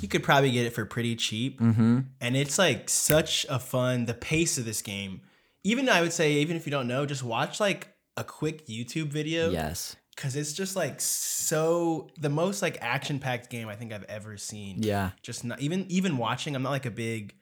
you 0.00 0.08
could 0.08 0.24
probably 0.24 0.50
get 0.50 0.66
it 0.66 0.70
for 0.70 0.84
pretty 0.84 1.14
cheap. 1.14 1.60
Mm-hmm. 1.60 2.00
And 2.20 2.36
it's 2.36 2.58
like 2.58 2.90
such 2.90 3.46
a 3.48 3.60
fun. 3.60 4.06
The 4.06 4.14
pace 4.14 4.58
of 4.58 4.64
this 4.64 4.82
game. 4.82 5.20
Even 5.62 5.88
I 5.88 6.00
would 6.00 6.12
say, 6.12 6.32
even 6.34 6.56
if 6.56 6.66
you 6.66 6.72
don't 6.72 6.88
know, 6.88 7.06
just 7.06 7.22
watch 7.22 7.60
like 7.60 7.86
a 8.16 8.24
quick 8.24 8.66
YouTube 8.66 9.06
video 9.06 9.50
Yes. 9.50 9.94
Because 10.14 10.36
it's 10.36 10.52
just 10.52 10.76
like 10.76 11.00
so 11.00 12.08
the 12.20 12.28
most 12.28 12.62
like 12.62 12.78
action 12.80 13.18
packed 13.18 13.50
game 13.50 13.68
I 13.68 13.76
think 13.76 13.92
I've 13.92 14.04
ever 14.04 14.36
seen 14.36 14.82
Yeah. 14.82 15.10
just 15.22 15.44
not 15.44 15.60
even 15.60 15.86
even 15.88 16.18
watching 16.18 16.54
i'm 16.54 16.62
not 16.62 16.70
like 16.70 16.86
a 16.86 16.90
big 16.90 17.34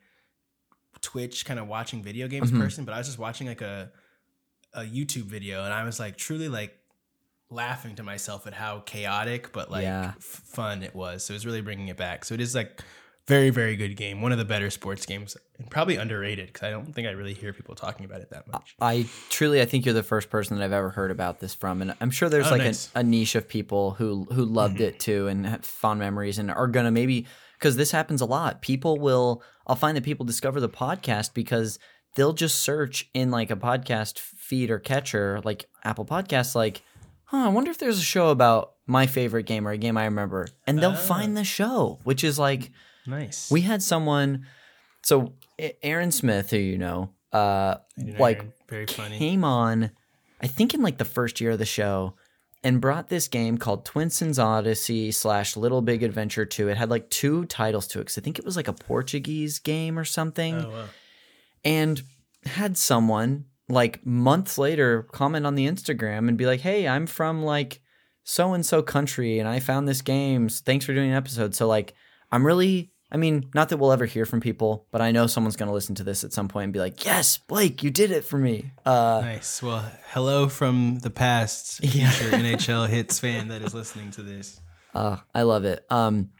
twitch 1.00 1.44
kind 1.44 1.58
of 1.58 1.66
watching 1.66 2.02
video 2.02 2.28
games 2.28 2.50
Mhm. 2.50 2.58
person 2.60 2.84
but 2.84 2.92
i 2.92 2.98
was 2.98 3.06
just 3.06 3.18
watching 3.18 3.46
like 3.46 3.62
a 3.62 3.90
a 4.74 4.82
youtube 4.82 5.22
video 5.24 5.64
and 5.64 5.72
i 5.72 5.82
was 5.84 5.98
like 5.98 6.16
truly 6.16 6.48
like 6.48 6.76
laughing 7.50 7.96
to 7.96 8.02
myself 8.02 8.46
at 8.46 8.52
how 8.54 8.80
chaotic 8.80 9.52
but 9.52 9.70
like 9.70 9.82
Yeah. 9.82 10.12
f- 10.16 10.22
fun 10.22 10.82
it 10.82 10.94
was 10.94 11.24
so 11.24 11.32
it 11.32 11.36
was 11.36 11.46
really 11.46 11.62
bringing 11.62 11.88
it 11.88 11.96
back 11.96 12.24
so 12.24 12.34
it 12.34 12.40
is 12.40 12.54
like 12.54 12.80
very 13.30 13.50
very 13.50 13.76
good 13.76 13.96
game 13.96 14.20
one 14.20 14.32
of 14.32 14.38
the 14.38 14.44
better 14.44 14.68
sports 14.70 15.06
games 15.06 15.36
and 15.58 15.70
probably 15.70 15.96
underrated 15.96 16.46
because 16.48 16.62
i 16.66 16.70
don't 16.70 16.94
think 16.94 17.06
i 17.08 17.10
really 17.12 17.32
hear 17.34 17.52
people 17.52 17.74
talking 17.74 18.04
about 18.04 18.20
it 18.20 18.28
that 18.30 18.46
much 18.52 18.74
I 18.80 19.06
truly, 19.30 19.60
I 19.62 19.64
think 19.64 19.84
you're 19.86 19.94
the 19.94 20.02
first 20.02 20.28
person 20.30 20.56
that 20.58 20.64
I've 20.64 20.72
ever 20.72 20.90
heard 20.90 21.10
about 21.10 21.38
this 21.40 21.54
from, 21.54 21.80
and 21.82 21.94
I'm 22.00 22.10
sure 22.10 22.28
there's 22.28 22.48
Oh, 22.48 22.50
like 22.50 22.62
nice. 22.62 22.90
a, 22.94 23.00
a 23.00 23.02
niche 23.02 23.34
of 23.34 23.46
people 23.48 23.92
who 23.92 24.26
who 24.32 24.44
loved 24.44 24.78
Mhm. 24.78 24.88
it 24.88 25.00
too 25.00 25.28
and 25.28 25.46
have 25.46 25.64
fond 25.64 26.00
memories 26.00 26.38
and 26.38 26.50
are 26.50 26.66
gonna 26.66 26.90
maybe 26.90 27.26
because 27.58 27.76
this 27.76 27.90
happens 27.90 28.20
a 28.22 28.26
lot. 28.26 28.62
People 28.62 28.98
will, 28.98 29.42
I'll 29.66 29.76
find 29.76 29.94
that 29.96 30.02
people 30.04 30.24
discover 30.24 30.60
the 30.60 30.68
podcast 30.68 31.34
because 31.34 31.78
they'll 32.16 32.32
just 32.32 32.58
search 32.60 33.08
in 33.14 33.30
like 33.30 33.50
a 33.50 33.56
podcast 33.56 34.18
feed 34.18 34.70
or 34.70 34.78
catcher, 34.78 35.40
like 35.44 35.66
Apple 35.84 36.06
Podcasts, 36.06 36.54
like, 36.54 36.80
huh, 37.24 37.36
I 37.44 37.48
wonder 37.48 37.70
if 37.70 37.76
there's 37.78 37.98
a 37.98 38.02
show 38.14 38.30
about 38.30 38.72
my 38.86 39.06
favorite 39.06 39.44
game 39.44 39.68
or 39.68 39.72
a 39.72 39.78
game 39.78 39.96
I 39.98 40.06
remember, 40.06 40.48
and 40.66 40.78
they'll 40.78 40.94
find 40.96 41.36
the 41.36 41.44
show, 41.44 41.98
which 42.04 42.24
is 42.24 42.38
like. 42.38 42.70
Nice 43.06 43.50
We 43.50 43.62
had 43.62 43.82
someone, 43.82 44.46
so 45.02 45.34
Aaron 45.82 46.12
Smith, 46.12 46.50
who 46.50 46.58
you 46.58 46.78
know, 46.78 47.10
uh, 47.32 47.76
I 47.98 48.02
know 48.02 48.16
like 48.18 48.38
Aaron. 48.38 48.52
very 48.68 48.86
funny 48.86 49.18
came 49.18 49.44
on, 49.44 49.90
I 50.40 50.46
think 50.46 50.74
in 50.74 50.82
like 50.82 50.98
the 50.98 51.04
first 51.04 51.40
year 51.40 51.52
of 51.52 51.58
the 51.58 51.66
show, 51.66 52.14
and 52.62 52.80
brought 52.80 53.08
this 53.08 53.28
game 53.28 53.56
called 53.58 53.84
Twinsen's 53.86 54.38
Odyssey 54.38 55.12
slash 55.12 55.56
Little 55.56 55.82
Big 55.82 56.02
Adventure 56.02 56.44
Two. 56.44 56.68
It 56.68 56.76
had 56.76 56.90
like 56.90 57.08
two 57.10 57.44
titles 57.46 57.86
to 57.88 57.98
it 57.98 58.02
because 58.02 58.18
I 58.18 58.20
think 58.20 58.38
it 58.38 58.44
was 58.44 58.56
like 58.56 58.68
a 58.68 58.72
Portuguese 58.72 59.58
game 59.58 59.98
or 59.98 60.04
something, 60.04 60.54
oh 60.56 60.70
wow 60.70 60.84
and 61.64 62.02
had 62.46 62.76
someone 62.76 63.44
like 63.68 64.04
months 64.04 64.58
later 64.58 65.02
comment 65.12 65.46
on 65.46 65.54
the 65.54 65.66
Instagram 65.66 66.28
and 66.28 66.36
be 66.36 66.46
like, 66.46 66.60
"Hey, 66.60 66.88
I'm 66.88 67.06
from 67.06 67.42
like 67.42 67.80
so 68.24 68.52
and 68.52 68.64
so 68.64 68.82
country, 68.82 69.38
and 69.38 69.48
I 69.48 69.60
found 69.60 69.86
this 69.88 70.02
game. 70.02 70.48
Thanks 70.48 70.84
for 70.84 70.94
doing 70.94 71.10
an 71.10 71.16
episode." 71.16 71.54
So 71.54 71.66
like, 71.68 71.94
I'm 72.32 72.44
really. 72.46 72.90
I 73.12 73.16
mean, 73.16 73.50
not 73.56 73.70
that 73.70 73.78
we'll 73.78 73.90
ever 73.90 74.06
hear 74.06 74.24
from 74.24 74.40
people, 74.40 74.86
but 74.92 75.00
I 75.00 75.10
know 75.10 75.26
someone's 75.26 75.56
going 75.56 75.66
to 75.66 75.72
listen 75.72 75.96
to 75.96 76.04
this 76.04 76.22
at 76.22 76.32
some 76.32 76.46
point 76.46 76.64
and 76.64 76.72
be 76.72 76.78
like, 76.78 77.04
"Yes, 77.04 77.38
Blake, 77.38 77.82
you 77.82 77.90
did 77.90 78.12
it 78.12 78.24
for 78.24 78.38
me." 78.38 78.70
Uh, 78.86 79.20
Nice. 79.24 79.60
Well, 79.60 79.84
hello 80.12 80.48
from 80.48 81.00
the 81.00 81.10
past, 81.10 81.80
Yeah. 81.84 82.08
future 82.10 82.36
NHL 82.36 82.88
Hitz 82.88 83.18
fan 83.18 83.48
that 83.48 83.62
is 83.62 83.74
listening 83.74 84.12
to 84.12 84.22
this. 84.22 84.60
Uh, 84.94 85.16
I 85.34 85.42
love 85.42 85.64
it. 85.64 85.84
Um, 85.90 86.30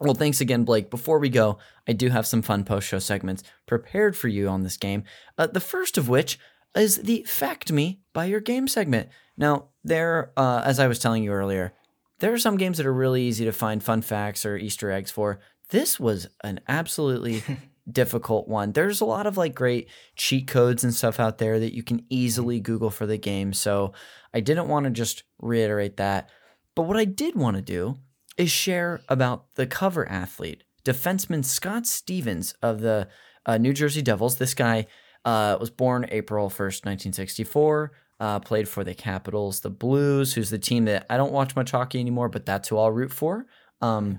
well, 0.00 0.14
thanks 0.14 0.40
again, 0.40 0.64
Blake. 0.64 0.88
Before 0.90 1.18
we 1.18 1.28
go, 1.28 1.58
I 1.86 1.92
do 1.92 2.08
have 2.08 2.26
some 2.26 2.40
fun 2.42 2.64
post 2.64 2.88
show 2.88 2.98
segments 2.98 3.42
prepared 3.66 4.16
for 4.16 4.28
you 4.28 4.48
on 4.48 4.62
this 4.62 4.78
game. 4.78 5.04
Uh, 5.36 5.46
the 5.46 5.60
first 5.60 5.98
of 5.98 6.08
which 6.08 6.38
is 6.74 6.96
the 6.96 7.22
Fact 7.28 7.70
Me 7.70 8.00
by 8.14 8.24
Your 8.24 8.40
Game 8.40 8.66
segment. 8.66 9.08
Now, 9.36 9.66
there, 9.84 10.32
uh, 10.38 10.62
as 10.64 10.80
I 10.80 10.86
was 10.88 10.98
telling 10.98 11.22
you 11.22 11.32
earlier, 11.32 11.74
there 12.20 12.32
are 12.32 12.38
some 12.38 12.56
games 12.56 12.78
that 12.78 12.86
are 12.86 12.92
really 12.92 13.22
easy 13.22 13.44
to 13.44 13.52
find 13.52 13.82
fun 13.82 14.02
facts 14.02 14.46
or 14.46 14.56
Easter 14.56 14.90
eggs 14.90 15.10
for. 15.10 15.40
This 15.70 15.98
was 15.98 16.28
an 16.42 16.60
absolutely 16.68 17.42
difficult 17.90 18.48
one. 18.48 18.72
There's 18.72 19.00
a 19.00 19.06
lot 19.06 19.26
of 19.26 19.36
like 19.36 19.54
great 19.54 19.88
cheat 20.16 20.46
codes 20.46 20.84
and 20.84 20.94
stuff 20.94 21.20
out 21.20 21.38
there 21.38 21.58
that 21.58 21.74
you 21.74 21.82
can 21.82 22.04
easily 22.08 22.60
Google 22.60 22.90
for 22.90 23.06
the 23.06 23.18
game. 23.18 23.52
So 23.52 23.92
I 24.32 24.40
didn't 24.40 24.68
want 24.68 24.84
to 24.84 24.90
just 24.90 25.24
reiterate 25.40 25.96
that. 25.96 26.28
But 26.74 26.82
what 26.82 26.96
I 26.96 27.04
did 27.04 27.34
want 27.34 27.56
to 27.56 27.62
do 27.62 27.96
is 28.36 28.50
share 28.50 29.00
about 29.08 29.54
the 29.54 29.66
cover 29.66 30.08
athlete, 30.08 30.64
defenseman 30.84 31.44
Scott 31.44 31.86
Stevens 31.86 32.54
of 32.62 32.80
the 32.80 33.08
uh, 33.46 33.58
New 33.58 33.72
Jersey 33.72 34.02
Devils. 34.02 34.36
This 34.36 34.54
guy 34.54 34.86
uh, 35.24 35.56
was 35.60 35.70
born 35.70 36.06
April 36.10 36.48
1st, 36.48 36.84
1964. 36.84 37.92
Uh, 38.24 38.38
played 38.38 38.66
for 38.66 38.84
the 38.84 38.94
Capitals, 38.94 39.60
the 39.60 39.68
Blues, 39.68 40.32
who's 40.32 40.48
the 40.48 40.58
team 40.58 40.86
that 40.86 41.04
I 41.10 41.18
don't 41.18 41.30
watch 41.30 41.54
much 41.54 41.72
hockey 41.72 42.00
anymore, 42.00 42.30
but 42.30 42.46
that's 42.46 42.70
who 42.70 42.78
I'll 42.78 42.90
root 42.90 43.12
for. 43.12 43.44
Um, 43.82 44.18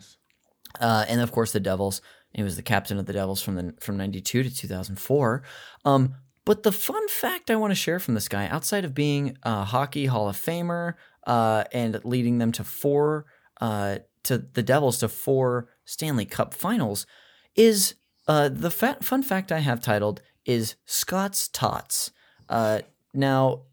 uh, 0.79 1.05
and 1.09 1.21
of 1.21 1.31
course 1.31 1.51
the 1.53 1.59
Devils. 1.59 2.03
He 2.31 2.43
was 2.43 2.55
the 2.55 2.61
captain 2.61 2.99
of 2.99 3.07
the 3.07 3.13
Devils 3.13 3.41
from 3.41 3.55
the 3.55 3.73
from 3.79 3.97
'92 3.97 4.43
to 4.43 4.55
2004. 4.55 5.41
Um, 5.85 6.13
but 6.45 6.61
the 6.61 6.71
fun 6.71 7.07
fact 7.07 7.49
I 7.49 7.55
want 7.55 7.71
to 7.71 7.75
share 7.75 7.97
from 7.97 8.13
this 8.13 8.27
guy, 8.27 8.47
outside 8.47 8.85
of 8.85 8.93
being 8.93 9.39
a 9.41 9.63
hockey 9.63 10.05
Hall 10.05 10.29
of 10.29 10.37
Famer 10.37 10.93
uh, 11.25 11.63
and 11.73 11.99
leading 12.05 12.37
them 12.37 12.51
to 12.51 12.63
four 12.63 13.25
uh, 13.59 13.97
to 14.25 14.37
the 14.37 14.61
Devils 14.61 14.99
to 14.99 15.07
four 15.07 15.69
Stanley 15.83 16.25
Cup 16.25 16.53
Finals, 16.53 17.07
is 17.55 17.95
uh, 18.27 18.49
the 18.49 18.69
fun 18.69 19.23
fact 19.23 19.51
I 19.51 19.61
have 19.61 19.81
titled 19.81 20.21
is 20.45 20.75
Scott's 20.85 21.47
Tots. 21.47 22.11
Uh, 22.47 22.81
now, 23.15 23.63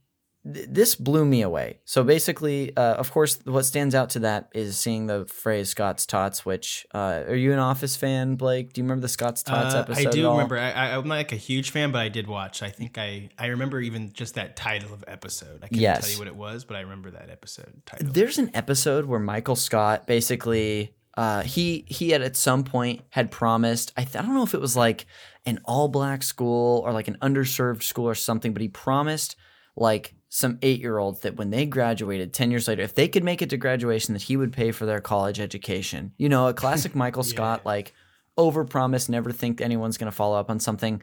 th- 0.50 0.66
this 0.70 0.94
blew 0.94 1.24
me 1.24 1.42
away. 1.42 1.80
So 1.84 2.02
basically, 2.04 2.76
uh, 2.76 2.94
of 2.94 3.10
course, 3.12 3.38
what 3.44 3.64
stands 3.64 3.94
out 3.94 4.10
to 4.10 4.20
that 4.20 4.48
is 4.54 4.76
seeing 4.78 5.06
the 5.06 5.24
phrase 5.26 5.68
Scott's 5.70 6.06
Tots. 6.06 6.44
Which 6.46 6.86
uh, 6.94 7.24
are 7.28 7.34
you 7.34 7.52
an 7.52 7.58
Office 7.58 7.96
fan, 7.96 8.36
Blake? 8.36 8.72
Do 8.72 8.80
you 8.80 8.84
remember 8.84 9.02
the 9.02 9.08
Scott's 9.08 9.42
Tots 9.42 9.74
Uh, 9.74 9.78
episode? 9.80 10.08
I 10.08 10.10
do 10.10 10.30
remember. 10.30 10.58
I, 10.58 10.94
I'm 10.96 11.06
not 11.08 11.14
like 11.16 11.32
a 11.32 11.36
huge 11.36 11.70
fan, 11.70 11.92
but 11.92 12.00
I 12.00 12.08
did 12.08 12.26
watch. 12.26 12.62
I 12.62 12.70
think 12.70 12.98
I 12.98 13.30
I 13.38 13.46
remember 13.46 13.80
even 13.80 14.12
just 14.12 14.34
that 14.34 14.56
title 14.56 14.92
of 14.92 15.04
episode. 15.08 15.58
I 15.62 15.68
can't 15.68 15.80
Yes. 15.80 16.02
tell 16.02 16.12
you 16.12 16.18
what 16.18 16.28
it 16.28 16.36
was, 16.36 16.64
but 16.64 16.76
I 16.76 16.80
remember 16.80 17.10
that 17.12 17.30
episode 17.30 17.82
title. 17.86 18.08
There's 18.12 18.38
an 18.38 18.50
episode 18.54 19.06
where 19.06 19.20
Michael 19.20 19.56
Scott 19.56 20.06
basically 20.06 20.94
uh, 21.16 21.42
he 21.42 21.84
he 21.88 22.10
had 22.10 22.22
at 22.22 22.36
some 22.36 22.64
point 22.64 23.02
had 23.10 23.30
promised 23.30 23.92
I, 23.98 24.04
th- 24.04 24.16
I 24.16 24.22
don't 24.22 24.34
know 24.34 24.42
if 24.44 24.54
it 24.54 24.60
was 24.62 24.76
like 24.76 25.04
an 25.44 25.58
all 25.66 25.88
black 25.88 26.22
school 26.22 26.80
or 26.86 26.92
like 26.92 27.06
an 27.08 27.18
underserved 27.20 27.82
school 27.82 28.08
or 28.08 28.14
something, 28.14 28.52
but 28.54 28.62
he 28.62 28.68
promised 28.68 29.36
like 29.76 30.14
some 30.34 30.58
eight 30.62 30.80
year 30.80 30.96
olds 30.96 31.20
that 31.20 31.36
when 31.36 31.50
they 31.50 31.66
graduated 31.66 32.32
10 32.32 32.50
years 32.50 32.66
later, 32.66 32.82
if 32.82 32.94
they 32.94 33.06
could 33.06 33.22
make 33.22 33.42
it 33.42 33.50
to 33.50 33.58
graduation, 33.58 34.14
that 34.14 34.22
he 34.22 34.34
would 34.34 34.50
pay 34.50 34.72
for 34.72 34.86
their 34.86 34.98
college 34.98 35.38
education. 35.38 36.10
You 36.16 36.30
know, 36.30 36.48
a 36.48 36.54
classic 36.54 36.94
Michael 36.96 37.22
Scott, 37.22 37.66
like 37.66 37.92
overpromise, 38.38 39.10
never 39.10 39.30
think 39.30 39.60
anyone's 39.60 39.98
going 39.98 40.10
to 40.10 40.16
follow 40.16 40.38
up 40.38 40.48
on 40.48 40.58
something. 40.58 41.02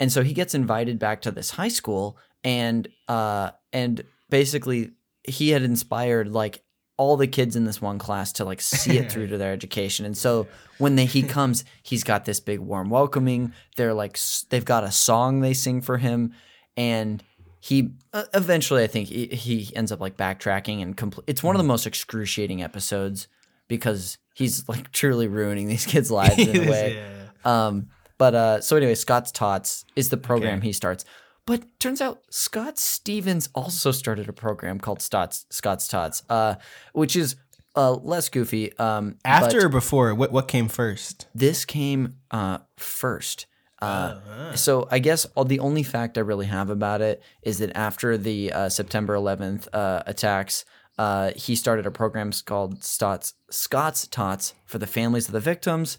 And 0.00 0.10
so 0.10 0.22
he 0.22 0.32
gets 0.32 0.54
invited 0.54 0.98
back 0.98 1.20
to 1.22 1.30
this 1.30 1.50
high 1.50 1.68
school 1.68 2.16
and 2.42 2.88
uh 3.06 3.50
and 3.72 4.02
basically 4.30 4.92
he 5.24 5.50
had 5.50 5.62
inspired 5.62 6.28
like 6.28 6.62
all 6.96 7.18
the 7.18 7.26
kids 7.26 7.56
in 7.56 7.64
this 7.64 7.82
one 7.82 7.98
class 7.98 8.32
to 8.32 8.46
like 8.46 8.62
see 8.62 8.96
it 8.96 9.12
through 9.12 9.26
to 9.26 9.36
their 9.36 9.52
education. 9.58 10.06
And 10.06 10.16
so 10.16 10.46
when 10.78 10.96
they, 10.96 11.04
he 11.04 11.22
comes, 11.36 11.66
he's 11.82 12.02
got 12.02 12.24
this 12.24 12.40
big 12.40 12.60
warm 12.60 12.88
welcoming. 12.88 13.52
They're 13.76 13.92
like, 13.92 14.18
they've 14.48 14.64
got 14.64 14.84
a 14.84 14.90
song 14.90 15.40
they 15.40 15.52
sing 15.52 15.82
for 15.82 15.98
him, 15.98 16.32
and 16.76 17.22
he 17.64 17.92
uh, 18.12 18.24
eventually 18.34 18.84
I 18.84 18.86
think 18.88 19.08
he, 19.08 19.26
he 19.28 19.74
ends 19.74 19.90
up 19.90 19.98
like 19.98 20.18
backtracking 20.18 20.82
and 20.82 20.94
complete. 20.94 21.24
It's 21.26 21.42
one 21.42 21.56
of 21.56 21.58
the 21.58 21.66
most 21.66 21.86
excruciating 21.86 22.62
episodes 22.62 23.26
because 23.68 24.18
he's 24.34 24.68
like 24.68 24.92
truly 24.92 25.28
ruining 25.28 25.66
these 25.66 25.86
kids' 25.86 26.10
lives 26.20 26.36
in 26.38 26.68
a 26.68 26.70
way. 26.70 26.96
Yeah. 26.96 27.66
Um, 27.66 27.88
but 28.18 28.34
uh, 28.34 28.60
so 28.60 28.76
anyway, 28.76 28.94
Scott's 28.94 29.32
Tots 29.32 29.86
is 29.96 30.10
the 30.10 30.18
program 30.18 30.58
Okay. 30.58 30.66
he 30.66 30.72
starts. 30.74 31.06
But 31.46 31.62
turns 31.80 32.02
out 32.02 32.20
Scott 32.28 32.78
Stevens 32.78 33.48
also 33.54 33.92
started 33.92 34.28
a 34.28 34.34
program 34.34 34.78
called 34.78 35.00
Scott's 35.00 35.46
Scott's 35.48 35.88
Tots, 35.88 36.22
uh, 36.28 36.56
which 36.92 37.16
is 37.16 37.34
uh, 37.76 37.92
less 37.92 38.28
goofy. 38.28 38.76
Um, 38.78 39.16
After 39.24 39.64
or 39.64 39.68
before? 39.70 40.14
What 40.14 40.32
what 40.32 40.48
came 40.48 40.68
first? 40.68 41.28
this 41.34 41.64
came 41.64 42.16
uh, 42.30 42.58
first. 42.76 43.46
Uh, 43.84 44.20
Uh-huh. 44.30 44.56
so 44.56 44.88
I 44.90 44.98
guess 44.98 45.26
all, 45.34 45.44
the 45.44 45.60
only 45.60 45.82
fact 45.82 46.16
I 46.18 46.20
really 46.22 46.46
have 46.46 46.70
about 46.70 47.00
it 47.00 47.22
is 47.42 47.58
that 47.58 47.76
after 47.76 48.16
the 48.18 48.52
uh, 48.52 48.68
September 48.68 49.14
11th 49.14 49.68
uh, 49.72 50.02
attacks, 50.06 50.64
uh, 50.98 51.32
he 51.36 51.56
started 51.56 51.86
a 51.86 51.90
program 51.90 52.30
called 52.44 52.82
Scott's, 52.84 53.34
Scott's 53.50 54.06
Tots 54.06 54.54
for 54.66 54.78
the 54.78 54.86
families 54.86 55.26
of 55.26 55.32
the 55.32 55.40
victims. 55.40 55.98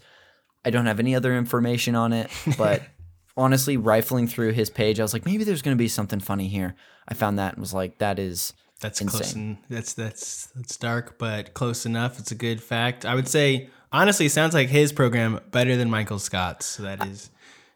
I 0.64 0.70
don't 0.70 0.86
have 0.86 0.98
any 1.00 1.14
other 1.14 1.36
information 1.36 1.94
on 1.94 2.12
it, 2.12 2.30
but 2.58 2.82
honestly, 3.36 3.76
rifling 3.76 4.26
through 4.26 4.52
his 4.52 4.70
page, 4.70 4.98
I 4.98 5.02
was 5.02 5.12
like, 5.12 5.26
maybe 5.26 5.44
there's 5.44 5.62
going 5.62 5.76
to 5.76 5.82
be 5.82 5.88
something 5.88 6.20
funny 6.20 6.48
here. 6.48 6.74
I 7.08 7.14
found 7.14 7.38
that 7.38 7.52
and 7.54 7.60
was 7.60 7.74
like, 7.74 7.98
that 7.98 8.18
is 8.18 8.52
That's 8.80 9.00
Insane. 9.00 9.18
close. 9.20 9.34
And 9.34 9.58
that's 9.68 9.92
that's 9.94 10.46
that's 10.56 10.76
dark, 10.76 11.18
but 11.18 11.54
close 11.54 11.86
enough. 11.86 12.18
It's 12.18 12.32
a 12.32 12.34
good 12.34 12.62
fact. 12.62 13.04
I 13.04 13.14
would 13.14 13.28
say 13.28 13.68
honestly, 13.92 14.26
it 14.26 14.32
sounds 14.32 14.54
like 14.54 14.68
his 14.68 14.92
program 14.92 15.40
better 15.50 15.76
than 15.76 15.88
Michael 15.90 16.18
Scott's. 16.18 16.66
So 16.66 16.82
that 16.82 17.06
is 17.06 17.30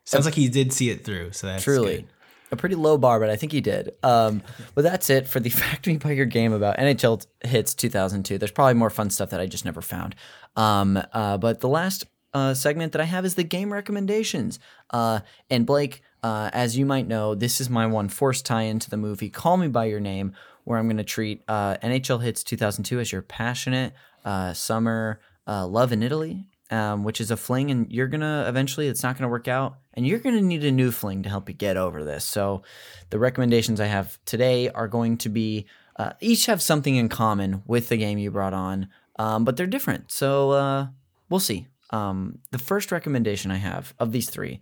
sounds 0.04 0.24
like 0.24 0.34
he 0.34 0.48
did 0.48 0.72
see 0.72 0.90
it 0.90 1.04
through. 1.04 1.32
So 1.32 1.46
that's 1.46 1.62
truly 1.62 1.96
good. 1.96 2.06
a 2.52 2.56
pretty 2.56 2.74
low 2.74 2.98
bar, 2.98 3.20
but 3.20 3.30
I 3.30 3.36
think 3.36 3.52
he 3.52 3.60
did. 3.60 3.92
Um, 4.02 4.42
but 4.74 4.82
that's 4.82 5.10
it 5.10 5.28
for 5.28 5.40
the 5.40 5.50
Fact 5.50 5.86
Me 5.86 5.96
by 5.96 6.12
Your 6.12 6.26
game 6.26 6.52
about 6.52 6.78
NHL 6.78 7.26
Hitz 7.42 7.74
2002. 7.74 8.38
There's 8.38 8.50
probably 8.50 8.74
more 8.74 8.90
fun 8.90 9.10
stuff 9.10 9.30
that 9.30 9.40
I 9.40 9.46
just 9.46 9.64
never 9.64 9.80
found. 9.80 10.14
Um, 10.56 11.00
uh, 11.12 11.38
but 11.38 11.60
the 11.60 11.68
last 11.68 12.06
uh, 12.34 12.54
segment 12.54 12.92
that 12.92 13.00
I 13.00 13.04
have 13.04 13.24
is 13.24 13.34
the 13.34 13.44
game 13.44 13.72
recommendations. 13.72 14.58
Uh, 14.90 15.20
and 15.48 15.66
Blake, 15.66 16.02
uh, 16.22 16.50
as 16.52 16.76
you 16.76 16.86
might 16.86 17.08
know, 17.08 17.34
this 17.34 17.60
is 17.60 17.70
my 17.70 17.86
one 17.86 18.08
forced 18.08 18.46
tie 18.46 18.62
into 18.62 18.90
the 18.90 18.96
movie 18.96 19.30
Call 19.30 19.56
Me 19.56 19.68
by 19.68 19.86
Your 19.86 20.00
Name, 20.00 20.32
where 20.64 20.78
I'm 20.78 20.86
going 20.86 20.96
to 20.98 21.04
treat 21.04 21.42
uh, 21.48 21.76
NHL 21.82 22.22
Hitz 22.22 22.44
2002 22.44 23.00
as 23.00 23.12
your 23.12 23.22
passionate 23.22 23.94
uh, 24.24 24.52
summer 24.52 25.20
uh, 25.46 25.66
love 25.66 25.92
in 25.92 26.02
Italy 26.02 26.46
um, 26.70 27.04
which 27.04 27.20
is 27.20 27.30
a 27.30 27.36
fling, 27.36 27.70
and 27.70 27.90
you're 27.90 28.08
gonna 28.08 28.44
eventually 28.48 28.88
it's 28.88 29.02
not 29.02 29.18
gonna 29.18 29.30
work 29.30 29.48
out, 29.48 29.78
and 29.94 30.06
you're 30.06 30.18
gonna 30.18 30.40
need 30.40 30.64
a 30.64 30.72
new 30.72 30.90
fling 30.90 31.22
to 31.22 31.28
help 31.28 31.48
you 31.48 31.54
get 31.54 31.76
over 31.76 32.04
this. 32.04 32.24
So, 32.24 32.62
the 33.10 33.18
recommendations 33.18 33.80
I 33.80 33.86
have 33.86 34.18
today 34.24 34.68
are 34.70 34.88
going 34.88 35.18
to 35.18 35.28
be 35.28 35.66
uh, 35.96 36.12
each 36.20 36.46
have 36.46 36.62
something 36.62 36.96
in 36.96 37.08
common 37.08 37.62
with 37.66 37.88
the 37.88 37.96
game 37.96 38.16
you 38.16 38.30
brought 38.30 38.54
on, 38.54 38.88
um, 39.18 39.44
but 39.44 39.56
they're 39.56 39.66
different. 39.66 40.10
So 40.10 40.52
uh, 40.52 40.86
we'll 41.28 41.40
see. 41.40 41.66
Um, 41.90 42.38
the 42.52 42.58
first 42.58 42.90
recommendation 42.90 43.50
I 43.50 43.56
have 43.56 43.92
of 43.98 44.12
these 44.12 44.30
three 44.30 44.60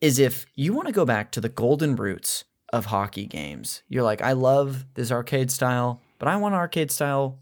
is 0.00 0.18
if 0.18 0.46
you 0.54 0.72
want 0.72 0.86
to 0.86 0.92
go 0.92 1.04
back 1.04 1.32
to 1.32 1.40
the 1.40 1.50
golden 1.50 1.96
roots 1.96 2.44
of 2.72 2.86
hockey 2.86 3.26
games. 3.26 3.82
You're 3.88 4.02
like, 4.02 4.20
I 4.20 4.32
love 4.32 4.84
this 4.94 5.12
arcade 5.12 5.50
style, 5.50 6.00
but 6.18 6.28
I 6.28 6.36
want 6.36 6.56
arcade 6.56 6.90
style 6.90 7.38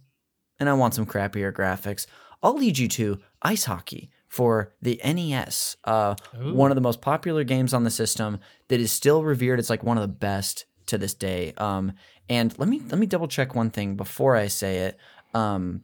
and 0.60 0.68
I 0.68 0.74
want 0.74 0.94
some 0.94 1.06
crappier 1.06 1.50
graphics. 1.52 2.06
I'll 2.42 2.56
lead 2.56 2.76
you 2.76 2.88
to 2.88 3.18
ice 3.42 3.64
hockey 3.64 4.10
for 4.28 4.72
the 4.80 5.00
NES, 5.04 5.76
uh, 5.84 6.14
one 6.40 6.70
of 6.70 6.74
the 6.74 6.80
most 6.80 7.00
popular 7.02 7.44
games 7.44 7.74
on 7.74 7.84
the 7.84 7.90
system 7.90 8.38
that 8.68 8.80
is 8.80 8.90
still 8.90 9.22
revered. 9.24 9.58
It's 9.58 9.68
like 9.70 9.82
one 9.82 9.98
of 9.98 10.02
the 10.02 10.08
best 10.08 10.64
to 10.86 10.96
this 10.98 11.12
day. 11.14 11.52
Um, 11.58 11.92
and 12.28 12.56
let 12.58 12.68
me 12.68 12.80
let 12.88 12.98
me 12.98 13.06
double 13.06 13.28
check 13.28 13.54
one 13.54 13.70
thing 13.70 13.96
before 13.96 14.36
I 14.36 14.46
say 14.48 14.78
it. 14.78 14.96
Um, 15.34 15.82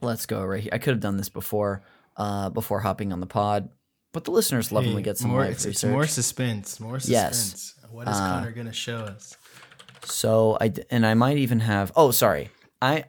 let's 0.00 0.24
go 0.26 0.42
right 0.44 0.62
here. 0.62 0.70
I 0.72 0.78
could 0.78 0.92
have 0.92 1.00
done 1.00 1.16
this 1.18 1.28
before 1.28 1.82
uh, 2.16 2.48
before 2.50 2.80
hopping 2.80 3.12
on 3.12 3.20
the 3.20 3.26
pod, 3.26 3.68
but 4.12 4.24
the 4.24 4.30
listeners 4.30 4.72
love 4.72 4.86
when 4.86 4.94
we 4.94 5.02
get 5.02 5.18
some 5.18 5.30
more, 5.30 5.44
it's, 5.44 5.66
it's 5.66 5.84
more 5.84 6.06
suspense. 6.06 6.80
More 6.80 6.98
suspense. 6.98 7.74
Yes. 7.82 7.90
What 7.90 8.08
is 8.08 8.16
Uh, 8.16 8.20
Conner 8.20 8.52
gonna 8.52 8.72
show 8.72 8.98
us? 8.98 9.36
So 10.04 10.56
I 10.60 10.72
and 10.90 11.04
I 11.04 11.14
might 11.14 11.36
even 11.36 11.60
have. 11.60 11.92
Oh, 11.94 12.10
sorry. 12.10 12.50
I 12.80 13.04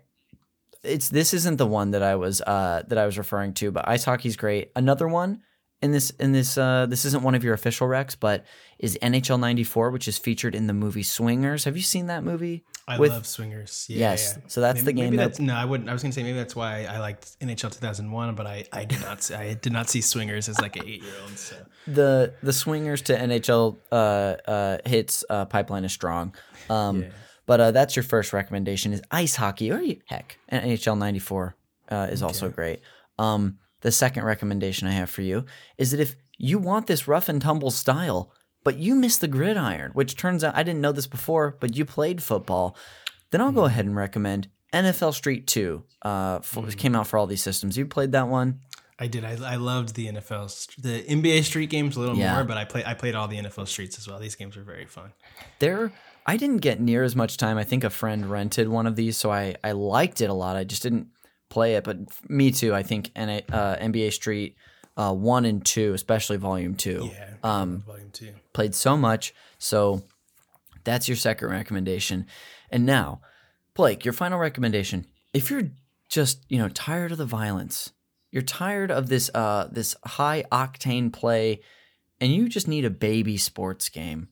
it's 0.84 1.10
this 1.10 1.34
isn't 1.34 1.58
the 1.58 1.68
one 1.68 1.92
that 1.92 2.04
I 2.04 2.16
was 2.16 2.42
uh 2.42 2.84
that 2.88 2.98
I 2.98 3.06
was 3.06 3.18
referring 3.18 3.54
to, 3.56 3.72
but 3.72 3.88
ice 3.88 4.04
hockey's 4.06 4.36
great. 4.38 4.72
Another 4.76 5.08
one 5.08 5.42
in 5.82 5.92
this 5.92 6.10
in 6.12 6.32
this 6.32 6.58
uh 6.58 6.86
this 6.88 7.06
isn't 7.06 7.24
one 7.24 7.36
of 7.36 7.44
your 7.44 7.54
official 7.54 7.88
recs, 7.88 8.16
but 8.20 8.46
is 8.80 8.98
NHL 9.02 9.40
'94, 9.40 9.92
which 9.92 10.08
is 10.08 10.18
featured 10.18 10.56
in 10.56 10.68
the 10.68 10.74
movie 10.74 11.04
Swingers. 11.04 11.64
Have 11.66 11.76
you 11.78 11.84
seen 11.84 12.08
that 12.08 12.24
movie? 12.24 12.64
I 12.90 12.98
with- 12.98 13.12
love 13.12 13.26
swingers. 13.28 13.86
Yeah, 13.90 14.12
Yes, 14.12 14.36
yeah. 14.38 14.44
so 14.48 14.62
that's 14.62 14.80
the 14.80 14.86
Maybe- 14.86 14.96
game 14.96 15.06
Maybe 15.12 15.18
that- 15.18 15.24
that's 15.28 15.40
no. 15.42 15.54
I 15.54 15.66
wouldn't. 15.66 15.90
I 15.90 15.94
was 15.94 16.02
gonna 16.02 16.14
say 16.14 16.24
maybe 16.24 16.38
that's 16.38 16.56
why 16.56 16.86
I 16.86 17.00
liked 17.00 17.38
NHL 17.42 17.70
2001, 17.74 18.34
but 18.36 18.48
I 18.48 18.66
I 18.72 18.86
did 18.86 19.02
not. 19.02 19.22
see, 19.24 19.34
I 19.36 19.56
did 19.56 19.74
not 19.74 19.90
see 19.90 20.00
swingers 20.02 20.48
as 20.48 20.60
like 20.62 20.78
an 20.78 20.84
eight 20.88 21.04
year 21.04 21.12
old. 21.22 21.38
So 21.38 21.56
The 21.88 22.34
the 22.42 22.54
Swingers 22.54 23.02
to 23.04 23.14
NHL 23.18 23.78
uh 23.92 23.96
uh 24.50 24.78
Hitz 24.86 25.26
uh 25.30 25.46
pipeline 25.46 25.84
is 25.84 25.92
strong. 25.92 26.34
Um 26.70 27.02
Yeah. 27.04 27.10
But 27.48 27.60
uh 27.60 27.72
that's 27.72 27.96
your 27.96 28.04
first 28.04 28.32
recommendation 28.34 28.94
is 28.94 29.02
ice 29.10 29.36
hockey 29.38 29.72
or 29.72 29.82
you- 29.82 30.02
heck, 30.06 30.38
NHL 30.52 30.98
94 30.98 31.56
uh 31.90 32.08
is 32.12 32.22
also 32.22 32.50
great. 32.50 32.82
Um 33.18 33.58
the 33.82 33.92
second 33.92 34.24
recommendation 34.24 34.88
I 34.88 34.92
have 34.92 35.10
for 35.10 35.22
you 35.24 35.46
is 35.80 35.90
that 35.92 36.00
if 36.00 36.16
you 36.38 36.60
want 36.60 36.86
this 36.88 37.08
rough 37.08 37.30
and 37.30 37.42
tumble 37.42 37.72
style, 37.72 38.32
but 38.64 38.78
you 38.78 38.94
miss 38.96 39.18
the 39.18 39.28
gridiron, 39.28 39.92
which 39.94 40.16
turns 40.16 40.44
out 40.44 40.56
I 40.56 40.64
didn't 40.64 40.82
know 40.82 40.92
this 40.92 41.08
before, 41.08 41.56
but 41.60 41.76
you 41.76 41.86
played 41.86 42.22
football, 42.22 42.76
then 43.32 43.42
I'll 43.42 43.52
go 43.52 43.66
ahead 43.66 43.86
and 43.86 43.96
recommend 43.96 44.50
NFL 44.74 45.14
Street 45.14 45.48
2. 45.48 45.84
Uh, 46.02 46.40
for, 46.40 46.66
came 46.72 46.96
out 46.96 47.08
for 47.08 47.18
all 47.18 47.26
these 47.28 47.42
systems. 47.42 47.78
You 47.78 47.86
played 47.86 48.12
that 48.12 48.28
one? 48.28 48.60
I 49.00 49.08
did. 49.08 49.24
I, 49.24 49.38
I 49.54 49.56
loved 49.58 49.94
the 49.96 50.08
NFL, 50.08 50.76
the 50.82 51.04
NBA 51.04 51.44
Street 51.44 51.70
games 51.70 51.96
a 51.96 52.00
little 52.00 52.18
Yeah. 52.18 52.34
more, 52.34 52.44
but 52.44 52.58
I 52.58 52.66
play 52.66 52.84
I 52.86 52.94
played 52.96 53.14
all 53.16 53.28
the 53.28 53.38
NFL 53.38 53.68
Streets 53.68 53.98
as 54.00 54.08
well. 54.08 54.18
These 54.20 54.36
games 54.36 54.56
were 54.58 54.64
very 54.64 54.86
fun. 54.86 55.14
There, 55.60 55.92
I 56.28 56.36
didn't 56.38 56.58
get 56.58 56.80
near 56.82 57.04
as 57.04 57.16
much 57.16 57.38
time. 57.38 57.58
I 57.58 57.64
think 57.64 57.84
a 57.86 57.90
friend 57.90 58.30
rented 58.30 58.68
one 58.68 58.86
of 58.86 58.96
these, 58.96 59.16
so 59.18 59.32
I 59.32 59.56
I 59.64 59.72
liked 59.72 60.22
it 60.22 60.30
a 60.30 60.34
lot. 60.34 60.56
I 60.58 60.64
just 60.66 60.84
didn't 60.84 61.08
play 61.50 61.76
it, 61.76 61.84
but 61.86 61.98
me 62.30 62.52
too. 62.52 62.74
I 62.76 62.84
think 62.84 63.12
N- 63.16 63.30
uh, 63.52 63.78
NBA 63.78 64.12
Street 64.14 64.58
uh, 64.98 65.14
one 65.14 65.46
and 65.46 65.66
two, 65.66 65.94
especially 65.94 66.38
Volume 66.38 66.76
two, 66.76 67.10
Yeah. 67.14 67.34
Um, 67.44 67.84
volume 67.88 68.12
two. 68.12 68.34
played 68.54 68.76
so 68.76 68.98
much. 68.98 69.34
So 69.58 70.04
that's 70.84 71.08
your 71.08 71.16
second 71.18 71.50
recommendation. 71.50 72.26
And 72.72 72.86
now, 72.86 73.22
Blake, 73.74 74.04
your 74.04 74.14
final 74.14 74.40
recommendation. 74.40 75.06
If 75.34 75.50
you're 75.50 75.70
just 76.10 76.46
you 76.50 76.58
know 76.58 76.70
tired 76.70 77.12
of 77.14 77.18
the 77.18 77.26
violence, 77.26 77.94
you're 78.32 78.42
tired 78.44 78.92
of 78.92 79.08
this 79.08 79.30
uh 79.34 79.68
this 79.72 79.96
high 80.06 80.44
octane 80.52 81.14
play, 81.14 81.62
and 82.20 82.34
you 82.34 82.50
just 82.50 82.68
need 82.68 82.84
a 82.86 82.90
baby 82.90 83.38
sports 83.38 83.88
game, 83.90 84.28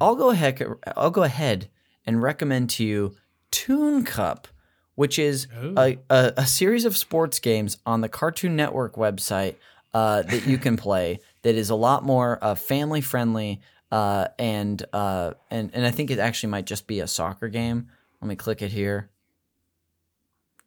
I'll 0.00 0.16
go 0.16 0.30
ahead. 0.30 0.62
I'll 0.96 1.10
go 1.10 1.22
ahead 1.22 1.68
and 2.06 2.22
recommend 2.22 2.70
to 2.70 2.84
you 2.84 3.14
Toon 3.50 4.04
Cup, 4.04 4.48
which 4.94 5.18
is 5.18 5.46
a, 5.76 5.98
a, 6.10 6.32
a 6.38 6.46
series 6.46 6.84
of 6.84 6.96
sports 6.96 7.38
games 7.38 7.78
on 7.86 8.00
the 8.00 8.08
Cartoon 8.08 8.56
Network 8.56 8.96
website 8.96 9.54
uh, 9.92 10.22
that 10.22 10.46
you 10.46 10.58
can 10.58 10.76
play. 10.86 11.20
That 11.42 11.54
is 11.54 11.70
a 11.70 11.74
lot 11.74 12.04
more 12.04 12.38
uh, 12.42 12.54
family 12.54 13.00
friendly, 13.00 13.60
uh, 13.92 14.28
and 14.38 14.82
uh, 14.92 15.34
and 15.50 15.70
and 15.74 15.86
I 15.86 15.90
think 15.90 16.10
it 16.10 16.18
actually 16.18 16.50
might 16.50 16.66
just 16.66 16.86
be 16.86 17.00
a 17.00 17.06
soccer 17.06 17.48
game. 17.48 17.88
Let 18.20 18.28
me 18.28 18.36
click 18.36 18.62
it 18.62 18.72
here. 18.72 19.10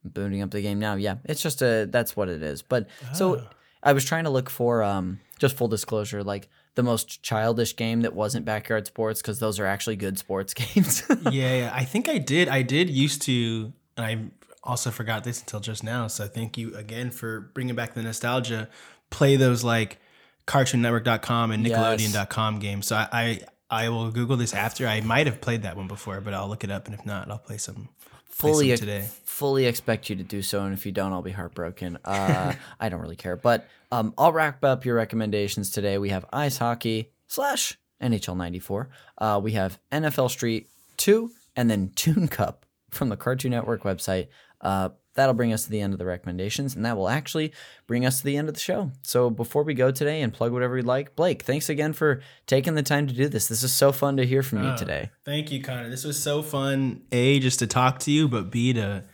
I'm 0.04 0.12
booting 0.12 0.42
up 0.42 0.52
the 0.52 0.62
game 0.62 0.80
now. 0.80 0.96
Yeah, 0.96 1.16
it's 1.26 1.42
just 1.42 1.62
a 1.62 1.88
that's 1.90 2.16
what 2.16 2.30
it 2.30 2.42
is. 2.44 2.62
But 2.62 2.88
so 3.14 3.40
Ah. 3.40 3.50
I 3.84 3.94
was 3.94 4.06
trying 4.06 4.24
to 4.26 4.30
look 4.30 4.50
for 4.50 4.84
um 4.84 5.20
just 5.40 5.58
full 5.58 5.68
disclosure 5.68 6.24
like 6.24 6.48
the 6.78 6.84
most 6.84 7.22
childish 7.22 7.76
game 7.76 8.02
that 8.02 8.14
wasn't 8.14 8.46
backyard 8.46 8.88
sports 8.88 9.22
because 9.22 9.40
those 9.40 9.60
are 9.60 9.66
actually 9.66 9.98
good 9.98 10.18
sports 10.18 10.54
games. 10.62 11.04
yeah, 11.30 11.58
yeah, 11.58 11.72
I 11.74 11.84
think 11.84 12.08
I 12.08 12.18
did. 12.20 12.48
I 12.48 12.62
did 12.62 12.90
used 12.90 13.24
to, 13.24 13.74
and 13.98 14.06
I 14.06 14.32
also 14.64 14.90
forgot 14.92 15.24
this 15.26 15.40
until 15.42 15.60
just 15.60 15.84
now. 15.84 16.08
So 16.08 16.28
thank 16.28 16.58
you 16.58 16.74
again 16.76 17.12
for 17.12 17.42
bringing 17.54 17.76
back 17.76 17.94
the 17.94 18.04
nostalgia. 18.04 18.70
Play 19.10 19.36
those 19.36 19.64
like 19.64 20.00
CartoonNetwork.com 20.46 21.52
and 21.52 21.66
Yes. 21.68 21.78
Nickelodeon.com 22.02 22.60
games. 22.60 22.88
So 22.88 22.96
I, 22.96 23.08
I 23.12 23.40
I 23.70 23.90
will 23.90 24.12
Google 24.12 24.38
this 24.38 24.54
after. 24.54 24.88
I 24.88 25.02
might 25.02 25.28
have 25.28 25.42
played 25.42 25.64
that 25.64 25.76
one 25.76 25.88
before, 25.88 26.22
but 26.22 26.34
I'll 26.34 26.48
look 26.48 26.64
it 26.64 26.72
up, 26.72 26.86
and 26.86 26.94
if 26.96 27.06
not, 27.06 27.30
I'll 27.30 27.38
play 27.38 27.58
some. 27.58 27.90
Fully 28.38 28.76
today. 28.78 29.08
fully 29.26 29.66
expect 29.66 30.10
you 30.10 30.16
to 30.16 30.24
do 30.24 30.42
so 30.42 30.64
and 30.64 30.74
if 30.74 30.86
you 30.86 30.92
don't 30.92 31.12
i'll 31.12 31.22
be 31.22 31.32
heartbroken. 31.32 31.98
Uh, 32.06 32.54
i 32.80 32.90
don't 32.90 33.02
really 33.02 33.16
care. 33.16 33.36
But 33.36 33.68
um, 33.92 34.14
i'll 34.18 34.32
wrap 34.32 34.64
up 34.64 34.86
your 34.86 34.96
recommendations 34.96 35.72
today. 35.72 35.98
We 35.98 36.10
have 36.10 36.26
ice 36.32 36.58
hockey 36.58 37.12
slash 37.28 37.78
nhl 38.02 38.38
94 38.38 38.90
uh, 39.18 39.40
we 39.44 39.54
have 39.54 39.80
nfl 39.92 40.30
street 40.30 40.70
2 40.98 41.32
and 41.56 41.68
then 41.70 41.92
Toon 41.96 42.28
Cup 42.28 42.67
from 42.98 43.10
the 43.10 43.18
cartoon 43.18 43.52
network 43.52 43.84
website 43.84 44.28
uh, 44.62 44.90
That'll 45.18 45.34
bring 45.34 45.52
us 45.52 45.64
to 45.64 45.72
the 45.72 45.82
end 45.82 45.94
of 45.94 46.00
the 46.00 46.06
recommendations, 46.06 46.76
and 46.76 46.86
that 46.86 46.96
will 46.96 47.10
actually 47.10 47.52
bring 47.88 48.06
us 48.06 48.20
to 48.20 48.24
the 48.24 48.38
end 48.38 48.50
of 48.50 48.54
the 48.54 48.60
show. 48.62 48.92
So 49.02 49.32
before 49.32 49.64
we 49.64 49.74
go 49.74 49.90
today 49.90 50.22
and 50.22 50.32
plug 50.32 50.52
whatever 50.54 50.78
you'd 50.78 50.86
like, 50.86 51.16
Blake, 51.16 51.42
thanks 51.42 51.70
again 51.70 51.94
for 51.94 52.22
taking 52.46 52.76
the 52.76 52.84
time 52.84 53.08
to 53.08 53.14
do 53.16 53.28
this. 53.28 53.48
This 53.48 53.64
is 53.64 53.74
so 53.74 53.92
fun 53.92 54.18
to 54.18 54.28
hear 54.28 54.44
from 54.44 54.62
you 54.64 54.70
Oh, 54.70 54.78
today. 54.78 55.10
Thank 55.26 55.52
you, 55.52 55.64
Conner. 55.64 55.90
This 55.90 56.04
was 56.04 56.22
so 56.22 56.44
fun. 56.44 57.02
A, 57.12 57.40
just 57.40 57.58
to 57.60 57.68
talk 57.68 57.98
to 58.02 58.12
you, 58.12 58.28
but 58.28 58.52
B, 58.52 58.74
to 58.74 59.06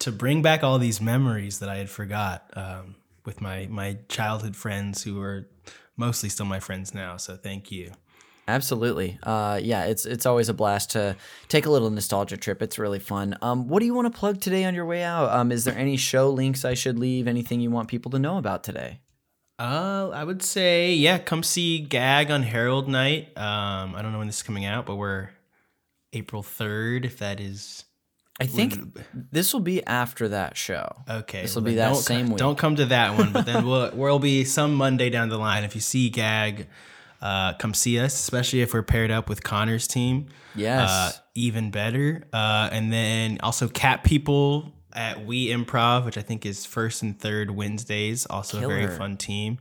to 0.00 0.10
bring 0.10 0.42
back 0.42 0.64
all 0.64 0.80
these 0.80 1.00
memories 1.00 1.60
that 1.60 1.68
I 1.68 1.76
had 1.76 1.88
forgot 1.88 2.50
um, 2.54 2.96
with 3.24 3.40
my 3.40 3.68
my 3.70 3.98
childhood 4.08 4.56
friends 4.56 5.04
who 5.04 5.22
are 5.22 5.48
mostly 5.96 6.28
still 6.28 6.46
my 6.46 6.58
friends 6.58 6.92
now. 6.92 7.18
So 7.18 7.36
thank 7.36 7.70
you. 7.70 7.92
Absolutely. 8.48 9.18
Uh, 9.22 9.60
yeah, 9.62 9.84
it's 9.84 10.04
it's 10.04 10.26
always 10.26 10.48
a 10.48 10.54
blast 10.54 10.90
to 10.90 11.16
take 11.48 11.66
a 11.66 11.70
little 11.70 11.90
nostalgia 11.90 12.36
trip. 12.36 12.60
It's 12.60 12.78
really 12.78 12.98
fun. 12.98 13.36
Um, 13.40 13.68
what 13.68 13.80
do 13.80 13.86
you 13.86 13.94
want 13.94 14.12
to 14.12 14.18
plug 14.18 14.40
today 14.40 14.64
on 14.64 14.74
your 14.74 14.84
way 14.84 15.02
out? 15.02 15.30
Um, 15.30 15.52
is 15.52 15.64
there 15.64 15.76
any 15.76 15.96
show 15.96 16.30
links 16.30 16.64
I 16.64 16.74
should 16.74 16.98
leave? 16.98 17.28
Anything 17.28 17.60
you 17.60 17.70
want 17.70 17.88
people 17.88 18.10
to 18.10 18.18
know 18.18 18.38
about 18.38 18.64
today? 18.64 19.00
Uh, 19.58 20.10
I 20.12 20.24
would 20.24 20.42
say 20.42 20.92
yeah, 20.94 21.18
come 21.18 21.42
see 21.42 21.78
Gag 21.78 22.30
on 22.30 22.42
Harold 22.42 22.88
Night. 22.88 23.28
Um, 23.36 23.94
I 23.94 24.02
don't 24.02 24.12
know 24.12 24.18
when 24.18 24.26
this 24.26 24.38
is 24.38 24.42
coming 24.42 24.64
out, 24.64 24.86
but 24.86 24.96
we're 24.96 25.30
April 26.12 26.42
third. 26.42 27.04
If 27.04 27.18
that 27.18 27.38
is 27.38 27.84
I 28.40 28.46
think 28.46 28.98
this 29.30 29.52
will 29.52 29.60
be 29.60 29.86
after 29.86 30.30
that 30.30 30.56
show. 30.56 30.96
Okay, 31.08 31.42
This 31.42 31.54
will 31.54 31.62
well, 31.62 31.72
be 31.72 31.76
that 31.76 31.96
same 31.96 32.26
co- 32.26 32.32
week. 32.32 32.38
Don't 32.38 32.58
come 32.58 32.76
to 32.76 32.86
that 32.86 33.16
one, 33.16 33.32
but 33.32 33.46
then 33.46 33.64
we'll 33.66 33.90
we'll 33.94 34.18
be 34.18 34.44
some 34.44 34.74
Monday 34.74 35.10
down 35.10 35.28
the 35.28 35.38
line. 35.38 35.64
If 35.64 35.74
you 35.74 35.80
see 35.80 36.08
Gag, 36.08 36.66
uh, 37.22 37.54
come 37.54 37.72
see 37.72 37.98
us, 37.98 38.12
especially 38.14 38.60
if 38.60 38.74
we're 38.74 38.82
paired 38.82 39.10
up 39.10 39.28
with 39.28 39.42
Conner's 39.42 39.86
team. 39.86 40.26
Yes. 40.54 40.90
uh, 40.90 41.12
even 41.34 41.70
better. 41.70 42.24
Uh, 42.32 42.68
and 42.72 42.92
then 42.92 43.38
also 43.42 43.68
Cat 43.68 44.04
People 44.04 44.72
at 44.92 45.24
We 45.24 45.48
Improv, 45.48 46.04
which 46.04 46.18
I 46.18 46.22
think 46.22 46.44
is 46.44 46.66
first 46.66 47.02
and 47.02 47.18
third 47.18 47.50
Wednesdays. 47.52 48.26
Also 48.26 48.62
a 48.62 48.68
very 48.68 48.88
fun 48.88 49.16
team. 49.16 49.58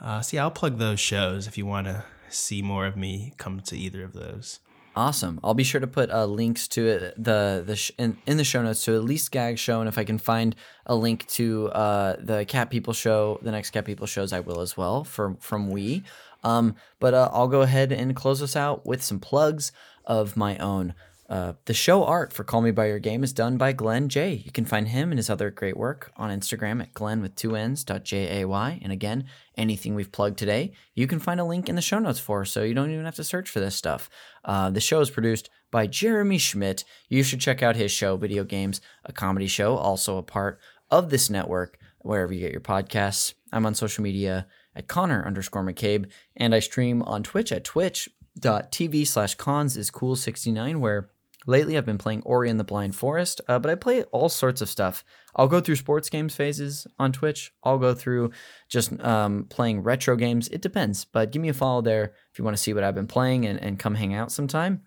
Uh, 0.00 0.20
so 0.20 0.38
I'll 0.38 0.50
plug 0.50 0.78
those 0.78 1.00
shows 1.00 1.46
if 1.46 1.56
you 1.56 1.66
want 1.66 1.86
to 1.86 2.04
see 2.28 2.62
more 2.62 2.86
of 2.86 2.96
me. 2.96 3.32
Come 3.38 3.60
to 3.60 3.76
either 3.76 4.04
of 4.04 4.12
those. 4.12 4.60
Awesome. 4.94 5.40
I'll 5.42 5.54
be 5.54 5.64
sure 5.64 5.80
to 5.80 5.86
put 5.86 6.10
uh, 6.10 6.26
links 6.26 6.68
to 6.68 6.86
it 6.86 7.14
the 7.16 7.62
the 7.66 7.76
sh- 7.76 7.92
in, 7.98 8.18
in 8.26 8.36
the 8.36 8.44
show 8.44 8.62
notes 8.62 8.84
to 8.84 8.94
at 8.94 9.02
least 9.02 9.30
Gag 9.32 9.58
Show, 9.58 9.80
and 9.80 9.88
if 9.88 9.96
I 9.96 10.04
can 10.04 10.18
find 10.18 10.54
a 10.84 10.94
link 10.94 11.26
to 11.28 11.68
uh, 11.70 12.16
the 12.18 12.44
Cat 12.44 12.68
People 12.68 12.92
show, 12.92 13.38
the 13.40 13.50
next 13.50 13.70
Cat 13.70 13.86
People 13.86 14.06
shows, 14.06 14.34
I 14.34 14.40
will 14.40 14.60
as 14.60 14.76
well 14.76 15.02
from 15.04 15.36
from 15.36 15.70
we. 15.70 16.02
Um, 16.42 16.74
but 16.98 17.14
uh, 17.14 17.30
I'll 17.32 17.48
go 17.48 17.62
ahead 17.62 17.92
and 17.92 18.16
close 18.16 18.42
us 18.42 18.56
out 18.56 18.86
with 18.86 19.02
some 19.02 19.20
plugs 19.20 19.72
of 20.04 20.36
my 20.36 20.56
own. 20.58 20.94
Uh, 21.30 21.54
the 21.64 21.72
show 21.72 22.04
art 22.04 22.30
for 22.30 22.44
Call 22.44 22.60
Me 22.60 22.72
by 22.72 22.88
Your 22.88 22.98
Game 22.98 23.24
is 23.24 23.32
done 23.32 23.56
by 23.56 23.72
Glenn 23.72 24.10
J. 24.10 24.34
You 24.34 24.52
can 24.52 24.66
find 24.66 24.88
him 24.88 25.10
and 25.10 25.18
his 25.18 25.30
other 25.30 25.50
great 25.50 25.78
work 25.78 26.12
on 26.16 26.28
Instagram 26.28 26.82
at 26.82 26.92
Glenn 26.92 27.22
with 27.22 27.36
two 27.36 27.56
N's 27.56 27.84
dot 27.84 28.04
J 28.04 28.42
A 28.42 28.48
Y. 28.48 28.80
And 28.82 28.92
again, 28.92 29.24
anything 29.56 29.94
we've 29.94 30.12
plugged 30.12 30.36
today, 30.36 30.72
you 30.94 31.06
can 31.06 31.20
find 31.20 31.40
a 31.40 31.44
link 31.44 31.70
in 31.70 31.74
the 31.74 31.80
show 31.80 31.98
notes 31.98 32.20
for, 32.20 32.44
so 32.44 32.62
you 32.62 32.74
don't 32.74 32.90
even 32.90 33.06
have 33.06 33.14
to 33.14 33.24
search 33.24 33.48
for 33.48 33.60
this 33.60 33.74
stuff. 33.74 34.10
Uh, 34.44 34.68
the 34.70 34.80
show 34.80 35.00
is 35.00 35.10
produced 35.10 35.48
by 35.70 35.86
Jeremy 35.86 36.36
Schmidt. 36.36 36.84
You 37.08 37.22
should 37.22 37.40
check 37.40 37.62
out 37.62 37.76
his 37.76 37.90
show, 37.90 38.18
Video 38.18 38.44
Games, 38.44 38.82
a 39.06 39.12
comedy 39.12 39.46
show, 39.46 39.76
also 39.76 40.18
a 40.18 40.22
part 40.22 40.58
of 40.90 41.08
this 41.08 41.30
network, 41.30 41.78
wherever 42.00 42.34
you 42.34 42.40
get 42.40 42.52
your 42.52 42.60
podcasts. 42.60 43.32
I'm 43.52 43.64
on 43.64 43.74
social 43.74 44.02
media 44.02 44.48
at 44.74 44.88
Conner 44.88 45.24
underscore 45.26 45.64
McCabe, 45.64 46.06
and 46.36 46.54
I 46.54 46.60
stream 46.60 47.02
on 47.02 47.22
Twitch 47.22 47.52
at 47.52 47.64
twitch.tv 47.64 49.06
slash 49.06 49.36
conziscool69, 49.36 50.76
where 50.78 51.10
lately 51.46 51.76
I've 51.76 51.86
been 51.86 51.98
playing 51.98 52.22
Ori 52.22 52.50
and 52.50 52.58
the 52.58 52.64
Blind 52.64 52.94
Forest, 52.94 53.40
uh, 53.48 53.58
but 53.58 53.70
I 53.70 53.74
play 53.74 54.04
all 54.04 54.28
sorts 54.28 54.60
of 54.60 54.68
stuff. 54.68 55.04
I'll 55.34 55.48
go 55.48 55.60
through 55.60 55.76
sports 55.76 56.08
games 56.10 56.34
phases 56.34 56.86
on 56.98 57.12
Twitch. 57.12 57.52
I'll 57.64 57.78
go 57.78 57.94
through 57.94 58.30
just 58.68 58.98
um, 59.00 59.46
playing 59.48 59.82
retro 59.82 60.16
games. 60.16 60.48
It 60.48 60.62
depends, 60.62 61.04
but 61.04 61.32
give 61.32 61.42
me 61.42 61.48
a 61.48 61.54
follow 61.54 61.82
there 61.82 62.12
if 62.32 62.38
you 62.38 62.44
want 62.44 62.56
to 62.56 62.62
see 62.62 62.74
what 62.74 62.84
I've 62.84 62.94
been 62.94 63.06
playing 63.06 63.46
and, 63.46 63.60
and 63.60 63.78
come 63.78 63.94
hang 63.94 64.14
out 64.14 64.30
sometime. 64.30 64.82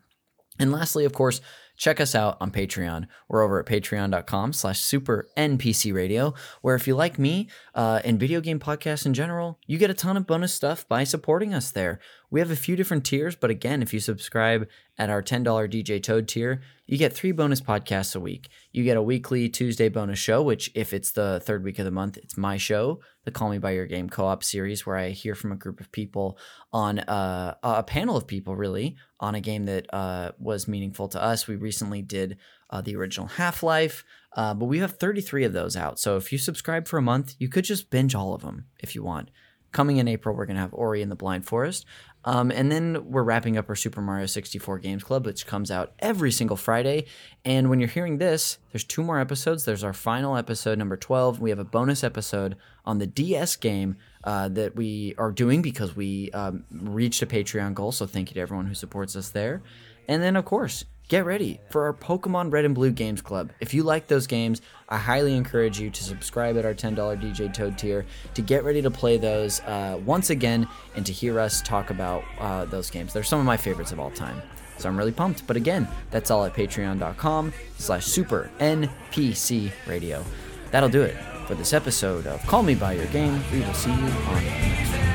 And 0.59 0.71
lastly, 0.71 1.03
of 1.03 1.13
course, 1.13 1.41
check 1.77 1.99
us 1.99 2.15
out 2.15 2.37
on 2.39 2.51
Patreon. 2.51 3.07
We're 3.27 3.43
over 3.43 3.59
at 3.59 3.65
patreon.com 3.65 4.53
slash 4.53 4.79
super 4.79 5.27
NPC 5.37 5.93
radio, 5.93 6.33
where 6.61 6.75
if 6.75 6.87
you 6.87 6.95
like 6.95 7.19
me 7.19 7.49
uh, 7.73 8.01
and 8.03 8.19
video 8.19 8.41
game 8.41 8.59
podcasts 8.59 9.05
in 9.05 9.13
general, 9.13 9.59
you 9.65 9.77
get 9.77 9.89
a 9.89 9.93
ton 9.93 10.17
of 10.17 10.27
bonus 10.27 10.53
stuff 10.53 10.87
by 10.87 11.03
supporting 11.03 11.53
us 11.53 11.71
there. 11.71 11.99
We 12.29 12.39
have 12.39 12.51
a 12.51 12.55
few 12.55 12.75
different 12.75 13.05
tiers, 13.05 13.35
but 13.35 13.49
again, 13.49 13.81
if 13.81 13.93
you 13.93 13.99
subscribe 13.99 14.67
at 14.97 15.09
our 15.09 15.21
$10 15.21 15.43
DJ 15.45 16.01
Toad 16.01 16.27
tier, 16.27 16.61
you 16.85 16.97
get 16.97 17.13
three 17.13 17.31
bonus 17.31 17.61
podcasts 17.61 18.15
a 18.15 18.19
week. 18.19 18.49
You 18.71 18.83
get 18.83 18.97
a 18.97 19.01
weekly 19.01 19.49
Tuesday 19.49 19.89
bonus 19.89 20.19
show, 20.19 20.41
which, 20.41 20.71
if 20.75 20.93
it's 20.93 21.11
the 21.11 21.41
third 21.43 21.63
week 21.63 21.79
of 21.79 21.85
the 21.85 21.91
month, 21.91 22.17
it's 22.17 22.37
my 22.37 22.57
show, 22.57 22.99
the 23.23 23.31
Call 23.31 23.49
Me 23.49 23.57
By 23.57 23.71
Your 23.71 23.87
Game 23.87 24.09
co 24.09 24.25
op 24.25 24.43
series, 24.43 24.85
where 24.85 24.97
I 24.97 25.09
hear 25.09 25.35
from 25.35 25.51
a 25.51 25.55
group 25.55 25.79
of 25.79 25.91
people 25.91 26.37
on 26.71 26.99
uh, 26.99 27.55
a 27.63 27.83
panel 27.83 28.15
of 28.15 28.27
people, 28.27 28.55
really, 28.55 28.97
on 29.19 29.35
a 29.35 29.41
game 29.41 29.65
that 29.65 29.91
uh, 29.93 30.31
was 30.37 30.67
meaningful 30.67 31.07
to 31.09 31.21
us. 31.21 31.47
We 31.47 31.55
recently 31.55 32.01
did 32.01 32.37
uh, 32.69 32.81
the 32.81 32.95
original 32.95 33.27
Half 33.27 33.63
Life, 33.63 34.03
uh, 34.35 34.53
but 34.53 34.65
we 34.65 34.79
have 34.79 34.97
33 34.97 35.45
of 35.45 35.53
those 35.53 35.75
out. 35.75 35.99
So 35.99 36.17
if 36.17 36.31
you 36.31 36.37
subscribe 36.37 36.87
for 36.87 36.97
a 36.97 37.01
month, 37.01 37.35
you 37.39 37.49
could 37.49 37.65
just 37.65 37.89
binge 37.89 38.15
all 38.15 38.33
of 38.33 38.41
them 38.41 38.65
if 38.79 38.95
you 38.95 39.03
want. 39.03 39.29
Coming 39.71 39.97
in 39.97 40.07
April, 40.07 40.33
we're 40.35 40.45
going 40.45 40.55
to 40.55 40.61
have 40.61 40.73
Ori 40.73 41.01
and 41.01 41.11
the 41.11 41.17
Blind 41.17 41.45
Forest. 41.45 41.85
Um, 42.25 42.51
and 42.51 42.71
then 42.71 43.11
we're 43.11 43.23
wrapping 43.23 43.55
up 43.55 43.69
our 43.69 43.75
Super 43.75 44.01
Mario 44.01 44.25
64 44.25 44.79
Games 44.79 45.03
Club, 45.03 45.25
which 45.25 45.45
comes 45.45 45.69
out 45.69 45.93
every 45.99 46.31
single 46.31 46.57
Friday. 46.57 47.05
And 47.45 47.69
when 47.69 47.79
you're 47.79 47.87
hearing 47.87 48.17
this, 48.17 48.57
there's 48.71 48.83
two 48.83 49.03
more 49.03 49.19
episodes. 49.19 49.63
There's 49.63 49.83
our 49.83 49.93
final 49.93 50.35
episode, 50.35 50.79
number 50.79 50.97
12. 50.97 51.39
We 51.39 51.51
have 51.51 51.59
a 51.59 51.63
bonus 51.63 52.03
episode 52.03 52.55
on 52.83 52.97
the 52.97 53.05
DS 53.07 53.55
game 53.57 53.97
uh, 54.23 54.49
that 54.49 54.75
we 54.75 55.13
are 55.19 55.31
doing 55.31 55.61
because 55.61 55.95
we 55.95 56.31
um, 56.31 56.65
reached 56.71 57.21
a 57.21 57.27
Patreon 57.27 57.75
goal. 57.75 57.91
So 57.91 58.07
thank 58.07 58.31
you 58.31 58.33
to 58.33 58.41
everyone 58.41 58.65
who 58.65 58.73
supports 58.73 59.15
us 59.15 59.29
there. 59.29 59.61
And 60.07 60.21
then, 60.23 60.35
of 60.35 60.45
course, 60.45 60.83
get 61.07 61.25
ready 61.25 61.59
for 61.69 61.85
our 61.85 61.93
Pokemon 61.93 62.51
Red 62.51 62.65
and 62.65 62.75
Blue 62.75 62.91
Games 62.91 63.21
Club. 63.21 63.51
If 63.59 63.73
you 63.73 63.83
like 63.83 64.07
those 64.07 64.27
games, 64.27 64.61
I 64.89 64.97
highly 64.97 65.35
encourage 65.35 65.79
you 65.79 65.89
to 65.89 66.03
subscribe 66.03 66.57
at 66.57 66.65
our 66.65 66.73
$10 66.73 66.95
DJ 66.95 67.53
Toad 67.53 67.77
tier 67.77 68.05
to 68.33 68.41
get 68.41 68.63
ready 68.63 68.81
to 68.81 68.91
play 68.91 69.17
those 69.17 69.61
uh, 69.61 69.99
once 70.05 70.29
again 70.29 70.67
and 70.95 71.05
to 71.05 71.11
hear 71.11 71.39
us 71.39 71.61
talk 71.61 71.89
about 71.89 72.23
uh, 72.39 72.65
those 72.65 72.89
games. 72.89 73.13
They're 73.13 73.23
some 73.23 73.39
of 73.39 73.45
my 73.45 73.57
favorites 73.57 73.91
of 73.91 73.99
all 73.99 74.11
time. 74.11 74.41
So 74.77 74.89
I'm 74.89 74.97
really 74.97 75.11
pumped. 75.11 75.47
But 75.47 75.57
again, 75.57 75.87
that's 76.11 76.31
all 76.31 76.43
at 76.45 76.53
patreon.com 76.53 77.53
slash 77.77 78.05
super 78.05 78.49
NPC 78.59 79.71
radio. 79.87 80.23
That'll 80.71 80.89
do 80.89 81.01
it 81.01 81.15
for 81.47 81.55
this 81.55 81.73
episode 81.73 82.27
of 82.27 82.41
Call 82.47 82.63
Me 82.63 82.75
By 82.75 82.93
Your 82.93 83.05
Game. 83.07 83.41
We 83.51 83.59
will 83.61 83.73
see 83.73 83.91
you 83.91 83.95
on 83.95 84.43
the 84.43 84.49
next 84.49 84.91
one. 84.91 85.14